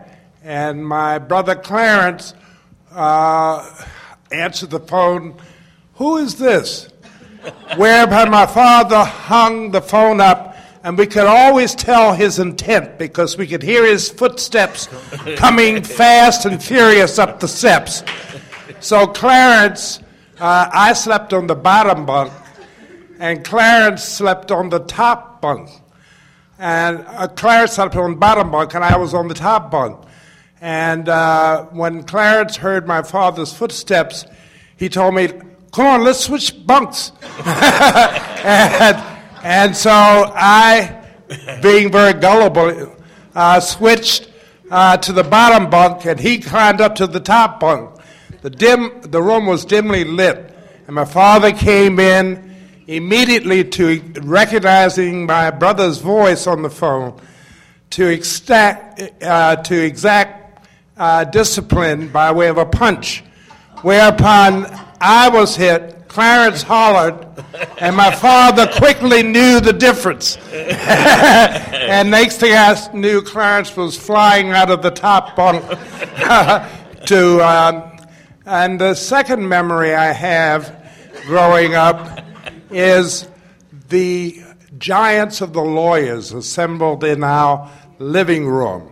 And 0.51 0.84
my 0.84 1.20
brother 1.20 1.55
Clarence 1.55 2.34
uh, 2.90 3.72
answered 4.32 4.70
the 4.70 4.80
phone, 4.80 5.36
Who 5.94 6.16
is 6.16 6.40
this? 6.40 6.88
Whereupon 7.76 8.32
my 8.32 8.46
father 8.46 9.05
hung 9.05 9.70
the 9.70 9.80
phone 9.80 10.20
up, 10.20 10.57
and 10.82 10.98
we 10.98 11.07
could 11.07 11.26
always 11.26 11.76
tell 11.76 12.14
his 12.14 12.40
intent 12.40 12.98
because 12.98 13.38
we 13.38 13.46
could 13.46 13.62
hear 13.62 13.86
his 13.86 14.11
footsteps 14.11 14.88
coming 15.36 15.84
fast 16.01 16.46
and 16.46 16.61
furious 16.61 17.20
up 17.20 17.38
the 17.38 17.46
steps. 17.46 18.03
So 18.80 19.07
Clarence, 19.07 20.01
uh, 20.40 20.68
I 20.72 20.94
slept 20.94 21.32
on 21.32 21.46
the 21.46 21.55
bottom 21.55 22.07
bunk, 22.07 22.32
and 23.20 23.44
Clarence 23.44 24.03
slept 24.03 24.51
on 24.51 24.68
the 24.68 24.80
top 24.80 25.40
bunk. 25.40 25.70
And 26.59 27.05
uh, 27.07 27.28
Clarence 27.28 27.74
slept 27.74 27.94
on 27.94 28.11
the 28.11 28.16
bottom 28.16 28.51
bunk, 28.51 28.74
and 28.74 28.82
I 28.82 28.96
was 28.96 29.14
on 29.14 29.28
the 29.28 29.34
top 29.34 29.70
bunk. 29.70 30.07
And 30.61 31.09
uh, 31.09 31.65
when 31.67 32.03
Clarence 32.03 32.57
heard 32.57 32.87
my 32.87 33.03
father's 33.03 33.53
footsteps, 33.53 34.27
he 34.77 34.89
told 34.89 35.15
me, 35.15 35.29
Come 35.73 35.87
on, 35.87 36.05
let's 36.05 36.21
switch 36.21 36.67
bunks. 36.67 37.13
and, 37.47 38.97
and 39.43 39.77
so 39.77 39.91
I, 39.91 41.07
being 41.63 41.93
very 41.93 42.13
gullible, 42.13 42.97
uh, 43.35 43.61
switched 43.61 44.31
uh, 44.71 44.97
to 44.99 45.13
the 45.13 45.23
bottom 45.23 45.71
bunk, 45.71 46.05
and 46.07 46.19
he 46.19 46.39
climbed 46.39 46.81
up 46.81 46.97
to 46.97 47.07
the 47.07 47.21
top 47.21 47.61
bunk. 47.61 48.01
The, 48.43 48.51
dim, 48.51 49.01
the 49.03 49.23
room 49.23 49.47
was 49.47 49.65
dimly 49.65 50.05
lit, 50.05 50.55
and 50.87 50.95
my 50.95 51.05
father 51.05 51.53
came 51.53 52.01
in 52.01 52.57
immediately 52.87 53.63
to 53.63 54.03
recognizing 54.23 55.27
my 55.27 55.51
brother's 55.51 55.99
voice 55.99 56.49
on 56.49 56.63
the 56.63 56.71
phone 56.71 57.21
to 57.91 58.09
exact, 58.09 59.23
uh, 59.23 59.57
to 59.57 59.85
exact 59.85 60.39
uh, 61.01 61.24
discipline 61.24 62.09
by 62.09 62.30
way 62.30 62.48
of 62.48 62.59
a 62.59 62.66
punch. 62.66 63.24
Whereupon 63.80 64.66
I 65.01 65.30
was 65.30 65.57
hit, 65.57 66.09
Clarence 66.09 66.62
hollered, 66.62 67.26
and 67.78 67.96
my 67.96 68.14
father 68.14 68.66
quickly 68.66 69.22
knew 69.22 69.61
the 69.61 69.72
difference. 69.72 70.36
and 70.53 72.11
next 72.11 72.36
thing 72.36 72.53
I 72.53 72.76
knew, 72.92 73.22
Clarence 73.22 73.74
was 73.74 73.96
flying 73.96 74.51
out 74.51 74.70
of 74.70 74.82
the 74.82 74.90
top 74.90 75.34
bottle 75.34 75.62
to. 77.07 77.48
Um, 77.48 77.86
and 78.44 78.80
the 78.80 78.94
second 78.94 79.48
memory 79.48 79.94
I 79.94 80.12
have 80.12 80.76
growing 81.26 81.74
up 81.76 82.24
is 82.70 83.28
the 83.88 84.42
giants 84.76 85.40
of 85.40 85.53
the 85.53 85.62
lawyers 85.62 86.32
assembled 86.32 87.05
in 87.05 87.22
our 87.22 87.70
living 87.98 88.46
room. 88.46 88.90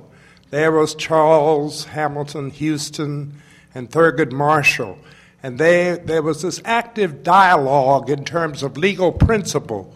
There 0.51 0.73
was 0.73 0.95
Charles 0.95 1.85
Hamilton 1.85 2.51
Houston 2.51 3.41
and 3.75 3.91
Thurgood 3.91 4.33
Marshall. 4.33 4.99
And 5.43 5.59
they, 5.59 6.01
there 6.05 6.23
was 6.23 6.43
this 6.43 6.61
active 6.65 7.23
dialogue 7.23 8.11
in 8.11 8.25
terms 8.25 8.63
of 8.63 8.77
legal 8.77 9.13
principle. 9.13 9.95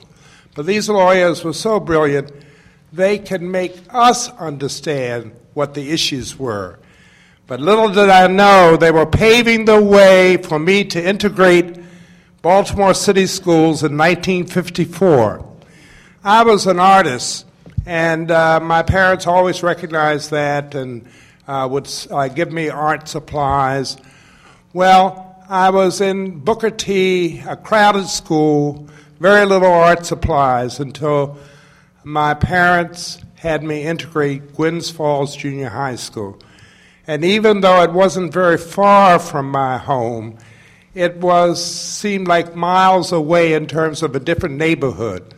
But 0.54 0.66
these 0.66 0.88
lawyers 0.88 1.42
were 1.42 1.54
so 1.54 1.80
brilliant, 1.80 2.30
they 2.92 3.18
could 3.18 3.42
make 3.42 3.76
us 3.88 4.30
understand 4.32 5.32
what 5.54 5.74
the 5.74 5.90
issues 5.90 6.38
were. 6.38 6.78
But 7.46 7.60
little 7.60 7.88
did 7.88 8.08
I 8.08 8.26
know, 8.28 8.76
they 8.76 8.90
were 8.90 9.06
paving 9.06 9.64
the 9.64 9.82
way 9.82 10.36
for 10.36 10.58
me 10.58 10.84
to 10.84 11.02
integrate 11.02 11.78
Baltimore 12.42 12.94
City 12.94 13.26
Schools 13.26 13.82
in 13.82 13.96
1954. 13.96 15.48
I 16.22 16.44
was 16.44 16.66
an 16.66 16.78
artist, 16.78 17.46
and 17.86 18.30
uh, 18.30 18.60
my 18.60 18.82
parents 18.82 19.26
always 19.26 19.62
recognized 19.62 20.30
that 20.30 20.74
and 20.74 21.06
uh, 21.46 21.68
would 21.70 21.88
uh, 22.10 22.28
give 22.28 22.52
me 22.52 22.68
art 22.68 23.08
supplies. 23.08 23.96
Well, 24.72 25.44
I 25.48 25.70
was 25.70 26.00
in 26.00 26.38
Booker 26.40 26.70
T, 26.70 27.40
a 27.46 27.56
crowded 27.56 28.06
school, 28.06 28.88
very 29.18 29.44
little 29.44 29.72
art 29.72 30.06
supplies 30.06 30.80
until 30.80 31.36
my 32.04 32.34
parents 32.34 33.18
had 33.36 33.62
me 33.64 33.82
integrate 33.82 34.52
Gwynns 34.52 34.90
Falls 34.90 35.34
Junior 35.36 35.68
High 35.68 35.96
School. 35.96 36.38
And 37.06 37.24
even 37.24 37.60
though 37.60 37.82
it 37.82 37.92
wasn't 37.92 38.32
very 38.32 38.56
far 38.56 39.18
from 39.18 39.50
my 39.50 39.76
home, 39.78 40.38
it 40.94 41.16
was 41.16 41.62
seemed 41.64 42.28
like 42.28 42.54
miles 42.54 43.10
away 43.10 43.54
in 43.54 43.66
terms 43.66 44.02
of 44.02 44.14
a 44.14 44.20
different 44.20 44.56
neighborhood. 44.56 45.34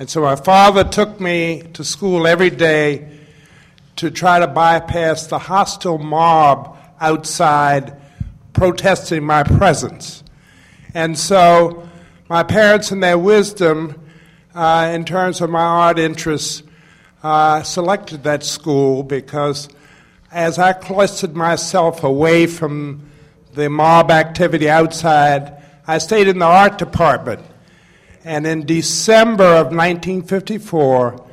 And 0.00 0.08
so 0.08 0.22
my 0.22 0.34
father 0.34 0.82
took 0.82 1.20
me 1.20 1.62
to 1.74 1.84
school 1.84 2.26
every 2.26 2.48
day 2.48 3.06
to 3.96 4.10
try 4.10 4.38
to 4.38 4.46
bypass 4.46 5.26
the 5.26 5.38
hostile 5.38 5.98
mob 5.98 6.78
outside 6.98 8.00
protesting 8.54 9.22
my 9.22 9.42
presence. 9.42 10.24
And 10.94 11.18
so 11.18 11.86
my 12.30 12.42
parents, 12.44 12.90
in 12.92 13.00
their 13.00 13.18
wisdom, 13.18 14.00
uh, 14.54 14.90
in 14.94 15.04
terms 15.04 15.42
of 15.42 15.50
my 15.50 15.60
art 15.60 15.98
interests, 15.98 16.62
uh, 17.22 17.62
selected 17.62 18.22
that 18.22 18.42
school 18.42 19.02
because 19.02 19.68
as 20.32 20.58
I 20.58 20.72
cloistered 20.72 21.36
myself 21.36 22.04
away 22.04 22.46
from 22.46 23.06
the 23.52 23.68
mob 23.68 24.10
activity 24.10 24.70
outside, 24.70 25.62
I 25.86 25.98
stayed 25.98 26.26
in 26.26 26.38
the 26.38 26.46
art 26.46 26.78
department. 26.78 27.42
And 28.24 28.46
in 28.46 28.66
December 28.66 29.44
of 29.44 29.66
1954, 29.68 31.24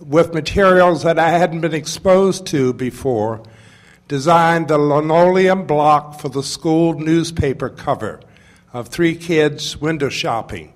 with 0.00 0.32
materials 0.32 1.02
that 1.02 1.18
I 1.18 1.30
hadn't 1.30 1.60
been 1.60 1.74
exposed 1.74 2.46
to 2.46 2.72
before, 2.72 3.42
designed 4.08 4.68
the 4.68 4.78
linoleum 4.78 5.66
block 5.66 6.20
for 6.20 6.28
the 6.30 6.42
school 6.42 6.98
newspaper 6.98 7.68
cover 7.68 8.20
of 8.72 8.88
three 8.88 9.14
kids 9.14 9.76
window 9.76 10.08
shopping. 10.08 10.72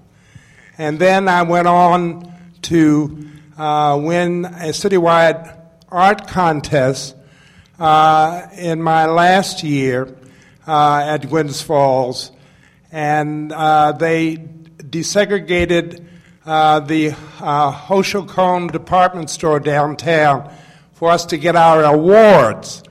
And 0.77 0.99
then 0.99 1.27
I 1.27 1.43
went 1.43 1.67
on 1.67 2.33
to 2.63 3.29
uh, 3.57 3.99
win 4.03 4.45
a 4.45 4.73
citywide 4.73 5.59
art 5.89 6.29
contest 6.29 7.17
uh, 7.79 8.47
in 8.57 8.83
my 8.83 9.07
last 9.07 9.63
year 9.63 10.15
uh, 10.67 10.99
at 11.07 11.23
Gwynns 11.23 11.63
Falls. 11.63 12.31
And 12.93 13.53
uh, 13.53 13.93
they 13.93 14.37
desegregated 14.89 16.07
uh, 16.45 16.81
the 16.81 17.11
uh, 17.41 17.73
Hosho 17.73 18.71
department 18.71 19.31
store 19.31 19.61
downtown 19.61 20.53
for 20.93 21.11
us 21.11 21.27
to 21.27 21.37
get 21.37 21.57
our 21.57 21.85
awards 21.85 22.83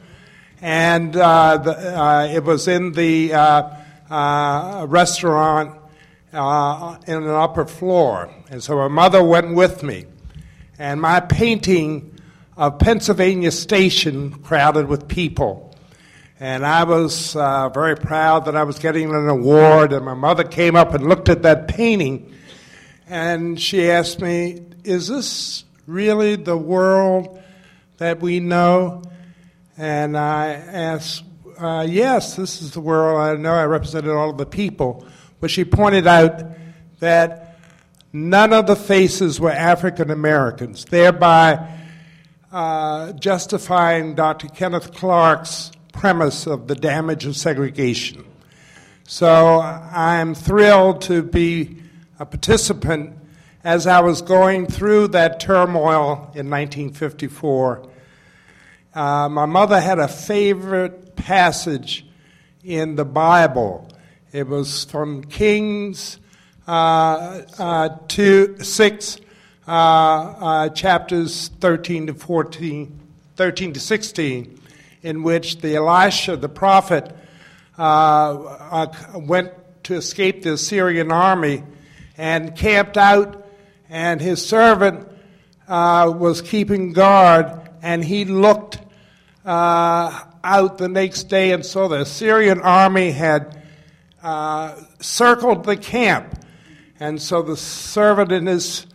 and 0.62 1.16
uh, 1.16 1.58
the, 1.58 1.72
uh, 1.72 2.28
it 2.32 2.43
was 2.43 2.68
in 2.68 2.91
the 2.93 3.34
uh, 3.34 3.70
uh 4.10 4.86
restaurant 4.89 5.80
in 6.32 6.39
an 6.39 7.30
upper 7.30 7.66
floor. 7.66 8.34
And 8.50 8.64
so 8.64 8.76
my 8.76 8.88
mother 8.88 9.24
went 9.24 9.54
with 9.54 9.84
me, 9.84 10.06
and 10.80 11.00
my 11.00 11.20
painting 11.20 12.20
of 12.58 12.80
Pennsylvania 12.80 13.52
Station 13.52 14.32
crowded 14.39 14.88
with 14.88 15.08
people. 15.08 15.64
And 16.46 16.64
I 16.64 16.84
was 16.84 17.36
uh, 17.36 17.70
very 17.70 17.96
proud 17.96 18.46
that 18.46 18.56
I 18.56 18.66
was 18.66 18.78
getting 18.78 19.10
an 19.10 19.28
award, 19.28 19.91
and 19.91 20.06
my 20.06 20.14
mother 20.14 20.43
came 20.43 20.76
up 20.76 20.93
and 20.93 21.10
looked 21.10 21.28
at 21.28 21.41
that 21.41 21.68
painting, 21.68 22.36
and 23.08 23.60
she 23.60 23.89
asked 23.89 24.22
me, 24.22 24.62
Is 24.84 25.08
this 25.08 25.64
really 25.88 26.36
the 26.36 26.56
world 26.56 27.41
that 27.98 28.20
we 28.20 28.39
know? 28.39 29.02
And 29.76 30.16
I 30.16 30.50
asked, 30.50 31.24
uh, 31.58 31.88
Yes, 31.89 32.36
this 32.36 32.62
is 32.62 32.74
the 32.74 32.80
world. 32.80 33.20
I 33.20 33.41
know 33.41 33.54
I 33.54 33.66
represented 33.66 34.12
all 34.12 34.30
of 34.30 34.38
the 34.38 34.46
people. 34.46 35.04
But 35.39 35.50
she 35.50 35.66
pointed 35.66 36.06
out 36.06 36.43
that 37.00 37.58
none 38.14 38.54
of 38.54 38.68
the 38.68 38.76
faces 38.76 39.39
were 39.39 39.50
African 39.50 40.12
Americans, 40.12 40.86
thereby 40.86 41.76
uh, 42.52 43.14
justifying 43.14 44.14
Dr. 44.14 44.48
Kenneth 44.50 44.93
Clark's 44.93 45.72
premise 45.96 46.48
of 46.48 46.68
the 46.68 46.76
damage 46.76 47.26
of 47.26 47.36
segregation. 47.36 48.26
So 49.04 49.60
I'm 49.60 50.36
thrilled 50.36 51.02
to 51.04 51.24
be 51.24 51.78
a 52.20 52.26
participant 52.26 53.18
as 53.64 53.88
I 53.88 54.02
was 54.02 54.22
going 54.22 54.68
through 54.68 55.10
that 55.10 55.39
turmoil 55.39 56.32
in 56.36 56.50
1954 56.50 57.89
uh, 58.96 59.28
my 59.28 59.46
mother 59.46 59.82
had 59.82 60.00
a 60.00 60.08
favorite 60.08 61.18
passage 61.18 62.06
in 62.64 62.96
the 62.96 63.04
Bible. 63.04 63.89
It 64.32 64.48
was 64.48 64.86
from 64.86 65.26
Kings 65.26 66.18
uh, 66.66 67.41
uh, 67.60 67.89
two, 68.08 68.56
6, 68.58 69.18
uh, 69.68 69.72
uh, 69.72 70.70
chapters 70.70 71.50
13 71.60 72.08
to 72.08 72.14
14, 72.14 73.00
13 73.36 73.74
to 73.74 73.80
16, 73.82 74.62
in 75.06 75.24
which 75.24 75.62
the 75.62 75.76
Elisha, 75.76 76.36
the 76.36 76.49
prophet, 76.49 77.16
uh, 77.78 78.88
went 79.16 79.51
to 79.84 79.93
escape 79.95 80.41
the 80.41 80.53
Assyrian 80.53 81.12
army 81.12 81.64
and 82.18 82.56
camped 82.56 82.97
out 82.97 83.45
and 83.89 84.20
his 84.20 84.45
servant 84.45 85.08
uh, 85.68 86.12
was 86.16 86.41
keeping 86.41 86.93
guard, 86.93 87.70
and 87.82 88.03
he 88.03 88.26
looked 88.26 88.80
uh, 89.45 90.24
out 90.43 90.78
the 90.78 90.88
next 90.88 91.24
day 91.24 91.51
and 91.51 91.66
saw 91.66 91.88
the 91.88 92.01
Assyrian 92.01 92.62
army 92.62 93.12
had 93.12 93.64
uh, 94.24 94.76
circled 94.99 95.64
the 95.64 95.78
camp. 95.78 96.43
And 96.99 97.22
so 97.22 97.41
the 97.41 97.58
servant, 97.58 98.32
in 98.32 98.45
his 98.45 98.86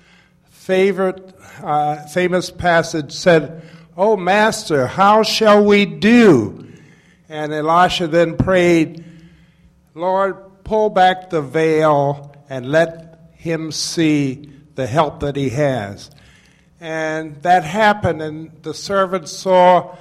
favorite, 0.50 1.34
uh, 1.62 2.06
famous 2.06 2.50
passage, 2.50 3.12
said, 3.12 3.62
Oh, 3.96 4.16
Master, 4.16 4.86
how 4.86 5.22
shall 5.22 5.64
we 5.64 5.84
do? 5.84 6.72
And 7.28 7.52
Elisha 7.52 8.06
then 8.06 8.36
prayed, 8.36 9.04
Lord, 9.94 10.64
pull 10.64 10.90
back 10.90 11.30
the 11.30 11.42
veil 11.42 12.34
and 12.48 12.70
let 12.70 13.30
him 13.32 13.72
see 13.72 14.50
the 14.74 14.86
help 14.86 15.20
that 15.20 15.36
he 15.36 15.50
has. 15.50 16.10
And 16.80 17.42
that 17.42 17.64
happened, 17.64 18.22
and 18.22 18.62
the 18.62 18.74
servant 18.74 19.28
saw 19.28 19.96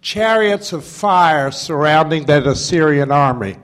chariots 0.00 0.72
of 0.72 0.84
fire 0.84 1.50
surrounding 1.50 2.24
that 2.26 2.46
Assyrian 2.46 3.10
army. 3.10 3.56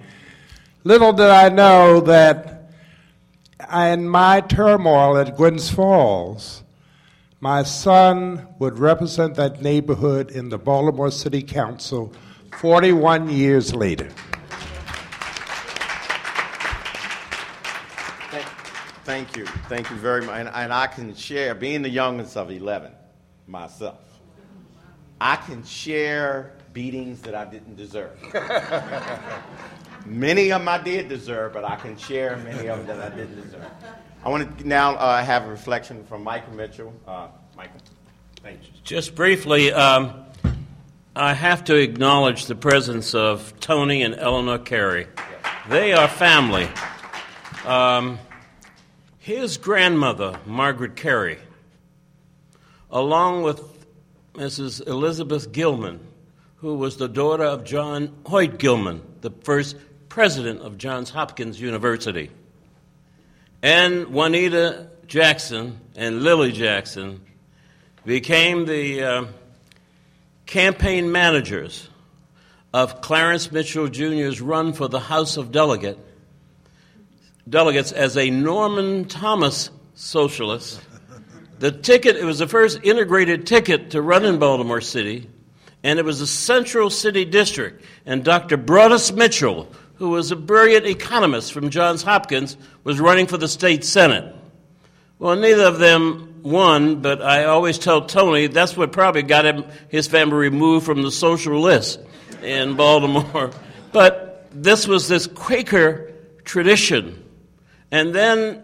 Little 0.84 1.12
did 1.12 1.30
I 1.30 1.48
know 1.48 2.00
that 2.00 2.70
in 3.72 4.08
my 4.08 4.40
turmoil 4.40 5.16
at 5.16 5.36
Gwynns 5.36 5.72
Falls, 5.72 6.62
my 7.40 7.62
son 7.62 8.48
would 8.58 8.78
represent 8.78 9.36
that 9.36 9.62
neighborhood 9.62 10.30
in 10.30 10.48
the 10.48 10.58
Baltimore 10.58 11.10
City 11.10 11.42
Council 11.42 12.12
41 12.58 13.30
years 13.30 13.74
later. 13.74 14.08
Thank 19.04 19.36
you. 19.36 19.46
Thank 19.68 19.88
you 19.88 19.96
very 19.96 20.20
much. 20.20 20.36
And, 20.36 20.50
and, 20.52 20.70
I 20.70 20.86
can 20.86 21.14
share, 21.14 21.54
being 21.54 21.80
the 21.80 21.88
youngest 21.88 22.36
of 22.36 22.50
11 22.50 22.92
myself, 23.46 24.20
I 25.18 25.36
can 25.36 25.64
share 25.64 26.52
beatings 26.74 27.22
that 27.22 27.34
I 27.34 27.46
didn't 27.46 27.76
deserve. 27.76 28.18
many 30.04 30.52
of 30.52 30.60
them 30.60 30.68
I 30.68 30.76
did 30.76 31.08
deserve, 31.08 31.54
but 31.54 31.64
I 31.64 31.76
can 31.76 31.96
share 31.96 32.36
many 32.36 32.68
of 32.68 32.86
them 32.86 32.98
that 32.98 33.12
I 33.12 33.16
didn't 33.16 33.40
deserve. 33.40 33.64
I 34.24 34.30
want 34.30 34.58
to 34.58 34.68
now 34.68 34.94
uh, 34.96 35.22
have 35.22 35.44
a 35.44 35.48
reflection 35.48 36.04
from 36.04 36.24
Michael 36.24 36.52
Mitchell. 36.54 36.92
Uh, 37.06 37.28
Michael, 37.56 37.80
thank 38.42 38.60
you. 38.62 38.70
Just 38.82 39.14
briefly, 39.14 39.72
um, 39.72 40.24
I 41.14 41.34
have 41.34 41.64
to 41.64 41.76
acknowledge 41.76 42.46
the 42.46 42.56
presence 42.56 43.14
of 43.14 43.58
Tony 43.60 44.02
and 44.02 44.16
Eleanor 44.16 44.58
Carey. 44.58 45.06
They 45.68 45.92
are 45.92 46.08
family. 46.08 46.68
Um, 47.64 48.18
his 49.18 49.56
grandmother, 49.56 50.40
Margaret 50.46 50.96
Carey, 50.96 51.38
along 52.90 53.42
with 53.42 53.62
Mrs. 54.34 54.84
Elizabeth 54.86 55.52
Gilman, 55.52 56.00
who 56.56 56.74
was 56.74 56.96
the 56.96 57.08
daughter 57.08 57.44
of 57.44 57.64
John 57.64 58.16
Hoyt 58.26 58.58
Gilman, 58.58 59.00
the 59.20 59.30
first 59.44 59.76
president 60.08 60.60
of 60.62 60.76
Johns 60.76 61.10
Hopkins 61.10 61.60
University, 61.60 62.30
and 63.62 64.08
Juanita 64.08 64.88
Jackson 65.06 65.80
and 65.96 66.22
Lillie 66.22 66.52
Jackson 66.52 67.20
became 68.04 68.66
the 68.66 69.02
uh, 69.02 69.24
campaign 70.46 71.10
managers 71.10 71.88
of 72.72 73.00
Clarence 73.00 73.50
Mitchell 73.50 73.88
Jr.'s 73.88 74.40
run 74.40 74.72
for 74.72 74.88
the 74.88 75.00
House 75.00 75.36
of 75.36 75.50
Delegate 75.50 75.98
delegates 77.48 77.92
as 77.92 78.16
a 78.16 78.30
Norman 78.30 79.06
Thomas 79.06 79.70
socialist. 79.94 80.80
The 81.58 81.72
ticket, 81.72 82.16
it 82.16 82.24
was 82.24 82.38
the 82.38 82.46
first 82.46 82.80
integrated 82.82 83.46
ticket 83.46 83.90
to 83.90 84.02
run 84.02 84.24
in 84.24 84.38
Baltimore 84.38 84.80
City, 84.80 85.28
and 85.82 85.98
it 85.98 86.04
was 86.04 86.20
a 86.20 86.26
central 86.26 86.90
city 86.90 87.24
district. 87.24 87.82
And 88.06 88.22
Dr. 88.22 88.56
Broadus 88.56 89.12
Mitchell, 89.12 89.68
who 89.98 90.10
was 90.10 90.30
a 90.30 90.36
brilliant 90.36 90.86
economist 90.86 91.52
from 91.52 91.70
Johns 91.70 92.02
Hopkins, 92.02 92.56
was 92.84 92.98
running 92.98 93.26
for 93.26 93.36
the 93.36 93.48
state 93.48 93.84
senate. 93.84 94.34
Well, 95.18 95.36
neither 95.36 95.64
of 95.64 95.78
them 95.78 96.40
won, 96.42 97.02
but 97.02 97.20
I 97.20 97.44
always 97.44 97.78
tell 97.78 98.06
Tony 98.06 98.46
that's 98.46 98.76
what 98.76 98.92
probably 98.92 99.22
got 99.22 99.44
him 99.44 99.64
his 99.88 100.06
family 100.06 100.36
removed 100.36 100.86
from 100.86 101.02
the 101.02 101.10
social 101.10 101.60
list 101.60 102.00
in 102.42 102.74
Baltimore. 102.74 103.50
But 103.90 104.46
this 104.52 104.86
was 104.86 105.08
this 105.08 105.26
Quaker 105.26 106.12
tradition 106.44 107.24
and 107.90 108.14
then 108.14 108.62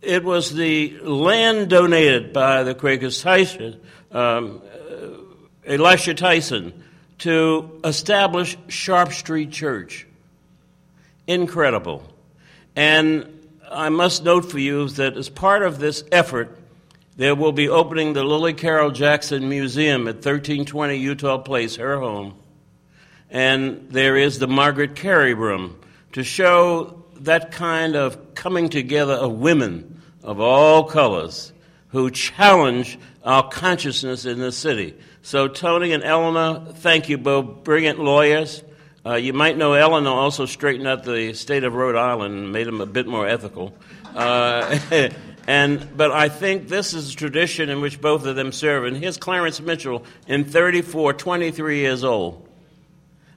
it 0.00 0.24
was 0.24 0.54
the 0.54 0.98
land 1.00 1.70
donated 1.70 2.32
by 2.32 2.62
the 2.62 2.74
Quakers 2.74 3.20
Tyson, 3.20 3.80
um, 4.12 4.62
uh, 4.64 5.08
Elisha 5.66 6.14
Tyson, 6.14 6.84
to 7.18 7.80
establish 7.84 8.56
Sharp 8.68 9.12
Street 9.12 9.50
Church. 9.50 10.06
Incredible. 11.30 12.02
And 12.74 13.46
I 13.70 13.88
must 13.88 14.24
note 14.24 14.50
for 14.50 14.58
you 14.58 14.88
that 14.88 15.16
as 15.16 15.28
part 15.28 15.62
of 15.62 15.78
this 15.78 16.02
effort, 16.10 16.58
there 17.16 17.36
will 17.36 17.52
be 17.52 17.68
opening 17.68 18.14
the 18.14 18.24
Lillie 18.24 18.52
Carroll 18.52 18.90
Jackson 18.90 19.48
Museum 19.48 20.08
at 20.08 20.16
1320 20.16 20.98
Eutaw 20.98 21.44
Place, 21.44 21.76
her 21.76 22.00
home. 22.00 22.34
And 23.30 23.86
there 23.90 24.16
is 24.16 24.40
the 24.40 24.48
Margaret 24.48 24.96
Carey 24.96 25.32
Room 25.34 25.78
to 26.14 26.24
show 26.24 27.04
that 27.20 27.52
kind 27.52 27.94
of 27.94 28.34
coming 28.34 28.68
together 28.68 29.14
of 29.14 29.34
women 29.34 30.02
of 30.24 30.40
all 30.40 30.82
colors 30.82 31.52
who 31.90 32.10
challenge 32.10 32.98
our 33.22 33.48
consciousness 33.48 34.24
in 34.24 34.40
the 34.40 34.50
city. 34.50 34.96
So, 35.22 35.46
Tony 35.46 35.92
and 35.92 36.02
Eleanor, 36.02 36.72
thank 36.72 37.08
you, 37.08 37.18
both 37.18 37.62
brilliant 37.62 38.00
lawyers. 38.00 38.64
Uh, 39.04 39.14
you 39.14 39.32
might 39.32 39.56
know 39.56 39.72
Eleanor 39.72 40.10
also 40.10 40.44
straightened 40.44 40.86
out 40.86 41.04
the 41.04 41.32
state 41.32 41.64
of 41.64 41.74
Rhode 41.74 41.96
Island 41.96 42.34
and 42.34 42.52
made 42.52 42.66
them 42.66 42.80
a 42.80 42.86
bit 42.86 43.06
more 43.06 43.26
ethical. 43.26 43.74
Uh, 44.14 44.78
and, 45.46 45.96
but 45.96 46.10
I 46.10 46.28
think 46.28 46.68
this 46.68 46.92
is 46.92 47.14
a 47.14 47.16
tradition 47.16 47.70
in 47.70 47.80
which 47.80 48.00
both 48.00 48.26
of 48.26 48.36
them 48.36 48.52
serve. 48.52 48.84
And 48.84 48.96
here's 48.96 49.16
Clarence 49.16 49.60
Mitchell 49.60 50.04
in 50.26 50.44
34, 50.44 51.14
23 51.14 51.78
years 51.78 52.04
old. 52.04 52.46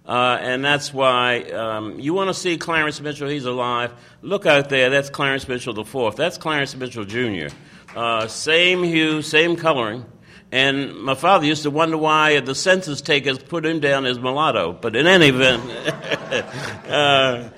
Uh, 0.05 0.37
and 0.41 0.65
that's 0.65 0.93
why 0.93 1.43
um, 1.51 1.97
you 1.97 2.13
want 2.13 2.29
to 2.29 2.33
see 2.33 2.57
Clarence 2.57 2.99
Mitchell, 2.99 3.29
he's 3.29 3.45
alive. 3.45 3.93
Look 4.21 4.45
out 4.45 4.67
there, 4.67 4.89
that's 4.89 5.09
Clarence 5.09 5.47
Mitchell 5.47 5.81
fourth. 5.85 6.17
That's 6.17 6.37
Clarence 6.37 6.75
Mitchell 6.75 7.05
Jr. 7.05 7.55
Uh, 7.95 8.27
same 8.27 8.83
hue, 8.83 9.21
same 9.21 9.55
coloring. 9.55 10.05
And 10.53 11.01
my 11.01 11.15
father 11.15 11.47
used 11.47 11.63
to 11.63 11.71
wonder 11.71 11.97
why 11.97 12.39
the 12.39 12.53
census 12.53 13.01
takers 13.01 13.39
put 13.39 13.65
him 13.65 13.79
down 13.79 14.05
as 14.05 14.19
mulatto. 14.19 14.71
But 14.71 14.95
in 14.95 15.07
any 15.07 15.29
event, 15.29 15.63
uh, 16.87 17.49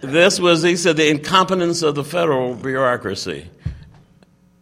this 0.00 0.40
was, 0.40 0.62
he 0.62 0.76
said, 0.76 0.96
the 0.96 1.10
incompetence 1.10 1.82
of 1.82 1.94
the 1.94 2.02
federal 2.02 2.54
bureaucracy. 2.54 3.50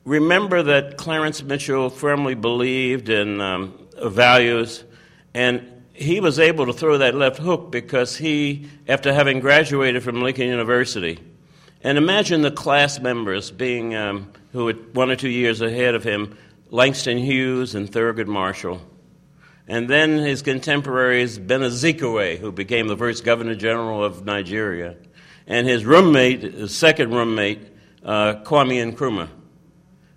Remember 0.05 0.65
that 0.65 0.97
Clarence 0.97 1.45
Mitchell 1.45 1.89
firmly 1.89 2.35
believed 2.35 3.09
in 3.09 3.41
um, 3.41 3.79
values, 4.03 4.83
and 5.33 5.85
he 5.93 6.19
was 6.19 6.41
able 6.41 6.67
to 6.67 6.73
throw 6.73 6.99
that 6.99 7.15
left 7.15 7.39
hook 7.39 7.71
because 7.71 8.17
he, 8.17 8.69
after 8.89 9.13
having 9.13 9.39
graduated 9.39 10.03
from 10.03 10.23
Lincoln 10.23 10.49
University, 10.49 11.21
and 11.83 11.99
imagine 11.99 12.43
the 12.43 12.51
class 12.51 12.99
members 12.99 13.53
being 13.53 13.95
um, 13.95 14.33
who 14.51 14.65
were 14.65 14.73
one 14.73 15.09
or 15.09 15.15
two 15.15 15.29
years 15.29 15.61
ahead 15.61 15.95
of 15.95 16.03
him, 16.03 16.37
Langston 16.71 17.19
Hughes 17.19 17.75
and 17.75 17.91
Thurgood 17.91 18.27
Marshall. 18.27 18.81
And 19.69 19.89
then 19.89 20.19
his 20.19 20.43
contemporaries, 20.43 21.39
Ben 21.39 21.61
Azikiwe, 21.61 22.39
who 22.39 22.53
became 22.53 22.87
the 22.87 22.97
first 22.97 23.25
governor 23.25 23.55
general 23.55 24.05
of 24.05 24.25
Nigeria, 24.25 24.97
and 25.47 25.67
his 25.67 25.85
roommate, 25.85 26.43
his 26.43 26.75
second 26.75 27.13
roommate, 27.13 27.61
uh, 28.05 28.37
Kwame 28.45 28.93
Nkrumah, 28.93 29.29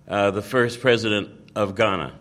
uh, 0.08 0.30
the 0.30 0.42
first 0.42 0.80
president 0.80 1.30
of 1.56 1.74
Ghana. 1.74 2.18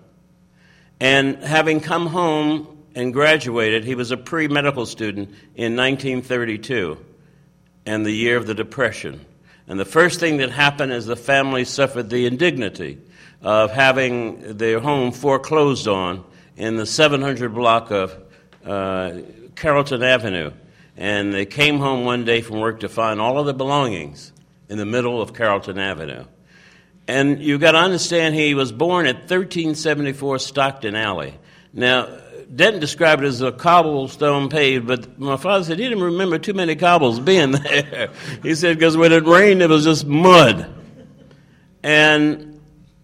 And 1.00 1.44
having 1.44 1.80
come 1.80 2.08
home 2.08 2.80
and 2.96 3.14
graduated. 3.14 3.84
He 3.86 3.96
was 3.96 4.12
a 4.12 4.18
pre 4.18 4.48
medical 4.48 4.86
student 4.86 5.30
in 5.56 5.76
1932 5.76 6.98
and 7.86 8.06
the 8.06 8.12
year 8.12 8.38
of 8.38 8.48
the 8.48 8.54
Depression. 8.54 9.26
And 9.68 9.80
the 9.80 9.86
first 9.86 10.20
thing 10.20 10.38
that 10.38 10.52
happened 10.52 10.92
is 10.92 11.06
the 11.06 11.16
family 11.16 11.64
suffered 11.64 12.10
the 12.10 12.26
indignity 12.26 12.98
of 13.42 13.72
having 13.72 14.58
their 14.58 14.80
home 14.80 15.12
foreclosed 15.12 15.88
on 15.88 16.24
in 16.58 16.76
the 16.76 16.86
700 16.86 17.54
block 17.54 17.92
of 17.92 18.18
uh, 18.66 19.20
Carrollton 19.56 20.04
Avenue. 20.04 20.52
And 20.98 21.34
they 21.34 21.46
came 21.46 21.80
home 21.80 22.04
one 22.04 22.26
day 22.26 22.42
from 22.42 22.60
work 22.60 22.82
to 22.82 22.90
find 22.90 23.22
all 23.22 23.40
of 23.40 23.46
their 23.46 23.56
belongings 23.56 24.34
in 24.68 24.78
the 24.78 24.86
middle 24.86 25.22
of 25.22 25.34
Carrollton 25.34 25.80
Avenue. 25.80 26.26
And 27.08 27.42
you've 27.42 27.62
got 27.62 27.72
to 27.72 27.80
understand 27.80 28.36
he 28.36 28.54
was 28.54 28.72
born 28.72 29.08
at 29.08 29.16
1374 29.16 30.40
Stockton 30.40 30.96
Alley. 30.96 31.34
Now, 31.74 32.08
Denton 32.54 32.80
described 32.80 33.24
it 33.24 33.28
as 33.28 33.42
a 33.42 33.52
cobblestone 33.52 34.50
paved, 34.50 34.88
but 34.88 35.20
my 35.20 35.38
father 35.38 35.64
said 35.64 35.80
he 35.80 35.88
didn't 35.88 36.04
remember 36.04 36.38
too 36.38 36.54
many 36.54 36.76
cobbles 36.76 37.20
being 37.20 37.52
there. 37.52 38.12
he 38.44 38.56
said 38.56 38.78
because 38.78 38.98
when 38.98 39.12
it 39.12 39.26
rained, 39.26 39.62
it 39.62 39.70
was 39.70 39.86
just 39.86 40.06
mud. 40.06 40.76
And 41.82 42.59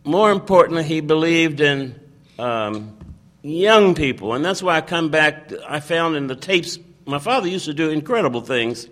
more 0.05 0.31
importantly, 0.31 0.83
he 0.83 1.01
believed 1.01 1.59
in 1.59 1.99
um, 2.39 2.97
young 3.41 3.95
people. 3.95 4.33
And 4.33 4.45
that's 4.45 4.63
why 4.63 4.77
I 4.77 4.81
come 4.81 5.09
back, 5.09 5.51
I 5.67 5.79
found 5.79 6.15
in 6.15 6.27
the 6.27 6.35
tapes, 6.35 6.79
my 7.05 7.19
father 7.19 7.47
used 7.47 7.65
to 7.65 7.73
do 7.73 7.89
incredible 7.89 8.41
things. 8.41 8.87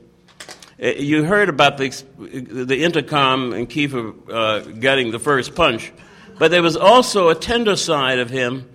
Uh, 0.82 0.88
you 0.88 1.24
heard 1.24 1.50
about 1.50 1.78
the, 1.78 1.90
the 2.18 2.84
intercom 2.84 3.54
and 3.54 3.70
Keiffer 3.70 4.14
uh, 4.30 4.60
getting 4.72 5.12
the 5.12 5.20
first 5.20 5.56
punch, 5.56 5.94
but 6.40 6.52
there 6.52 6.64
was 6.64 6.76
also 6.76 7.30
a 7.30 7.36
tender 7.36 7.76
side 7.76 8.20
of 8.20 8.30
him. 8.30 8.70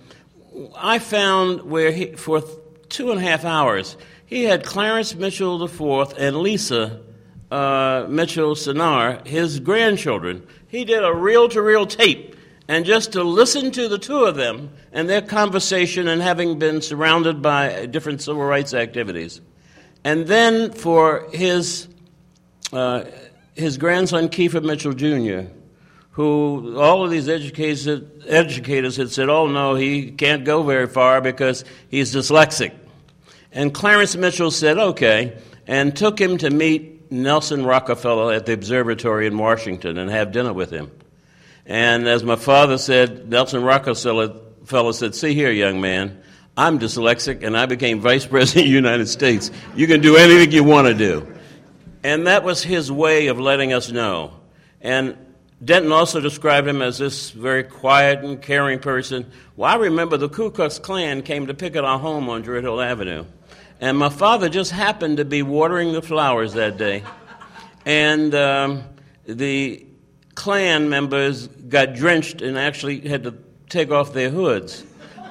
I 0.77 1.01
found 1.01 1.63
where 1.63 1.93
he, 1.93 2.13
for 2.13 2.43
two 2.89 3.11
and 3.11 3.21
a 3.21 3.23
half 3.23 3.45
hours, 3.45 3.97
he 4.27 4.45
had 4.45 4.65
Clarence 4.65 5.15
Mitchell 5.15 5.63
IV 5.63 6.15
and 6.19 6.37
Lisa 6.37 7.01
uh, 7.51 8.07
Mitchell 8.09 8.55
Sinar, 8.55 9.27
his 9.27 9.61
grandchildren. 9.61 10.47
He 10.69 10.85
did 10.85 11.03
a 11.03 11.13
reel 11.13 11.49
to 11.51 11.63
reel 11.63 11.87
tape. 11.87 12.37
And 12.71 12.85
just 12.85 13.13
to 13.13 13.25
listen 13.25 13.71
to 13.73 13.89
the 13.89 13.99
two 13.99 14.25
of 14.25 14.37
them 14.37 14.71
and 14.93 15.09
their 15.09 15.23
conversation 15.23 16.07
and 16.07 16.21
having 16.21 16.59
been 16.59 16.83
surrounded 16.83 17.41
by 17.41 17.87
different 17.87 18.21
civil 18.21 18.43
rights 18.43 18.75
activities. 18.75 19.41
And 20.05 20.27
then 20.27 20.73
for 20.73 21.29
his, 21.33 21.89
uh, 22.73 23.05
his 23.55 23.79
grandson, 23.79 24.29
Keiffer 24.29 24.63
Mitchell 24.63 24.93
Jr., 24.93 25.51
who 26.11 26.79
all 26.79 27.05
of 27.05 27.11
these 27.11 27.29
educators, 27.29 27.89
educators 28.27 28.97
had 28.97 29.11
said, 29.11 29.31
oh 29.31 29.47
no, 29.47 29.75
he 29.75 30.11
can't 30.11 30.45
go 30.45 30.63
very 30.63 30.89
far 30.89 31.23
because 31.23 31.65
he's 31.89 32.15
dyslexic. 32.15 32.75
And 33.51 33.73
Clarence 33.73 34.15
Mitchell 34.15 34.51
said, 34.51 34.77
okay, 34.77 35.39
and 35.67 35.97
took 35.97 36.21
him 36.21 36.37
to 36.39 36.51
meet 36.51 36.98
Nelson 37.11 37.65
Rockefeller 37.65 38.33
at 38.33 38.47
the 38.47 38.53
observatory 38.53 39.27
in 39.27 39.39
Washington 39.39 39.99
and 39.99 40.11
have 40.11 40.33
dinner 40.33 40.53
with 40.53 40.71
him. 40.71 40.91
And 41.67 42.09
as 42.09 42.23
my 42.23 42.37
father 42.37 42.79
said, 42.79 43.29
Nelson 43.29 43.63
Rockefeller 43.63 44.93
said, 44.93 45.15
See 45.15 45.35
here, 45.35 45.51
young 45.51 45.81
man, 45.81 46.23
I'm 46.57 46.79
dyslexic 46.79 47.43
and 47.43 47.57
I 47.57 47.67
became 47.67 48.01
vice 48.01 48.27
president 48.31 48.67
of 48.67 48.71
the 48.71 48.75
United 48.75 49.07
States. 49.07 49.51
You 49.77 49.87
can 49.87 50.01
do 50.01 50.17
anything 50.17 50.53
you 50.53 50.65
want 50.65 50.89
to 50.89 50.95
do. 50.95 51.35
And 52.03 52.27
that 52.27 52.45
was 52.45 52.63
his 52.63 52.91
way 52.91 53.27
of 53.27 53.39
letting 53.39 53.73
us 53.73 53.91
know. 53.91 54.33
And 54.81 55.17
Denton 55.65 55.91
also 55.91 56.21
described 56.21 56.69
him 56.69 56.81
as 56.83 56.99
this 56.99 57.31
very 57.31 57.65
quiet 57.65 58.25
and 58.25 58.41
caring 58.41 58.79
person. 58.79 59.31
Well, 59.57 59.71
I 59.71 59.77
remember 59.77 60.17
the 60.17 60.29
Ku 60.29 60.51
Klux 60.51 60.79
Klan 60.79 61.23
came 61.23 61.49
to 61.49 61.55
picket 61.55 61.85
our 61.85 61.99
home 61.99 62.29
on 62.29 62.43
Druid 62.43 62.63
Hill 62.63 62.81
Avenue. 62.81 63.25
And 63.81 63.97
my 63.97 64.09
father 64.09 64.49
just 64.49 64.73
happened 64.73 65.19
to 65.19 65.25
be 65.25 65.43
watering 65.43 65.93
the 65.93 66.03
flowers 66.03 66.55
that 66.55 66.77
day. 66.77 67.05
And 67.87 68.35
um, 68.35 68.85
the 69.25 69.87
Klan 70.35 70.89
members 70.89 71.47
got 71.47 71.95
drenched 71.95 72.43
and 72.43 72.59
actually 72.59 73.01
had 73.01 73.25
to 73.25 73.35
take 73.69 73.91
off 73.91 74.13
their 74.13 74.31
hoods. 74.31 74.85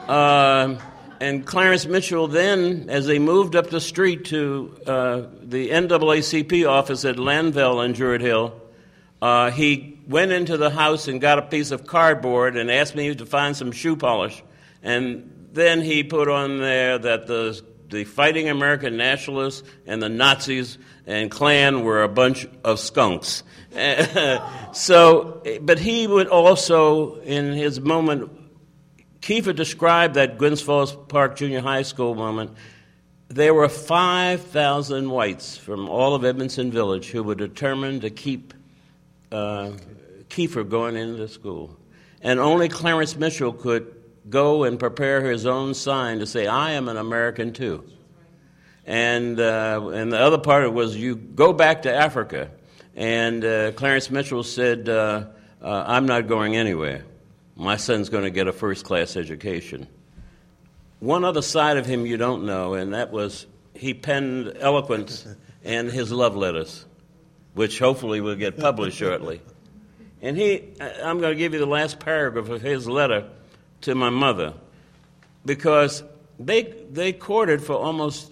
Uh, 0.07 0.77
and 1.19 1.45
Clarence 1.45 1.85
Mitchell 1.85 2.27
then, 2.27 2.89
as 2.89 3.05
they 3.07 3.19
moved 3.19 3.55
up 3.55 3.69
the 3.69 3.81
street 3.81 4.25
to 4.25 4.77
uh, 4.85 5.21
the 5.41 5.69
NAACP 5.69 6.69
office 6.69 7.05
at 7.05 7.15
Lanvale 7.15 7.83
and 7.83 7.95
Druid 7.95 8.21
Hill, 8.21 8.61
uh, 9.21 9.49
he 9.51 9.99
went 10.07 10.31
into 10.31 10.57
the 10.57 10.69
house 10.69 11.07
and 11.07 11.19
got 11.19 11.39
a 11.39 11.41
piece 11.41 11.71
of 11.71 11.87
cardboard 11.87 12.55
and 12.55 12.69
asked 12.69 12.95
me 12.95 13.13
to 13.13 13.25
find 13.25 13.57
some 13.57 13.71
shoe 13.71 13.95
polish. 13.95 14.43
And 14.83 15.49
then 15.53 15.81
he 15.81 16.03
put 16.03 16.29
on 16.29 16.59
there 16.59 16.99
that 16.99 17.25
the 17.25 17.61
the 17.89 18.03
fighting 18.03 18.49
American 18.49 18.97
nationalists 18.97 19.63
and 19.85 20.01
the 20.01 20.09
Nazis 20.09 20.77
and 21.05 21.31
Klan 21.31 21.83
were 21.83 22.03
a 22.03 22.09
bunch 22.09 22.47
of 22.63 22.79
skunks. 22.79 23.43
so, 24.73 25.41
but 25.61 25.79
he 25.79 26.07
would 26.07 26.27
also, 26.27 27.15
in 27.21 27.53
his 27.53 27.79
moment, 27.79 28.31
Keiffer 29.21 29.55
described 29.55 30.15
that 30.15 30.38
Gwynns 30.38 30.61
Falls 30.61 30.95
Park 31.07 31.38
Junior 31.38 31.61
High 31.61 31.81
School 31.81 32.15
moment. 32.15 32.51
There 33.29 33.53
were 33.53 33.67
5,000 33.67 35.09
whites 35.09 35.57
from 35.57 35.89
all 35.89 36.15
of 36.15 36.23
Edmondson 36.23 36.71
Village 36.71 37.09
who 37.09 37.23
were 37.23 37.35
determined 37.35 38.01
to 38.01 38.09
keep 38.09 38.53
uh, 39.31 39.71
Keiffer 40.29 40.67
going 40.67 40.95
into 40.95 41.27
school. 41.27 41.77
And 42.21 42.39
only 42.39 42.69
Clarence 42.69 43.15
Mitchell 43.15 43.53
could 43.53 43.96
go 44.30 44.63
and 44.63 44.80
prepare 44.80 45.21
his 45.21 45.45
own 45.45 45.73
sign 45.73 46.19
to 46.19 46.25
say, 46.25 46.47
I 46.47 46.71
am 46.71 46.89
an 46.89 46.97
American 46.97 47.53
too. 47.53 47.84
And, 48.86 49.39
uh, 49.39 49.89
and 49.93 50.11
the 50.11 50.19
other 50.19 50.38
part 50.38 50.71
was, 50.71 50.95
you 50.95 51.15
go 51.15 51.53
back 51.53 51.84
to 51.84 51.93
Africa. 51.93 52.51
And 52.95 53.43
uh, 53.43 53.71
Clarence 53.73 54.09
Mitchell 54.09 54.43
said, 54.43 54.89
uh, 54.89 55.25
uh 55.61 55.84
I'm 55.88 56.05
not 56.05 56.28
going 56.28 56.55
anywhere. 56.55 57.03
My 57.55 57.78
son's 57.78 58.09
going 58.09 58.23
to 58.23 58.30
get 58.30 58.47
a 58.47 58.53
first 58.53 58.86
class 58.86 59.15
education. 59.15 59.88
One 60.99 61.25
other 61.25 61.41
side 61.41 61.78
of 61.78 61.86
him 61.86 62.05
you 62.05 62.17
don't 62.17 62.45
know, 62.45 62.73
and 62.73 62.93
that 62.93 63.11
was 63.11 63.45
he 63.73 63.93
penned 63.93 64.53
eloquence 64.59 65.28
and 65.63 65.91
his 65.91 66.11
love 66.11 66.36
letters, 66.36 66.86
which 67.53 67.78
hopefully 67.78 68.21
will 68.21 68.36
get 68.36 68.57
published 68.57 68.97
shortly. 68.97 69.41
And 70.21 70.36
he, 70.36 70.73
I'm 70.80 71.19
going 71.19 71.34
to 71.34 71.36
give 71.38 71.53
you 71.53 71.59
the 71.59 71.67
last 71.67 71.99
paragraph 71.99 72.49
of 72.49 72.61
his 72.61 72.88
letter 72.88 73.30
to 73.82 73.95
my 73.95 74.09
mother 74.09 74.53
because 75.45 76.03
they, 76.39 76.63
they 76.91 77.13
courted 77.13 77.63
for 77.63 77.73
almost 77.73 78.32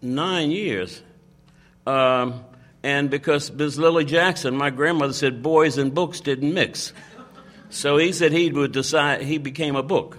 nine 0.00 0.50
years. 0.50 1.02
Um, 1.86 2.44
and 2.82 3.10
because 3.10 3.50
Ms. 3.50 3.78
Lillie 3.78 4.04
Jackson, 4.04 4.56
my 4.56 4.70
grandmother 4.70 5.12
said 5.12 5.42
boys 5.42 5.78
and 5.78 5.94
books 5.94 6.20
didn't 6.20 6.52
mix. 6.52 6.92
So 7.70 7.96
he 7.96 8.12
said 8.12 8.32
he 8.32 8.50
would 8.50 8.72
decide, 8.72 9.22
he 9.22 9.38
became 9.38 9.74
a 9.74 9.82
book 9.82 10.18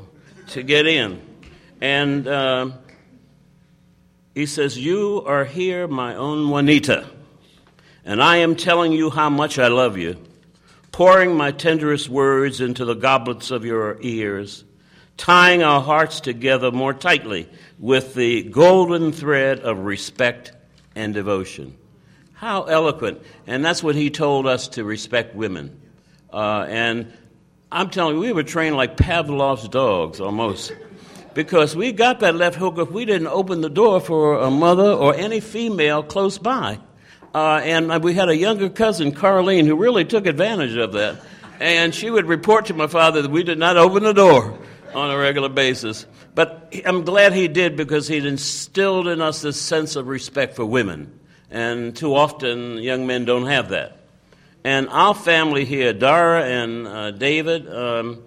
to 0.50 0.64
get 0.64 0.88
in. 0.88 1.22
And 1.80 2.28
um, 2.28 2.74
he 4.34 4.46
says, 4.46 4.78
You 4.78 5.24
are 5.26 5.46
here, 5.46 5.88
my 5.88 6.16
own 6.16 6.50
Juanita, 6.50 7.08
and 8.04 8.22
I 8.22 8.38
am 8.38 8.56
telling 8.56 8.92
you 8.92 9.10
how 9.10 9.30
much 9.30 9.60
I 9.60 9.68
love 9.68 9.98
you 9.98 10.18
pouring 10.96 11.36
my 11.36 11.52
tenderest 11.52 12.08
words 12.08 12.62
into 12.62 12.86
the 12.86 12.94
goblets 12.94 13.52
of 13.52 13.66
your 13.66 13.98
ears, 14.00 14.64
tying 15.18 15.62
our 15.62 15.82
hearts 15.82 16.22
together 16.22 16.72
more 16.72 16.94
tightly 16.94 17.50
with 17.78 18.14
the 18.14 18.44
golden 18.44 19.12
thread 19.12 19.60
of 19.60 19.78
respect 19.80 20.54
and 20.96 21.14
devotion. 21.14 21.76
How 22.32 22.64
eloquent. 22.64 23.22
And 23.46 23.64
that's 23.66 23.84
what 23.84 23.96
he 23.96 24.10
told 24.10 24.48
us 24.48 24.70
to 24.70 24.86
respect 24.86 25.36
women. 25.36 25.78
Uh, 26.32 26.66
and 26.70 27.12
I'm 27.70 27.90
telling 27.90 28.16
you, 28.16 28.22
we 28.22 28.32
were 28.32 28.44
trained 28.44 28.78
like 28.78 28.96
Pavlov's 28.96 29.68
dogs 29.68 30.22
almost. 30.22 30.72
Because 31.34 31.76
we 31.76 31.92
got 31.92 32.22
that 32.22 32.36
left 32.36 32.56
hook 32.56 32.78
if 32.78 32.90
we 32.90 33.04
didn't 33.04 33.28
open 33.28 33.60
the 33.60 33.70
door 33.70 34.00
for 34.00 34.40
a 34.40 34.50
mother 34.50 34.94
or 34.94 35.14
any 35.14 35.42
female 35.42 36.04
close 36.04 36.38
by. 36.38 36.80
Uh, 37.36 37.60
and 37.66 38.02
we 38.02 38.14
had 38.14 38.30
a 38.30 38.38
younger 38.38 38.70
cousin, 38.70 39.12
Carlene, 39.12 39.66
who 39.66 39.76
really 39.76 40.06
took 40.06 40.26
advantage 40.26 40.78
of 40.78 40.94
that. 40.94 41.18
And 41.60 41.94
she 41.94 42.10
would 42.10 42.28
report 42.28 42.68
to 42.68 42.74
my 42.74 42.88
father 42.88 43.22
that 43.24 43.30
we 43.30 43.44
did 43.44 43.60
not 43.60 43.76
open 43.76 44.04
the 44.04 44.14
door 44.14 44.58
on 44.94 45.12
a 45.12 45.18
regular 45.18 45.50
basis. 45.50 46.06
But 46.34 46.74
I'm 46.86 47.04
glad 47.04 47.34
he 47.34 47.50
did 47.50 47.76
because 47.76 48.08
he'd 48.08 48.26
instilled 48.26 49.10
in 49.10 49.20
us 49.20 49.42
this 49.42 49.60
sense 49.60 49.98
of 49.98 50.08
respect 50.08 50.56
for 50.56 50.66
women. 50.66 51.20
And 51.52 51.94
too 51.94 52.16
often, 52.16 52.78
young 52.78 53.06
men 53.06 53.26
don't 53.26 53.48
have 53.48 53.68
that. 53.68 53.98
And 54.64 54.88
our 54.88 55.14
family 55.14 55.66
here, 55.66 55.92
Dara 55.92 56.42
and 56.46 56.88
uh, 56.88 57.12
David, 57.12 57.68
um, 57.68 58.24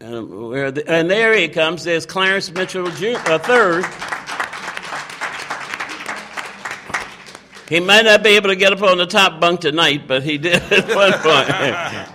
and, 0.00 0.74
the, 0.74 0.84
and, 0.86 1.10
there 1.10 1.34
he 1.34 1.48
comes. 1.48 1.84
There's 1.84 2.06
Clarence 2.06 2.50
Mitchell 2.50 2.90
Jr., 2.92 3.18
uh, 3.26 3.38
third. 3.38 3.84
He 7.68 7.80
might 7.80 8.06
not 8.06 8.22
be 8.22 8.30
able 8.30 8.48
to 8.48 8.56
get 8.56 8.72
up 8.72 8.82
on 8.82 8.96
the 8.96 9.06
top 9.06 9.40
bunk 9.40 9.60
tonight, 9.60 10.08
but 10.08 10.22
he 10.22 10.38
did 10.38 10.62
at 10.72 10.88
one 10.94 11.12
point. 11.12 12.08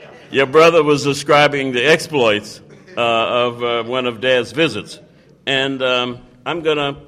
Your 0.30 0.46
brother 0.46 0.82
was 0.82 1.04
describing 1.04 1.72
the 1.72 1.84
exploits 1.84 2.60
uh, 2.96 3.00
of 3.00 3.62
uh, 3.62 3.82
one 3.84 4.06
of 4.06 4.20
Dad's 4.20 4.52
visits. 4.52 4.98
And 5.46 5.82
um, 5.82 6.26
I'm 6.46 6.62
going 6.62 6.76
to. 6.76 7.00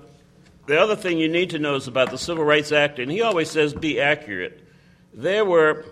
The 0.67 0.81
other 0.81 0.97
thing 0.97 1.19
you 1.19 1.29
need 1.29 1.51
to 1.51 1.61
know 1.61 1.77
is 1.77 1.87
about 1.87 2.11
the 2.11 2.19
Civil 2.19 2.45
Rights 2.45 2.73
Act, 2.73 2.99
and 2.99 3.11
he 3.11 3.23
always 3.23 3.49
says 3.49 3.73
be 3.73 4.01
accurate. 4.01 4.67
There 5.15 5.45
were 5.45 5.85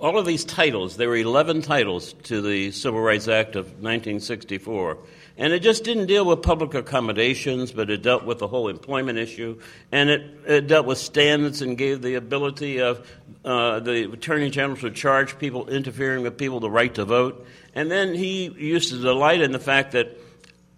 all 0.00 0.18
of 0.18 0.26
these 0.26 0.44
titles, 0.44 0.96
there 0.96 1.08
were 1.08 1.16
11 1.16 1.62
titles 1.62 2.14
to 2.24 2.42
the 2.42 2.72
Civil 2.72 3.00
Rights 3.00 3.28
Act 3.28 3.54
of 3.54 3.66
1964. 3.66 4.98
And 5.36 5.52
it 5.52 5.60
just 5.60 5.82
didn't 5.82 6.06
deal 6.06 6.24
with 6.24 6.42
public 6.42 6.74
accommodations, 6.74 7.72
but 7.72 7.90
it 7.90 8.02
dealt 8.02 8.24
with 8.24 8.38
the 8.38 8.46
whole 8.46 8.68
employment 8.68 9.18
issue. 9.18 9.60
And 9.90 10.08
it, 10.08 10.22
it 10.46 10.66
dealt 10.68 10.86
with 10.86 10.98
standards 10.98 11.60
and 11.60 11.76
gave 11.76 12.02
the 12.02 12.14
ability 12.14 12.80
of 12.80 13.04
uh, 13.44 13.80
the 13.80 14.12
Attorney 14.12 14.50
General 14.50 14.76
to 14.78 14.92
charge 14.92 15.36
people 15.38 15.68
interfering 15.68 16.22
with 16.22 16.38
people 16.38 16.60
the 16.60 16.70
right 16.70 16.94
to 16.94 17.04
vote. 17.04 17.46
And 17.74 17.90
then 17.90 18.14
he 18.14 18.44
used 18.44 18.90
to 18.90 19.00
delight 19.00 19.40
in 19.40 19.50
the 19.50 19.58
fact 19.58 19.92
that 19.92 20.16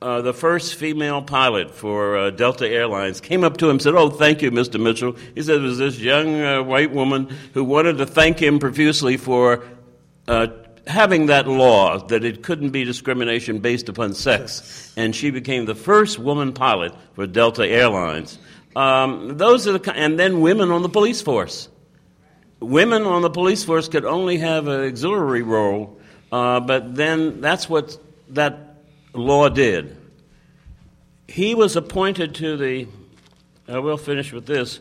uh, 0.01 0.23
the 0.23 0.33
first 0.33 0.75
female 0.75 1.21
pilot 1.21 1.75
for 1.75 2.17
uh, 2.17 2.31
Delta 2.31 2.69
Airlines 2.69 3.21
came 3.21 3.45
up 3.45 3.59
to 3.59 3.67
him 3.67 3.73
and 3.73 3.83
said, 3.83 3.95
Oh, 3.95 4.09
thank 4.09 4.41
you, 4.41 4.51
Mr. 4.51 4.81
Mitchell. 4.81 5.17
He 5.35 5.43
said 5.43 5.57
it 5.57 5.63
was 5.63 5.79
this 5.79 5.99
young 5.99 6.41
uh, 6.41 6.63
white 6.63 6.93
woman 6.93 7.35
who 7.53 7.65
wanted 7.65 7.99
to 7.99 8.07
thank 8.07 8.41
him 8.41 8.59
profusely 8.59 9.17
for 9.17 9.65
uh, 10.29 10.49
having 10.87 11.27
that 11.27 11.49
law 11.49 11.99
that 12.07 12.25
it 12.25 12.43
couldn't 12.43 12.71
be 12.71 12.85
discrimination 12.85 13.59
based 13.59 13.89
upon 13.89 14.15
sex, 14.15 14.93
and 14.97 15.15
she 15.15 15.31
became 15.31 15.67
the 15.67 15.75
first 15.75 16.19
woman 16.19 16.53
pilot 16.53 16.93
for 17.15 17.27
Delta 17.27 17.67
Airlines. 17.67 18.39
Um, 18.75 19.37
those 19.37 19.67
are 19.67 19.79
the 19.79 19.93
and 19.95 20.19
then 20.19 20.41
women 20.41 20.71
on 20.71 20.83
the 20.83 20.89
police 20.89 21.23
force. 21.23 21.69
Women 22.61 23.03
on 23.03 23.23
the 23.23 23.31
police 23.31 23.65
force 23.65 23.89
could 23.89 24.05
only 24.05 24.39
have 24.39 24.69
an 24.69 24.85
auxiliary 24.85 25.43
role, 25.43 25.99
uh, 26.33 26.61
but 26.61 26.95
then 26.95 27.41
that's 27.41 27.69
what 27.69 27.99
that 28.31 28.77
law 29.13 29.49
did. 29.49 29.97
He 31.29 31.55
was 31.55 31.77
appointed 31.77 32.35
to 32.37 32.57
the. 32.57 32.87
I 33.69 33.81
will 33.81 33.97
finish 33.97 34.33
with 34.33 34.47
this 34.47 34.79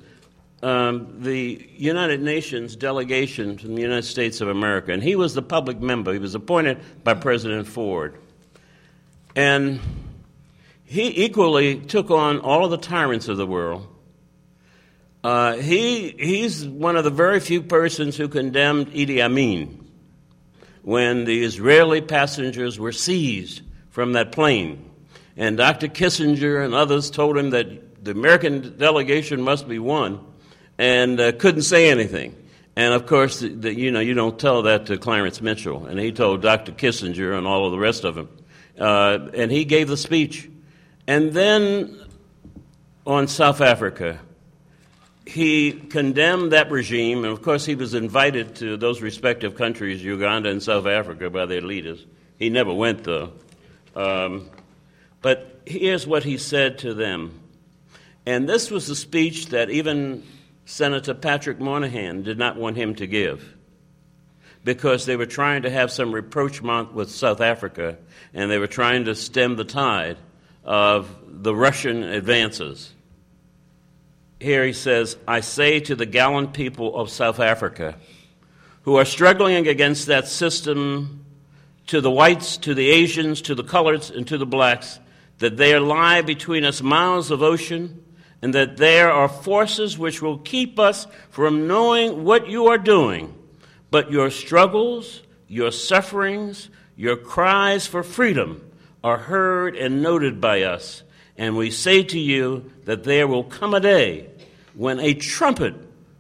um, 0.66 1.22
the 1.22 1.70
United 1.78 2.24
Nations 2.24 2.76
delegation 2.76 3.60
from 3.60 3.76
the 3.76 3.84
United 3.84 4.02
States 4.02 4.42
of 4.42 4.48
America, 4.48 4.92
and 4.92 5.04
he 5.04 5.16
was 5.16 5.36
the 5.36 5.44
public 5.44 5.80
member. 5.80 6.12
He 6.12 6.18
was 6.18 6.34
appointed 6.34 6.82
by 7.04 7.14
President 7.14 7.68
Ford. 7.68 8.16
And 9.36 9.80
he 10.86 11.24
equally 11.24 11.82
took 11.82 12.10
on 12.10 12.40
all 12.40 12.66
of 12.66 12.72
the 12.72 12.80
tyrants 12.80 13.28
of 13.28 13.38
the 13.38 13.46
world. 13.46 13.86
Uh, 15.24 15.58
he, 15.58 16.10
he's 16.18 16.66
one 16.66 16.96
of 16.96 17.04
the 17.04 17.12
very 17.12 17.40
few 17.40 17.62
persons 17.62 18.18
who 18.18 18.28
condemned 18.28 18.88
Idi 18.88 19.24
Amin 19.24 19.88
when 20.82 21.26
the 21.26 21.44
Israeli 21.44 22.02
passengers 22.02 22.80
were 22.80 22.92
seized 22.92 23.62
from 23.92 24.14
that 24.14 24.32
plane. 24.32 24.90
And 25.38 25.58
Dr. 25.58 25.90
Kissinger 25.90 26.66
and 26.66 26.74
others 26.74 27.12
told 27.12 27.38
him 27.38 27.52
that 27.52 28.04
the 28.04 28.12
American 28.12 28.80
delegation 28.80 29.44
must 29.44 29.68
be 29.68 29.78
won 29.78 30.26
and 30.78 31.20
uh, 31.20 31.32
couldn't 31.34 31.64
say 31.64 31.90
anything. 31.90 32.36
And 32.76 32.94
of 32.94 33.06
course, 33.06 33.40
the, 33.40 33.50
the, 33.50 33.74
you 33.74 33.92
know, 33.92 34.02
you 34.02 34.14
don't 34.14 34.38
tell 34.38 34.64
that 34.64 34.88
to 34.88 34.98
Clarence 34.98 35.42
Mitchell, 35.42 35.86
and 35.86 35.98
he 35.98 36.12
told 36.12 36.42
Dr. 36.42 36.74
Kissinger 36.74 37.38
and 37.38 37.48
all 37.48 37.66
of 37.66 37.72
the 37.72 37.80
rest 37.80 38.04
of 38.04 38.16
them. 38.16 38.30
Uh, 38.78 39.30
and 39.34 39.52
he 39.52 39.64
gave 39.64 39.88
the 39.88 39.98
speech. 39.98 40.50
And 41.08 41.32
then 41.32 41.98
on 43.08 43.28
South 43.28 43.62
Africa, 43.62 44.20
he 45.26 45.72
condemned 45.72 46.52
that 46.52 46.70
regime, 46.70 47.20
and 47.20 47.28
of 47.28 47.42
course, 47.42 47.66
he 47.66 47.76
was 47.76 47.94
invited 47.94 48.56
to 48.58 48.78
those 48.78 49.02
respective 49.02 49.56
countries, 49.56 50.04
Uganda 50.04 50.50
and 50.50 50.62
South 50.62 50.86
Africa, 50.86 51.30
by 51.30 51.46
their 51.46 51.62
leaders. 51.62 52.06
He 52.38 52.50
never 52.50 52.74
went, 52.74 53.04
though. 53.04 53.32
Um, 53.96 54.50
but 55.22 55.62
here's 55.66 56.06
what 56.06 56.24
he 56.24 56.38
said 56.38 56.80
to 56.80 56.94
them. 56.94 57.40
And 58.26 58.50
this 58.50 58.70
was 58.70 58.88
the 58.88 58.96
speech 58.96 59.48
that 59.48 59.70
even 59.70 60.24
Senator 60.66 61.14
Patrick 61.14 61.60
Moynihan 61.60 62.24
did 62.24 62.40
not 62.40 62.58
want 62.58 62.76
him 62.76 62.96
to 62.96 63.08
give 63.08 63.56
because 64.64 65.06
they 65.06 65.16
were 65.16 65.28
trying 65.28 65.62
to 65.62 65.70
have 65.70 65.92
some 65.92 66.14
rapprochement 66.14 66.94
with 66.94 67.12
South 67.12 67.40
Africa 67.40 67.98
and 68.34 68.50
they 68.50 68.58
were 68.58 68.68
trying 68.68 69.06
to 69.06 69.14
stem 69.14 69.56
the 69.56 69.64
tide 69.64 70.18
of 70.64 71.08
the 71.28 71.56
Russian 71.56 72.02
advances. 72.02 72.92
Here 74.40 74.66
he 74.66 74.74
says, 74.74 75.18
I 75.28 75.42
say 75.42 75.80
to 75.82 75.96
the 75.96 76.08
gallant 76.08 76.54
people 76.54 76.96
of 76.96 77.12
South 77.12 77.40
Africa 77.40 77.96
who 78.82 78.96
are 78.96 79.06
struggling 79.06 79.68
against 79.68 80.08
that 80.08 80.28
system, 80.28 81.26
to 81.88 82.02
the 82.02 82.12
whites, 82.12 82.58
to 82.58 82.74
the 82.74 82.90
Asians, 82.90 83.42
to 83.44 83.56
the 83.56 83.64
coloreds, 83.64 84.16
and 84.16 84.28
to 84.28 84.38
the 84.38 84.46
blacks, 84.46 85.00
that 85.40 85.58
there 85.58 85.80
lie 85.80 86.22
between 86.22 86.64
us 86.64 86.82
miles 86.82 87.30
of 87.30 87.42
ocean 87.42 88.05
and 88.46 88.54
that 88.54 88.78
there 88.78 89.12
are 89.12 89.28
forces 89.28 89.98
which 89.98 90.22
will 90.22 90.38
keep 90.38 90.78
us 90.78 91.08
from 91.32 91.66
knowing 91.66 92.24
what 92.24 92.48
you 92.48 92.68
are 92.68 92.78
doing. 92.78 93.34
But 93.90 94.12
your 94.12 94.30
struggles, 94.30 95.24
your 95.48 95.72
sufferings, 95.72 96.70
your 96.96 97.18
cries 97.18 97.88
for 97.88 98.04
freedom 98.04 98.70
are 99.04 99.18
heard 99.18 99.76
and 99.76 100.04
noted 100.04 100.40
by 100.40 100.62
us. 100.62 101.02
And 101.36 101.58
we 101.58 101.72
say 101.72 102.04
to 102.04 102.20
you 102.20 102.72
that 102.84 103.04
there 103.04 103.28
will 103.28 103.46
come 103.46 103.74
a 103.74 103.80
day 103.80 104.30
when 104.76 105.00
a 105.00 105.16
trumpet 105.16 105.74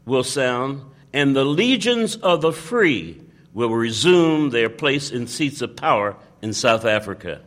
will 0.07 0.23
sound 0.23 0.81
and 1.13 1.35
the 1.35 1.45
legions 1.45 2.15
of 2.15 2.41
the 2.41 2.51
free 2.51 3.21
will 3.53 3.69
resume 3.69 4.49
their 4.49 4.71
place 4.71 5.11
in 5.11 5.27
seats 5.27 5.61
of 5.61 5.75
power 5.75 6.15
in 6.41 6.53
South 6.53 6.85
Africa 6.85 7.41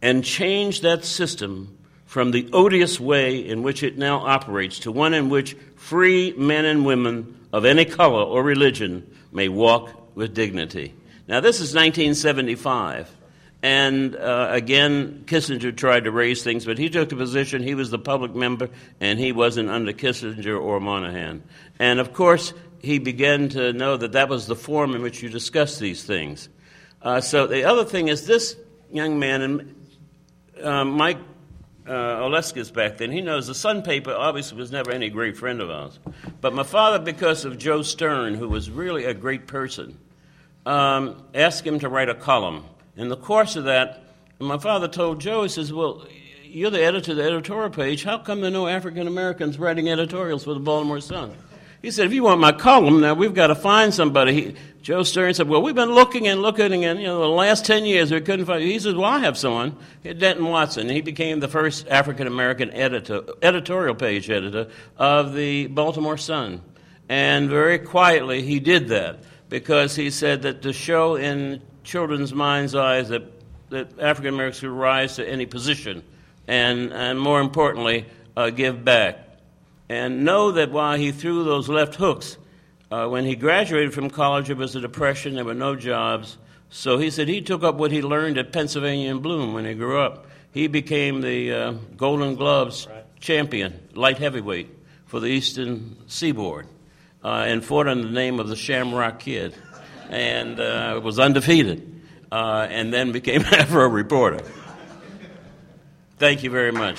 and 0.00 0.24
change 0.24 0.80
that 0.80 1.04
system 1.04 1.75
from 2.16 2.30
the 2.30 2.48
odious 2.54 2.98
way 2.98 3.46
in 3.46 3.62
which 3.62 3.82
it 3.82 3.98
now 3.98 4.20
operates 4.20 4.78
to 4.78 4.90
one 4.90 5.12
in 5.12 5.28
which 5.28 5.54
free 5.74 6.32
men 6.38 6.64
and 6.64 6.86
women 6.86 7.38
of 7.52 7.66
any 7.66 7.84
color 7.84 8.22
or 8.22 8.42
religion 8.42 9.06
may 9.32 9.50
walk 9.50 10.16
with 10.16 10.32
dignity. 10.32 10.94
Now, 11.28 11.40
this 11.40 11.56
is 11.56 11.74
1975. 11.74 13.14
And 13.62 14.16
uh, 14.16 14.48
again, 14.50 15.24
Kissinger 15.26 15.76
tried 15.76 16.04
to 16.04 16.10
raise 16.10 16.42
things, 16.42 16.64
but 16.64 16.78
he 16.78 16.88
took 16.88 17.12
a 17.12 17.16
position. 17.16 17.62
He 17.62 17.74
was 17.74 17.90
the 17.90 17.98
public 17.98 18.34
member, 18.34 18.70
and 18.98 19.18
he 19.18 19.32
wasn't 19.32 19.68
under 19.68 19.92
Kissinger 19.92 20.58
or 20.58 20.80
Moynihan. 20.80 21.42
And 21.78 22.00
of 22.00 22.14
course, 22.14 22.54
he 22.78 22.98
began 22.98 23.50
to 23.50 23.74
know 23.74 23.94
that 23.98 24.12
that 24.12 24.30
was 24.30 24.46
the 24.46 24.56
form 24.56 24.94
in 24.94 25.02
which 25.02 25.22
you 25.22 25.28
discuss 25.28 25.78
these 25.78 26.02
things. 26.02 26.48
Uh, 27.02 27.20
so 27.20 27.46
the 27.46 27.64
other 27.64 27.84
thing 27.84 28.08
is 28.08 28.26
this 28.26 28.56
young 28.90 29.18
man, 29.18 29.42
and 29.42 29.86
uh, 30.62 30.82
Mike 30.82 31.18
uh, 31.86 32.20
Olesker's 32.22 32.70
back 32.70 32.98
then, 32.98 33.12
he 33.12 33.20
knows 33.20 33.46
the 33.46 33.54
Sun 33.54 33.82
paper 33.82 34.12
obviously 34.12 34.58
was 34.58 34.72
never 34.72 34.90
any 34.90 35.08
great 35.08 35.36
friend 35.36 35.60
of 35.60 35.70
ours. 35.70 35.98
But 36.40 36.54
my 36.54 36.62
father, 36.62 36.98
because 36.98 37.44
of 37.44 37.58
Joe 37.58 37.82
Stern, 37.82 38.34
who 38.34 38.48
was 38.48 38.70
really 38.70 39.04
a 39.04 39.14
great 39.14 39.46
person, 39.46 39.98
um, 40.64 41.22
asked 41.34 41.66
him 41.66 41.78
to 41.80 41.88
write 41.88 42.08
a 42.08 42.14
column. 42.14 42.64
In 42.96 43.08
the 43.08 43.16
course 43.16 43.56
of 43.56 43.64
that, 43.64 44.02
my 44.38 44.58
father 44.58 44.88
told 44.88 45.20
Joe, 45.20 45.44
he 45.44 45.48
says, 45.48 45.72
Well, 45.72 46.06
you're 46.44 46.70
the 46.70 46.82
editor 46.82 47.12
of 47.12 47.18
the 47.18 47.24
editorial 47.24 47.70
page. 47.70 48.04
How 48.04 48.18
come 48.18 48.40
there 48.40 48.48
are 48.48 48.52
no 48.52 48.66
African 48.66 49.06
Americans 49.06 49.58
writing 49.58 49.88
editorials 49.88 50.44
for 50.44 50.54
the 50.54 50.60
Baltimore 50.60 51.00
Sun? 51.00 51.34
He 51.82 51.90
said, 51.90 52.06
if 52.06 52.12
you 52.12 52.22
want 52.22 52.40
my 52.40 52.52
column, 52.52 53.00
now 53.00 53.14
we've 53.14 53.34
got 53.34 53.48
to 53.48 53.54
find 53.54 53.92
somebody. 53.92 54.32
He, 54.32 54.56
Joe 54.82 55.02
Stern 55.02 55.34
said, 55.34 55.48
well, 55.48 55.62
we've 55.62 55.74
been 55.74 55.92
looking 55.92 56.28
and 56.28 56.42
looking, 56.42 56.84
and 56.84 57.00
you 57.00 57.06
know, 57.06 57.20
the 57.20 57.26
last 57.26 57.64
10 57.64 57.84
years 57.84 58.12
we 58.12 58.20
couldn't 58.20 58.46
find. 58.46 58.62
He 58.62 58.78
said, 58.78 58.96
well, 58.96 59.04
I 59.04 59.18
have 59.18 59.36
someone, 59.36 59.76
Denton 60.04 60.46
Watson. 60.46 60.88
He 60.88 61.00
became 61.00 61.40
the 61.40 61.48
first 61.48 61.88
African 61.88 62.26
American 62.26 62.70
editor, 62.70 63.22
editorial 63.42 63.94
page 63.94 64.30
editor 64.30 64.68
of 64.96 65.34
the 65.34 65.66
Baltimore 65.66 66.16
Sun. 66.16 66.62
And 67.08 67.50
very 67.50 67.78
quietly, 67.78 68.42
he 68.42 68.60
did 68.60 68.88
that 68.88 69.18
because 69.48 69.96
he 69.96 70.10
said 70.10 70.42
that 70.42 70.62
to 70.62 70.72
show 70.72 71.16
in 71.16 71.62
children's 71.84 72.32
minds' 72.32 72.74
eyes 72.74 73.08
that, 73.08 73.24
that 73.70 73.98
African 73.98 74.34
Americans 74.34 74.60
could 74.60 74.70
rise 74.70 75.16
to 75.16 75.28
any 75.28 75.46
position 75.46 76.02
and, 76.48 76.92
and 76.92 77.20
more 77.20 77.40
importantly, 77.40 78.06
uh, 78.36 78.50
give 78.50 78.84
back 78.84 79.25
and 79.88 80.24
know 80.24 80.52
that 80.52 80.70
while 80.70 80.98
he 80.98 81.12
threw 81.12 81.44
those 81.44 81.68
left 81.68 81.94
hooks, 81.96 82.38
uh, 82.90 83.08
when 83.08 83.24
he 83.24 83.34
graduated 83.34 83.92
from 83.92 84.10
college, 84.10 84.50
it 84.50 84.56
was 84.56 84.76
a 84.76 84.80
depression, 84.80 85.34
there 85.34 85.44
were 85.44 85.54
no 85.54 85.76
jobs. 85.76 86.38
So 86.70 86.98
he 86.98 87.10
said 87.10 87.28
he 87.28 87.40
took 87.40 87.62
up 87.62 87.76
what 87.76 87.92
he 87.92 88.02
learned 88.02 88.38
at 88.38 88.52
Pennsylvania 88.52 89.10
and 89.10 89.22
Bloom 89.22 89.54
when 89.54 89.64
he 89.64 89.74
grew 89.74 90.00
up. 90.00 90.26
He 90.52 90.68
became 90.68 91.20
the 91.20 91.52
uh, 91.52 91.72
Golden 91.96 92.34
Gloves 92.34 92.86
right. 92.90 93.04
champion, 93.20 93.78
light 93.94 94.18
heavyweight, 94.18 94.68
for 95.06 95.20
the 95.20 95.26
Eastern 95.26 95.96
Seaboard, 96.06 96.66
uh, 97.22 97.44
and 97.46 97.64
fought 97.64 97.88
under 97.88 98.06
the 98.06 98.12
name 98.12 98.40
of 98.40 98.48
the 98.48 98.56
Shamrock 98.56 99.20
Kid, 99.20 99.54
and 100.08 100.58
uh, 100.58 101.00
was 101.02 101.18
undefeated, 101.18 102.02
uh, 102.32 102.66
and 102.70 102.92
then 102.92 103.12
became 103.12 103.40
an 103.46 103.54
Afro 103.54 103.88
reporter. 103.88 104.40
Thank 106.18 106.42
you 106.42 106.50
very 106.50 106.72
much. 106.72 106.98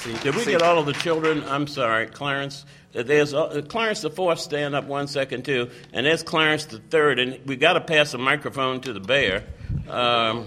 See, 0.00 0.14
Did 0.14 0.34
we 0.34 0.44
see. 0.44 0.52
get 0.52 0.62
all 0.62 0.78
of 0.78 0.86
the 0.86 0.94
children? 0.94 1.44
I'm 1.44 1.66
sorry, 1.66 2.06
Clarence. 2.06 2.64
Uh, 2.94 3.02
there's 3.02 3.34
uh, 3.34 3.60
Clarence 3.68 4.00
the 4.00 4.08
fourth. 4.08 4.40
Stand 4.40 4.74
up 4.74 4.86
one 4.86 5.06
second 5.06 5.44
too, 5.44 5.68
and 5.92 6.06
there's 6.06 6.22
Clarence 6.22 6.64
the 6.64 6.78
third. 6.78 7.18
And 7.18 7.38
we 7.46 7.56
got 7.56 7.74
to 7.74 7.82
pass 7.82 8.12
the 8.12 8.18
microphone 8.18 8.80
to 8.80 8.94
the 8.94 9.00
bear. 9.00 9.44
Um, 9.88 10.46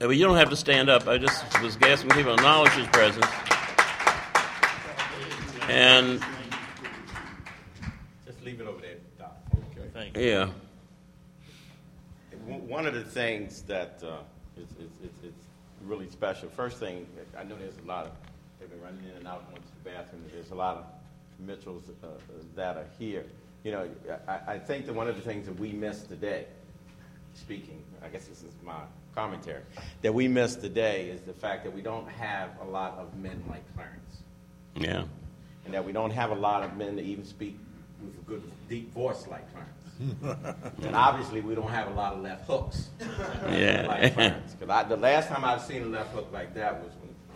uh, 0.00 0.08
but 0.08 0.10
you 0.10 0.24
don't 0.24 0.36
have 0.38 0.50
to 0.50 0.56
stand 0.56 0.90
up. 0.90 1.06
I 1.06 1.18
just 1.18 1.62
was 1.62 1.78
asking 1.82 2.10
people 2.10 2.34
to 2.34 2.42
acknowledge 2.42 2.72
his 2.72 2.88
presence. 2.88 3.26
And 5.68 6.20
just 8.26 8.42
leave 8.44 8.60
it 8.60 8.66
over 8.66 8.80
there, 8.80 8.96
Doc. 9.20 9.36
Okay. 9.54 9.88
Thank 9.92 10.16
you. 10.16 10.22
Yeah. 10.24 10.50
One 12.44 12.86
of 12.86 12.94
the 12.94 13.04
things 13.04 13.62
that 13.62 14.02
uh, 14.04 14.16
is, 14.56 14.68
is, 14.72 14.90
is, 15.04 15.30
is 15.30 15.34
really 15.84 16.10
special. 16.10 16.48
First 16.48 16.78
thing, 16.78 17.06
I 17.38 17.44
know 17.44 17.56
there's 17.56 17.78
a 17.78 17.86
lot 17.86 18.06
of 18.06 18.12
They've 18.62 18.70
been 18.70 18.80
running 18.80 19.02
in 19.10 19.16
and 19.18 19.26
out, 19.26 19.50
going 19.50 19.60
to 19.60 19.68
the 19.82 19.90
bathroom. 19.90 20.22
There's 20.32 20.52
a 20.52 20.54
lot 20.54 20.76
of 20.76 20.84
Mitchells 21.44 21.82
uh, 22.04 22.06
that 22.54 22.76
are 22.76 22.86
here. 22.96 23.24
You 23.64 23.72
know, 23.72 23.88
I, 24.28 24.52
I 24.54 24.58
think 24.60 24.86
that 24.86 24.92
one 24.94 25.08
of 25.08 25.16
the 25.16 25.20
things 25.20 25.46
that 25.46 25.58
we 25.58 25.72
missed 25.72 26.08
today, 26.08 26.46
speaking, 27.34 27.82
I 28.04 28.08
guess 28.08 28.26
this 28.26 28.44
is 28.44 28.52
my 28.64 28.76
commentary, 29.16 29.62
that 30.02 30.14
we 30.14 30.28
missed 30.28 30.60
today 30.60 31.08
is 31.08 31.22
the 31.22 31.32
fact 31.32 31.64
that 31.64 31.74
we 31.74 31.82
don't 31.82 32.08
have 32.08 32.50
a 32.60 32.64
lot 32.64 32.98
of 32.98 33.16
men 33.16 33.42
like 33.50 33.64
Clarence. 33.74 34.22
Yeah. 34.76 35.06
And 35.64 35.74
that 35.74 35.84
we 35.84 35.90
don't 35.90 36.12
have 36.12 36.30
a 36.30 36.36
lot 36.36 36.62
of 36.62 36.76
men 36.76 36.94
that 36.94 37.04
even 37.04 37.24
speak 37.24 37.58
with 38.00 38.16
a 38.16 38.30
good 38.30 38.44
deep 38.68 38.94
voice 38.94 39.26
like 39.26 39.44
Clarence. 39.52 40.46
and 40.84 40.94
obviously, 40.94 41.40
we 41.40 41.56
don't 41.56 41.70
have 41.70 41.88
a 41.88 41.94
lot 41.94 42.12
of 42.12 42.22
left 42.22 42.46
hooks 42.46 42.90
Yeah. 43.50 43.86
like 43.88 44.14
Clarence. 44.14 44.54
Because 44.54 44.88
the 44.88 44.96
last 44.96 45.28
time 45.28 45.44
I've 45.44 45.62
seen 45.62 45.82
a 45.82 45.86
left 45.86 46.14
hook 46.14 46.28
like 46.32 46.54
that 46.54 46.80
was 46.80 46.92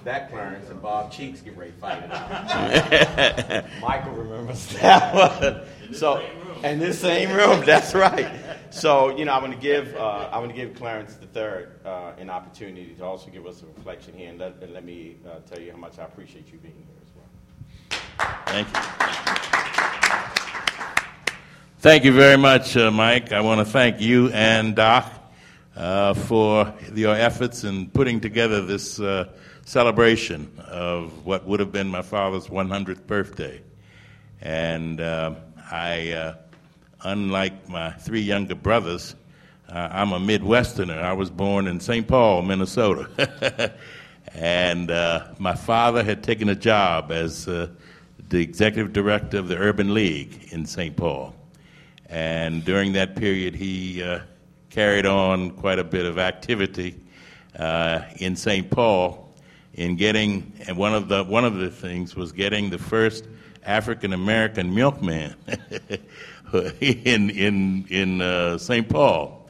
that 0.06 0.30
Clarence 0.30 0.70
and 0.70 0.80
Bob 0.80 1.12
Cheeks 1.12 1.40
get 1.40 1.56
ready 1.56 1.72
to 1.72 1.78
fight 1.78 2.02
it 2.02 2.10
out. 2.12 3.64
Michael 3.80 4.12
remembers 4.12 4.68
that 4.68 5.14
one. 5.42 5.94
So, 5.94 6.24
in 6.62 6.78
this 6.78 7.00
same 7.00 7.36
room, 7.36 7.64
that's 7.66 7.92
right. 7.92 8.30
So, 8.70 9.16
you 9.16 9.24
know, 9.24 9.32
I'm 9.32 9.40
going 9.40 9.52
to 9.52 9.58
give 9.58 9.94
uh, 9.96 10.28
I'm 10.32 10.44
going 10.44 10.50
to 10.50 10.56
give 10.56 10.74
Clarence 10.76 11.14
the 11.14 11.26
third 11.26 11.80
uh, 11.84 12.12
an 12.18 12.30
opportunity 12.30 12.94
to 12.94 13.04
also 13.04 13.30
give 13.30 13.46
us 13.46 13.62
a 13.62 13.66
reflection 13.66 14.14
here, 14.14 14.30
and 14.30 14.38
let, 14.38 14.62
and 14.62 14.72
let 14.72 14.84
me 14.84 15.16
uh, 15.26 15.40
tell 15.48 15.60
you 15.60 15.72
how 15.72 15.78
much 15.78 15.98
I 15.98 16.04
appreciate 16.04 16.52
you 16.52 16.58
being 16.58 16.74
here 16.74 16.86
as 17.02 17.10
well. 17.16 17.26
Thank 18.46 18.68
you. 18.68 18.80
Thank 21.80 22.04
you 22.04 22.12
very 22.12 22.38
much, 22.38 22.76
uh, 22.76 22.90
Mike. 22.90 23.32
I 23.32 23.40
want 23.40 23.58
to 23.58 23.64
thank 23.64 24.00
you 24.00 24.30
and 24.30 24.74
Doc 24.76 25.12
uh, 25.76 26.14
for 26.14 26.72
your 26.94 27.14
efforts 27.14 27.64
in 27.64 27.90
putting 27.90 28.20
together 28.20 28.64
this 28.64 28.98
uh, 29.00 29.28
celebration 29.66 30.48
of 30.68 31.26
what 31.26 31.44
would 31.44 31.58
have 31.58 31.72
been 31.72 31.88
my 31.88 32.00
father's 32.00 32.46
100th 32.46 33.04
birthday. 33.06 33.60
And 34.40 35.00
uh, 35.00 35.34
I, 35.70 36.12
uh, 36.12 36.34
unlike 37.02 37.68
my 37.68 37.90
three 37.90 38.20
younger 38.20 38.54
brothers, 38.54 39.16
uh, 39.68 39.88
I'm 39.90 40.12
a 40.12 40.20
Midwesterner. 40.20 41.02
I 41.02 41.12
was 41.14 41.30
born 41.30 41.66
in 41.66 41.80
St. 41.80 42.06
Paul, 42.06 42.42
Minnesota. 42.42 43.74
and 44.34 44.88
uh, 44.88 45.26
my 45.38 45.56
father 45.56 46.04
had 46.04 46.22
taken 46.22 46.48
a 46.48 46.54
job 46.54 47.10
as 47.10 47.48
uh, 47.48 47.68
the 48.28 48.40
executive 48.40 48.92
director 48.92 49.38
of 49.38 49.48
the 49.48 49.58
Urban 49.58 49.92
League 49.92 50.48
in 50.52 50.64
St. 50.64 50.96
Paul. 50.96 51.34
And 52.08 52.64
during 52.64 52.92
that 52.92 53.16
period, 53.16 53.56
he 53.56 54.00
uh, 54.00 54.20
carried 54.70 55.06
on 55.06 55.50
quite 55.50 55.80
a 55.80 55.84
bit 55.84 56.06
of 56.06 56.20
activity 56.20 57.00
in 58.20 58.36
St. 58.36 58.70
Paul 58.70 59.25
in 59.76 59.96
getting, 59.96 60.52
and 60.66 60.76
one 60.76 60.94
of 60.94 61.08
the 61.08 61.22
one 61.22 61.44
of 61.44 61.56
the 61.56 61.70
things 61.70 62.16
was 62.16 62.32
getting 62.32 62.70
the 62.70 62.78
first 62.78 63.28
African 63.64 64.12
American 64.12 64.74
milkman 64.74 65.36
in 66.80 67.30
in 67.30 67.86
in 67.88 68.20
uh, 68.20 68.58
St. 68.58 68.88
Paul. 68.88 69.48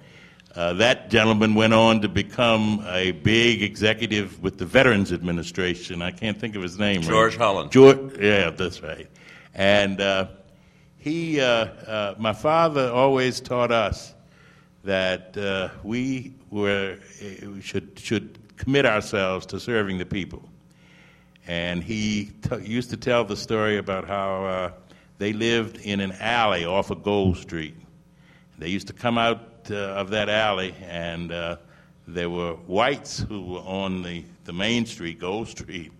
Uh, 0.54 0.72
that 0.72 1.10
gentleman 1.10 1.54
went 1.54 1.74
on 1.74 2.00
to 2.00 2.08
become 2.08 2.82
a 2.88 3.12
big 3.12 3.62
executive 3.62 4.42
with 4.42 4.56
the 4.56 4.64
Veterans 4.64 5.12
Administration. 5.12 6.00
I 6.00 6.10
can't 6.10 6.40
think 6.40 6.56
of 6.56 6.62
his 6.62 6.78
name. 6.78 7.02
right? 7.02 7.10
George 7.10 7.36
Holland. 7.36 7.70
George, 7.70 8.18
yeah, 8.18 8.48
that's 8.48 8.82
right. 8.82 9.06
And 9.54 10.00
uh, 10.00 10.28
he, 10.96 11.40
uh, 11.40 11.44
uh, 11.46 12.14
my 12.18 12.32
father, 12.32 12.90
always 12.90 13.38
taught 13.40 13.70
us 13.70 14.14
that 14.84 15.36
uh, 15.36 15.68
we 15.84 16.32
were 16.50 16.98
we 17.42 17.60
should 17.60 17.98
should 17.98 18.38
commit 18.56 18.86
ourselves 18.86 19.46
to 19.46 19.60
serving 19.60 19.98
the 19.98 20.06
people. 20.06 20.48
And 21.46 21.82
he 21.82 22.32
t- 22.42 22.64
used 22.64 22.90
to 22.90 22.96
tell 22.96 23.24
the 23.24 23.36
story 23.36 23.78
about 23.78 24.06
how 24.06 24.44
uh, 24.44 24.72
they 25.18 25.32
lived 25.32 25.78
in 25.78 26.00
an 26.00 26.12
alley 26.12 26.64
off 26.64 26.90
of 26.90 27.02
Gold 27.02 27.36
Street. 27.36 27.76
They 28.58 28.68
used 28.68 28.88
to 28.88 28.92
come 28.92 29.18
out 29.18 29.40
uh, 29.70 29.74
of 29.74 30.10
that 30.10 30.28
alley, 30.28 30.74
and 30.88 31.30
uh, 31.30 31.56
there 32.08 32.30
were 32.30 32.54
whites 32.54 33.18
who 33.18 33.42
were 33.42 33.60
on 33.60 34.02
the, 34.02 34.24
the 34.44 34.52
main 34.52 34.86
street, 34.86 35.20
Gold 35.20 35.48
Street, 35.48 35.92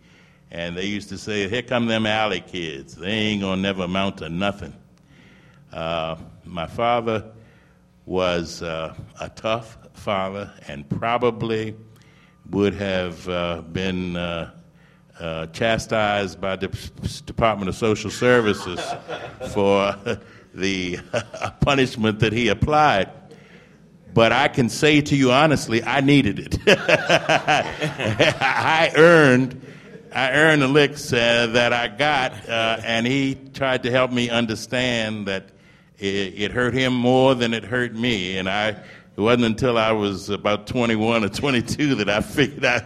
and 0.51 0.77
they 0.77 0.87
used 0.87 1.09
to 1.11 1.19
say, 1.19 1.49
Here 1.49 1.63
come 1.63 1.87
them 1.87 2.07
alley 2.07 2.41
kids. 2.41 2.95
They 2.95 3.11
ain't 3.11 3.43
gonna 3.43 3.61
never 3.61 3.85
amount 3.85 4.19
to 4.19 4.29
nothing. 4.29 4.73
Uh, 5.73 6.17
my 6.45 6.67
father 6.67 7.25
was 8.07 8.63
uh, 8.63 8.95
a 9.21 9.29
tough 9.31 9.77
father 9.95 10.53
and 10.69 10.89
probably 10.89 11.75
would 12.51 12.75
have 12.75 13.29
uh, 13.29 13.63
been 13.63 14.17
uh, 14.17 14.51
uh, 15.19 15.47
chastised 15.47 16.41
by 16.41 16.57
the 16.57 16.69
Department 17.25 17.69
of 17.69 17.75
Social 17.75 18.11
Services 18.11 18.81
for 19.53 19.97
the 20.55 20.99
punishment 21.61 22.21
that 22.21 22.33
he 22.33 22.49
applied. 22.49 23.11
But 24.13 24.33
I 24.33 24.49
can 24.49 24.71
say 24.71 25.03
to 25.03 25.15
you 25.17 25.31
honestly, 25.31 25.85
I 25.85 26.01
needed 26.01 26.39
it. 26.39 26.59
I 28.41 28.91
earned, 28.97 29.61
I 30.11 30.31
earned 30.33 30.63
the 30.63 30.69
licks 30.69 31.13
uh, 31.13 31.49
that 31.49 31.75
I 31.75 31.89
got, 31.89 32.49
uh, 32.49 32.81
and 32.83 33.07
he 33.07 33.35
tried 33.35 33.83
to 33.83 33.91
help 33.91 34.11
me 34.11 34.31
understand 34.31 35.27
that 35.29 35.51
it, 35.99 36.33
it 36.35 36.53
hurt 36.53 36.73
him 36.73 36.95
more 36.95 37.35
than 37.35 37.53
it 37.53 37.65
hurt 37.65 37.95
me. 37.95 38.39
And 38.39 38.49
I, 38.49 38.83
it 39.17 39.21
wasn't 39.21 39.45
until 39.45 39.79
I 39.79 39.93
was 39.93 40.29
about 40.29 40.67
21 40.67 41.25
or 41.25 41.29
22 41.29 41.95
that 41.97 42.11
I 42.11 42.21
figured 42.23 42.65
out. 42.65 42.83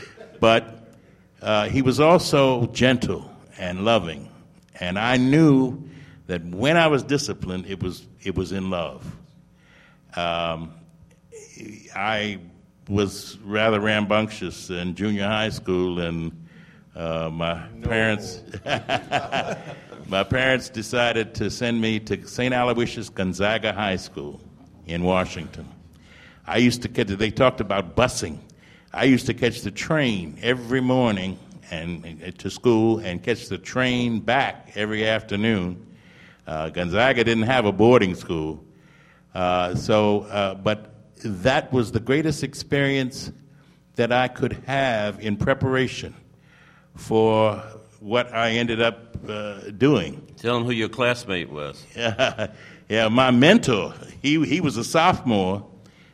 but 0.40 0.94
uh, 1.40 1.68
he 1.68 1.80
was 1.80 1.98
also 1.98 2.66
gentle 2.66 3.30
and 3.58 3.84
loving, 3.84 4.28
and 4.78 4.98
I 4.98 5.16
knew 5.16 5.88
that 6.26 6.44
when 6.44 6.76
I 6.76 6.88
was 6.88 7.02
disciplined, 7.02 7.66
it 7.66 7.82
was 7.82 8.06
it 8.22 8.36
was 8.36 8.52
in 8.52 8.70
love. 8.70 9.04
Um, 10.14 10.74
I 11.94 12.38
was 12.88 13.38
rather 13.42 13.80
rambunctious 13.80 14.68
in 14.70 14.94
junior 14.94 15.26
high 15.26 15.48
school, 15.48 16.00
and 16.00 16.48
uh, 16.94 17.30
my 17.32 17.66
parents 17.82 18.42
my 20.08 20.22
parents 20.22 20.68
decided 20.68 21.34
to 21.36 21.50
send 21.50 21.80
me 21.80 21.98
to 22.00 22.26
St. 22.26 22.52
Aloysius 22.52 23.08
Gonzaga 23.08 23.72
High 23.72 23.96
School 23.96 24.40
in 24.86 25.02
Washington. 25.02 25.68
I 26.46 26.56
used 26.58 26.82
to 26.82 26.88
catch. 26.88 27.08
They 27.08 27.30
talked 27.30 27.60
about 27.60 27.96
busing. 27.96 28.38
I 28.92 29.04
used 29.04 29.26
to 29.26 29.34
catch 29.34 29.62
the 29.62 29.70
train 29.70 30.38
every 30.42 30.80
morning 30.80 31.38
and, 31.70 32.04
and 32.04 32.38
to 32.38 32.50
school, 32.50 32.98
and 32.98 33.22
catch 33.22 33.48
the 33.48 33.58
train 33.58 34.20
back 34.20 34.72
every 34.74 35.06
afternoon. 35.06 35.86
Uh, 36.46 36.68
Gonzaga 36.68 37.24
didn't 37.24 37.44
have 37.44 37.64
a 37.64 37.72
boarding 37.72 38.14
school, 38.14 38.62
uh, 39.34 39.74
so 39.74 40.22
uh, 40.22 40.54
but 40.54 40.90
that 41.24 41.72
was 41.72 41.92
the 41.92 42.00
greatest 42.00 42.42
experience 42.42 43.32
that 43.94 44.12
I 44.12 44.28
could 44.28 44.52
have 44.66 45.20
in 45.20 45.36
preparation 45.36 46.14
for 46.96 47.62
what 48.00 48.34
I 48.34 48.50
ended 48.50 48.82
up 48.82 49.16
uh, 49.28 49.70
doing. 49.70 50.26
Tell 50.36 50.54
them 50.54 50.64
who 50.64 50.72
your 50.72 50.88
classmate 50.88 51.50
was. 51.50 51.84
yeah, 52.88 53.08
my 53.08 53.30
mentor, 53.30 53.94
he, 54.20 54.44
he 54.44 54.60
was 54.60 54.76
a 54.76 54.84
sophomore, 54.84 55.66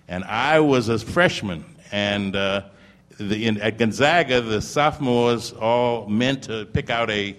and 0.06 0.24
I 0.24 0.60
was 0.60 0.88
a 0.88 0.98
freshman. 0.98 1.64
And 1.92 2.36
uh, 2.36 2.62
the, 3.18 3.46
in, 3.46 3.60
at 3.60 3.78
Gonzaga, 3.78 4.40
the 4.40 4.60
sophomores 4.60 5.52
all 5.52 6.06
meant 6.06 6.44
to 6.44 6.66
pick 6.66 6.90
out 6.90 7.10
a, 7.10 7.36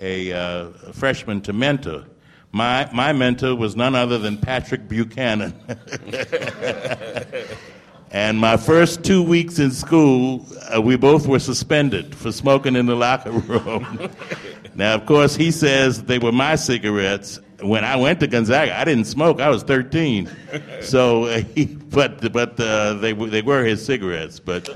a 0.00 0.32
uh, 0.32 0.66
freshman 0.92 1.40
to 1.42 1.52
mentor. 1.52 2.04
My, 2.52 2.88
my 2.92 3.12
mentor 3.14 3.56
was 3.56 3.76
none 3.76 3.94
other 3.94 4.18
than 4.18 4.36
Patrick 4.36 4.86
Buchanan. 4.86 5.54
and 8.10 8.38
my 8.38 8.58
first 8.58 9.04
two 9.04 9.22
weeks 9.22 9.58
in 9.58 9.70
school, 9.70 10.44
uh, 10.74 10.82
we 10.82 10.96
both 10.96 11.26
were 11.26 11.38
suspended 11.38 12.14
for 12.14 12.30
smoking 12.30 12.76
in 12.76 12.84
the 12.84 12.94
locker 12.94 13.32
room. 13.32 14.10
now, 14.74 14.94
of 14.94 15.06
course, 15.06 15.34
he 15.34 15.50
says 15.50 16.04
they 16.04 16.18
were 16.18 16.32
my 16.32 16.56
cigarettes. 16.56 17.40
When 17.62 17.84
I 17.84 17.96
went 17.96 18.20
to 18.20 18.26
Gonzaga, 18.26 18.78
I 18.78 18.84
didn't 18.84 19.04
smoke. 19.04 19.40
I 19.40 19.48
was 19.48 19.62
13. 19.62 20.28
So, 20.80 21.26
he, 21.54 21.66
but 21.66 22.32
but 22.32 22.58
uh, 22.58 22.94
they 22.94 23.12
they 23.12 23.42
were 23.42 23.64
his 23.64 23.84
cigarettes. 23.84 24.40
But 24.40 24.68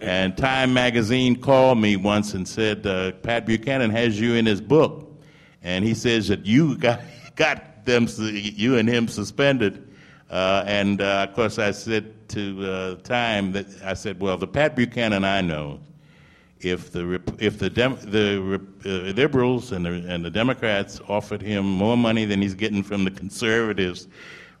and 0.00 0.36
Time 0.36 0.74
magazine 0.74 1.36
called 1.40 1.78
me 1.78 1.96
once 1.96 2.34
and 2.34 2.46
said 2.46 2.86
uh, 2.86 3.12
Pat 3.12 3.46
Buchanan 3.46 3.90
has 3.90 4.20
you 4.20 4.34
in 4.34 4.46
his 4.46 4.60
book, 4.60 5.12
and 5.62 5.84
he 5.84 5.94
says 5.94 6.28
that 6.28 6.46
you 6.46 6.76
got 6.76 7.00
got 7.36 7.84
them 7.84 8.08
you 8.18 8.76
and 8.76 8.88
him 8.88 9.08
suspended. 9.08 9.88
Uh, 10.30 10.64
and 10.66 11.00
uh, 11.00 11.26
of 11.28 11.34
course, 11.34 11.58
I 11.58 11.70
said 11.70 12.28
to 12.30 12.70
uh, 12.70 12.94
Time 13.02 13.52
that 13.52 13.66
I 13.84 13.94
said, 13.94 14.20
well, 14.20 14.36
the 14.36 14.48
Pat 14.48 14.74
Buchanan 14.74 15.24
I 15.24 15.40
know, 15.42 15.80
if 16.64 16.92
the 16.92 17.20
if 17.38 17.58
the 17.58 17.70
Dem- 17.70 17.98
the 18.02 18.60
uh, 18.84 18.88
liberals 19.12 19.72
and 19.72 19.84
the 19.84 20.04
and 20.08 20.24
the 20.24 20.30
Democrats 20.30 21.00
offered 21.08 21.42
him 21.42 21.64
more 21.64 21.96
money 21.96 22.24
than 22.24 22.40
he's 22.42 22.54
getting 22.54 22.82
from 22.82 23.04
the 23.04 23.10
conservatives 23.10 24.08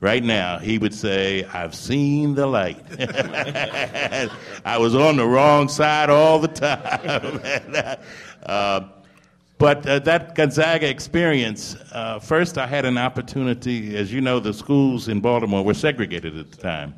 right 0.00 0.22
now, 0.22 0.58
he 0.58 0.78
would 0.78 0.94
say, 0.94 1.44
"I've 1.44 1.74
seen 1.74 2.34
the 2.34 2.46
light." 2.46 2.78
I 4.64 4.78
was 4.78 4.94
on 4.94 5.16
the 5.16 5.26
wrong 5.26 5.68
side 5.68 6.10
all 6.10 6.38
the 6.38 6.48
time. 6.48 7.98
uh, 8.46 8.80
but 9.58 9.86
uh, 9.86 10.00
that 10.00 10.34
Gonzaga 10.34 10.88
experience, 10.88 11.76
uh, 11.92 12.18
first 12.18 12.58
I 12.58 12.66
had 12.66 12.84
an 12.84 12.98
opportunity, 12.98 13.96
as 13.96 14.12
you 14.12 14.20
know, 14.20 14.40
the 14.40 14.52
schools 14.52 15.08
in 15.08 15.20
Baltimore 15.20 15.64
were 15.64 15.74
segregated 15.74 16.36
at 16.36 16.50
the 16.50 16.56
time. 16.56 16.94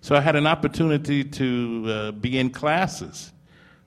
So 0.00 0.14
I 0.14 0.20
had 0.20 0.36
an 0.36 0.46
opportunity 0.46 1.24
to 1.24 1.84
uh, 1.88 2.12
be 2.12 2.38
in 2.38 2.50
classes 2.50 3.32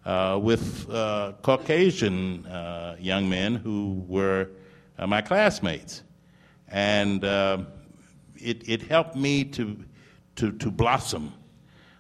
uh, 0.05 0.39
with 0.41 0.89
uh, 0.89 1.33
Caucasian 1.41 2.45
uh, 2.45 2.95
young 2.99 3.29
men 3.29 3.55
who 3.55 4.03
were 4.07 4.49
uh, 4.97 5.07
my 5.07 5.21
classmates. 5.21 6.03
and 6.67 7.23
uh, 7.23 7.59
it, 8.35 8.67
it 8.67 8.81
helped 8.83 9.15
me 9.15 9.43
to, 9.43 9.77
to, 10.35 10.51
to 10.53 10.71
blossom. 10.71 11.33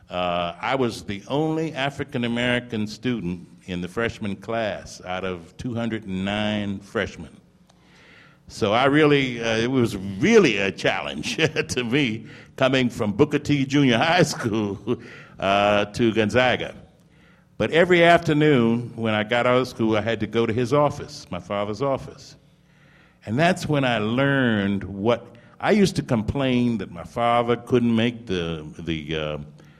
Uh, 0.09 0.55
I 0.59 0.75
was 0.75 1.03
the 1.03 1.23
only 1.27 1.73
African 1.73 2.23
American 2.23 2.87
student 2.87 3.47
in 3.65 3.81
the 3.81 3.87
freshman 3.87 4.35
class 4.35 5.01
out 5.05 5.23
of 5.23 5.55
209 5.57 6.79
freshmen. 6.79 7.35
So 8.47 8.73
I 8.73 8.85
really, 8.85 9.39
uh, 9.43 9.57
it 9.57 9.69
was 9.69 9.95
really 9.95 10.57
a 10.57 10.71
challenge 10.71 11.37
to 11.67 11.83
me 11.83 12.25
coming 12.55 12.89
from 12.89 13.11
Booker 13.13 13.37
T 13.37 13.65
Junior 13.65 13.97
High 13.97 14.23
School 14.23 14.97
uh, 15.39 15.85
to 15.85 16.11
Gonzaga. 16.13 16.73
But 17.59 17.71
every 17.71 18.05
afternoon 18.05 18.93
when 18.95 19.13
I 19.13 19.25
got 19.25 19.45
out 19.45 19.57
of 19.57 19.67
school, 19.67 19.97
I 19.97 20.01
had 20.01 20.21
to 20.21 20.27
go 20.27 20.45
to 20.45 20.53
his 20.53 20.71
office, 20.71 21.29
my 21.29 21.41
father's 21.41 21.81
office. 21.81 22.37
And 23.25 23.37
that's 23.37 23.67
when 23.67 23.83
I 23.83 23.97
learned 23.97 24.85
what 24.85 25.35
I 25.59 25.71
used 25.71 25.97
to 25.97 26.01
complain 26.01 26.77
that 26.77 26.89
my 26.89 27.03
father 27.03 27.57
couldn't 27.57 27.93
make 27.93 28.27
the, 28.27 28.65
the 28.79 29.13
uh, 29.13 29.37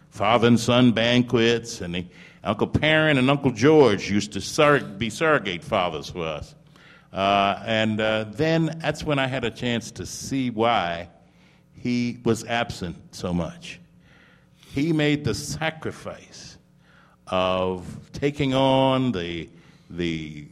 father 0.10 0.50
and 0.50 0.60
son 0.60 0.92
banquets, 0.92 1.80
and 1.80 1.96
the, 1.96 2.06
Uncle 2.44 2.68
Perrin 2.68 3.18
and 3.18 3.30
Uncle 3.30 3.52
George 3.52 4.12
used 4.12 4.34
to 4.34 4.42
sur- 4.42 4.82
be 4.82 5.10
surrogate 5.10 5.64
fathers 5.64 6.10
for 6.10 6.26
us. 6.26 6.54
Uh, 7.14 7.64
and 7.66 8.02
uh, 8.02 8.26
then 8.32 8.78
that's 8.82 9.06
when 9.06 9.20
I 9.20 9.28
had 9.28 9.46
a 9.46 9.52
chance 9.52 9.92
to 9.92 10.06
see 10.06 10.50
why 10.50 11.08
he 11.76 12.20
was 12.26 12.44
absent 12.44 13.16
so 13.16 13.34
much. 13.34 13.80
He 14.74 14.92
made 14.92 15.24
the 15.24 15.34
sacrifice 15.34 16.49
of 17.30 17.86
taking 18.14 18.54
on 18.54 19.12
the, 19.12 19.50
the 19.90 20.48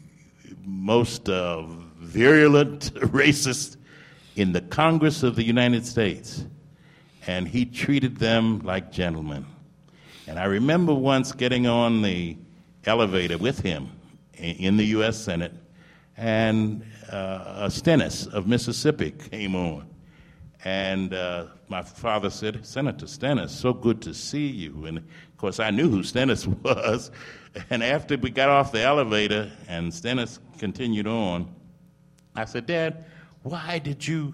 most 0.64 1.30
uh, 1.30 1.64
virulent 1.98 2.94
racist 2.95 3.78
in 4.36 4.52
the 4.52 4.62
Congress 4.62 5.24
of 5.24 5.36
the 5.36 5.44
United 5.44 5.86
States, 5.86 6.45
and 7.26 7.48
he 7.48 7.66
treated 7.66 8.18
them 8.18 8.60
like 8.60 8.91
gentlemen. 8.91 9.45
And 10.28 10.38
I 10.38 10.45
remember 10.45 10.94
once 10.94 11.32
getting 11.32 11.68
on 11.68 12.02
the 12.02 12.38
elevator 12.86 13.38
with 13.38 13.60
him 13.60 13.90
in 14.34 14.78
the 14.78 14.86
U.S. 14.88 15.18
Senate 15.18 15.54
and 16.18 16.84
uh, 17.10 17.70
Stennis 17.70 18.28
of 18.28 18.48
Mississippi 18.48 19.12
came 19.32 19.56
on. 19.56 19.88
And 20.66 21.14
uh, 21.14 21.46
my 21.70 21.82
father 21.82 22.30
said, 22.30 22.66
Senator 22.66 23.08
Stennis, 23.08 23.52
so 23.52 23.74
good 23.74 24.02
to 24.02 24.14
see 24.14 24.48
you. 24.48 24.86
And 24.86 24.98
of 24.98 25.38
course, 25.38 25.60
I 25.60 25.70
knew 25.70 25.90
who 25.90 26.04
Stennis 26.04 26.48
was. 26.64 27.12
And 27.70 27.84
after 27.84 28.18
we 28.18 28.30
got 28.30 28.50
off 28.50 28.72
the 28.72 28.82
elevator 28.82 29.52
and 29.68 29.94
Stennis 29.94 30.40
continued 30.58 31.08
on, 31.08 31.54
I 32.36 32.46
said, 32.46 32.66
Dad, 32.66 33.06
why 33.44 33.80
did 33.80 34.08
you, 34.08 34.34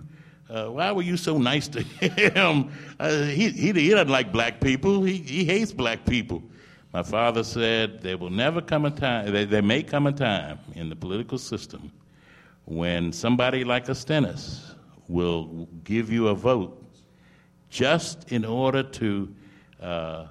uh, 0.50 0.68
why 0.68 0.91
were 0.91 1.02
you 1.02 1.18
so 1.18 1.38
nice 1.38 1.68
to 1.70 1.82
him? 1.84 2.72
Uh, 3.00 3.24
he, 3.24 3.50
he, 3.50 3.72
he 3.72 3.90
doesn't 3.90 4.10
like 4.10 4.32
black 4.32 4.60
people, 4.60 5.04
he, 5.04 5.18
he 5.18 5.45
hates 5.45 5.72
black 5.72 6.06
people. 6.06 6.44
My 6.94 7.02
father 7.04 7.44
said, 7.44 8.02
There 8.02 8.18
will 8.18 8.30
never 8.30 8.62
come 8.62 8.86
a 8.86 8.91
time, 8.91 9.32
there, 9.32 9.45
there 9.45 9.62
may 9.62 9.84
come 9.84 10.06
a 10.06 10.12
time 10.12 10.60
in 10.76 10.90
the 10.90 10.95
political 10.95 11.38
system 11.38 11.91
when 12.66 13.12
somebody 13.12 13.64
like 13.64 13.90
a 13.90 13.95
Stennis 13.95 14.73
will 15.14 15.68
give 15.84 16.11
you 16.11 16.30
a 16.30 16.34
vote 16.34 16.84
just 17.69 18.31
in 18.31 18.44
order 18.44 18.81
to 18.81 19.34
uh, 19.80 20.26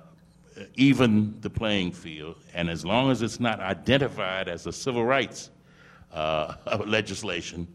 even 0.74 1.40
the 1.40 1.48
playing 1.48 1.92
field, 1.92 2.36
and 2.52 2.68
as 2.68 2.84
long 2.84 3.10
as 3.10 3.22
it's 3.22 3.38
not 3.38 3.60
identified 3.60 4.48
as 4.48 4.66
a 4.66 4.72
civil 4.72 5.04
rights 5.04 5.50
uh, 6.12 6.54
legislation, 6.86 7.66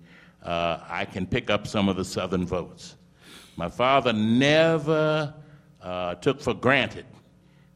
uh, 0.43 0.79
I 0.87 1.05
can 1.05 1.25
pick 1.25 1.49
up 1.49 1.65
some 1.65 1.87
of 1.87 1.95
the 1.95 2.05
Southern 2.05 2.45
votes. 2.45 2.97
My 3.55 3.69
father 3.69 4.11
never 4.11 5.33
uh, 5.81 6.15
took 6.15 6.41
for 6.41 6.53
granted 6.53 7.05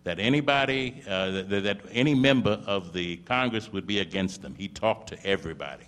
that 0.03 0.19
anybody, 0.19 1.03
uh, 1.07 1.31
that, 1.31 1.63
that, 1.63 1.79
any 1.91 2.13
member 2.13 2.61
of 2.65 2.91
the 2.91 3.17
Congress 3.17 3.71
would 3.71 3.87
be 3.87 3.99
against 3.99 4.41
them. 4.41 4.55
He 4.55 4.67
talked 4.67 5.07
to 5.09 5.25
everybody. 5.25 5.85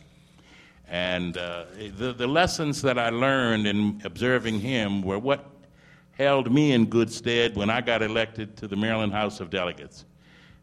And 0.87 1.37
uh, 1.37 1.65
the, 1.97 2.13
the 2.13 2.27
lessons 2.27 2.81
that 2.81 2.99
I 2.99 3.09
learned 3.09 3.67
in 3.67 4.01
observing 4.03 4.59
him 4.59 5.01
were 5.01 5.17
what 5.17 5.49
held 6.11 6.51
me 6.51 6.71
in 6.71 6.85
good 6.85 7.11
stead 7.11 7.55
when 7.55 7.69
I 7.69 7.81
got 7.81 8.01
elected 8.01 8.55
to 8.57 8.67
the 8.67 8.75
Maryland 8.75 9.13
House 9.13 9.39
of 9.39 9.49
Delegates. 9.49 10.05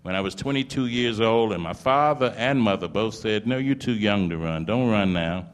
When 0.03 0.15
I 0.15 0.21
was 0.21 0.35
22 0.35 0.87
years 0.87 1.21
old, 1.21 1.53
and 1.53 1.63
my 1.63 1.75
father 1.75 2.35
and 2.39 2.61
mother 2.61 2.89
both 2.89 3.15
said, 3.15 3.47
No, 3.47 3.59
you're 3.59 3.75
too 3.75 3.95
young 3.95 4.31
to 4.31 4.39
run. 4.39 4.65
Don't 4.65 4.89
run 4.89 5.13
now. 5.13 5.47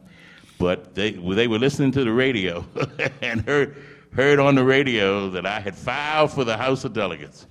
But 0.57 0.95
they, 0.95 1.11
they 1.11 1.47
were 1.47 1.59
listening 1.59 1.91
to 1.91 2.03
the 2.03 2.11
radio 2.11 2.65
and 3.21 3.41
heard, 3.41 3.83
heard 4.13 4.39
on 4.39 4.55
the 4.55 4.63
radio 4.63 5.29
that 5.31 5.45
I 5.45 5.59
had 5.59 5.75
filed 5.75 6.31
for 6.31 6.43
the 6.43 6.57
House 6.57 6.85
of 6.85 6.93
Delegates. 6.93 7.45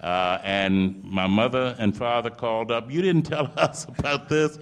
Uh, 0.00 0.38
and 0.44 1.02
my 1.02 1.26
mother 1.26 1.74
and 1.78 1.96
father 1.96 2.30
called 2.30 2.70
up. 2.70 2.90
You 2.90 3.02
didn't 3.02 3.24
tell 3.24 3.50
us 3.56 3.84
about 3.84 4.28
this. 4.28 4.58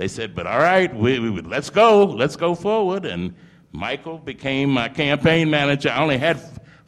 They 0.00 0.08
said, 0.08 0.34
but 0.34 0.46
all 0.46 0.60
right, 0.60 0.96
we, 0.96 1.18
we, 1.18 1.42
let's 1.42 1.68
go, 1.68 2.06
let's 2.06 2.34
go 2.34 2.54
forward. 2.54 3.04
And 3.04 3.34
Michael 3.70 4.16
became 4.16 4.70
my 4.70 4.88
campaign 4.88 5.50
manager. 5.50 5.90
I 5.90 6.00
only 6.00 6.16
had 6.16 6.40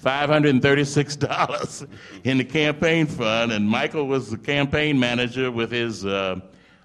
$536 0.03 1.89
in 2.25 2.39
the 2.39 2.45
campaign 2.45 3.05
fund, 3.05 3.53
and 3.53 3.69
Michael 3.69 4.07
was 4.07 4.31
the 4.31 4.39
campaign 4.39 4.99
manager 4.99 5.51
with 5.51 5.71
his 5.71 6.07
uh, 6.07 6.41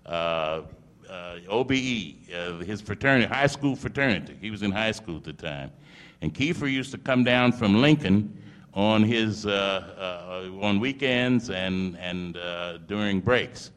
uh, 0.06 0.64
uh 1.10 1.38
OBE, 1.48 1.72
uh, 2.36 2.58
his 2.58 2.82
fraternity, 2.82 3.26
high 3.26 3.48
school 3.48 3.78
fraternity. 3.78 4.38
He 4.42 4.52
was 4.52 4.64
in 4.64 4.72
high 4.72 4.92
school 4.92 5.16
at 5.16 5.24
the 5.24 5.32
time. 5.32 5.72
And 6.20 6.34
Keiffer 6.34 6.70
used 6.70 6.92
to 6.92 6.98
come 6.98 7.24
down 7.24 7.54
from 7.54 7.80
Lincoln 7.82 8.38
on 8.74 9.02
his 9.02 9.46
uh, 9.46 10.52
uh, 10.52 10.62
on 10.62 10.82
weekends 10.82 11.50
and 11.50 11.98
and 12.00 12.38
during 12.86 13.22
breaks, 13.22 13.72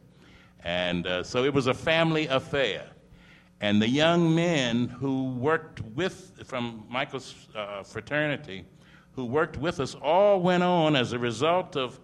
and 0.63 1.07
uh, 1.07 1.23
so 1.23 1.43
it 1.43 1.53
was 1.53 1.67
a 1.67 1.73
family 1.73 2.27
affair. 2.27 2.85
And 3.59 3.81
the 3.81 3.87
young 3.87 4.33
men 4.33 4.87
who 4.87 5.25
worked 5.33 5.81
with 5.81 6.31
from 6.45 6.83
Michael's 6.89 7.35
uh, 7.55 7.83
fraternity, 7.83 8.65
who 9.13 9.25
worked 9.25 9.57
with 9.57 9.79
us, 9.79 9.93
all 9.95 10.41
went 10.41 10.63
on 10.63 10.95
as 10.95 11.13
a 11.13 11.19
result 11.19 11.75
of 11.75 11.99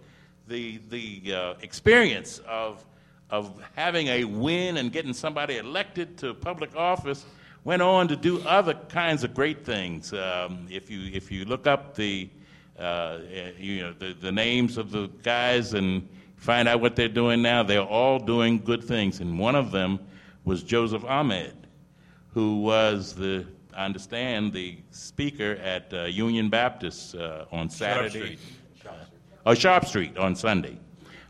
the 0.46 0.80
the 0.88 1.34
uh, 1.34 1.54
experience 1.60 2.38
of 2.46 2.84
of 3.30 3.60
having 3.76 4.06
a 4.08 4.24
win 4.24 4.76
and 4.78 4.92
getting 4.92 5.12
somebody 5.12 5.58
elected 5.58 6.16
to 6.18 6.32
public 6.32 6.74
office 6.76 7.26
went 7.64 7.82
on 7.82 8.08
to 8.08 8.16
do 8.16 8.40
other 8.42 8.74
kinds 8.74 9.24
of 9.24 9.34
great 9.34 9.64
things. 9.64 10.12
Um, 10.12 10.66
if 10.70 10.90
you 10.90 11.10
if 11.12 11.30
you 11.30 11.44
look 11.44 11.66
up 11.66 11.94
the 11.94 12.30
uh, 12.78 13.18
you 13.58 13.82
know, 13.82 13.92
the, 13.98 14.14
the 14.20 14.30
names 14.30 14.78
of 14.78 14.90
the 14.92 15.08
guys 15.22 15.74
and 15.74 16.08
find 16.38 16.68
out 16.68 16.80
what 16.80 16.96
they're 16.96 17.08
doing 17.08 17.42
now. 17.42 17.62
They're 17.62 17.80
all 17.80 18.18
doing 18.18 18.58
good 18.58 18.82
things. 18.82 19.20
And 19.20 19.38
one 19.38 19.54
of 19.54 19.70
them 19.70 20.00
was 20.44 20.62
Joseph 20.62 21.04
Ahmed, 21.04 21.54
who 22.32 22.62
was 22.62 23.14
the, 23.14 23.46
I 23.74 23.84
understand, 23.84 24.52
the 24.52 24.78
speaker 24.90 25.52
at 25.62 25.92
uh, 25.92 26.04
Union 26.04 26.48
Baptist 26.48 27.14
uh, 27.14 27.44
on 27.52 27.68
Saturday. 27.68 28.08
Sharp 28.10 28.24
Street. 28.24 28.38
Oh, 29.44 29.54
Sharp 29.54 29.84
Street 29.86 30.16
on 30.16 30.34
Sunday. 30.34 30.78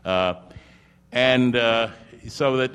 Uh, 0.05 0.35
and 1.11 1.55
uh, 1.55 1.89
so 2.27 2.57
that 2.57 2.71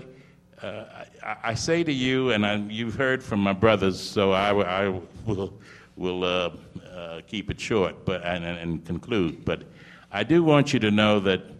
uh, 0.62 0.84
I, 1.22 1.36
I, 1.42 1.54
say 1.54 1.84
to 1.84 1.92
you, 1.92 2.30
and 2.30 2.44
I, 2.44 2.56
you've 2.56 2.94
heard 2.94 3.22
from 3.22 3.40
my 3.40 3.52
brothers, 3.52 4.00
so 4.00 4.32
I, 4.32 4.52
I 4.54 5.00
will, 5.26 5.52
will 5.96 6.24
uh, 6.24 6.50
keep 7.26 7.50
it 7.50 7.60
short 7.60 8.04
but, 8.04 8.22
and, 8.24 8.44
and, 8.44 8.84
conclude. 8.84 9.44
But 9.44 9.62
I 10.12 10.22
do 10.22 10.42
want 10.42 10.72
you 10.72 10.80
to 10.80 10.90
know 10.90 11.20
that 11.20 11.53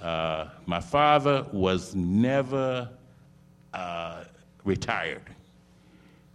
uh, 0.00 0.48
my 0.66 0.80
father 0.80 1.46
was 1.52 1.94
never 1.94 2.88
uh, 3.74 4.24
retired. 4.64 5.22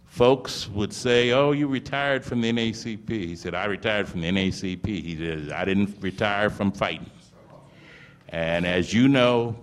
Folks 0.06 0.68
would 0.68 0.92
say, 0.92 1.32
Oh, 1.32 1.52
you 1.52 1.66
retired 1.66 2.24
from 2.24 2.40
the 2.40 2.52
NAACP. 2.52 3.08
He 3.08 3.36
said, 3.36 3.54
I 3.54 3.64
retired 3.64 4.08
from 4.08 4.20
the 4.20 4.30
NAACP. 4.30 4.86
He 4.86 5.16
said, 5.16 5.52
I 5.52 5.64
didn't 5.64 5.96
retire 6.00 6.50
from 6.50 6.70
fighting. 6.70 7.10
And 8.28 8.66
as 8.66 8.92
you 8.92 9.08
know, 9.08 9.56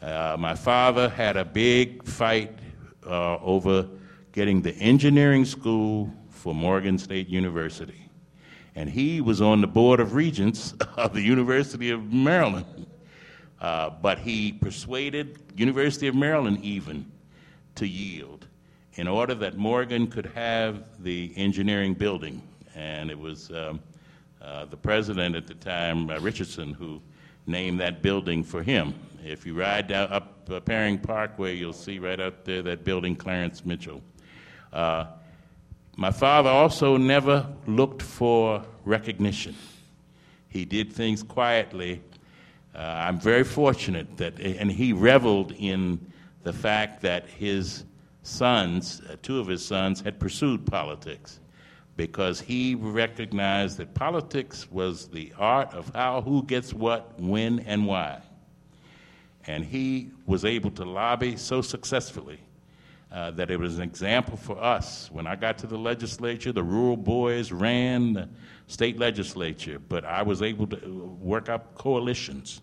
uh, 0.00 0.36
my 0.38 0.54
father 0.54 1.08
had 1.08 1.36
a 1.36 1.44
big 1.44 2.04
fight 2.04 2.58
uh, 3.06 3.38
over 3.38 3.88
getting 4.32 4.62
the 4.62 4.74
engineering 4.76 5.44
school 5.44 6.12
for 6.30 6.54
Morgan 6.54 6.98
State 6.98 7.28
University 7.28 8.02
and 8.74 8.88
he 8.88 9.20
was 9.20 9.40
on 9.40 9.60
the 9.60 9.66
board 9.66 10.00
of 10.00 10.14
regents 10.14 10.72
of 10.96 11.14
the 11.14 11.20
University 11.20 11.90
of 11.90 12.12
Maryland. 12.12 12.81
Uh, 13.62 13.90
but 14.02 14.18
he 14.18 14.50
persuaded 14.50 15.38
University 15.56 16.08
of 16.08 16.16
Maryland 16.16 16.58
even 16.64 17.06
to 17.76 17.86
yield 17.86 18.48
in 18.94 19.06
order 19.06 19.36
that 19.36 19.56
Morgan 19.56 20.08
could 20.08 20.26
have 20.26 20.82
the 20.98 21.32
engineering 21.36 21.94
building. 21.94 22.42
And 22.74 23.08
it 23.08 23.16
was 23.16 23.52
um, 23.52 23.78
uh, 24.42 24.64
the 24.64 24.76
president 24.76 25.36
at 25.36 25.46
the 25.46 25.54
time, 25.54 26.10
uh, 26.10 26.18
Richardson, 26.18 26.72
who 26.74 27.00
named 27.46 27.78
that 27.78 28.02
building 28.02 28.42
for 28.42 28.64
him. 28.64 28.94
If 29.24 29.46
you 29.46 29.54
ride 29.54 29.86
down 29.86 30.12
up 30.12 30.50
uh, 30.50 30.58
Perring 30.58 30.98
Parkway, 30.98 31.54
you'll 31.54 31.72
see 31.72 32.00
right 32.00 32.18
out 32.18 32.44
there 32.44 32.62
that 32.62 32.82
building, 32.82 33.14
Clarence 33.14 33.64
Mitchell. 33.64 34.02
Uh, 34.72 35.06
my 35.96 36.10
father 36.10 36.50
also 36.50 36.96
never 36.96 37.46
looked 37.68 38.02
for 38.02 38.64
recognition. 38.84 39.54
He 40.48 40.64
did 40.64 40.92
things 40.92 41.22
quietly. 41.22 42.02
Uh, 42.74 42.78
I'm 42.78 43.20
very 43.20 43.44
fortunate 43.44 44.16
that, 44.16 44.40
and 44.40 44.70
he 44.70 44.92
reveled 44.92 45.52
in 45.52 46.00
the 46.42 46.52
fact 46.52 47.02
that 47.02 47.28
his 47.28 47.84
sons, 48.22 49.02
uh, 49.08 49.16
two 49.22 49.38
of 49.38 49.46
his 49.46 49.64
sons, 49.64 50.00
had 50.00 50.18
pursued 50.18 50.64
politics 50.66 51.40
because 51.96 52.40
he 52.40 52.74
recognized 52.74 53.76
that 53.76 53.94
politics 53.94 54.70
was 54.70 55.08
the 55.08 55.32
art 55.38 55.72
of 55.74 55.94
how, 55.94 56.22
who 56.22 56.42
gets 56.44 56.72
what, 56.72 57.18
when, 57.20 57.60
and 57.60 57.86
why. 57.86 58.20
And 59.46 59.64
he 59.64 60.10
was 60.26 60.44
able 60.44 60.70
to 60.72 60.84
lobby 60.84 61.36
so 61.36 61.60
successfully 61.60 62.40
uh, 63.12 63.30
that 63.32 63.50
it 63.50 63.58
was 63.58 63.76
an 63.76 63.84
example 63.84 64.36
for 64.36 64.62
us. 64.62 65.10
When 65.12 65.26
I 65.26 65.36
got 65.36 65.58
to 65.58 65.66
the 65.66 65.76
legislature, 65.76 66.50
the 66.50 66.62
rural 66.62 66.96
boys 66.96 67.52
ran 67.52 68.14
the 68.14 68.28
state 68.68 68.98
legislature, 68.98 69.78
but 69.78 70.04
I 70.04 70.22
was 70.22 70.40
able 70.40 70.66
to 70.68 71.16
work 71.20 71.50
up 71.50 71.74
coalitions 71.74 72.62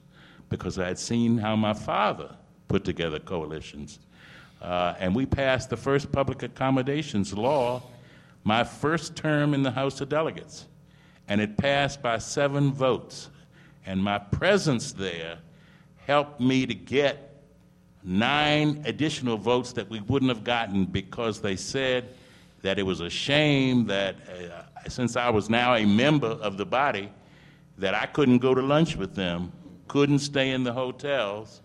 because 0.50 0.80
I 0.80 0.88
had 0.88 0.98
seen 0.98 1.38
how 1.38 1.56
my 1.56 1.74
father 1.74 2.36
put 2.68 2.84
together 2.84 3.20
coalitions. 3.20 4.00
Uh, 4.60 4.96
and 5.00 5.16
we 5.16 5.26
passed 5.26 5.70
the 5.70 5.78
first 5.78 6.12
public 6.12 6.42
accommodations 6.42 7.34
law 7.34 7.84
my 8.44 8.64
first 8.64 9.16
term 9.16 9.54
in 9.54 9.64
the 9.64 9.72
House 9.72 10.02
of 10.02 10.10
Delegates, 10.10 10.66
and 11.28 11.40
it 11.42 11.58
passed 11.58 12.02
by 12.02 12.18
seven 12.18 12.72
votes. 12.72 13.30
And 13.86 14.04
my 14.04 14.18
presence 14.18 14.94
there 14.94 15.40
helped 16.08 16.40
me 16.40 16.66
to 16.66 16.74
get 16.74 17.29
nine 18.04 18.82
additional 18.86 19.38
votes 19.38 19.74
that 19.74 19.90
we 19.90 20.00
wouldn't 20.02 20.30
have 20.30 20.44
gotten 20.44 20.86
because 20.86 21.42
they 21.42 21.56
said 21.56 22.14
that 22.62 22.80
it 22.80 22.84
was 22.84 23.02
a 23.02 23.10
shame 23.10 23.86
that 23.86 24.16
uh, 24.30 24.90
since 24.90 25.16
I 25.16 25.30
was 25.30 25.50
now 25.50 25.76
a 25.76 25.86
member 25.86 26.28
of 26.28 26.58
the 26.58 26.66
body, 26.66 27.10
that 27.78 27.94
I 27.94 28.06
couldn't 28.06 28.40
go 28.40 28.54
to 28.54 28.62
lunch 28.62 28.96
with 28.96 29.16
them, 29.16 29.52
couldn't 29.88 30.20
stay 30.20 30.52
in 30.52 30.64
the 30.64 30.74
hotels, 30.74 31.62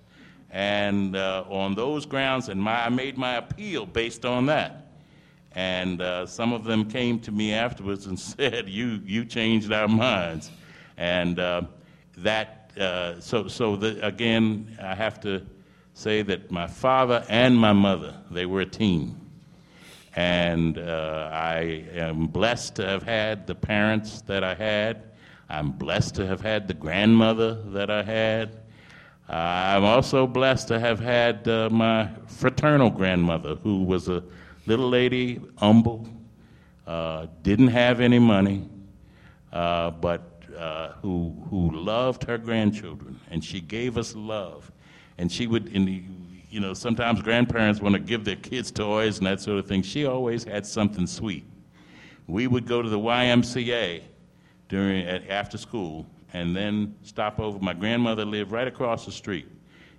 and 0.51 1.16
uh, 1.16 1.44
on 1.48 1.74
those 1.74 2.06
grounds, 2.06 2.48
and 2.48 2.62
my, 2.62 2.86
I 2.86 2.89
made 2.89 3.19
my 3.19 3.36
appeal 3.36 3.86
based 3.86 4.24
on 4.24 4.47
that. 4.47 4.93
And 5.56 6.01
uh, 6.01 6.27
some 6.27 6.52
of 6.52 6.65
them 6.65 6.89
came 6.89 7.19
to 7.20 7.32
me 7.32 7.52
afterwards 7.52 8.06
and 8.06 8.19
said, 8.39 8.69
"You 8.69 9.01
you 9.05 9.24
changed 9.24 9.73
our 9.73 9.89
minds," 9.89 10.51
and 10.97 11.39
uh, 11.39 11.62
that 12.19 12.70
uh, 12.78 13.20
so 13.20 13.48
so 13.48 13.77
the, 13.77 14.05
again, 14.05 14.77
I 14.81 14.94
have 14.94 15.20
to 15.20 15.44
say 15.94 16.22
that 16.22 16.50
my 16.50 16.66
father 16.66 17.24
and 17.28 17.56
my 17.56 17.72
mother 17.72 18.14
they 18.30 18.44
were 18.44 18.60
a 18.60 18.66
team, 18.66 19.30
and 20.14 20.78
uh, 20.78 21.30
I 21.32 21.86
am 21.92 22.26
blessed 22.26 22.76
to 22.76 22.86
have 22.86 23.02
had 23.02 23.46
the 23.46 23.54
parents 23.54 24.20
that 24.22 24.44
I 24.44 24.54
had. 24.54 25.04
I'm 25.48 25.70
blessed 25.70 26.16
to 26.16 26.26
have 26.26 26.40
had 26.40 26.68
the 26.68 26.74
grandmother 26.74 27.54
that 27.72 27.90
I 27.90 28.02
had. 28.02 28.60
I'm 29.28 29.84
also 29.84 30.26
blessed 30.26 30.68
to 30.68 30.78
have 30.78 31.00
had 31.00 31.48
uh, 31.48 31.70
my 31.70 32.10
fraternal 32.26 32.90
grandmother, 32.90 33.54
who 33.56 33.84
was 33.84 34.08
a 34.08 34.22
little 34.66 34.88
lady, 34.88 35.40
humble, 35.56 36.06
uh, 36.86 37.26
didn't 37.42 37.68
have 37.68 38.00
any 38.00 38.18
money, 38.18 38.68
uh, 39.52 39.90
but 39.90 40.42
uh, 40.56 40.92
who, 41.02 41.34
who 41.48 41.70
loved 41.70 42.24
her 42.24 42.36
grandchildren, 42.36 43.18
and 43.30 43.42
she 43.42 43.60
gave 43.60 43.96
us 43.96 44.14
love. 44.14 44.70
And 45.18 45.30
she 45.30 45.46
would, 45.46 45.68
in 45.68 45.84
the, 45.84 46.02
you 46.50 46.60
know, 46.60 46.74
sometimes 46.74 47.22
grandparents 47.22 47.80
want 47.80 47.94
to 47.94 48.00
give 48.00 48.24
their 48.24 48.36
kids 48.36 48.70
toys 48.70 49.18
and 49.18 49.26
that 49.26 49.40
sort 49.40 49.58
of 49.58 49.66
thing. 49.66 49.82
She 49.82 50.06
always 50.06 50.44
had 50.44 50.66
something 50.66 51.06
sweet. 51.06 51.44
We 52.26 52.46
would 52.46 52.66
go 52.66 52.82
to 52.82 52.88
the 52.88 52.98
YMCA 52.98 54.02
during 54.68 55.06
after 55.06 55.58
school, 55.58 56.06
and 56.32 56.56
then 56.56 56.94
stop 57.02 57.38
over. 57.38 57.58
My 57.58 57.74
grandmother 57.74 58.24
lived 58.24 58.50
right 58.50 58.66
across 58.66 59.04
the 59.04 59.12
street 59.12 59.46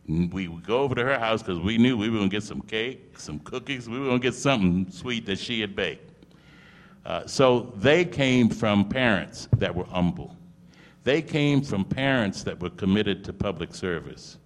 we 0.08 0.48
would 0.48 0.66
go 0.66 0.82
over 0.82 0.96
to 0.96 1.04
her 1.04 1.18
house 1.18 1.42
because 1.42 1.60
we 1.60 1.78
knew 1.78 1.98
we 1.98 2.10
were 2.10 2.18
going 2.18 2.30
to 2.30 2.36
get 2.36 2.44
some 2.44 2.62
cake, 2.62 3.18
some 3.18 3.40
cookies. 3.40 3.90
We 3.90 4.00
were 4.00 4.06
going 4.06 4.22
to 4.22 4.24
get 4.24 4.36
something 4.36 4.92
sweet 4.92 5.26
that 5.26 5.40
she 5.40 5.62
had 5.62 5.76
baked. 5.76 6.12
Uh, 7.06 7.26
so 7.26 7.74
they 7.78 8.06
came 8.06 8.50
from 8.50 8.88
parents 8.88 9.48
that 9.58 9.74
were 9.74 9.86
humble. 9.86 10.36
They 11.04 11.22
came 11.22 11.62
from 11.62 11.86
parents 11.86 12.44
that 12.44 12.60
were 12.60 12.72
committed 12.72 13.24
to 13.26 13.34
public 13.34 13.74
service. 13.74 14.38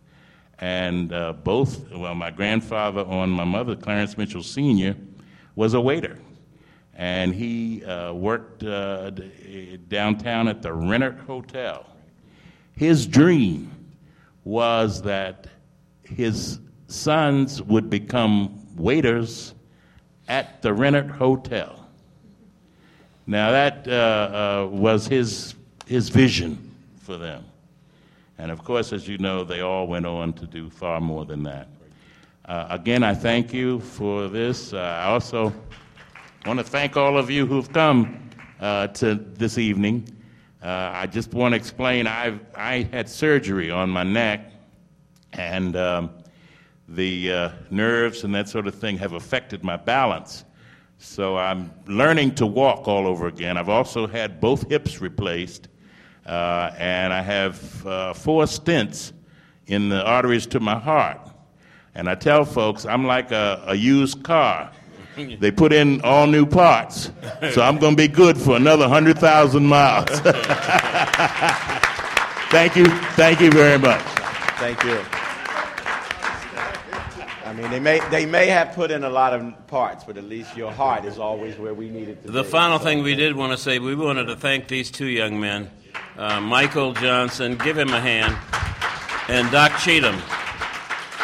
And 0.62 1.14
uh, 1.14 1.34
both, 1.34 1.90
well, 1.92 2.16
my 2.16 2.32
grandfather 2.32 3.06
on 3.06 3.30
my 3.30 3.46
mother, 3.46 3.76
Clarence 3.76 4.18
Mitchell 4.18 4.44
Sr., 4.44 4.96
was 5.56 5.74
a 5.74 5.82
waiter. 5.82 6.18
And 6.94 7.34
he 7.34 7.84
uh, 7.86 8.14
worked 8.14 8.64
uh, 8.64 9.12
downtown 9.88 10.50
at 10.50 10.62
the 10.62 10.70
Rennert 10.70 11.26
Hotel. 11.26 11.86
His 12.76 13.08
dream 13.08 13.72
was 14.44 15.02
that 15.04 15.48
his 16.04 16.60
sons 16.88 17.62
would 17.62 17.90
become 17.90 18.66
waiters 18.76 19.54
at 20.28 20.62
the 20.62 20.70
Rennert 20.70 21.10
Hotel. 21.10 21.88
Now, 23.26 23.52
that 23.52 23.88
uh, 23.88 23.92
uh, 23.92 24.68
was 24.70 25.08
his, 25.08 25.56
his 25.86 26.10
vision 26.10 26.76
for 27.02 27.18
them. 27.18 27.46
And 28.40 28.52
of 28.52 28.64
course, 28.64 28.94
as 28.94 29.06
you 29.06 29.18
know, 29.18 29.44
they 29.44 29.60
all 29.60 29.86
went 29.86 30.06
on 30.06 30.32
to 30.34 30.48
do 30.48 30.70
far 30.70 31.02
more 31.02 31.26
than 31.26 31.44
that. 31.44 31.68
Uh, 32.46 32.68
again, 32.70 33.04
I 33.04 33.14
thank 33.14 33.54
you 33.54 33.82
for 33.82 34.30
this. 34.30 34.72
Uh, 34.74 34.78
I 34.78 35.10
also 35.10 35.54
want 36.46 36.58
to 36.58 36.64
thank 36.64 36.96
all 36.96 37.18
of 37.18 37.30
you 37.30 37.46
who've 37.46 37.72
come 37.72 38.30
uh, 38.62 38.88
to 38.88 39.16
this 39.16 39.58
evening. 39.58 40.08
Uh, 40.64 40.90
I 40.94 41.06
just 41.06 41.34
want 41.34 41.52
to 41.52 41.58
explain 41.58 42.08
I've, 42.08 42.40
I 42.56 42.88
had 42.94 43.10
surgery 43.10 43.72
on 43.72 43.90
my 43.90 44.04
neck, 44.04 44.54
and 45.34 45.76
um, 45.76 46.10
the 46.88 47.34
uh, 47.34 47.50
nerves 47.70 48.24
and 48.24 48.34
that 48.36 48.48
sort 48.48 48.68
of 48.68 48.76
thing 48.76 48.98
have 48.98 49.14
affected 49.14 49.66
my 49.66 49.76
balance. 49.76 50.46
So 50.98 51.38
I'm 51.38 51.72
learning 51.88 52.36
to 52.36 52.46
walk 52.46 52.88
all 52.88 53.06
over 53.06 53.28
again. 53.28 53.58
I've 53.58 53.70
also 53.70 54.08
had 54.08 54.40
both 54.40 54.70
hips 54.70 55.02
replaced, 55.02 55.68
uh, 56.30 56.72
and 56.78 57.12
I 57.12 57.22
have 57.22 57.86
uh, 57.88 58.14
four 58.14 58.44
stents 58.44 59.12
in 59.68 59.90
the 59.90 60.04
arteries 60.04 60.46
to 60.48 60.60
my 60.60 60.78
heart. 60.78 61.20
And 61.96 62.08
I 62.08 62.16
tell 62.16 62.46
folks 62.46 62.86
I'm 62.86 63.06
like 63.06 63.32
a, 63.32 63.64
a 63.68 63.76
used 63.76 64.24
car. 64.24 64.72
They 65.40 65.52
put 65.52 65.74
in 65.74 66.00
all 66.02 66.28
new 66.28 66.46
parts. 66.46 67.12
So 67.52 67.62
I'm 67.62 67.78
going 67.78 67.98
to 67.98 68.02
be 68.02 68.08
good 68.08 68.38
for 68.38 68.56
another 68.56 68.88
100,000 68.88 69.66
miles. 69.66 70.08
Thank 72.52 72.78
you. 72.78 72.86
Thank 73.16 73.42
you 73.42 73.52
very 73.52 73.78
much. 73.78 74.02
Thank 74.60 74.82
you. 74.86 74.98
I 77.46 77.54
mean, 77.54 77.70
they 77.70 77.80
may, 77.82 78.00
they 78.12 78.26
may 78.26 78.48
have 78.48 78.74
put 78.74 78.92
in 78.92 79.04
a 79.04 79.10
lot 79.10 79.34
of 79.34 79.68
parts, 79.68 80.04
but 80.06 80.18
at 80.18 80.24
least 80.24 80.56
your 80.56 80.72
heart 80.72 81.04
is 81.04 81.18
always 81.20 81.58
where 81.58 81.74
we 81.74 81.90
need 81.90 82.08
it 82.08 82.22
to 82.24 82.32
the 82.32 82.44
be. 82.44 82.50
final 82.50 82.80
thing 82.80 83.04
we 83.04 83.16
did 83.16 83.36
want 83.36 83.52
to 83.52 83.58
say, 83.58 83.80
we 83.80 83.96
wanted 83.96 84.26
to 84.26 84.36
thank 84.38 84.68
these 84.70 84.90
two 84.90 85.08
young 85.08 85.40
men, 85.40 85.70
uh, 86.20 86.42
Michael 86.42 86.92
Johnson, 86.92 87.56
give 87.56 87.78
him 87.78 87.90
a 87.90 88.02
hand, 88.02 88.36
and 89.30 89.50
Doc 89.52 89.80
Cheatham. 89.80 90.22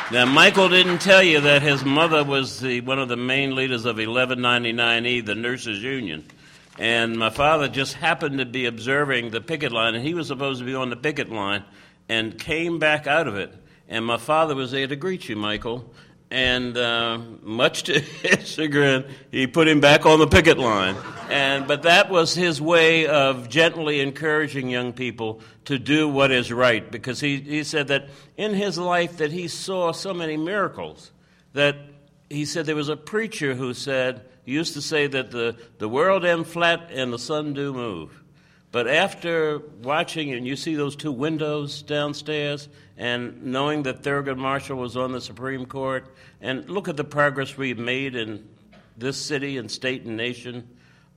Now, 0.09 0.25
Michael 0.25 0.69
didn't 0.69 0.99
tell 0.99 1.21
you 1.21 1.41
that 1.41 1.61
his 1.61 1.83
mother 1.83 2.23
was 2.23 2.61
the, 2.61 2.79
one 2.79 2.97
of 2.97 3.09
the 3.09 3.17
main 3.17 3.55
leaders 3.55 3.83
of 3.83 3.97
1199E, 3.97 5.25
the 5.25 5.35
nurses' 5.35 5.83
union. 5.83 6.23
And 6.79 7.17
my 7.17 7.29
father 7.29 7.67
just 7.67 7.95
happened 7.95 8.37
to 8.37 8.45
be 8.45 8.67
observing 8.67 9.31
the 9.31 9.41
picket 9.41 9.73
line, 9.73 9.95
and 9.95 10.05
he 10.05 10.13
was 10.13 10.27
supposed 10.27 10.59
to 10.59 10.65
be 10.65 10.75
on 10.75 10.89
the 10.89 10.95
picket 10.95 11.29
line 11.29 11.65
and 12.07 12.39
came 12.39 12.79
back 12.79 13.05
out 13.05 13.27
of 13.27 13.35
it. 13.35 13.53
And 13.89 14.05
my 14.05 14.17
father 14.17 14.55
was 14.55 14.71
there 14.71 14.87
to 14.87 14.95
greet 14.95 15.27
you, 15.27 15.35
Michael. 15.35 15.93
And 16.31 16.77
uh, 16.77 17.19
much 17.41 17.83
to 17.83 17.99
his 18.23 18.47
chagrin, 18.47 19.05
he 19.31 19.47
put 19.47 19.67
him 19.67 19.79
back 19.79 20.05
on 20.05 20.19
the 20.19 20.27
picket 20.27 20.57
line. 20.57 20.95
And, 21.29 21.67
but 21.67 21.83
that 21.83 22.09
was 22.09 22.35
his 22.35 22.61
way 22.61 23.07
of 23.07 23.49
gently 23.49 23.99
encouraging 24.01 24.69
young 24.69 24.93
people 24.93 25.41
to 25.65 25.79
do 25.79 26.07
what 26.07 26.31
is 26.31 26.51
right 26.51 26.89
because 26.91 27.19
he, 27.19 27.37
he 27.37 27.63
said 27.63 27.87
that 27.87 28.09
in 28.37 28.53
his 28.53 28.77
life 28.77 29.17
that 29.17 29.31
he 29.31 29.47
saw 29.47 29.91
so 29.91 30.13
many 30.13 30.37
miracles 30.37 31.11
that 31.53 31.75
he 32.29 32.45
said 32.45 32.65
there 32.65 32.75
was 32.75 32.89
a 32.89 32.97
preacher 32.97 33.55
who 33.55 33.73
said 33.73 34.21
used 34.45 34.73
to 34.73 34.81
say 34.81 35.07
that 35.07 35.31
the, 35.31 35.55
the 35.79 35.89
world 35.89 36.25
end 36.25 36.47
flat 36.47 36.91
and 36.91 37.11
the 37.11 37.19
sun 37.19 37.53
do 37.53 37.73
move 37.73 38.21
but 38.75 38.89
after 38.89 39.59
watching 39.83 40.33
and 40.33 40.45
you 40.45 40.57
see 40.57 40.75
those 40.75 40.97
two 40.97 41.09
windows 41.09 41.81
downstairs 41.81 42.67
and 42.97 43.41
knowing 43.41 43.83
that 43.83 44.03
thurgood 44.03 44.35
marshall 44.37 44.75
was 44.75 44.97
on 44.97 45.13
the 45.13 45.21
supreme 45.21 45.65
court 45.65 46.13
and 46.41 46.69
look 46.69 46.89
at 46.89 46.97
the 46.97 47.03
progress 47.05 47.55
we've 47.55 47.77
made 47.79 48.17
in 48.17 48.45
this 48.97 49.15
city 49.15 49.57
and 49.57 49.71
state 49.71 50.03
and 50.03 50.17
nation 50.17 50.67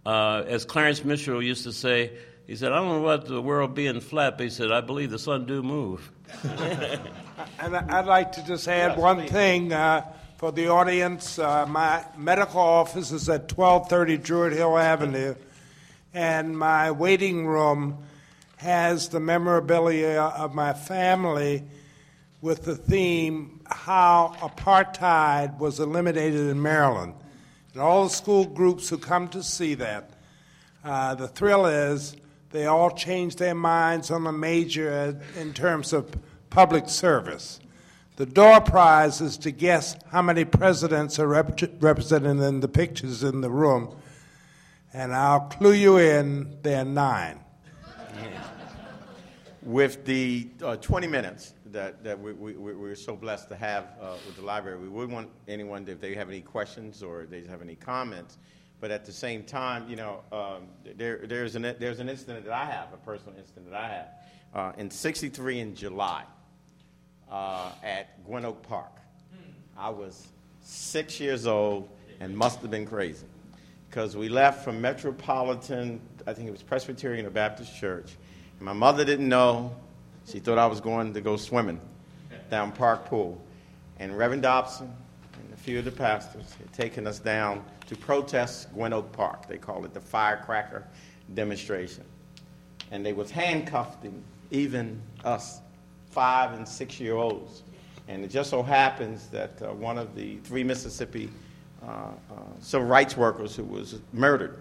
uh, 0.06 0.44
as 0.46 0.64
clarence 0.64 1.04
mitchell 1.04 1.42
used 1.42 1.64
to 1.64 1.72
say 1.72 2.12
he 2.46 2.54
said, 2.54 2.70
I 2.72 2.76
don't 2.76 2.88
know 2.88 3.04
about 3.04 3.26
the 3.26 3.42
world 3.42 3.74
being 3.74 4.00
flat, 4.00 4.38
but 4.38 4.44
he 4.44 4.48
said, 4.50 4.72
I 4.72 4.80
believe 4.80 5.10
the 5.10 5.18
sun 5.18 5.44
do 5.44 5.62
move. 5.62 6.10
and 6.44 7.76
I'd 7.76 8.06
like 8.06 8.32
to 8.32 8.46
just 8.46 8.66
add 8.66 8.92
yes, 8.92 8.98
one 8.98 9.20
please. 9.20 9.30
thing. 9.32 9.72
Uh, 9.74 10.06
For 10.38 10.50
the 10.50 10.68
audience, 10.68 11.38
uh, 11.38 11.66
my 11.66 12.06
medical 12.16 12.60
office 12.60 13.10
is 13.10 13.28
at 13.28 13.52
1230 13.52 14.16
Druid 14.16 14.52
Hill 14.54 14.78
Avenue, 14.78 15.34
and 16.14 16.56
my 16.56 16.90
waiting 16.90 17.46
room 17.46 17.98
has 18.56 19.08
the 19.08 19.20
memorabilia 19.20 20.20
of 20.20 20.54
my 20.54 20.72
family 20.72 21.64
with 22.40 22.64
the 22.64 22.76
theme 22.76 23.60
How 23.66 24.34
Apartheid 24.40 25.58
Was 25.58 25.80
Eliminated 25.80 26.48
in 26.48 26.60
Maryland. 26.60 27.14
And 27.72 27.82
all 27.82 28.04
the 28.04 28.10
school 28.10 28.44
groups 28.44 28.88
who 28.88 28.98
come 28.98 29.28
to 29.28 29.42
see 29.42 29.74
that, 29.74 30.10
uh, 30.84 31.14
the 31.14 31.28
thrill 31.28 31.66
is 31.66 32.16
they 32.50 32.66
all 32.66 32.90
change 32.90 33.36
their 33.36 33.54
minds 33.54 34.10
on 34.10 34.24
the 34.24 34.32
major 34.32 35.20
in 35.38 35.52
terms 35.52 35.92
of 35.92 36.14
public 36.50 36.88
service. 36.88 37.60
The 38.16 38.26
door 38.26 38.60
prize 38.60 39.20
is 39.20 39.36
to 39.38 39.50
guess 39.50 39.96
how 40.10 40.22
many 40.22 40.44
presidents 40.44 41.18
are 41.18 41.28
rep- 41.28 41.60
represented 41.80 42.40
in 42.40 42.60
the 42.60 42.68
pictures 42.68 43.22
in 43.22 43.42
the 43.42 43.50
room, 43.50 43.94
and 44.92 45.14
I'll 45.14 45.40
clue 45.40 45.72
you 45.72 45.98
in, 45.98 46.56
there 46.62 46.82
are 46.82 46.84
nine. 46.84 47.40
With 49.62 50.04
the 50.04 50.48
uh, 50.62 50.76
20 50.76 51.06
minutes 51.06 51.52
that, 51.66 52.02
that 52.02 52.18
we, 52.18 52.32
we, 52.32 52.52
we're 52.54 52.94
so 52.94 53.14
blessed 53.14 53.50
to 53.50 53.56
have 53.56 53.84
uh, 54.00 54.14
with 54.26 54.36
the 54.36 54.42
library, 54.42 54.78
we 54.78 54.88
would 54.88 55.10
want 55.10 55.28
anyone, 55.46 55.86
if 55.86 56.00
they 56.00 56.14
have 56.14 56.28
any 56.28 56.40
questions 56.40 57.02
or 57.02 57.26
they 57.26 57.44
have 57.44 57.60
any 57.60 57.74
comments, 57.74 58.38
but 58.80 58.90
at 58.90 59.04
the 59.04 59.12
same 59.12 59.42
time, 59.42 59.86
you 59.90 59.96
know, 59.96 60.20
um, 60.32 60.68
there, 60.96 61.26
there's, 61.26 61.54
an, 61.54 61.74
there's 61.78 62.00
an 62.00 62.08
incident 62.08 62.46
that 62.46 62.54
I 62.54 62.64
have, 62.64 62.92
a 62.94 62.96
personal 62.98 63.38
incident 63.38 63.70
that 63.70 63.78
I 63.78 63.88
have. 63.88 64.08
Uh, 64.54 64.72
in 64.78 64.90
63 64.90 65.60
in 65.60 65.74
July, 65.74 66.24
uh, 67.30 67.72
at 67.82 68.24
Gwynn 68.24 68.46
Oak 68.46 68.62
Park. 68.62 68.92
I 69.76 69.90
was 69.90 70.28
six 70.62 71.20
years 71.20 71.46
old 71.46 71.88
and 72.20 72.36
must 72.36 72.60
have 72.60 72.70
been 72.70 72.86
crazy 72.86 73.26
because 73.88 74.16
we 74.16 74.28
left 74.28 74.64
from 74.64 74.80
Metropolitan, 74.80 76.00
I 76.26 76.34
think 76.34 76.48
it 76.48 76.52
was 76.52 76.62
Presbyterian 76.62 77.24
or 77.24 77.30
Baptist 77.30 77.76
Church. 77.76 78.16
And 78.58 78.66
my 78.66 78.72
mother 78.72 79.04
didn't 79.04 79.28
know. 79.28 79.74
She 80.26 80.40
thought 80.40 80.58
I 80.58 80.66
was 80.66 80.80
going 80.80 81.14
to 81.14 81.20
go 81.20 81.36
swimming 81.36 81.80
down 82.50 82.72
Park 82.72 83.06
Pool. 83.06 83.40
And 83.98 84.16
Reverend 84.16 84.42
Dobson 84.42 84.92
and 85.32 85.52
a 85.52 85.56
few 85.56 85.78
of 85.78 85.84
the 85.84 85.90
pastors 85.90 86.54
had 86.58 86.72
taken 86.72 87.06
us 87.06 87.18
down 87.18 87.64
to 87.86 87.96
protest 87.96 88.72
Gwynn 88.74 88.92
Oak 88.92 89.10
Park. 89.12 89.48
They 89.48 89.56
called 89.56 89.84
it 89.84 89.94
the 89.94 90.00
firecracker 90.00 90.84
demonstration. 91.34 92.04
And 92.90 93.04
they 93.04 93.12
was 93.12 93.30
handcuffing 93.30 94.22
even 94.50 95.00
us 95.24 95.60
five 96.10 96.52
and 96.52 96.68
six 96.68 97.00
year 97.00 97.14
olds. 97.14 97.62
And 98.06 98.24
it 98.24 98.28
just 98.28 98.50
so 98.50 98.62
happens 98.62 99.28
that 99.28 99.60
uh, 99.62 99.72
one 99.72 99.98
of 99.98 100.14
the 100.14 100.36
three 100.38 100.64
Mississippi 100.64 101.30
civil 102.60 102.86
rights 102.86 103.16
workers 103.16 103.56
who 103.56 103.64
was 103.64 104.00
murdered 104.12 104.58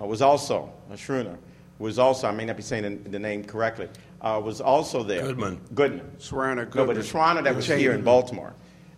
uh, 0.00 0.06
was 0.06 0.22
also, 0.22 0.72
a 0.90 0.96
Schroeder, 0.96 1.36
was 1.78 1.98
also, 1.98 2.28
I 2.28 2.32
may 2.32 2.44
not 2.44 2.56
be 2.56 2.62
saying 2.62 3.02
the, 3.04 3.10
the 3.10 3.18
name 3.18 3.44
correctly, 3.44 3.88
uh, 4.20 4.40
was 4.42 4.60
also 4.60 5.02
there. 5.02 5.22
Goodman. 5.22 5.60
Goodman. 5.74 6.10
Schwerner 6.18 6.56
No, 6.56 6.64
Goodman. 6.64 6.86
but 6.86 6.96
the 6.96 7.02
Schreiner 7.02 7.42
that 7.42 7.54
was 7.54 7.66
here 7.66 7.92
in 7.92 8.02
Baltimore, 8.02 8.54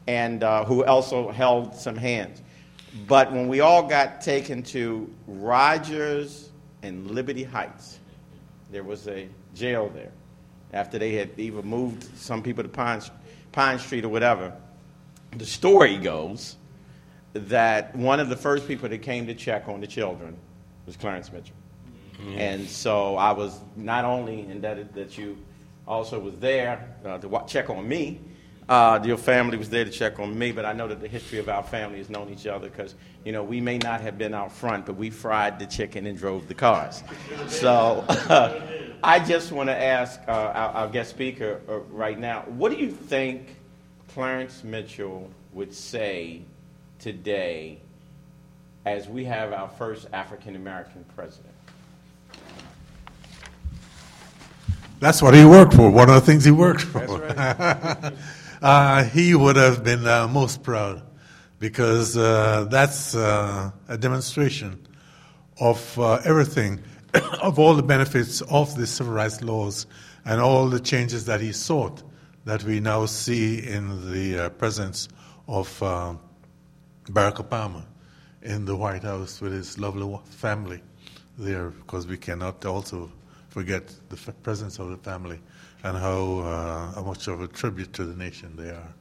and 0.07 0.43
uh, 0.43 0.65
who 0.65 0.85
also 0.85 1.31
held 1.31 1.75
some 1.75 1.97
hands. 1.97 2.43
But 3.07 3.33
when 3.33 3.49
we 3.49 3.61
all 3.61 3.85
got 3.85 4.21
taken 4.21 4.63
to 4.65 5.09
Rogers 5.27 6.51
and 6.83 7.11
Liberty 7.11 7.45
Heights, 7.45 7.99
there 8.71 8.83
was 8.83 9.09
a 9.09 9.29
jail 9.55 9.91
there 9.95 10.11
after 10.73 10.99
they 10.99 11.13
had 11.13 11.31
even 11.39 11.65
moved 11.65 12.05
some 12.17 12.43
people 12.43 12.63
to 12.63 12.69
Pine, 12.69 13.01
Pine 13.53 13.79
Street 13.79 14.05
or 14.05 14.09
whatever. 14.09 14.53
The 15.37 15.47
story 15.47 15.97
goes 15.97 16.57
that 17.35 17.95
one 17.97 18.21
of 18.21 18.29
the 18.29 18.37
first 18.37 18.69
people 18.69 18.89
that 18.89 18.99
came 18.99 19.27
to 19.27 19.35
check 19.35 19.69
on 19.69 19.81
the 19.81 19.87
children 19.87 20.37
was 20.87 20.97
Clarence 20.97 21.33
Mitchell. 21.33 21.57
And 22.37 22.69
so 22.69 23.17
I 23.17 23.33
was 23.33 23.61
not 23.75 24.05
only 24.05 24.43
indebted 24.43 24.95
that 24.95 25.19
you 25.19 25.37
also 25.89 26.21
was 26.21 26.39
there 26.39 26.95
uh, 27.05 27.19
to 27.19 27.45
check 27.49 27.69
on 27.69 27.89
me, 27.89 28.21
uh, 28.69 29.01
your 29.05 29.17
family 29.17 29.57
was 29.57 29.69
there 29.69 29.85
to 29.85 29.91
check 29.91 30.21
on 30.21 30.39
me, 30.39 30.53
but 30.53 30.65
I 30.65 30.73
know 30.73 30.87
that 30.87 31.01
the 31.01 31.09
history 31.09 31.39
of 31.39 31.49
our 31.49 31.63
family 31.63 31.99
has 31.99 32.09
known 32.09 32.31
each 32.31 32.47
other 32.47 32.69
because, 32.69 32.95
you 33.25 33.33
know, 33.33 33.43
we 33.43 33.61
may 33.61 33.79
not 33.79 34.01
have 34.01 34.17
been 34.17 34.35
out 34.35 34.53
front, 34.53 34.87
but 34.87 34.95
we 34.95 35.11
fried 35.11 35.59
the 35.59 35.67
chicken 35.67 36.07
and 36.07 36.17
drove 36.17 36.47
the 36.47 36.55
cars. 36.55 37.03
So 37.49 38.05
I 39.03 39.19
just 39.19 39.51
want 39.51 39.69
to 39.69 39.77
ask 39.77 40.21
uh, 40.29 40.31
our, 40.31 40.71
our 40.71 40.89
guest 40.89 41.11
speaker 41.11 41.61
uh, 41.69 41.79
right 41.91 42.19
now, 42.19 42.43
what 42.43 42.71
do 42.71 42.79
you 42.79 42.91
think 42.91 43.57
Clarence 44.09 44.63
Mitchell 44.63 45.29
would 45.53 45.75
say 45.75 46.43
today 47.03 47.79
as 48.87 49.09
we 49.09 49.25
have 49.25 49.53
our 49.53 49.69
first 49.69 50.07
African 50.13 50.55
American 50.55 51.05
president? 51.17 51.53
That's 55.01 55.21
what 55.21 55.35
he 55.35 55.45
worked 55.45 55.75
for, 55.75 55.91
one 55.91 56.09
of 56.09 56.15
the 56.15 56.21
things 56.21 56.45
he 56.45 56.53
worked 56.53 56.83
for. 56.83 57.25
uh, 58.63 59.05
he 59.05 59.35
would 59.35 59.57
have 59.57 59.83
been 59.83 60.07
uh, 60.07 60.29
most 60.29 60.63
proud 60.63 61.03
because 61.59 62.17
uh, 62.17 62.69
that's 62.71 63.17
uh, 63.17 63.73
a 63.89 63.99
demonstration 63.99 64.87
of 65.61 65.99
uh, 65.99 66.21
everything, 66.25 66.81
of 67.43 67.59
all 67.59 67.75
the 67.75 67.83
benefits 67.83 68.43
of 68.43 68.77
the 68.77 68.87
civil 68.87 69.13
rights 69.13 69.43
laws 69.43 69.87
and 70.25 70.41
all 70.41 70.69
the 70.69 70.79
changes 70.79 71.25
that 71.25 71.41
he 71.41 71.51
sought 71.51 72.05
that 72.45 72.63
we 72.63 72.79
now 72.79 73.07
see 73.07 73.59
in 73.59 74.13
the 74.13 74.39
uh, 74.39 74.49
presence 74.51 75.09
of 75.49 75.83
uh, 75.83 76.15
Barack 77.07 77.37
Obama 77.37 77.85
in 78.43 78.65
the 78.65 78.77
White 78.77 79.03
House 79.03 79.41
with 79.41 79.53
his 79.53 79.79
lovely 79.79 80.19
family 80.25 80.81
there, 81.39 81.71
because 81.71 82.07
we 82.07 82.17
cannot 82.17 82.65
also 82.65 83.11
forget 83.49 83.89
the 84.09 84.17
f- 84.17 84.35
presence 84.43 84.79
of 84.79 84.91
the 84.91 84.97
family 84.99 85.41
and 85.85 85.97
how, 85.97 86.39
uh, 86.39 86.93
how 86.93 87.03
much 87.03 87.27
of 87.27 87.41
a 87.41 87.49
tribute 87.49 87.93
to 87.93 88.05
the 88.05 88.17
nation 88.17 88.55
they 88.57 88.71
are. 88.71 88.95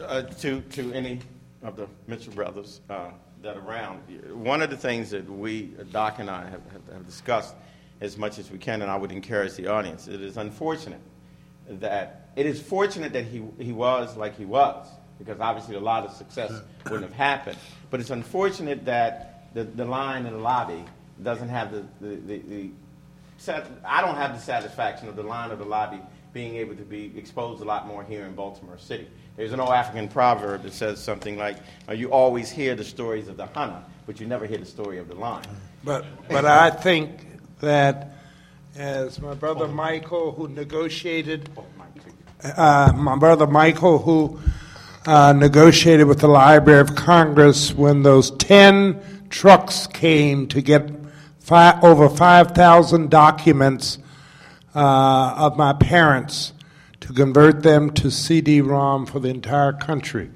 Uh, 0.00 0.22
to, 0.22 0.60
to 0.62 0.92
any 0.92 1.20
of 1.62 1.76
the 1.76 1.86
Mitchell 2.06 2.32
brothers 2.32 2.80
uh, 2.90 3.10
that 3.42 3.56
are 3.56 3.60
around, 3.60 3.98
one 4.32 4.60
of 4.62 4.70
the 4.70 4.76
things 4.76 5.10
that 5.10 5.28
we, 5.28 5.74
Doc 5.92 6.18
and 6.18 6.28
I, 6.30 6.44
have, 6.44 6.62
have, 6.72 6.92
have 6.92 7.06
discussed 7.06 7.54
as 8.00 8.16
much 8.16 8.38
as 8.38 8.50
we 8.50 8.58
can, 8.58 8.82
and 8.82 8.90
I 8.90 8.96
would 8.96 9.12
encourage 9.12 9.54
the 9.54 9.66
audience, 9.68 10.08
it 10.08 10.20
is 10.20 10.36
unfortunate 10.36 11.00
that 11.68 12.30
it 12.36 12.46
is 12.46 12.60
fortunate 12.60 13.12
that 13.12 13.24
he, 13.24 13.42
he 13.58 13.72
was 13.72 14.16
like 14.16 14.36
he 14.36 14.44
was, 14.44 14.86
because 15.18 15.40
obviously 15.40 15.74
a 15.76 15.80
lot 15.80 16.04
of 16.04 16.12
success 16.12 16.52
wouldn't 16.84 17.02
have 17.02 17.12
happened. 17.12 17.58
But 17.90 18.00
it's 18.00 18.10
unfortunate 18.10 18.84
that 18.84 19.48
the, 19.54 19.64
the 19.64 19.84
Lion 19.84 20.26
in 20.26 20.32
the 20.32 20.38
Lobby 20.38 20.84
doesn't 21.22 21.48
have 21.48 21.72
the, 21.72 21.84
the, 22.00 22.16
the, 22.16 22.38
the 22.38 22.70
I 23.84 24.00
don't 24.00 24.16
have 24.16 24.34
the 24.34 24.40
satisfaction 24.40 25.08
of 25.08 25.16
the 25.16 25.22
Lion 25.22 25.50
of 25.50 25.58
the 25.58 25.64
Lobby 25.64 26.00
being 26.32 26.56
able 26.56 26.74
to 26.76 26.82
be 26.82 27.12
exposed 27.16 27.62
a 27.62 27.64
lot 27.64 27.86
more 27.86 28.04
here 28.04 28.24
in 28.24 28.34
Baltimore 28.34 28.78
City. 28.78 29.08
There's 29.36 29.52
an 29.52 29.60
old 29.60 29.70
African 29.70 30.08
proverb 30.08 30.62
that 30.62 30.72
says 30.72 31.02
something 31.02 31.36
like, 31.36 31.56
you 31.94 32.10
always 32.10 32.50
hear 32.50 32.74
the 32.74 32.84
stories 32.84 33.28
of 33.28 33.36
the 33.36 33.46
hunter, 33.46 33.82
but 34.06 34.20
you 34.20 34.26
never 34.26 34.46
hear 34.46 34.58
the 34.58 34.66
story 34.66 34.98
of 34.98 35.08
the 35.08 35.14
lion. 35.14 35.44
But, 35.84 36.04
but 36.28 36.44
I 36.44 36.70
think 36.70 37.26
that 37.60 38.16
as 38.76 39.20
my 39.20 39.34
brother 39.34 39.68
Michael, 39.68 40.32
who 40.32 40.48
negotiated, 40.48 41.48
uh, 42.42 42.92
my 42.94 43.16
brother 43.16 43.46
Michael, 43.46 43.98
who 43.98 44.40
uh, 45.08 45.32
negotiated 45.32 46.06
with 46.06 46.20
the 46.20 46.28
Library 46.28 46.80
of 46.80 46.94
Congress 46.94 47.72
when 47.72 48.02
those 48.02 48.30
10 48.32 49.26
trucks 49.30 49.86
came 49.86 50.46
to 50.48 50.60
get 50.60 50.90
fi- 51.38 51.80
over 51.80 52.10
5,000 52.10 53.08
documents 53.08 53.96
uh, 54.74 55.34
of 55.34 55.56
my 55.56 55.72
parents 55.72 56.52
to 57.00 57.14
convert 57.14 57.62
them 57.62 57.88
to 57.88 58.10
CD-ROM 58.10 59.06
for 59.06 59.18
the 59.18 59.30
entire 59.30 59.72
country. 59.72 60.28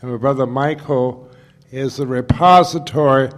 And 0.00 0.10
my 0.10 0.16
brother 0.16 0.46
Michael 0.46 1.30
is 1.70 1.98
the 1.98 2.06
repository 2.08 3.30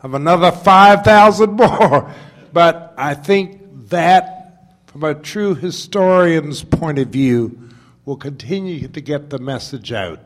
of 0.00 0.14
another 0.14 0.52
5,000 0.52 1.50
more. 1.54 2.08
But 2.52 2.94
I 2.96 3.14
think 3.14 3.88
that, 3.88 4.76
from 4.86 5.02
a 5.02 5.16
true 5.16 5.56
historian's 5.56 6.62
point 6.62 7.00
of 7.00 7.08
view, 7.08 7.63
will 8.04 8.16
continue 8.16 8.88
to 8.88 9.00
get 9.00 9.30
the 9.30 9.38
message 9.38 9.92
out. 9.92 10.20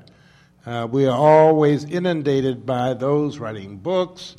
Uh, 0.67 0.87
we 0.91 1.07
are 1.07 1.17
always 1.17 1.85
inundated 1.85 2.67
by 2.67 2.93
those 2.95 3.39
writing 3.39 3.77
books 3.77 4.37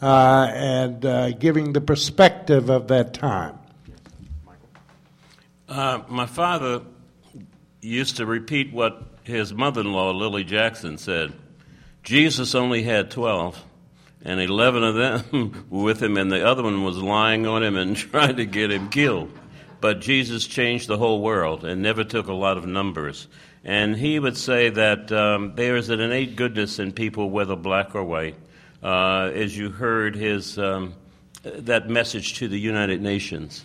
uh, 0.00 0.50
and 0.52 1.04
uh, 1.04 1.30
giving 1.32 1.72
the 1.72 1.80
perspective 1.80 2.70
of 2.70 2.88
that 2.88 3.14
time. 3.14 3.58
Uh, 5.68 6.00
my 6.08 6.26
father 6.26 6.82
used 7.80 8.16
to 8.16 8.26
repeat 8.26 8.72
what 8.72 9.02
his 9.22 9.52
mother 9.52 9.82
in 9.82 9.92
law, 9.92 10.10
Lillie 10.10 10.44
Jackson, 10.44 10.96
said 10.96 11.32
Jesus 12.02 12.54
only 12.54 12.82
had 12.82 13.10
12, 13.10 13.62
and 14.24 14.40
11 14.40 14.82
of 14.82 14.94
them 14.94 15.66
were 15.70 15.84
with 15.84 16.02
him, 16.02 16.16
and 16.16 16.32
the 16.32 16.46
other 16.46 16.62
one 16.62 16.82
was 16.82 16.96
lying 16.96 17.46
on 17.46 17.62
him 17.62 17.76
and 17.76 17.96
trying 17.96 18.36
to 18.36 18.46
get 18.46 18.70
him 18.70 18.88
killed. 18.88 19.30
But 19.80 20.00
Jesus 20.00 20.46
changed 20.46 20.88
the 20.88 20.98
whole 20.98 21.22
world 21.22 21.64
and 21.64 21.82
never 21.82 22.04
took 22.04 22.26
a 22.26 22.32
lot 22.32 22.56
of 22.56 22.66
numbers. 22.66 23.28
And 23.64 23.96
he 23.96 24.18
would 24.18 24.36
say 24.36 24.70
that 24.70 25.12
um, 25.12 25.54
there 25.54 25.76
is 25.76 25.90
an 25.90 26.00
innate 26.00 26.36
goodness 26.36 26.78
in 26.78 26.92
people, 26.92 27.30
whether 27.30 27.56
black 27.56 27.94
or 27.94 28.04
white. 28.04 28.36
Uh, 28.82 29.30
as 29.34 29.56
you 29.56 29.70
heard 29.70 30.14
his 30.14 30.58
um, 30.58 30.94
that 31.42 31.88
message 31.88 32.34
to 32.34 32.48
the 32.48 32.58
United 32.58 33.02
Nations, 33.02 33.64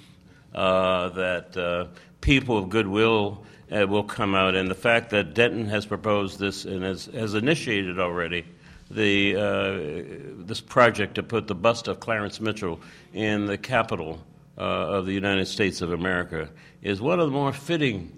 uh, 0.54 1.10
that 1.10 1.56
uh, 1.56 1.86
people 2.22 2.58
of 2.58 2.70
goodwill 2.70 3.44
uh, 3.72 3.86
will 3.88 4.04
come 4.04 4.34
out, 4.36 4.56
and 4.56 4.70
the 4.70 4.76
fact 4.76 5.12
that 5.12 5.34
Denton 5.34 5.68
has 5.68 5.86
proposed 5.86 6.40
this 6.40 6.66
and 6.66 6.84
has, 6.84 7.06
has 7.06 7.36
initiated 7.36 8.00
already 8.00 8.46
the 8.90 9.36
uh, 9.36 10.46
this 10.46 10.62
project 10.62 11.16
to 11.16 11.24
put 11.24 11.48
the 11.48 11.56
bust 11.56 11.88
of 11.88 12.00
Clarence 12.00 12.40
Mitchell 12.40 12.80
in 13.14 13.46
the 13.46 13.58
capital 13.58 14.20
uh, 14.58 14.62
of 14.62 15.06
the 15.06 15.14
United 15.14 15.48
States 15.48 15.82
of 15.82 15.92
America 15.92 16.50
is 16.82 17.02
one 17.02 17.20
of 17.20 17.28
the 17.28 17.34
more 17.34 17.54
fitting 17.54 18.12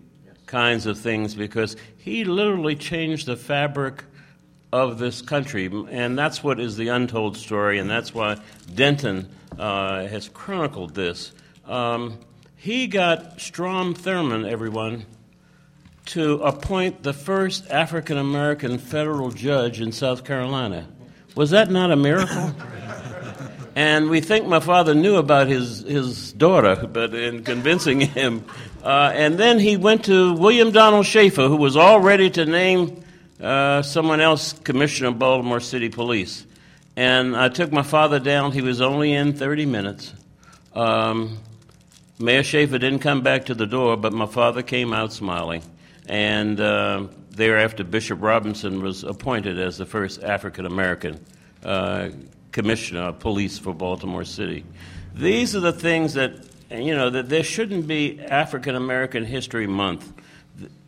kinds 0.45 0.85
of 0.85 0.97
things 0.97 1.33
because 1.33 1.75
he 1.97 2.23
literally 2.23 2.75
changed 2.75 3.25
the 3.25 3.35
fabric 3.35 4.03
of 4.71 4.99
this 4.99 5.21
country, 5.21 5.69
and 5.89 6.17
that's 6.17 6.43
what 6.43 6.59
is 6.59 6.75
the 6.75 6.89
untold 6.89 7.37
story, 7.37 7.79
and 7.79 7.89
that's 7.89 8.13
why 8.13 8.37
Denton 8.73 9.29
uh, 9.57 10.05
has 10.07 10.27
chronicled 10.29 10.93
this. 10.93 11.31
Um, 11.65 12.19
he 12.55 12.87
got 12.87 13.39
Strom 13.39 13.93
Thurmond, 13.93 14.49
everyone, 14.49 15.05
to 16.07 16.35
appoint 16.43 17.03
the 17.03 17.13
first 17.13 17.69
African 17.69 18.17
American 18.17 18.77
federal 18.77 19.31
judge 19.31 19.81
in 19.81 19.91
South 19.91 20.23
Carolina. 20.23 20.87
Was 21.35 21.51
that 21.51 21.69
not 21.69 21.91
a 21.91 21.95
miracle? 21.95 22.53
and 23.75 24.09
we 24.09 24.21
think 24.21 24.47
my 24.47 24.61
father 24.61 24.95
knew 24.95 25.17
about 25.17 25.47
his, 25.47 25.81
his 25.81 26.31
daughter, 26.31 26.87
but 26.87 27.13
in 27.13 27.43
convincing 27.43 27.99
him. 28.17 28.45
Uh, 28.81 29.11
and 29.13 29.37
then 29.37 29.59
he 29.59 29.75
went 29.75 30.05
to 30.05 30.33
William 30.33 30.71
Donald 30.71 31.05
Schaefer, 31.05 31.49
who 31.49 31.57
was 31.57 31.75
all 31.75 31.99
ready 31.99 32.29
to 32.29 32.45
name 32.45 33.03
uh, 33.41 33.81
someone 33.81 34.21
else 34.21 34.53
commissioner 34.53 35.09
of 35.09 35.19
Baltimore 35.19 35.59
City 35.59 35.89
Police. 35.89 36.45
And 36.95 37.35
I 37.35 37.49
took 37.49 37.73
my 37.73 37.83
father 37.83 38.19
down. 38.19 38.53
He 38.53 38.61
was 38.61 38.79
only 38.79 39.11
in 39.11 39.33
30 39.33 39.65
minutes. 39.65 40.13
Um, 40.73 41.37
Mayor 42.17 42.43
Schaefer 42.43 42.77
didn't 42.77 42.99
come 42.99 43.23
back 43.23 43.47
to 43.47 43.53
the 43.53 43.65
door, 43.65 43.97
but 43.97 44.13
my 44.13 44.25
father 44.25 44.61
came 44.61 44.93
out 44.93 45.11
smiling. 45.11 45.61
And 46.07 46.61
uh, 46.61 47.07
thereafter, 47.31 47.83
Bishop 47.83 48.21
Robinson 48.21 48.81
was 48.81 49.03
appointed 49.03 49.59
as 49.59 49.77
the 49.77 49.85
first 49.85 50.23
African 50.23 50.65
American 50.65 51.19
uh, 51.65 52.09
commissioner 52.55 53.01
of 53.01 53.19
police 53.19 53.59
for 53.59 53.73
Baltimore 53.73 54.23
City. 54.23 54.63
These 55.13 55.57
are 55.57 55.59
the 55.59 55.73
things 55.73 56.13
that, 56.13 56.39
you 56.71 56.95
know, 56.95 57.09
that 57.09 57.27
there 57.27 57.43
shouldn't 57.43 57.85
be 57.85 58.21
African 58.21 58.75
American 58.75 59.25
History 59.25 59.67
Month. 59.67 60.13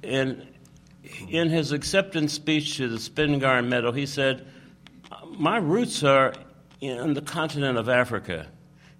And 0.02 0.48
in 1.27 1.49
his 1.49 1.73
acceptance 1.73 2.31
speech 2.31 2.77
to 2.77 2.88
the 2.88 2.95
Spingarn 2.95 3.68
Medal, 3.68 3.91
he 3.91 4.06
said, 4.06 4.48
My 5.31 5.57
roots 5.57 6.06
are 6.06 6.34
in 6.80 7.14
the 7.15 7.22
continent 7.22 7.77
of 7.77 7.89
Africa. 7.89 8.48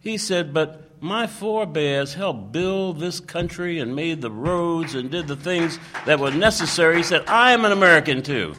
He 0.02 0.18
said, 0.18 0.54
But 0.54 1.02
my 1.02 1.26
forebears 1.26 2.16
helped 2.16 2.52
build 2.52 3.00
this 3.00 3.22
country 3.22 3.80
and 3.80 3.96
made 3.96 4.22
the 4.22 4.32
roads 4.32 4.94
and 4.94 5.10
did 5.10 5.30
the 5.30 5.38
things 5.38 5.80
that 6.06 6.20
were 6.20 6.32
necessary. 6.32 6.98
He 6.98 7.04
said, 7.04 7.24
I 7.30 7.54
am 7.54 7.64
an 7.64 7.72
American 7.72 8.24
too. 8.24 8.56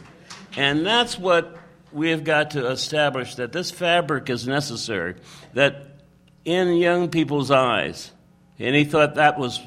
And 0.56 0.86
that's 0.86 1.18
what 1.18 1.57
we 1.92 2.10
have 2.10 2.24
got 2.24 2.52
to 2.52 2.68
establish 2.68 3.36
that 3.36 3.52
this 3.52 3.70
fabric 3.70 4.30
is 4.30 4.46
necessary, 4.46 5.16
that 5.54 6.02
in 6.44 6.74
young 6.74 7.10
people's 7.10 7.50
eyes, 7.50 8.10
and 8.58 8.74
he 8.74 8.84
thought 8.84 9.16
that 9.16 9.38
was 9.38 9.60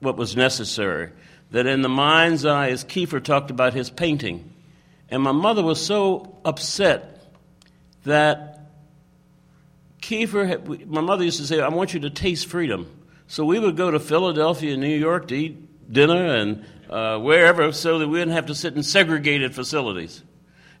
what 0.00 0.16
was 0.16 0.36
necessary, 0.36 1.10
that 1.50 1.66
in 1.66 1.82
the 1.82 1.88
mind's 1.88 2.44
eye, 2.44 2.70
as 2.70 2.84
Keiffer 2.84 3.22
talked 3.22 3.50
about 3.50 3.74
his 3.74 3.90
painting, 3.90 4.52
and 5.08 5.22
my 5.22 5.32
mother 5.32 5.62
was 5.62 5.84
so 5.84 6.38
upset 6.44 7.32
that 8.04 8.58
Keiffer, 10.00 10.46
had, 10.46 10.88
my 10.88 11.00
mother 11.00 11.24
used 11.24 11.40
to 11.40 11.46
say, 11.46 11.60
I 11.60 11.68
want 11.68 11.94
you 11.94 12.00
to 12.00 12.10
taste 12.10 12.46
freedom. 12.46 12.94
So 13.26 13.44
we 13.44 13.58
would 13.58 13.76
go 13.76 13.90
to 13.90 14.00
Philadelphia, 14.00 14.72
and 14.72 14.80
New 14.80 14.96
York 14.96 15.28
to 15.28 15.34
eat 15.34 15.92
dinner 15.92 16.34
and 16.34 16.64
uh, 16.88 17.18
wherever 17.18 17.72
so 17.72 17.98
that 17.98 18.06
we 18.06 18.12
wouldn't 18.12 18.32
have 18.32 18.46
to 18.46 18.54
sit 18.54 18.74
in 18.74 18.82
segregated 18.82 19.54
facilities. 19.54 20.22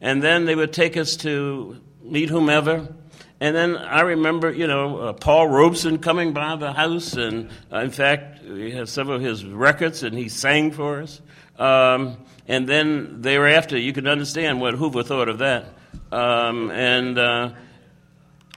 And 0.00 0.22
then 0.22 0.44
they 0.44 0.54
would 0.54 0.72
take 0.72 0.96
us 0.96 1.16
to 1.18 1.80
meet 2.02 2.28
whomever. 2.28 2.94
And 3.40 3.54
then 3.54 3.76
I 3.76 4.00
remember, 4.00 4.50
you 4.52 4.66
know, 4.66 4.98
uh, 4.98 5.12
Paul 5.12 5.48
Robeson 5.48 5.98
coming 5.98 6.32
by 6.32 6.56
the 6.56 6.72
house, 6.72 7.14
and 7.14 7.50
uh, 7.72 7.78
in 7.78 7.90
fact, 7.90 8.42
we 8.44 8.72
have 8.72 8.88
some 8.88 9.08
of 9.08 9.20
his 9.20 9.44
records, 9.44 10.02
and 10.02 10.16
he 10.16 10.28
sang 10.28 10.72
for 10.72 11.02
us. 11.02 11.20
Um, 11.58 12.16
and 12.48 12.68
then 12.68 13.22
thereafter, 13.22 13.78
you 13.78 13.92
can 13.92 14.08
understand 14.08 14.60
what 14.60 14.74
Hoover 14.74 15.02
thought 15.02 15.28
of 15.28 15.38
that. 15.38 15.66
Um, 16.10 16.70
and 16.70 17.18
uh, 17.18 17.50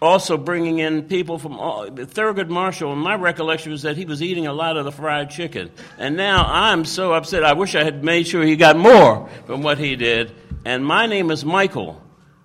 also 0.02 0.38
bringing 0.38 0.80
in 0.80 1.04
people 1.04 1.38
from 1.38 1.60
all, 1.60 1.88
Thurgood 1.88 2.50
Marshall. 2.50 2.96
My 2.96 3.16
recollection 3.16 3.72
was 3.72 3.84
that 3.84 3.98
he 3.98 4.06
was 4.06 4.24
eating 4.24 4.48
a 4.48 4.54
lot 4.54 4.78
of 4.78 4.86
the 4.86 4.92
fried 4.92 5.30
chicken. 5.30 5.70
And 5.98 6.18
now 6.18 6.46
I'm 6.48 6.86
so 6.86 7.14
upset. 7.14 7.44
I 7.44 7.54
wish 7.54 7.76
I 7.76 7.84
had 7.84 8.04
made 8.04 8.28
sure 8.28 8.42
he 8.44 8.56
got 8.56 8.78
more 8.78 9.30
from 9.46 9.62
what 9.62 9.78
he 9.78 9.96
did. 9.96 10.32
And 10.66 10.86
my 10.86 11.06
name 11.06 11.32
is 11.32 11.44
Michael. 11.44 12.02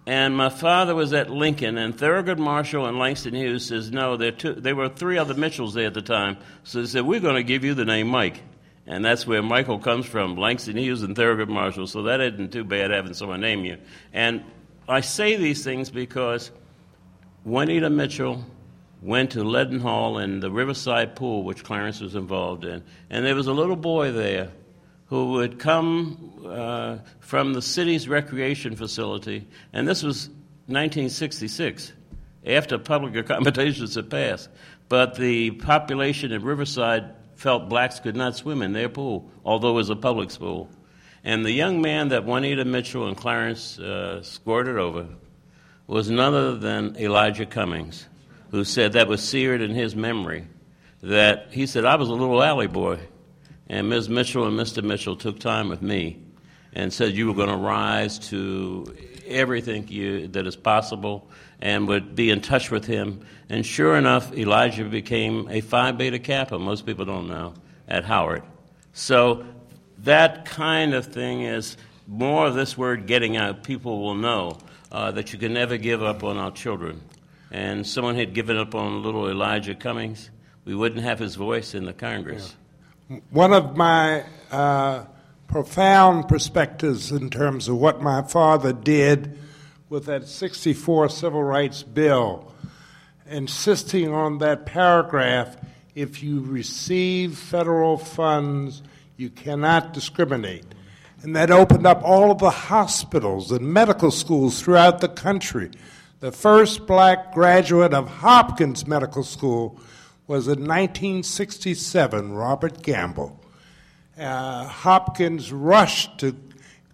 And 0.07 0.37
my 0.37 0.49
father 0.49 0.95
was 0.95 1.13
at 1.13 1.31
Lincoln, 1.31 1.77
and 1.79 1.97
Thurgood 1.97 2.39
Marshall 2.39 2.87
and 2.87 2.99
Langston 2.99 3.35
Hughes 3.35 3.67
says, 3.67 3.91
no, 3.91 4.17
there, 4.17 4.77
were 4.77 4.89
three 4.89 5.19
other 5.19 5.35
Mitchells 5.35 5.75
there 5.75 5.89
at 5.89 5.95
the 5.95 6.03
time. 6.03 6.37
So 6.63 6.81
they 6.81 6.87
said, 6.87 7.03
we're 7.03 7.21
going 7.21 7.35
to 7.35 7.43
give 7.43 7.65
you 7.65 7.75
the 7.75 7.85
name 7.85 8.07
Mike. 8.07 8.41
And 8.87 9.05
that's 9.05 9.27
where 9.27 9.43
Michael 9.43 9.81
comes 9.81 10.07
from, 10.07 10.37
Langston 10.37 10.77
Hughes 10.77 11.03
and 11.03 11.17
Thurgood 11.17 11.49
Marshall. 11.49 11.89
So 11.89 12.05
that 12.05 12.21
isn't 12.21 12.53
too 12.53 12.63
bad 12.63 12.93
having 12.93 13.15
someone 13.15 13.41
name 13.41 13.65
you. 13.65 13.79
And 14.13 14.45
I 14.89 15.01
say 15.01 15.37
these 15.37 15.65
things 15.65 15.91
because– 15.91 16.51
Juanita 17.47 17.89
Mitchell 17.89 18.45
went 19.01 19.31
to 19.31 19.45
Leadenhall 19.45 20.21
and 20.21 20.43
the 20.43 20.51
Riverside 20.51 21.15
Pool, 21.15 21.45
which 21.45 21.63
Clarence 21.63 22.01
was 22.01 22.17
involved 22.17 22.65
in, 22.65 22.83
and 23.09 23.25
there 23.25 23.37
was 23.37 23.47
a 23.47 23.53
little 23.53 23.77
boy 23.77 24.11
there 24.11 24.51
who 25.07 25.31
would 25.31 25.61
come 25.61 26.26
uh, 26.51 26.99
from 27.21 27.53
the 27.53 27.63
city's 27.63 28.09
recreation 28.09 28.77
facility, 28.77 29.47
and 29.73 29.87
this 29.87 30.03
was 30.03 30.29
1966, 30.69 31.93
after 32.47 32.79
public 32.79 33.15
accommodations 33.17 33.95
had 33.95 34.11
passed. 34.11 34.49
But 34.89 35.17
the 35.17 35.53
population 35.53 36.33
in 36.33 36.43
Riverside 36.43 37.15
felt 37.35 37.69
blacks 37.69 38.01
could 38.01 38.17
not 38.17 38.37
swim 38.37 38.63
in 38.63 38.73
their 38.73 38.89
pool, 38.89 39.31
although 39.45 39.71
it 39.71 39.75
was 39.75 39.91
a 39.91 39.97
public 39.97 40.33
pool. 40.33 40.69
And 41.23 41.45
the 41.45 41.53
young 41.53 41.81
man 41.83 42.09
that 42.09 42.25
Juanita 42.25 42.65
Mitchell 42.65 43.09
and 43.09 43.17
Clarence 43.17 43.79
uh, 43.79 44.23
squirted 44.23 44.79
over 44.79 45.07
was 45.87 46.11
none 46.11 46.35
other 46.35 46.57
than 46.57 46.97
Elijah 46.97 47.47
Cummings, 47.47 48.07
who 48.51 48.65
said 48.65 48.93
that 48.93 49.09
was 49.09 49.23
seared 49.23 49.61
in 49.61 49.73
his 49.73 49.95
memory. 49.95 50.47
That 51.03 51.49
he 51.51 51.67
said, 51.67 51.85
I 51.85 51.97
was 51.97 52.09
a 52.09 52.13
little 52.13 52.43
alley 52.43 52.67
boy, 52.67 53.01
and 53.69 53.89
Ms. 53.89 54.09
Mitchell 54.09 54.47
and 54.47 54.59
Mr. 54.59 54.83
Mitchell 54.83 55.17
took 55.17 55.39
time 55.39 55.69
with 55.69 55.83
me 55.83 56.26
and 56.77 56.93
said 56.93 57.15
you 57.15 57.27
were 57.27 57.33
going 57.33 57.49
to 57.49 57.57
rise 57.57 58.19
to 58.19 58.95
everything 59.27 59.89
you, 59.89 60.29
that 60.29 60.47
is 60.47 60.57
possible 60.57 61.27
and 61.63 61.89
would 61.89 62.15
be 62.15 62.29
in 62.31 62.43
touch 62.43 62.71
with 62.71 62.85
him. 62.85 63.25
And 63.49 63.65
sure 63.65 63.97
enough, 63.97 64.31
Elijah 64.37 64.85
became 64.85 65.49
a 65.51 65.63
Phi 65.63 65.93
Beta 65.93 66.19
Kappa, 66.19 66.59
most 66.59 66.85
people 66.85 67.07
don't 67.07 67.29
know, 67.29 67.55
at 67.89 68.05
Howard. 68.05 68.43
So 68.93 69.47
that 70.01 70.45
kind 70.45 70.93
of 70.93 71.07
thing 71.07 71.43
is 71.43 71.79
more 72.07 72.47
of 72.47 72.55
this 72.55 72.77
word 72.77 73.07
getting 73.07 73.39
out, 73.39 73.63
people 73.63 74.03
will 74.03 74.15
know 74.15 74.59
uh, 74.93 75.11
that 75.13 75.33
you 75.33 75.39
can 75.39 75.55
never 75.55 75.79
give 75.79 76.03
up 76.03 76.23
on 76.23 76.37
our 76.37 76.51
children. 76.51 77.01
And 77.51 77.87
someone 77.87 78.17
had 78.17 78.35
given 78.35 78.59
up 78.59 78.75
on 78.75 79.03
little 79.03 79.31
Elijah 79.31 79.75
Cummings, 79.75 80.29
we 80.67 80.75
wouldn't 80.75 81.03
have 81.03 81.21
his 81.21 81.37
voice 81.37 81.75
in 81.75 81.87
the 81.87 81.95
Congress. 81.95 82.55
Yeah. 83.09 83.21
One 83.31 83.55
of 83.55 83.77
my 83.77 84.25
uh, 84.51 85.05
profound 85.49 86.29
perspectives 86.29 87.13
in 87.13 87.31
terms 87.31 87.69
of 87.69 87.77
what 87.77 88.03
my 88.03 88.23
father 88.23 88.73
did 88.73 89.39
with 89.89 90.07
that 90.07 90.27
64 90.27 91.09
Civil 91.09 91.43
Rights 91.43 91.83
Bill, 91.83 92.53
insisting 93.29 94.13
on 94.13 94.39
that 94.39 94.67
paragraph 94.67 95.57
if 95.95 96.23
you 96.23 96.41
receive 96.41 97.39
federal 97.39 97.97
funds, 97.97 98.83
you 99.17 99.31
cannot 99.31 99.95
discriminate. 99.95 100.65
And 101.23 101.35
that 101.35 101.51
opened 101.51 101.87
up 101.87 102.03
all 102.05 102.31
of 102.31 102.39
the 102.39 102.51
hospitals 102.51 103.51
and 103.51 103.73
medical 103.73 104.11
schools 104.11 104.61
throughout 104.61 105.01
the 105.01 105.09
country. 105.09 105.71
The 106.21 106.33
first 106.33 106.87
black 106.87 107.33
graduate 107.33 107.95
of 107.95 108.09
Hopkins 108.09 108.87
Medical 108.87 109.23
School 109.23 109.81
was 110.27 110.47
in 110.47 110.61
1967, 110.61 112.33
Robert 112.33 112.83
Gamble. 112.83 113.41
Uh, 114.19 114.65
Hopkins 114.65 115.53
rushed 115.53 116.19
to 116.19 116.35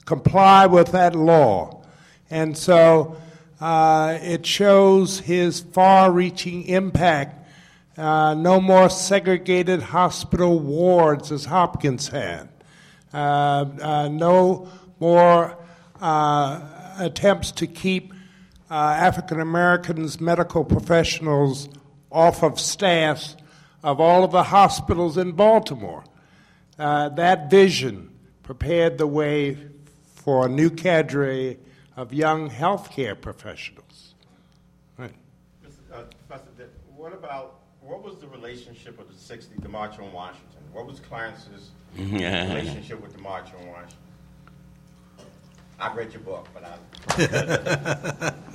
comply 0.04 0.66
with 0.66 0.92
that 0.92 1.14
law. 1.14 1.82
And 2.30 2.56
so 2.58 3.16
uh, 3.60 4.18
it 4.20 4.44
shows 4.44 5.20
his 5.20 5.60
far 5.60 6.10
reaching 6.10 6.64
impact. 6.64 7.38
Uh, 7.96 8.34
no 8.34 8.60
more 8.60 8.88
segregated 8.88 9.82
hospital 9.82 10.58
wards 10.58 11.30
as 11.30 11.44
Hopkins 11.44 12.08
had. 12.08 12.48
uh, 13.12 13.66
uh, 13.80 14.08
no 14.08 14.68
more 14.98 15.56
uh, 16.00 16.60
attempts 16.98 17.50
to 17.52 17.66
keep 17.66 18.12
African 18.70 19.38
Americans, 19.38 20.18
medical 20.20 20.64
professionals 20.64 21.68
off 22.10 22.42
of 22.42 22.58
staffs 22.58 23.36
of 23.82 24.00
all 24.00 24.24
of 24.24 24.32
the 24.32 24.44
hospitals 24.44 25.18
in 25.18 25.32
Baltimore. 25.32 26.04
Uh, 26.78 27.08
that 27.10 27.50
vision 27.50 28.10
prepared 28.42 28.98
the 28.98 29.06
way 29.06 29.56
for 30.14 30.46
a 30.46 30.48
new 30.48 30.70
cadre 30.70 31.58
of 31.96 32.12
young 32.12 32.50
healthcare 32.50 33.20
professionals. 33.20 34.14
Right. 34.96 35.14
Uh, 35.92 36.02
Professor, 36.28 36.70
what 36.96 37.12
about 37.12 37.60
what 37.80 38.02
was 38.02 38.16
the 38.16 38.28
relationship 38.28 38.98
of 39.00 39.08
the 39.08 39.18
60, 39.18 39.56
the 39.60 39.68
March 39.68 39.98
on 39.98 40.12
Washington? 40.12 40.60
What 40.72 40.86
was 40.86 41.00
Clarence's 41.00 41.70
relationship 41.98 43.02
with 43.02 43.12
the 43.12 43.20
March 43.20 43.48
on 43.58 43.66
Washington? 43.68 43.98
I 45.78 45.92
read 45.94 46.12
your 46.12 46.22
book, 46.22 46.46
but 46.54 46.64
I. 46.64 48.34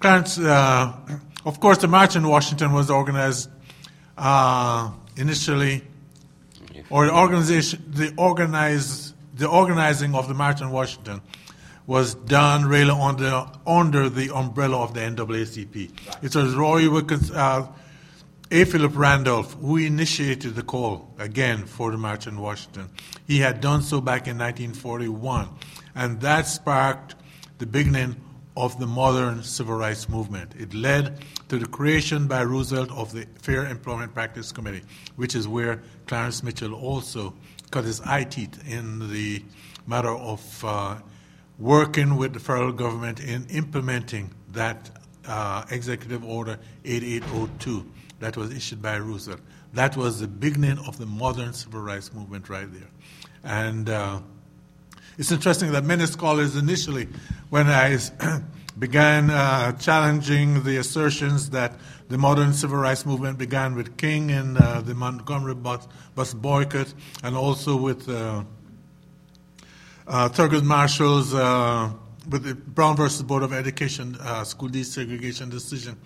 Clarence, 0.00 0.38
uh, 0.38 0.92
of 1.44 1.60
course, 1.60 1.78
the 1.78 1.88
March 1.88 2.16
in 2.16 2.26
Washington 2.26 2.72
was 2.72 2.90
organized 2.90 3.50
uh, 4.16 4.90
initially, 5.16 5.82
or 6.90 7.06
the 7.06 7.14
organization, 7.14 7.84
the 7.88 8.12
organize, 8.16 9.14
the 9.34 9.48
organizing 9.48 10.14
of 10.14 10.28
the 10.28 10.34
March 10.34 10.60
in 10.60 10.70
Washington 10.70 11.20
was 11.86 12.14
done 12.14 12.64
really 12.64 12.90
under 12.90 13.46
under 13.66 14.08
the 14.08 14.34
umbrella 14.34 14.82
of 14.82 14.94
the 14.94 15.00
NAACP. 15.00 15.90
It 16.22 16.34
was 16.34 16.54
Roy 16.54 16.90
Wilkins, 16.90 17.30
uh, 17.30 17.68
A. 18.50 18.64
Philip 18.64 18.96
Randolph 18.96 19.54
who 19.54 19.76
initiated 19.76 20.54
the 20.54 20.62
call 20.62 21.14
again 21.18 21.64
for 21.64 21.90
the 21.90 21.98
March 21.98 22.26
in 22.26 22.40
Washington. 22.40 22.90
He 23.26 23.38
had 23.38 23.60
done 23.60 23.82
so 23.82 24.00
back 24.00 24.26
in 24.26 24.38
1941, 24.38 25.48
and 25.94 26.20
that 26.20 26.46
sparked 26.46 27.14
the 27.58 27.66
beginning 27.66 28.16
of 28.56 28.78
the 28.78 28.86
modern 28.86 29.42
civil 29.42 29.76
rights 29.76 30.08
movement. 30.08 30.54
It 30.58 30.72
led 30.72 31.20
to 31.48 31.58
the 31.58 31.66
creation 31.66 32.26
by 32.26 32.42
Roosevelt 32.42 32.90
of 32.90 33.12
the 33.12 33.26
Fair 33.42 33.66
Employment 33.66 34.14
Practice 34.14 34.50
Committee, 34.50 34.82
which 35.16 35.34
is 35.34 35.46
where 35.46 35.82
Clarence 36.06 36.42
Mitchell 36.42 36.74
also 36.74 37.34
cut 37.70 37.84
his 37.84 38.00
eye 38.00 38.24
teeth 38.24 38.62
in 38.66 39.10
the 39.10 39.42
matter 39.86 40.10
of 40.10 40.64
uh, 40.64 40.96
working 41.58 42.16
with 42.16 42.32
the 42.32 42.40
federal 42.40 42.72
government 42.72 43.20
in 43.20 43.46
implementing 43.50 44.30
that 44.52 44.90
uh, 45.26 45.64
Executive 45.70 46.24
Order 46.24 46.58
8802 46.84 47.84
that 48.20 48.36
was 48.36 48.52
issued 48.52 48.80
by 48.80 48.98
Roosevelt. 48.98 49.40
That 49.74 49.96
was 49.96 50.20
the 50.20 50.28
beginning 50.28 50.78
of 50.86 50.98
the 50.98 51.06
modern 51.06 51.52
civil 51.52 51.80
rights 51.80 52.12
movement 52.14 52.48
right 52.48 52.72
there. 52.72 52.88
And 53.44 53.90
uh, 53.90 54.20
it's 55.18 55.32
interesting 55.32 55.72
that 55.72 55.84
many 55.84 56.04
scholars 56.06 56.56
initially, 56.56 57.08
when 57.48 57.68
I 57.68 57.98
began 58.78 59.30
uh, 59.30 59.72
challenging 59.72 60.62
the 60.62 60.76
assertions 60.76 61.50
that 61.50 61.72
the 62.08 62.18
modern 62.18 62.52
civil 62.52 62.76
rights 62.76 63.06
movement 63.06 63.38
began 63.38 63.74
with 63.74 63.96
King 63.96 64.30
and 64.30 64.58
uh, 64.58 64.82
the 64.82 64.94
Montgomery 64.94 65.54
bus, 65.54 65.88
bus, 66.14 66.34
boycott, 66.34 66.92
and 67.22 67.34
also 67.34 67.76
with 67.76 68.08
uh, 68.08 68.44
uh 70.06 70.28
Thurgood 70.28 70.64
Marshall's 70.64 71.32
uh, 71.32 71.90
with 72.28 72.44
the 72.44 72.54
Brown 72.54 72.96
versus 72.96 73.22
Board 73.22 73.42
of 73.42 73.54
Education 73.54 74.16
uh, 74.20 74.44
school 74.44 74.68
desegregation 74.68 75.50
decision. 75.50 75.96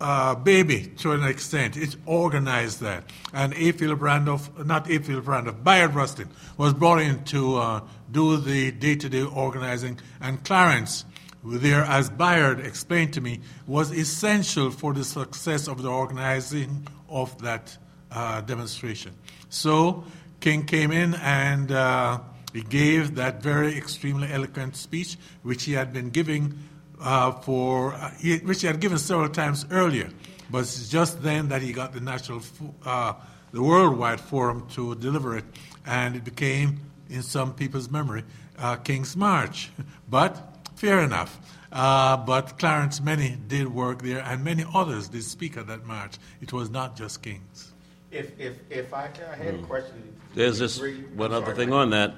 uh, 0.00 0.34
baby 0.34 0.92
to 0.98 1.12
an 1.12 1.24
extent. 1.24 1.76
It 1.76 1.96
organized 2.06 2.80
that. 2.80 3.04
And 3.32 3.54
A. 3.54 3.72
Philip 3.72 4.00
Randolph, 4.00 4.50
not 4.64 4.90
A. 4.90 4.98
Philip 4.98 5.26
Randolph, 5.26 5.62
Bayard 5.62 5.94
Rustin 5.94 6.28
was 6.56 6.74
brought 6.74 7.00
in 7.00 7.24
to 7.24 7.56
uh, 7.56 7.80
do 8.10 8.36
the 8.36 8.70
day 8.72 8.96
to 8.96 9.08
day 9.08 9.22
organizing. 9.22 9.98
And 10.20 10.42
Clarence, 10.44 11.04
there, 11.44 11.82
as 11.82 12.10
Bayard 12.10 12.60
explained 12.60 13.12
to 13.14 13.20
me, 13.20 13.40
was 13.66 13.92
essential 13.92 14.70
for 14.70 14.92
the 14.92 15.04
success 15.04 15.68
of 15.68 15.82
the 15.82 15.88
organizing 15.88 16.86
of 17.08 17.40
that 17.42 17.76
uh, 18.10 18.40
demonstration. 18.42 19.14
So 19.48 20.04
King 20.40 20.64
came 20.66 20.90
in 20.90 21.14
and 21.14 21.70
uh, 21.72 22.20
he 22.52 22.62
gave 22.62 23.16
that 23.16 23.42
very 23.42 23.76
extremely 23.76 24.30
eloquent 24.32 24.76
speech, 24.76 25.16
which 25.42 25.64
he 25.64 25.72
had 25.72 25.92
been 25.92 26.10
giving 26.10 26.58
uh, 27.00 27.32
for 27.32 27.94
uh, 27.94 28.10
he, 28.18 28.38
which 28.38 28.60
he 28.60 28.66
had 28.66 28.80
given 28.80 28.98
several 28.98 29.28
times 29.28 29.66
earlier, 29.70 30.08
but 30.50 30.60
it's 30.60 30.88
just 30.88 31.22
then 31.22 31.48
that 31.48 31.62
he 31.62 31.72
got 31.72 31.92
the 31.92 32.00
national, 32.00 32.42
uh, 32.84 33.14
the 33.52 33.62
worldwide 33.62 34.20
forum 34.20 34.66
to 34.70 34.94
deliver 34.96 35.36
it, 35.36 35.44
and 35.86 36.16
it 36.16 36.24
became, 36.24 36.80
in 37.08 37.22
some 37.22 37.54
people's 37.54 37.90
memory, 37.90 38.24
uh, 38.58 38.76
King's 38.76 39.16
March. 39.16 39.70
But 40.08 40.68
fair 40.76 41.00
enough. 41.00 41.40
Uh, 41.72 42.16
but 42.16 42.56
Clarence 42.58 43.00
Many 43.00 43.36
did 43.48 43.66
work 43.66 44.02
there, 44.02 44.20
and 44.20 44.44
many 44.44 44.64
others 44.72 45.08
did 45.08 45.24
speak 45.24 45.56
at 45.56 45.66
that 45.66 45.84
march. 45.84 46.18
It 46.40 46.52
was 46.52 46.70
not 46.70 46.96
just 46.96 47.20
King's. 47.20 47.72
If, 48.12 48.38
if, 48.38 48.58
if 48.70 48.94
I, 48.94 49.10
I 49.32 49.34
had 49.34 49.54
a 49.54 49.58
hmm. 49.58 49.64
question. 49.64 50.14
There's 50.34 50.58
this 50.58 50.80
one 51.14 51.32
other 51.32 51.54
thing 51.54 51.72
on 51.72 51.90
that. 51.90 52.14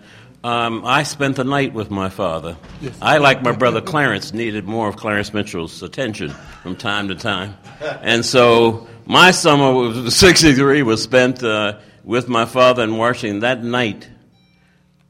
Um, 0.46 0.84
I 0.84 1.02
spent 1.02 1.34
the 1.34 1.42
night 1.42 1.72
with 1.74 1.90
my 1.90 2.08
father. 2.08 2.56
Yes. 2.80 2.96
I, 3.02 3.18
like 3.18 3.42
my 3.42 3.50
brother 3.50 3.80
Clarence, 3.80 4.32
needed 4.32 4.64
more 4.64 4.86
of 4.86 4.94
Clarence 4.94 5.34
Mitchell's 5.34 5.82
attention 5.82 6.30
from 6.62 6.76
time 6.76 7.08
to 7.08 7.16
time. 7.16 7.56
And 7.80 8.24
so 8.24 8.86
my 9.06 9.32
summer 9.32 9.86
of 9.86 10.12
63 10.12 10.84
was 10.84 11.02
spent 11.02 11.42
uh, 11.42 11.80
with 12.04 12.28
my 12.28 12.44
father 12.44 12.84
in 12.84 12.96
Washington 12.96 13.40
that 13.40 13.64
night. 13.64 14.08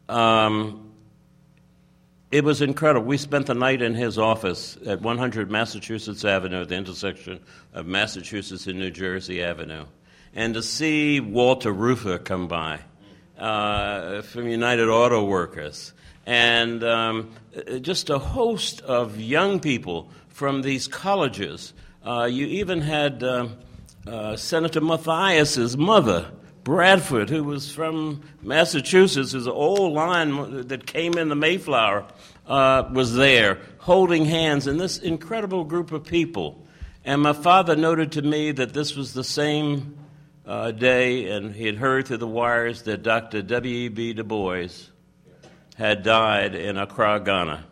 Um, 0.08 0.90
it 2.30 2.42
was 2.42 2.62
incredible. 2.62 3.06
We 3.06 3.18
spent 3.18 3.44
the 3.44 3.54
night 3.54 3.82
in 3.82 3.94
his 3.94 4.18
office 4.18 4.78
at 4.86 5.02
100 5.02 5.50
Massachusetts 5.50 6.24
Avenue 6.24 6.62
at 6.62 6.70
the 6.70 6.76
intersection 6.76 7.40
of 7.74 7.84
Massachusetts 7.84 8.66
and 8.66 8.78
New 8.78 8.90
Jersey 8.90 9.42
Avenue. 9.42 9.84
And 10.34 10.54
to 10.54 10.62
see 10.62 11.20
Walter 11.20 11.72
Reuther 11.72 12.18
come 12.18 12.48
by 12.48 12.80
uh, 13.38 14.22
from 14.22 14.48
United 14.48 14.88
Auto 14.88 15.24
Workers, 15.24 15.92
and 16.24 16.82
um, 16.82 17.30
just 17.80 18.10
a 18.10 18.18
host 18.18 18.80
of 18.82 19.20
young 19.20 19.60
people 19.60 20.10
from 20.28 20.62
these 20.62 20.88
colleges. 20.88 21.72
Uh, 22.04 22.24
you 22.24 22.46
even 22.46 22.80
had 22.80 23.22
um, 23.22 23.56
uh, 24.06 24.36
Senator 24.36 24.80
Mathias's 24.80 25.76
mother, 25.76 26.30
Bradford, 26.64 27.30
who 27.30 27.44
was 27.44 27.70
from 27.70 28.22
Massachusetts, 28.42 29.34
an 29.34 29.48
old 29.48 29.92
line 29.92 30.66
that 30.68 30.86
came 30.86 31.16
in 31.16 31.28
the 31.28 31.36
Mayflower, 31.36 32.06
uh, 32.46 32.88
was 32.92 33.14
there 33.14 33.58
holding 33.78 34.24
hands, 34.24 34.66
and 34.66 34.80
this 34.80 34.98
incredible 34.98 35.64
group 35.64 35.92
of 35.92 36.04
people. 36.04 36.66
And 37.04 37.22
my 37.22 37.32
father 37.32 37.76
noted 37.76 38.12
to 38.12 38.22
me 38.22 38.50
that 38.52 38.74
this 38.74 38.96
was 38.96 39.14
the 39.14 39.22
same 39.22 39.96
uh, 40.46 40.70
day, 40.70 41.30
and 41.30 41.54
he 41.54 41.66
had 41.66 41.76
heard 41.76 42.06
through 42.06 42.18
the 42.18 42.26
wires 42.26 42.82
that 42.82 43.02
Dr. 43.02 43.42
W.E.B. 43.42 44.14
Du 44.14 44.24
Bois 44.24 44.68
had 45.76 46.02
died 46.02 46.54
in 46.54 46.76
Accra, 46.76 47.20
Ghana, 47.20 47.66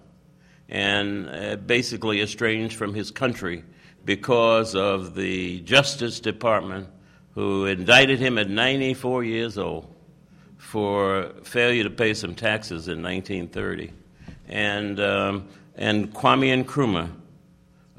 and 0.69 1.29
uh, 1.29 1.57
basically 1.57 2.21
estranged 2.21 2.77
from 2.77 2.95
his 2.95 3.11
country 3.11 3.65
because 4.05 4.75
of 4.75 5.15
the 5.15 5.61
Justice 5.61 6.21
Department, 6.21 6.89
who 7.35 7.67
indicted 7.67 8.19
him 8.19 8.39
at 8.39 8.51
94 8.51 9.25
years 9.25 9.57
old 9.57 9.93
for 10.59 11.31
failure 11.43 11.85
to 11.85 11.91
pay 11.91 12.15
some 12.15 12.35
taxes 12.35 12.89
in 12.89 13.03
1930. 13.03 13.93
And, 14.49 15.01
um, 15.01 15.49
and 15.77 16.13
Kwame 16.13 16.65
Nkrumah 16.65 17.11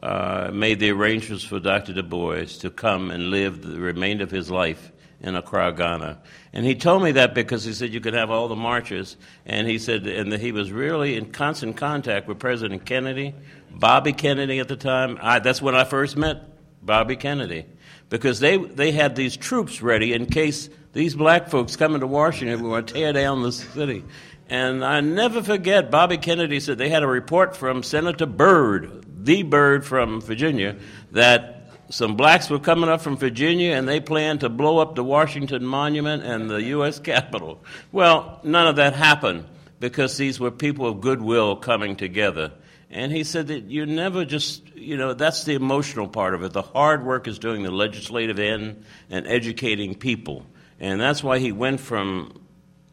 uh, 0.05 0.51
made 0.53 0.79
the 0.79 0.91
arrangements 0.91 1.43
for 1.43 1.59
Dr. 1.59 1.93
Du 1.93 2.03
Bois 2.03 2.45
to 2.59 2.69
come 2.69 3.09
and 3.09 3.31
live 3.31 3.63
the 3.63 3.79
remainder 3.79 4.23
of 4.23 4.29
his 4.29 4.51
life 4.51 4.91
in 5.19 5.35
Accra, 5.35 5.73
Ghana. 5.73 6.21
And 6.53 6.63
he 6.63 6.75
told 6.75 7.01
me 7.01 7.13
that 7.13 7.33
because 7.33 7.63
he 7.63 7.73
said 7.73 7.91
you 7.91 7.99
could 7.99 8.13
have 8.13 8.29
all 8.29 8.47
the 8.47 8.55
marches, 8.55 9.17
and 9.47 9.67
he 9.67 9.79
said 9.79 10.05
and 10.05 10.31
that 10.31 10.41
he 10.41 10.51
was 10.51 10.71
really 10.71 11.15
in 11.15 11.31
constant 11.31 11.75
contact 11.77 12.27
with 12.27 12.37
President 12.37 12.85
Kennedy, 12.85 13.33
Bobby 13.71 14.13
Kennedy 14.13 14.59
at 14.59 14.67
the 14.67 14.75
time. 14.75 15.17
I, 15.21 15.39
that's 15.39 15.61
when 15.61 15.73
I 15.73 15.85
first 15.85 16.15
met 16.15 16.43
Bobby 16.85 17.15
Kennedy. 17.15 17.65
because 18.09 18.39
they, 18.39 18.57
they 18.57 18.91
had 18.91 19.15
these 19.15 19.35
troops 19.35 19.81
ready 19.81 20.13
in 20.13 20.27
case 20.27 20.69
these 20.93 21.15
black 21.15 21.49
folks 21.49 21.75
coming 21.75 22.01
to 22.01 22.07
Washington 22.07 22.61
were 22.61 22.69
going 22.69 22.85
to 22.85 22.93
tear 22.93 23.13
down 23.13 23.41
the 23.41 23.51
city. 23.51 24.03
And 24.47 24.85
I 24.85 25.01
never 25.01 25.41
forget, 25.41 25.89
Bobby 25.89 26.17
Kennedy 26.17 26.59
said 26.59 26.77
they 26.77 26.89
had 26.89 27.01
a 27.01 27.07
report 27.07 27.55
from 27.57 27.81
Senator 27.81 28.27
Byrd, 28.27 29.04
the 29.25 29.43
bird 29.43 29.85
from 29.85 30.21
Virginia, 30.21 30.75
that 31.11 31.55
some 31.89 32.15
blacks 32.15 32.49
were 32.49 32.59
coming 32.59 32.89
up 32.89 33.01
from 33.01 33.17
Virginia 33.17 33.73
and 33.73 33.87
they 33.87 33.99
planned 33.99 34.39
to 34.39 34.49
blow 34.49 34.79
up 34.79 34.95
the 34.95 35.03
Washington 35.03 35.65
Monument 35.65 36.23
and 36.23 36.49
the 36.49 36.61
U.S. 36.63 36.99
Capitol. 36.99 37.63
Well, 37.91 38.39
none 38.43 38.67
of 38.67 38.77
that 38.77 38.93
happened 38.93 39.45
because 39.79 40.17
these 40.17 40.39
were 40.39 40.51
people 40.51 40.87
of 40.87 41.01
goodwill 41.01 41.55
coming 41.57 41.95
together. 41.95 42.51
And 42.89 43.11
he 43.11 43.23
said 43.23 43.47
that 43.47 43.65
you 43.65 43.85
never 43.85 44.25
just, 44.25 44.75
you 44.75 44.97
know, 44.97 45.13
that's 45.13 45.43
the 45.43 45.53
emotional 45.53 46.07
part 46.07 46.33
of 46.33 46.43
it. 46.43 46.53
The 46.53 46.61
hard 46.61 47.05
work 47.05 47.27
is 47.27 47.39
doing 47.39 47.63
the 47.63 47.71
legislative 47.71 48.39
end 48.39 48.85
and 49.09 49.27
educating 49.27 49.95
people. 49.95 50.45
And 50.79 50.99
that's 50.99 51.23
why 51.23 51.39
he 51.39 51.51
went 51.51 51.81
from 51.81 52.41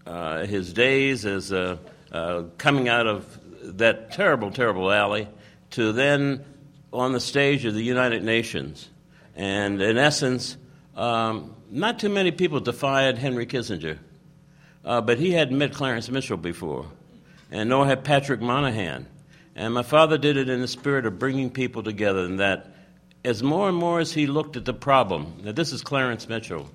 uh, 0.06 0.44
his 0.44 0.72
days 0.72 1.24
as 1.24 1.52
uh, 1.52 1.76
uh, 2.10 2.44
coming 2.58 2.88
out 2.88 3.06
of 3.06 3.38
that 3.78 4.12
terrible, 4.12 4.50
terrible 4.50 4.90
alley 4.90 5.28
to 5.72 5.92
then 5.92 6.44
on 6.92 7.12
the 7.12 7.20
stage 7.20 7.64
of 7.64 7.74
the 7.74 7.82
United 7.82 8.22
Nations. 8.22 8.88
And 9.34 9.80
in 9.80 9.96
essence, 9.98 10.56
um, 10.96 11.56
not 11.70 11.98
too 11.98 12.08
many 12.08 12.30
people 12.30 12.60
defied 12.60 13.18
Henry 13.18 13.46
Kissinger, 13.46 13.98
uh, 14.84 15.00
but 15.00 15.18
he 15.18 15.32
hadn't 15.32 15.56
met 15.56 15.72
Clarence 15.72 16.08
Mitchell 16.10 16.36
before, 16.36 16.86
and 17.50 17.68
nor 17.68 17.86
had 17.86 18.04
Patrick 18.04 18.40
Moynihan. 18.40 19.06
And 19.54 19.74
my 19.74 19.82
father 19.82 20.18
did 20.18 20.36
it 20.36 20.48
in 20.48 20.60
the 20.60 20.68
spirit 20.68 21.06
of 21.06 21.18
bringing 21.18 21.50
people 21.50 21.82
together, 21.82 22.20
and 22.20 22.40
that 22.40 22.74
as 23.24 23.42
more 23.42 23.68
and 23.68 23.76
more 23.76 24.00
as 24.00 24.12
he 24.12 24.26
looked 24.26 24.56
at 24.56 24.64
the 24.64 24.74
problem, 24.74 25.34
now 25.42 25.52
this 25.52 25.72
is 25.72 25.82
Clarence 25.82 26.28
Mitchell, 26.28 26.70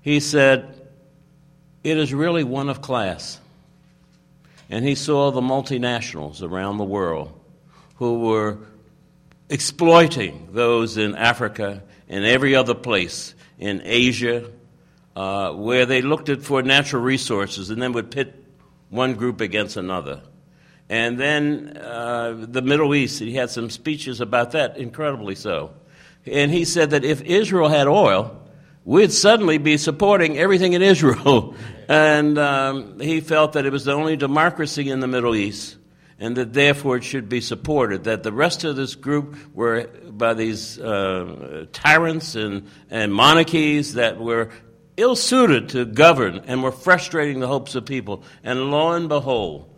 he 0.00 0.20
said, 0.20 0.80
it 1.84 1.96
is 1.96 2.12
really 2.12 2.44
one 2.44 2.68
of 2.68 2.82
class. 2.82 3.40
And 4.68 4.84
he 4.84 4.94
saw 4.94 5.30
the 5.30 5.40
multinationals 5.40 6.42
around 6.42 6.78
the 6.78 6.84
world 6.84 7.38
who 8.02 8.18
were 8.18 8.58
exploiting 9.48 10.48
those 10.50 10.96
in 10.96 11.14
Africa 11.14 11.84
and 12.08 12.24
every 12.24 12.56
other 12.56 12.74
place 12.74 13.32
in 13.60 13.80
Asia, 13.84 14.50
uh, 15.14 15.52
where 15.52 15.86
they 15.86 16.02
looked 16.02 16.28
at 16.28 16.42
for 16.42 16.62
natural 16.62 17.00
resources 17.00 17.70
and 17.70 17.80
then 17.80 17.92
would 17.92 18.10
pit 18.10 18.34
one 18.90 19.14
group 19.14 19.40
against 19.40 19.76
another. 19.76 20.20
And 20.88 21.16
then 21.16 21.76
uh, 21.76 22.44
the 22.48 22.60
Middle 22.60 22.92
East, 22.92 23.20
he 23.20 23.34
had 23.34 23.50
some 23.50 23.70
speeches 23.70 24.20
about 24.20 24.50
that, 24.50 24.78
incredibly 24.78 25.36
so. 25.36 25.72
And 26.26 26.50
he 26.50 26.64
said 26.64 26.90
that 26.90 27.04
if 27.04 27.22
Israel 27.22 27.68
had 27.68 27.86
oil, 27.86 28.36
we'd 28.84 29.12
suddenly 29.12 29.58
be 29.58 29.76
supporting 29.76 30.38
everything 30.38 30.72
in 30.72 30.82
Israel. 30.82 31.54
and 31.88 32.36
um, 32.36 32.98
he 32.98 33.20
felt 33.20 33.52
that 33.52 33.64
it 33.64 33.70
was 33.70 33.84
the 33.84 33.92
only 33.92 34.16
democracy 34.16 34.90
in 34.90 34.98
the 34.98 35.06
Middle 35.06 35.36
East 35.36 35.76
and 36.22 36.36
that 36.36 36.52
therefore 36.52 36.98
it 36.98 37.02
should 37.02 37.28
be 37.28 37.40
supported. 37.40 38.04
That 38.04 38.22
the 38.22 38.32
rest 38.32 38.62
of 38.62 38.76
this 38.76 38.94
group 38.94 39.36
were 39.52 39.88
by 40.08 40.34
these 40.34 40.78
uh, 40.78 41.66
tyrants 41.72 42.36
and, 42.36 42.68
and 42.90 43.12
monarchies 43.12 43.94
that 43.94 44.20
were 44.20 44.50
ill 44.96 45.16
suited 45.16 45.70
to 45.70 45.84
govern 45.84 46.42
and 46.46 46.62
were 46.62 46.70
frustrating 46.70 47.40
the 47.40 47.48
hopes 47.48 47.74
of 47.74 47.86
people. 47.86 48.22
And 48.44 48.70
lo 48.70 48.92
and 48.92 49.08
behold, 49.08 49.68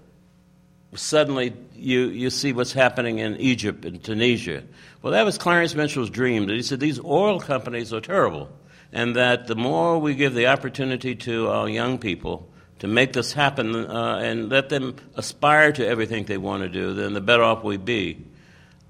suddenly 0.95 1.55
you, 1.75 2.09
you 2.09 2.29
see 2.29 2.53
what's 2.53 2.75
happening 2.75 3.21
in 3.21 3.39
Egypt 3.39 3.87
and 3.87 4.05
Tunisia. 4.05 4.65
Well, 5.01 5.15
that 5.15 5.25
was 5.25 5.39
Clarence 5.39 5.75
Mitchell's 5.75 6.11
dream. 6.11 6.47
That 6.49 6.57
he 6.57 6.63
said 6.63 6.79
these 6.79 7.01
oil 7.01 7.41
companies 7.41 7.91
are 7.95 8.03
terrible, 8.03 8.51
and 8.93 9.17
that 9.17 9.47
the 9.47 9.57
more 9.57 9.99
we 9.99 10.15
give 10.15 10.35
the 10.35 10.49
opportunity 10.49 11.15
to 11.15 11.49
our 11.49 11.71
young 11.71 11.97
people, 11.97 12.51
to 12.85 12.89
make 12.89 13.15
this 13.15 13.33
happen 13.33 13.75
uh, 13.75 14.19
and 14.23 14.51
let 14.51 14.69
them 14.69 14.95
aspire 15.15 15.73
to 15.73 15.87
everything 15.87 16.27
they 16.27 16.37
want 16.37 16.63
to 16.63 16.69
do, 16.69 16.93
then 16.93 17.15
the 17.15 17.21
better 17.23 17.43
off 17.43 17.65
we 17.65 17.79
be. 17.79 18.23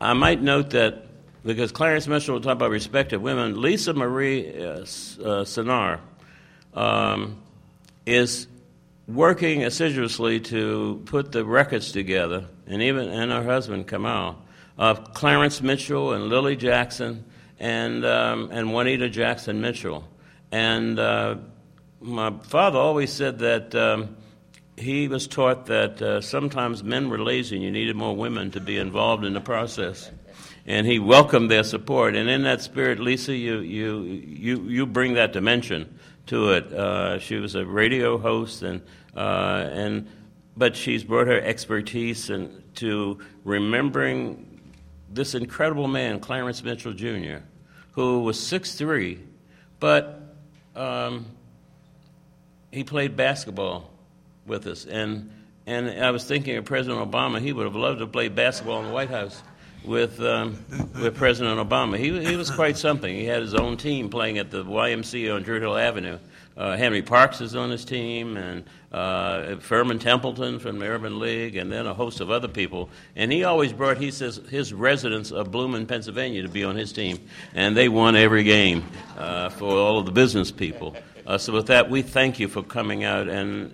I 0.00 0.14
might 0.14 0.42
note 0.42 0.70
that 0.70 1.06
because 1.44 1.70
Clarence 1.70 2.08
Mitchell 2.08 2.34
will 2.34 2.40
talk 2.40 2.54
about 2.54 2.70
respect 2.70 3.12
of 3.12 3.22
women, 3.22 3.60
Lisa 3.60 3.94
Marie 3.94 4.48
uh, 4.48 4.80
uh, 4.80 4.84
Sinar 5.44 6.00
um, 6.74 7.40
is 8.04 8.48
working 9.06 9.62
assiduously 9.62 10.40
to 10.40 11.00
put 11.04 11.30
the 11.30 11.44
records 11.44 11.92
together, 11.92 12.46
and 12.66 12.82
even 12.82 13.08
and 13.08 13.30
her 13.30 13.44
husband 13.44 13.86
Kamal 13.86 14.42
of 14.76 15.14
Clarence 15.14 15.62
Mitchell 15.62 16.14
and 16.14 16.24
Lillie 16.24 16.56
Jackson 16.56 17.24
and 17.60 18.04
um, 18.04 18.50
and 18.50 18.72
Juanita 18.72 19.08
Jackson 19.08 19.60
Mitchell, 19.60 20.02
and 20.50 20.98
uh, 20.98 21.36
my 22.04 22.30
father 22.42 22.78
always 22.78 23.10
said 23.10 23.38
that 23.38 23.74
um, 23.74 24.16
he 24.76 25.08
was 25.08 25.26
taught 25.26 25.66
that 25.66 26.02
uh, 26.02 26.20
sometimes 26.20 26.84
men 26.84 27.08
were 27.08 27.18
lazy 27.18 27.56
and 27.56 27.64
you 27.64 27.70
needed 27.70 27.96
more 27.96 28.14
women 28.14 28.50
to 28.50 28.60
be 28.60 28.76
involved 28.76 29.24
in 29.24 29.32
the 29.32 29.40
process. 29.40 30.10
And 30.66 30.86
he 30.86 30.98
welcomed 30.98 31.50
their 31.50 31.64
support. 31.64 32.14
And 32.14 32.28
in 32.28 32.42
that 32.42 32.60
spirit, 32.60 33.00
Lisa, 33.00 33.34
you, 33.34 33.60
you, 33.60 34.02
you, 34.02 34.62
you 34.64 34.86
bring 34.86 35.14
that 35.14 35.32
dimension 35.32 35.98
to 36.26 36.50
it. 36.52 36.72
Uh, 36.72 37.18
she 37.18 37.36
was 37.36 37.54
a 37.54 37.64
radio 37.64 38.18
host, 38.18 38.62
and, 38.62 38.82
uh, 39.16 39.68
and, 39.70 40.08
but 40.56 40.76
she's 40.76 41.04
brought 41.04 41.26
her 41.26 41.40
expertise 41.40 42.28
and 42.30 42.62
to 42.76 43.18
remembering 43.44 44.72
this 45.10 45.34
incredible 45.34 45.88
man, 45.88 46.20
Clarence 46.20 46.62
Mitchell 46.62 46.92
Jr., 46.92 47.38
who 47.92 48.20
was 48.20 48.38
6'3, 48.38 49.20
but 49.80 50.34
um, 50.74 51.26
he 52.74 52.84
played 52.84 53.16
basketball 53.16 53.90
with 54.46 54.66
us, 54.66 54.84
and 54.84 55.30
and 55.66 55.88
I 55.88 56.10
was 56.10 56.24
thinking 56.24 56.56
of 56.56 56.64
President 56.64 57.10
Obama. 57.10 57.40
He 57.40 57.52
would 57.52 57.64
have 57.64 57.76
loved 57.76 58.00
to 58.00 58.06
play 58.06 58.28
basketball 58.28 58.80
in 58.80 58.88
the 58.88 58.92
White 58.92 59.10
House 59.10 59.42
with 59.84 60.20
um, 60.20 60.64
with 61.00 61.16
President 61.16 61.58
Obama. 61.58 61.96
He 61.96 62.24
he 62.24 62.36
was 62.36 62.50
quite 62.50 62.76
something. 62.76 63.14
He 63.14 63.24
had 63.24 63.42
his 63.42 63.54
own 63.54 63.76
team 63.76 64.10
playing 64.10 64.38
at 64.38 64.50
the 64.50 64.64
YMCA 64.64 65.34
on 65.34 65.42
Druid 65.42 65.62
Hill 65.62 65.76
Avenue. 65.76 66.18
Uh, 66.56 66.76
Henry 66.76 67.02
Parks 67.02 67.40
is 67.40 67.56
on 67.56 67.70
his 67.70 67.84
team, 67.84 68.36
and 68.36 68.64
uh, 68.92 69.56
Furman 69.56 69.98
Templeton 69.98 70.60
from 70.60 70.78
the 70.78 70.86
Urban 70.86 71.18
League, 71.18 71.56
and 71.56 71.70
then 71.72 71.84
a 71.86 71.94
host 71.94 72.20
of 72.20 72.30
other 72.30 72.46
people. 72.46 72.90
And 73.16 73.32
he 73.32 73.42
always 73.42 73.72
brought, 73.72 73.98
he 73.98 74.12
says, 74.12 74.40
his 74.50 74.72
residents 74.72 75.32
of 75.32 75.50
Blooming, 75.50 75.86
Pennsylvania, 75.86 76.42
to 76.42 76.48
be 76.48 76.62
on 76.62 76.76
his 76.76 76.92
team, 76.92 77.18
and 77.54 77.76
they 77.76 77.88
won 77.88 78.14
every 78.14 78.44
game 78.44 78.84
uh, 79.18 79.48
for 79.48 79.76
all 79.76 79.98
of 79.98 80.06
the 80.06 80.12
business 80.12 80.52
people. 80.52 80.96
Uh, 81.26 81.38
so, 81.38 81.52
with 81.52 81.68
that, 81.68 81.88
we 81.88 82.02
thank 82.02 82.38
you 82.38 82.48
for 82.48 82.62
coming 82.62 83.04
out. 83.04 83.28
And 83.28 83.72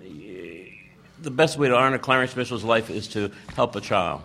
the 1.21 1.31
best 1.31 1.57
way 1.57 1.67
to 1.67 1.75
honor 1.75 1.97
Clarence 1.97 2.35
Mitchell's 2.35 2.63
life 2.63 2.89
is 2.89 3.07
to 3.09 3.31
help 3.55 3.75
a 3.75 3.81
child. 3.81 4.21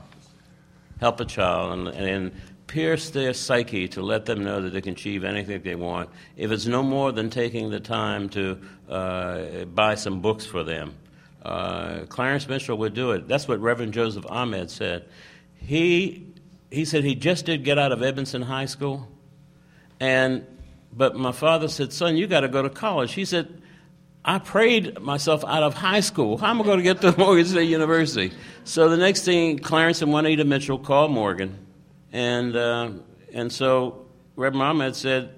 Help 1.01 1.21
a 1.21 1.25
child 1.25 1.73
and, 1.73 1.89
and 1.89 2.33
pierce 2.67 3.11
their 3.11 3.35
psyche 3.35 3.87
to 3.89 4.03
let 4.03 4.25
them 4.25 4.43
know 4.43 4.63
that 4.63 4.71
they 4.71 4.81
can 4.81 4.93
achieve 4.93 5.25
anything 5.25 5.61
they 5.63 5.75
want. 5.75 6.09
If 6.37 6.51
it's 6.51 6.67
no 6.67 6.83
more 6.83 7.13
than 7.13 7.31
taking 7.31 7.71
the 7.71 7.81
time 7.81 8.29
to 8.31 8.59
uh, 8.89 9.65
buy 9.67 9.95
some 9.95 10.21
books 10.21 10.47
for 10.47 10.65
them, 10.65 10.95
uh, 11.43 12.07
Clarence 12.09 12.49
Mitchell 12.49 12.79
would 12.79 12.95
do 12.95 13.13
it. 13.13 13.29
That's 13.29 13.47
what 13.47 13.61
Reverend 13.61 13.93
Joseph 13.93 14.27
Ahmed 14.29 14.71
said. 14.71 15.05
He, 15.55 16.27
he 16.71 16.85
said 16.85 17.05
he 17.05 17.15
just 17.15 17.45
did 17.47 17.63
get 17.63 17.79
out 17.79 17.93
of 17.93 18.03
Edmondson 18.03 18.43
High 18.43 18.67
School, 18.67 19.09
and 20.01 20.47
but 20.97 21.15
my 21.15 21.33
father 21.33 21.69
said, 21.69 21.93
Son, 21.93 22.17
you 22.17 22.27
got 22.27 22.41
to 22.41 22.49
go 22.49 22.63
to 22.63 22.71
college. 22.71 23.13
He 23.13 23.27
said, 23.27 23.61
I 24.25 24.39
prayed 24.39 24.99
myself 25.01 25.45
out 25.45 25.63
of 25.63 25.75
high 25.75 26.01
school. 26.01 26.39
How 26.39 26.51
am 26.51 26.61
I 26.63 26.65
going 26.65 26.79
to 26.79 26.83
get 26.83 27.03
to 27.03 27.15
Morgan 27.19 27.45
State 27.45 27.69
University? 27.69 28.33
So 28.65 28.89
the 28.89 28.97
next 28.97 29.25
thing, 29.25 29.59
Clarence 29.59 30.01
and 30.01 30.11
Juanita 30.11 30.45
Mitchell 30.45 30.79
called 30.79 31.11
Morgan. 31.11 31.67
And, 32.13 32.57
uh, 32.57 32.91
and 33.33 33.53
so 33.53 34.07
Reverend 34.35 34.63
Ahmed 34.63 34.97
said, 34.97 35.33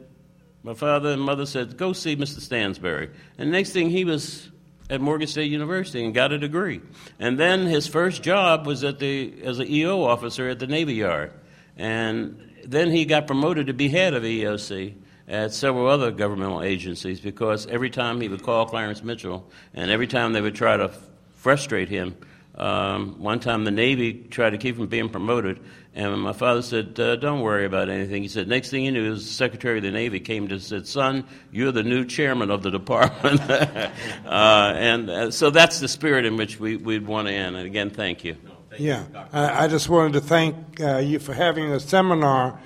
my 0.62 0.74
father 0.74 1.10
and 1.10 1.20
mother 1.20 1.44
said, 1.44 1.76
go 1.76 1.92
see 1.92 2.16
Mr. 2.16 2.40
Stansbury. 2.40 3.10
And 3.36 3.50
next 3.50 3.72
thing, 3.72 3.90
he 3.90 4.04
was 4.04 4.48
at 4.88 5.00
Morgan 5.00 5.26
State 5.26 5.50
University 5.50 6.04
and 6.04 6.14
got 6.14 6.32
a 6.32 6.38
degree. 6.38 6.80
And 7.18 7.38
then 7.38 7.66
his 7.66 7.86
first 7.88 8.22
job 8.22 8.64
was 8.66 8.84
at 8.84 9.00
the, 9.00 9.34
as 9.42 9.58
an 9.58 9.68
EO 9.68 10.02
officer 10.02 10.48
at 10.48 10.60
the 10.60 10.66
Navy 10.66 10.94
Yard. 10.94 11.32
And 11.76 12.48
then 12.64 12.90
he 12.90 13.04
got 13.04 13.26
promoted 13.26 13.66
to 13.66 13.74
be 13.74 13.88
head 13.88 14.14
of 14.14 14.22
EOC 14.22 14.94
at 15.28 15.52
several 15.52 15.86
other 15.86 16.10
governmental 16.10 16.62
agencies 16.62 17.20
because 17.20 17.66
every 17.66 17.90
time 17.90 18.20
he 18.20 18.28
would 18.28 18.42
call 18.42 18.66
Clarence 18.66 19.04
Mitchell 19.04 19.48
and 19.74 19.90
every 19.90 20.06
time 20.06 20.32
they 20.32 20.40
would 20.40 20.54
try 20.54 20.76
to 20.76 20.90
frustrate 21.36 21.88
him, 21.88 22.16
um, 22.58 23.20
one 23.20 23.38
time 23.38 23.64
the 23.64 23.70
Navy 23.70 24.12
tried 24.14 24.50
to 24.50 24.58
keep 24.58 24.78
him 24.78 24.88
being 24.88 25.08
promoted, 25.08 25.60
and 25.94 26.20
my 26.20 26.32
father 26.32 26.60
said, 26.60 26.98
uh, 26.98 27.14
"Don't 27.14 27.40
worry 27.40 27.64
about 27.64 27.88
anything." 27.88 28.22
He 28.22 28.28
said, 28.28 28.48
"Next 28.48 28.70
thing 28.70 28.84
you 28.84 28.90
knew, 28.90 29.14
the 29.14 29.20
Secretary 29.20 29.78
of 29.78 29.84
the 29.84 29.92
Navy 29.92 30.18
came 30.18 30.48
to 30.48 30.58
said, 30.58 30.88
"Son, 30.88 31.22
you're 31.52 31.70
the 31.70 31.84
new 31.84 32.04
chairman 32.04 32.50
of 32.50 32.64
the 32.64 32.70
department," 32.70 33.40
uh, 33.48 33.90
and 34.26 35.08
uh, 35.08 35.30
so 35.30 35.50
that's 35.50 35.78
the 35.78 35.86
spirit 35.86 36.24
in 36.24 36.36
which 36.36 36.58
we, 36.58 36.76
would 36.76 37.06
want 37.06 37.28
to 37.28 37.34
end. 37.34 37.54
And 37.54 37.64
again, 37.64 37.90
thank 37.90 38.24
you. 38.24 38.36
yeah, 38.76 39.04
I, 39.32 39.64
I, 39.64 39.68
just 39.68 39.88
wanted 39.88 40.14
to 40.14 40.20
thank 40.20 40.80
uh, 40.80 40.98
you 40.98 41.20
for 41.20 41.34
having 41.34 41.70
a 41.70 41.78
seminar 41.78 42.58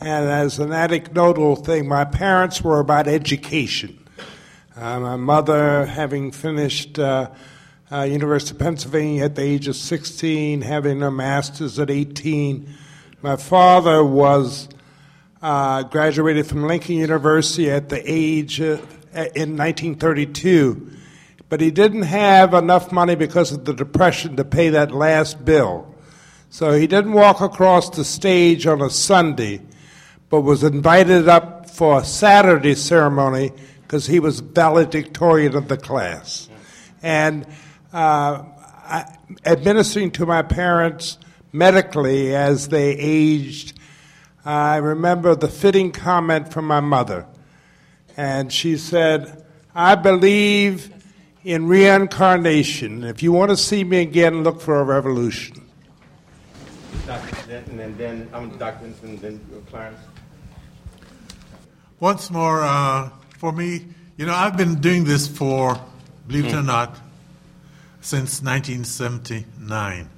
And 0.00 0.30
as 0.30 0.58
an 0.58 0.72
anecdotal 0.72 1.56
thing, 1.56 1.86
my 1.86 2.04
parents 2.04 2.62
were 2.62 2.80
about 2.80 3.06
education. 3.06 4.02
Uh, 4.74 4.98
my 4.98 5.16
mother, 5.16 5.84
having 5.84 6.30
finished 6.30 6.98
uh, 6.98 7.30
uh, 7.92 8.02
University 8.02 8.54
of 8.54 8.60
Pennsylvania 8.60 9.24
at 9.24 9.34
the 9.34 9.42
age 9.42 9.68
of 9.68 9.76
16, 9.76 10.62
having 10.62 11.02
a 11.02 11.10
master's 11.10 11.78
at 11.78 11.90
18. 11.90 12.72
My 13.20 13.36
father 13.36 14.02
was 14.02 14.70
uh, 15.42 15.82
graduated 15.82 16.46
from 16.46 16.66
Lincoln 16.66 16.96
University 16.96 17.70
at 17.70 17.90
the 17.90 18.02
age 18.06 18.60
uh, 18.60 18.78
in 19.12 19.56
1932, 19.56 20.92
but 21.50 21.60
he 21.60 21.70
didn't 21.70 22.02
have 22.02 22.54
enough 22.54 22.90
money 22.90 23.16
because 23.16 23.52
of 23.52 23.66
the 23.66 23.74
depression 23.74 24.36
to 24.36 24.44
pay 24.44 24.70
that 24.70 24.92
last 24.92 25.44
bill. 25.44 25.92
So 26.48 26.72
he 26.72 26.86
didn't 26.86 27.12
walk 27.12 27.40
across 27.40 27.90
the 27.90 28.04
stage 28.04 28.66
on 28.66 28.80
a 28.80 28.88
Sunday, 28.88 29.60
but 30.30 30.42
was 30.42 30.62
invited 30.62 31.28
up 31.28 31.68
for 31.68 32.00
a 32.00 32.04
Saturday 32.04 32.74
ceremony 32.74 33.52
because 33.82 34.06
he 34.06 34.20
was 34.20 34.40
valedictorian 34.40 35.56
of 35.56 35.68
the 35.68 35.76
class. 35.76 36.48
And 37.02 37.44
uh, 37.92 38.44
I, 38.44 39.16
administering 39.44 40.12
to 40.12 40.26
my 40.26 40.42
parents 40.42 41.18
medically 41.52 42.34
as 42.34 42.68
they 42.68 42.92
aged, 42.92 43.78
I 44.44 44.76
remember 44.76 45.34
the 45.34 45.48
fitting 45.48 45.90
comment 45.90 46.52
from 46.52 46.66
my 46.66 46.80
mother. 46.80 47.26
And 48.16 48.52
she 48.52 48.76
said, 48.76 49.44
I 49.74 49.96
believe 49.96 50.92
in 51.42 51.66
reincarnation. 51.66 53.02
If 53.02 53.22
you 53.22 53.32
want 53.32 53.50
to 53.50 53.56
see 53.56 53.82
me 53.82 54.00
again, 54.00 54.44
look 54.44 54.60
for 54.60 54.78
a 54.78 54.84
revolution. 54.84 55.66
Dr. 57.06 57.48
Denton, 57.48 57.80
and 57.80 57.96
then 57.96 58.28
I'm 58.32 58.50
Dr. 58.58 58.84
Denton, 58.84 59.16
then 59.18 59.64
Clarence. 59.68 59.98
Once 62.00 62.30
more, 62.30 62.62
uh, 62.62 63.10
for 63.36 63.52
me, 63.52 63.84
you 64.16 64.24
know, 64.24 64.32
I've 64.32 64.56
been 64.56 64.80
doing 64.80 65.04
this 65.04 65.28
for, 65.28 65.78
believe 66.26 66.46
it 66.46 66.54
or 66.54 66.62
not, 66.62 66.98
since 68.00 68.42
1979. 68.42 70.08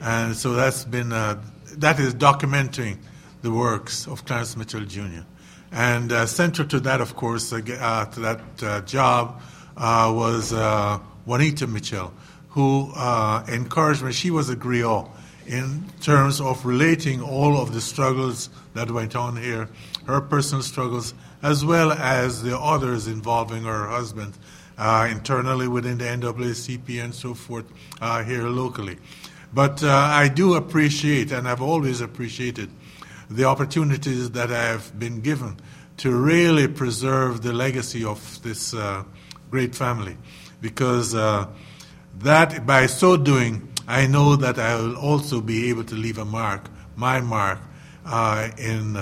And 0.00 0.34
so 0.34 0.54
that's 0.54 0.84
been, 0.84 1.12
uh, 1.12 1.38
that 1.72 2.00
is 2.00 2.14
documenting 2.14 2.96
the 3.42 3.50
works 3.50 4.06
of 4.06 4.24
Clarence 4.24 4.56
Mitchell 4.56 4.86
Jr. 4.86 5.24
And 5.70 6.10
uh, 6.10 6.24
central 6.24 6.66
to 6.68 6.80
that, 6.80 7.02
of 7.02 7.16
course, 7.16 7.52
uh, 7.52 7.60
uh 7.80 8.06
to 8.06 8.20
that 8.20 8.40
uh, 8.62 8.80
job 8.80 9.42
uh, 9.76 10.10
was 10.16 10.52
Juanita 11.26 11.66
Mitchell, 11.66 12.14
who 12.48 12.94
encouraged 13.46 14.02
me. 14.02 14.12
She 14.12 14.30
was 14.30 14.48
a 14.48 14.56
griot 14.56 15.10
in 15.46 15.84
terms 16.00 16.40
of 16.40 16.64
relating 16.64 17.22
all 17.22 17.60
of 17.60 17.74
the 17.74 17.80
struggles 17.80 18.48
that 18.74 18.90
went 18.90 19.14
on 19.14 19.36
here, 19.36 19.68
her 20.06 20.20
personal 20.20 20.62
struggles, 20.62 21.14
as 21.46 21.64
well 21.64 21.92
as 21.92 22.42
the 22.42 22.58
others 22.58 23.06
involving 23.06 23.62
her 23.62 23.86
husband 23.86 24.36
uh, 24.78 25.06
internally 25.08 25.68
within 25.68 25.96
the 25.96 26.04
NAACP 26.04 27.00
and 27.04 27.14
so 27.14 27.34
forth 27.34 27.66
uh, 28.00 28.24
here 28.24 28.48
locally. 28.48 28.98
But 29.54 29.80
uh, 29.84 29.90
I 29.90 30.26
do 30.26 30.54
appreciate, 30.54 31.30
and 31.30 31.46
I've 31.46 31.62
always 31.62 32.00
appreciated, 32.00 32.68
the 33.30 33.44
opportunities 33.44 34.32
that 34.32 34.50
I 34.50 34.64
have 34.64 34.98
been 34.98 35.20
given 35.20 35.56
to 35.98 36.10
really 36.10 36.66
preserve 36.66 37.42
the 37.42 37.52
legacy 37.52 38.04
of 38.04 38.42
this 38.42 38.74
uh, 38.74 39.04
great 39.48 39.72
family. 39.72 40.16
Because 40.60 41.14
uh, 41.14 41.46
that, 42.18 42.66
by 42.66 42.86
so 42.86 43.16
doing, 43.16 43.72
I 43.86 44.08
know 44.08 44.34
that 44.34 44.58
I 44.58 44.74
will 44.74 44.96
also 44.96 45.40
be 45.40 45.68
able 45.70 45.84
to 45.84 45.94
leave 45.94 46.18
a 46.18 46.24
mark, 46.24 46.68
my 46.96 47.20
mark, 47.20 47.60
uh, 48.04 48.48
in, 48.58 48.96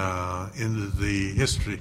in 0.57 0.93
the 1.01 1.33
history 1.35 1.81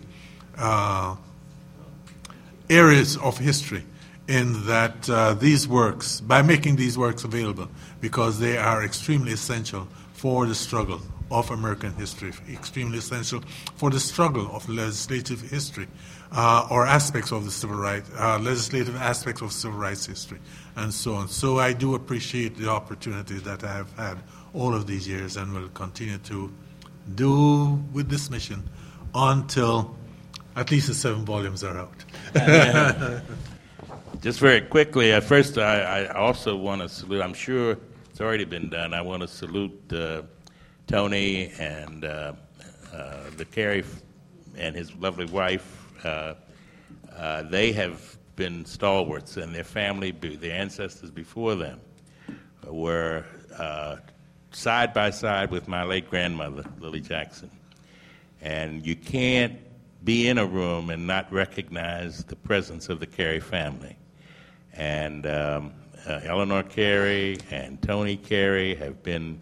areas 2.69 3.17
of 3.17 3.37
history 3.37 3.83
in 4.27 4.65
that 4.67 5.09
uh, 5.09 5.33
these 5.33 5.67
works, 5.67 6.21
by 6.21 6.41
making 6.41 6.77
these 6.77 6.97
works 6.97 7.23
available, 7.23 7.67
because 7.99 8.39
they 8.39 8.57
are 8.57 8.83
extremely 8.83 9.33
essential 9.33 9.87
for 10.13 10.45
the 10.45 10.55
struggle 10.55 11.01
of 11.29 11.49
American 11.51 11.93
history, 11.93 12.31
extremely 12.51 12.99
essential 12.99 13.41
for 13.75 13.89
the 13.89 13.99
struggle 13.99 14.55
of 14.55 14.67
legislative 14.69 15.41
history 15.41 15.87
uh, 16.31 16.67
or 16.69 16.85
aspects 16.85 17.31
of 17.31 17.43
the 17.43 17.51
civil 17.51 17.75
rights, 17.75 18.09
uh, 18.17 18.39
legislative 18.39 18.95
aspects 18.95 19.41
of 19.41 19.51
civil 19.51 19.77
rights 19.77 20.05
history, 20.05 20.39
and 20.75 20.93
so 20.93 21.15
on. 21.15 21.27
So 21.27 21.59
I 21.59 21.73
do 21.73 21.95
appreciate 21.95 22.55
the 22.57 22.69
opportunity 22.69 23.39
that 23.39 23.63
I 23.63 23.73
have 23.73 23.91
had 23.93 24.17
all 24.53 24.73
of 24.73 24.87
these 24.87 25.07
years 25.07 25.37
and 25.37 25.53
will 25.53 25.69
continue 25.69 26.17
to 26.19 26.51
do 27.15 27.83
with 27.91 28.09
this 28.09 28.29
mission 28.29 28.63
until 29.13 29.95
at 30.55 30.71
least 30.71 30.87
the 30.87 30.93
seven 30.93 31.25
volumes 31.25 31.63
are 31.63 31.77
out. 31.77 32.03
Just 34.21 34.39
very 34.39 34.61
quickly, 34.61 35.11
at 35.11 35.23
first, 35.23 35.57
I, 35.57 35.81
I 35.81 36.13
also 36.13 36.55
want 36.55 36.81
to 36.81 36.89
salute, 36.89 37.21
I'm 37.21 37.33
sure 37.33 37.77
it's 38.09 38.21
already 38.21 38.45
been 38.45 38.69
done, 38.69 38.93
I 38.93 39.01
want 39.01 39.21
to 39.21 39.27
salute 39.27 39.91
uh, 39.91 40.21
Tony 40.87 41.51
and 41.59 42.05
uh, 42.05 42.33
uh, 42.93 43.15
the 43.37 43.45
Carey 43.45 43.83
and 44.57 44.75
his 44.75 44.93
lovely 44.95 45.25
wife. 45.25 45.87
Uh, 46.05 46.35
uh, 47.15 47.43
they 47.43 47.71
have 47.71 48.17
been 48.35 48.65
stalwarts, 48.65 49.37
and 49.37 49.53
their 49.53 49.63
family, 49.63 50.11
their 50.11 50.53
ancestors 50.53 51.11
before 51.11 51.55
them, 51.55 51.79
were 52.67 53.25
uh, 53.57 53.97
side 54.51 54.93
by 54.93 55.09
side 55.09 55.51
with 55.51 55.67
my 55.67 55.83
late 55.83 56.09
grandmother, 56.09 56.63
Lillie 56.79 57.01
Jackson. 57.01 57.49
And 58.41 58.85
you 58.85 58.95
can't 58.95 59.59
be 60.03 60.27
in 60.27 60.37
a 60.37 60.45
room 60.45 60.89
and 60.89 61.07
not 61.07 61.31
recognize 61.31 62.23
the 62.25 62.35
presence 62.35 62.89
of 62.89 62.99
the 62.99 63.07
Carey 63.07 63.39
family. 63.39 63.95
And 64.73 65.25
um, 65.25 65.73
uh, 66.07 66.19
Eleanor 66.23 66.63
Carey 66.63 67.37
and 67.51 67.81
Tony 67.81 68.17
Carey 68.17 68.75
have 68.75 69.01
been 69.03 69.39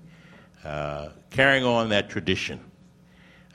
uh, 0.64 1.10
carrying 1.30 1.64
on 1.64 1.90
that 1.90 2.10
tradition. 2.10 2.60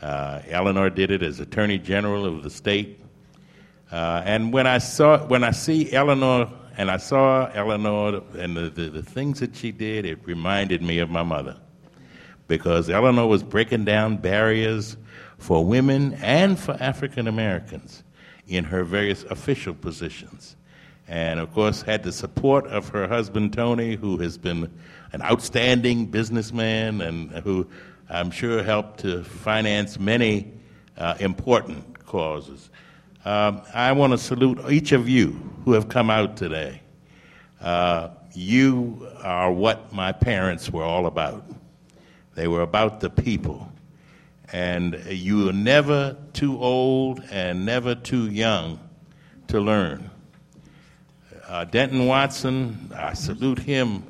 Uh, 0.03 0.41
Eleanor 0.49 0.91
did 0.91 1.11
it 1.11 1.23
as 1.23 1.41
Attorney 1.41 1.79
General 1.79 2.27
of 2.27 2.43
the 2.43 2.51
state. 2.51 3.01
Uh, 3.93 4.23
and 4.25 4.53
when 4.53 4.67
I 4.67 4.79
saw, 4.79 5.25
when 5.27 5.45
I 5.45 5.53
see 5.53 5.93
Eleanor, 5.93 6.51
and 6.77 6.91
I 6.91 6.97
saw 6.97 7.49
Eleanor 7.55 8.23
and 8.37 8.57
the, 8.57 8.69
the, 8.69 8.91
the 8.91 9.03
things 9.03 9.41
that 9.41 9.55
she 9.55 9.71
did, 9.71 10.05
it 10.05 10.19
reminded 10.25 10.83
me 10.83 10.99
of 10.99 11.09
my 11.09 11.23
mother. 11.23 11.57
Because 12.49 12.91
Eleanor 12.91 13.27
was 13.27 13.43
breaking 13.43 13.85
down 13.85 14.17
barriers 14.19 14.97
for 15.39 15.65
women 15.65 16.15
and 16.15 16.59
for 16.59 16.77
African 16.81 17.29
Americans 17.29 18.03
in 18.49 18.65
her 18.65 18.85
various 18.85 19.25
official 19.25 19.75
positions. 19.75 20.57
And 21.09 21.39
of 21.39 21.53
course, 21.53 21.83
had 21.83 22.03
the 22.03 22.13
support 22.13 22.67
of 22.67 22.89
her 22.89 23.07
husband 23.07 23.53
Tony, 23.53 23.95
who 23.95 24.17
has 24.19 24.39
been 24.39 24.71
an 25.13 25.23
outstanding 25.23 26.07
businessman 26.07 27.01
and 27.01 27.31
who 27.31 27.67
I'm 28.09 28.31
sure 28.31 28.63
helped 28.63 29.01
to 29.01 29.23
finance 29.25 29.99
many 29.99 30.53
uh, 30.97 31.15
important 31.21 32.05
causes. 32.07 32.71
Um, 33.25 33.63
I 33.75 33.93
want 33.93 34.13
to 34.13 34.19
salute 34.19 34.61
each 34.71 34.93
of 34.93 35.09
you 35.09 35.31
who 35.65 35.73
have 35.73 35.89
come 35.89 36.11
out 36.11 36.37
today. 36.37 36.81
Uh, 37.61 38.11
you 38.35 39.09
are 39.23 39.51
what 39.51 39.93
my 39.93 40.13
parents 40.13 40.71
were 40.71 40.85
all 40.85 41.07
about. 41.07 41.45
They 42.35 42.47
were 42.49 42.63
about 42.63 43.01
the 43.01 43.11
people 43.11 43.73
and 44.53 45.03
you 45.09 45.49
are 45.49 45.53
never 45.53 46.17
too 46.33 46.59
old 46.59 47.23
and 47.31 47.67
never 47.67 47.95
too 47.95 48.31
young 48.31 48.79
to 49.49 49.61
learn. 49.61 50.11
Uh, 51.49 51.65
Denton 51.65 52.07
Watson, 52.07 52.93
I 52.95 53.15
salute 53.15 53.59
him 53.59 54.05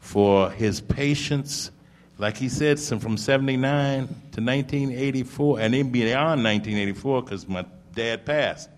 for 0.00 0.50
his 0.50 0.80
patience, 0.80 1.70
like 2.18 2.36
he 2.36 2.48
said, 2.48 2.80
from 2.80 3.16
79 3.16 4.06
to 4.06 4.40
1984, 4.40 5.60
and 5.60 5.74
even 5.74 5.92
beyond 5.92 6.42
1984 6.42 7.22
because 7.22 7.48
my 7.48 7.64
dad 7.94 8.26
passed. 8.26 8.68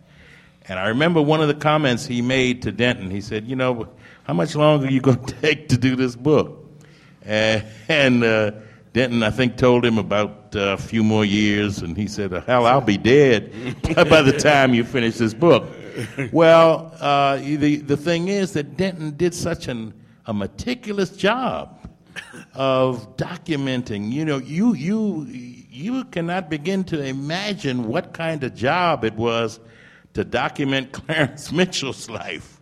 And 0.69 0.79
I 0.79 0.89
remember 0.89 1.21
one 1.21 1.41
of 1.41 1.49
the 1.49 1.55
comments 1.55 2.07
he 2.07 2.23
made 2.23 2.63
to 2.63 2.73
Denton. 2.73 3.11
He 3.11 3.21
said, 3.21 3.47
You 3.47 3.57
know, 3.57 3.89
how 4.25 4.35
much 4.35 4.55
longer 4.55 4.87
are 4.87 4.91
you 4.91 5.01
going 5.01 5.25
to 5.25 5.35
take 5.41 5.69
to 5.71 5.77
do 5.77 5.97
this 5.97 6.15
book? 6.15 6.59
And, 7.25 7.65
and 7.89 8.25
uh, 8.25 8.53
Denton, 8.93 9.23
I 9.23 9.31
think, 9.31 9.57
told 9.57 9.87
him 9.87 9.97
about 9.97 10.55
uh, 10.55 10.75
a 10.75 10.77
few 10.77 11.03
more 11.03 11.25
years, 11.25 11.79
and 11.79 11.97
he 11.97 12.07
said, 12.07 12.33
Hell, 12.47 12.67
I'll 12.67 12.83
be 12.83 12.99
dead 12.99 13.53
by 13.95 14.21
the 14.21 14.37
time 14.39 14.75
you 14.75 14.85
finish 14.85 15.17
this 15.17 15.33
book. 15.33 15.65
Well, 16.31 16.95
uh, 17.01 17.37
the, 17.37 17.77
the 17.77 17.97
thing 17.97 18.29
is 18.29 18.53
that 18.53 18.77
Denton 18.77 19.17
did 19.17 19.35
such 19.35 19.69
an, 19.69 19.95
a 20.27 20.35
meticulous 20.35 21.11
job 21.11 21.79
of 22.55 23.17
documenting. 23.17 24.13
You 24.13 24.25
know, 24.25 24.39
you, 24.39 24.75
you, 24.75 25.27
you 25.29 26.05
cannot 26.05 26.51
begin 26.51 26.85
to 26.85 27.03
imagine 27.03 27.89
what 27.89 28.13
kind 28.13 28.45
of 28.45 28.55
job 28.55 29.05
it 29.05 29.15
was 29.15 29.61
to 30.15 30.25
document 30.25 30.93
Clarence 30.93 31.51
Mitchell's 31.51 32.11
life. 32.11 32.61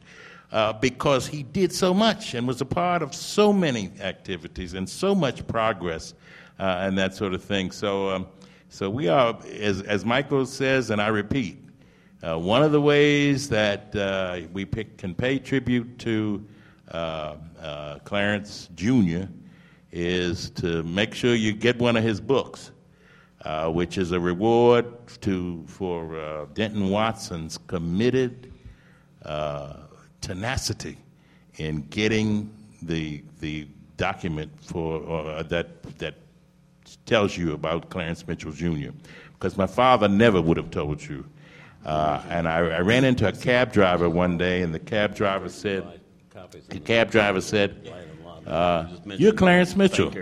Uh, 0.53 0.73
because 0.73 1.29
he 1.29 1.45
did 1.45 1.73
so 1.73 1.95
much 1.95 2.35
and 2.35 2.45
was 2.45 2.61
a 2.61 2.65
part 2.65 3.03
of 3.03 3.15
so 3.15 3.53
many 3.53 3.89
activities 4.01 4.75
and 4.75 4.89
so 4.89 5.15
much 5.15 5.47
progress 5.47 6.13
uh, 6.59 6.79
and 6.81 6.99
that 6.99 7.15
sort 7.15 7.35
of 7.35 7.43
thing. 7.43 7.71
So, 7.71 8.11
um, 8.11 8.27
So 8.69 8.89
we 8.89 9.09
are, 9.09 9.37
as, 9.59 9.83
as 9.83 10.05
Michael 10.05 10.47
says, 10.47 10.91
and 10.91 11.03
I 11.03 11.09
repeat, 11.09 11.59
uh, 12.23 12.39
one 12.39 12.63
of 12.63 12.71
the 12.71 12.81
ways 12.81 13.49
that 13.49 13.95
uh, 13.97 14.41
we 14.53 14.65
pick, 14.65 14.97
can 14.97 15.15
pay 15.15 15.39
tribute 15.39 15.99
to 16.01 16.45
uh, 16.93 17.37
uh 17.61 17.99
Clarence 18.01 18.69
Jr. 18.75 19.25
is 19.93 20.51
to 20.51 20.83
make 20.83 21.15
sure 21.15 21.35
you 21.35 21.53
get 21.53 21.79
one 21.79 21.97
of 21.97 22.05
his 22.05 22.21
books, 22.21 22.73
uh, 23.45 23.71
which 23.71 23.99
is 23.99 24.13
a 24.13 24.21
reward 24.21 24.87
to, 25.23 25.65
for 25.67 26.19
uh, 26.19 26.47
Denton 26.55 26.91
Watson's 26.91 27.59
committed 27.59 28.53
tenacity 30.21 30.99
in 31.57 31.83
getting 31.83 32.53
the, 32.83 33.23
the 33.41 33.67
document 33.97 34.51
for, 34.61 35.43
that, 35.45 35.83
that 35.99 36.15
tells 37.07 37.37
you 37.37 37.53
about 37.53 37.91
Clarence 37.91 38.27
Mitchell 38.27 38.53
Jr. 38.53 38.91
Because 39.33 39.57
my 39.57 39.67
father 39.67 40.09
never 40.09 40.41
would 40.41 40.57
have 40.57 40.71
told 40.71 41.03
you. 41.03 41.25
Uh, 41.85 42.23
and 42.29 42.47
I, 42.47 42.59
I, 42.59 42.81
ran 42.81 43.05
into 43.05 43.27
a 43.27 43.33
cab 43.33 43.73
driver 43.73 44.11
one 44.11 44.37
day, 44.37 44.61
and 44.61 44.75
the 44.75 44.79
cab 44.79 45.15
driver 45.15 45.49
said, 45.49 46.01
the 46.69 46.79
cab 46.79 47.11
driver 47.11 47.41
said, 47.41 47.91
uh, 48.47 48.87
"You're 49.07 49.33
Clarence 49.33 49.77
Mitchell." 49.77 50.13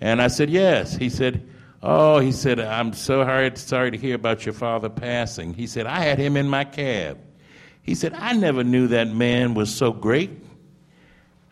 And 0.00 0.22
I 0.22 0.28
said, 0.28 0.48
"Yes." 0.48 0.94
He 0.94 1.08
said, 1.08 1.48
"Oh," 1.82 2.18
he 2.18 2.30
said, 2.30 2.60
"I'm 2.60 2.92
so 2.92 3.24
hard, 3.24 3.58
sorry 3.58 3.90
to 3.90 3.96
hear 3.96 4.14
about 4.14 4.46
your 4.46 4.52
father 4.52 4.88
passing." 4.88 5.54
He 5.54 5.66
said, 5.66 5.86
"I 5.86 6.00
had 6.00 6.18
him 6.18 6.36
in 6.36 6.48
my 6.48 6.64
cab." 6.64 7.18
He 7.86 7.94
said, 7.94 8.12
"I 8.14 8.32
never 8.32 8.64
knew 8.64 8.88
that 8.88 9.08
man 9.08 9.54
was 9.54 9.74
so 9.74 9.92
great." 9.92 10.30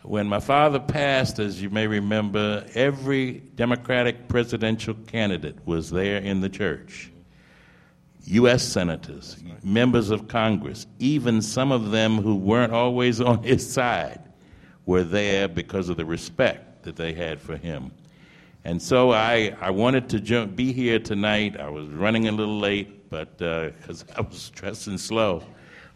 When 0.03 0.29
my 0.29 0.41
father 0.41 0.81
passed, 0.81 1.39
as 1.39 1.63
you 1.63 1.71
may 1.71 1.87
remember, 1.87 2.67
every 2.75 3.41
Democratic 3.55 4.29
presidential 4.29 4.93
candidate 5.07 5.57
was 5.65 5.89
there 5.89 6.19
in 6.19 6.43
the 6.43 6.51
church. 6.51 7.11
U.S. 8.27 8.63
senators, 8.63 9.43
members 9.63 10.11
of 10.11 10.29
Congress, 10.29 10.87
even 10.99 11.41
some 11.41 11.73
of 11.73 11.91
them 11.91 12.19
who 12.19 12.37
weren't 12.37 12.73
always 12.73 13.21
on 13.21 13.43
his 13.43 13.71
side 13.71 14.21
were 14.87 15.05
there 15.05 15.49
because 15.49 15.89
of 15.89 15.97
the 15.97 16.05
respect 16.05 16.85
that 16.85 16.97
they 16.97 17.13
had 17.15 17.41
for 17.41 17.57
him. 17.57 17.91
And 18.65 18.81
so 18.81 19.11
I, 19.13 19.55
I 19.61 19.71
wanted 19.71 20.09
to 20.11 20.21
jump, 20.21 20.57
be 20.57 20.73
here 20.73 20.99
tonight. 20.99 21.59
I 21.59 21.69
was 21.69 21.89
running 21.89 22.29
a 22.29 22.33
little 22.33 22.59
late, 22.59 23.11
but 23.11 23.37
because 23.39 24.05
uh, 24.05 24.15
I 24.17 24.21
was 24.23 24.51
dressing 24.55 24.97
slow, 24.97 25.43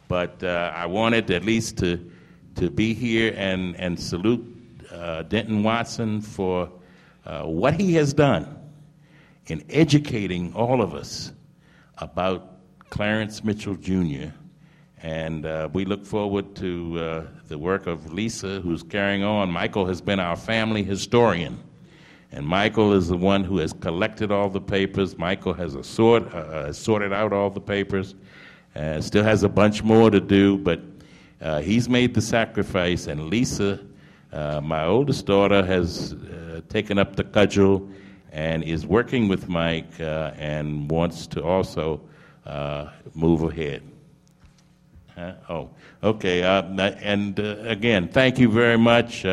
but 0.09 0.43
uh, 0.43 0.73
I 0.75 0.87
wanted 0.87 1.31
at 1.31 1.45
least 1.45 1.79
to 1.79 2.11
to 2.59 2.71
be 2.71 2.93
here 2.93 3.33
and, 3.37 3.77
and 3.77 3.99
salute 3.99 4.45
uh, 4.93 5.23
Denton 5.23 5.63
Watson 5.63 6.21
for 6.21 6.69
uh, 7.25 7.43
what 7.45 7.75
he 7.75 7.95
has 7.95 8.13
done 8.13 8.59
in 9.47 9.65
educating 9.71 10.53
all 10.55 10.83
of 10.83 10.93
us 10.93 11.33
about 11.99 12.57
Clarence 12.91 13.45
Mitchell 13.45 13.77
Jr. 13.77 14.31
And 15.03 15.47
uh, 15.47 15.69
we 15.73 15.85
look 15.85 16.05
forward 16.05 16.57
to 16.57 16.99
uh, 16.99 17.27
the 17.47 17.57
work 17.57 17.87
of 17.87 18.13
Lisa, 18.13 18.61
who's 18.61 18.83
carrying 18.83 19.23
on. 19.23 19.53
Michael 19.53 19.87
has 19.87 20.01
been 20.01 20.19
our 20.19 20.37
family 20.37 20.83
historian. 20.83 21.63
And 22.33 22.45
Michael 22.45 22.93
is 22.93 23.07
the 23.07 23.17
one 23.17 23.45
who 23.45 23.59
has 23.59 23.73
collected 23.73 24.33
all 24.33 24.51
the 24.51 24.61
papers. 24.61 25.17
Michael 25.17 25.55
has 25.55 25.77
sort, 25.87 26.25
uh, 26.35 26.73
sorted 26.73 27.13
out 27.13 27.33
all 27.33 27.51
the 27.51 27.61
papers. 27.61 28.17
Uh, 28.79 29.01
still 29.01 29.25
has 29.25 29.43
a 29.43 29.49
bunch 29.49 29.83
more 29.83 30.09
to 30.09 30.21
do, 30.21 30.57
but 30.57 30.81
uh, 31.41 31.61
he's 31.61 31.89
made 31.89 32.15
the 32.15 32.21
sacrifice, 32.21 33.09
and 33.09 33.29
Lisa, 33.29 33.81
uh, 34.33 34.61
my 34.61 34.85
oldest 34.85 35.27
daughter, 35.27 35.67
has 35.67 36.13
uh, 36.13 36.61
taken 36.69 36.97
up 36.97 37.17
the 37.17 37.25
cudgel 37.25 37.89
and 38.31 38.63
is 38.63 38.87
working 38.87 39.27
with 39.27 39.49
Mike 39.49 39.99
uh, 39.99 40.31
and 40.37 40.89
wants 40.89 41.27
to 41.27 41.43
also 41.43 42.01
uh, 42.47 42.87
move 43.15 43.43
ahead. 43.43 43.83
Huh? 45.17 45.33
Oh, 45.49 45.71
okay. 46.05 46.43
And 46.43 47.37
again, 47.41 48.07
thank 48.07 48.39
you 48.39 48.49
very 48.49 48.79
much. 48.79 49.25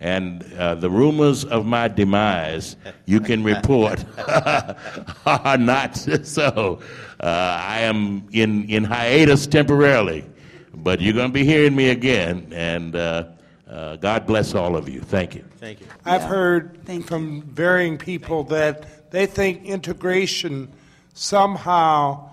And 0.00 0.42
the 0.42 0.90
rumors 0.90 1.44
of 1.44 1.66
my 1.66 1.88
demise, 1.88 2.76
you 3.06 3.20
can 3.20 3.42
report, 3.42 4.04
are 5.26 5.58
not 5.58 5.96
so. 5.96 6.80
I 7.20 7.80
am 7.80 8.28
in, 8.32 8.68
in 8.68 8.84
hiatus 8.84 9.46
temporarily. 9.46 10.24
But 10.76 11.00
you're 11.00 11.14
going 11.14 11.28
to 11.28 11.32
be 11.32 11.44
hearing 11.44 11.74
me 11.74 11.88
again, 11.88 12.52
and 12.52 12.94
uh, 12.94 13.24
uh, 13.68 13.96
God 13.96 14.26
bless 14.26 14.54
all 14.54 14.76
of 14.76 14.88
you. 14.88 15.00
Thank 15.00 15.34
you. 15.34 15.44
Thank 15.56 15.80
you. 15.80 15.86
I've 16.04 16.20
yeah. 16.20 16.28
heard 16.28 16.84
Thank 16.84 17.06
from 17.06 17.36
you. 17.36 17.42
varying 17.42 17.96
people 17.96 18.44
that 18.44 19.10
they 19.10 19.26
think 19.26 19.64
integration 19.64 20.70
somehow 21.14 22.30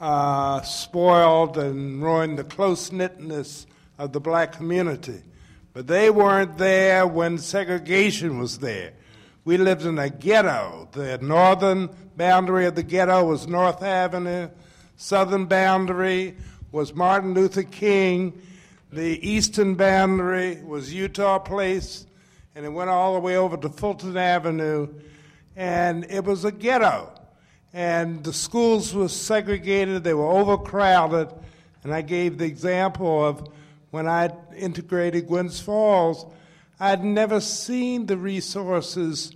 uh, 0.00 0.60
spoiled 0.60 1.56
and 1.56 2.02
ruined 2.02 2.38
the 2.38 2.44
close 2.44 2.92
knitness 2.92 3.66
of 3.98 4.12
the 4.12 4.20
black 4.20 4.52
community. 4.52 5.22
But 5.72 5.86
they 5.86 6.10
weren't 6.10 6.58
there 6.58 7.06
when 7.06 7.38
segregation 7.38 8.38
was 8.38 8.58
there. 8.58 8.92
We 9.44 9.56
lived 9.56 9.86
in 9.86 9.98
a 9.98 10.10
ghetto. 10.10 10.88
The 10.92 11.18
northern 11.18 11.90
boundary 12.16 12.66
of 12.66 12.74
the 12.74 12.82
ghetto 12.82 13.24
was 13.24 13.46
North 13.46 13.82
Avenue, 13.82 14.50
southern 14.96 15.46
boundary 15.46 16.36
was 16.72 16.94
Martin 16.94 17.34
Luther 17.34 17.62
King. 17.62 18.40
The 18.92 19.28
eastern 19.28 19.76
boundary 19.76 20.62
was 20.62 20.92
Eutaw 20.92 21.44
Place, 21.44 22.06
and 22.54 22.66
it 22.66 22.68
went 22.68 22.90
all 22.90 23.14
the 23.14 23.20
way 23.20 23.36
over 23.36 23.56
to 23.56 23.68
Fulton 23.68 24.16
Avenue, 24.16 24.88
and 25.56 26.04
it 26.10 26.24
was 26.24 26.44
a 26.44 26.52
ghetto. 26.52 27.12
And 27.72 28.22
the 28.24 28.32
schools 28.32 28.94
were 28.94 29.08
segregated, 29.08 30.02
they 30.02 30.14
were 30.14 30.26
overcrowded, 30.26 31.28
and 31.84 31.94
I 31.94 32.02
gave 32.02 32.38
the 32.38 32.46
example 32.46 33.24
of 33.24 33.48
when 33.90 34.06
I 34.06 34.30
integrated 34.56 35.28
Gwynns 35.28 35.60
Falls, 35.60 36.26
I'd 36.78 37.04
never 37.04 37.40
seen 37.40 38.06
the 38.06 38.16
resources 38.16 39.32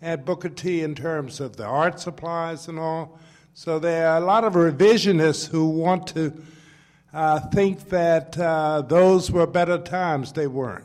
at 0.00 0.24
Booker 0.24 0.48
T 0.48 0.82
in 0.82 0.94
terms 0.94 1.40
of 1.40 1.56
the 1.56 1.64
art 1.64 2.00
supplies 2.00 2.68
and 2.68 2.78
all. 2.78 3.18
So 3.54 3.78
there 3.78 4.08
are 4.08 4.18
a 4.18 4.24
lot 4.24 4.44
of 4.44 4.54
revisionists 4.54 5.48
who 5.48 5.68
want 5.68 6.06
to 6.08 6.32
uh, 7.12 7.40
think 7.50 7.88
that 7.88 8.38
uh, 8.38 8.82
those 8.82 9.30
were 9.30 9.46
better 9.46 9.78
times. 9.78 10.32
They 10.32 10.46
weren't. 10.46 10.84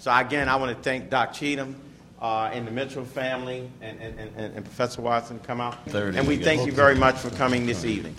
So, 0.00 0.14
again, 0.14 0.48
I 0.48 0.56
want 0.56 0.76
to 0.76 0.82
thank 0.82 1.10
Doc 1.10 1.32
Cheatham 1.32 1.76
uh, 2.20 2.50
and 2.52 2.66
the 2.66 2.70
Mitchell 2.70 3.04
family 3.04 3.70
and, 3.80 4.00
and, 4.00 4.18
and, 4.18 4.56
and 4.56 4.64
Professor 4.64 5.00
Watson 5.00 5.38
come 5.40 5.60
out. 5.60 5.78
and 5.94 6.26
we 6.26 6.36
thank 6.36 6.66
you 6.66 6.72
very 6.72 6.96
much 6.96 7.16
for 7.16 7.30
coming 7.30 7.66
this 7.66 7.84
evening. 7.84 8.16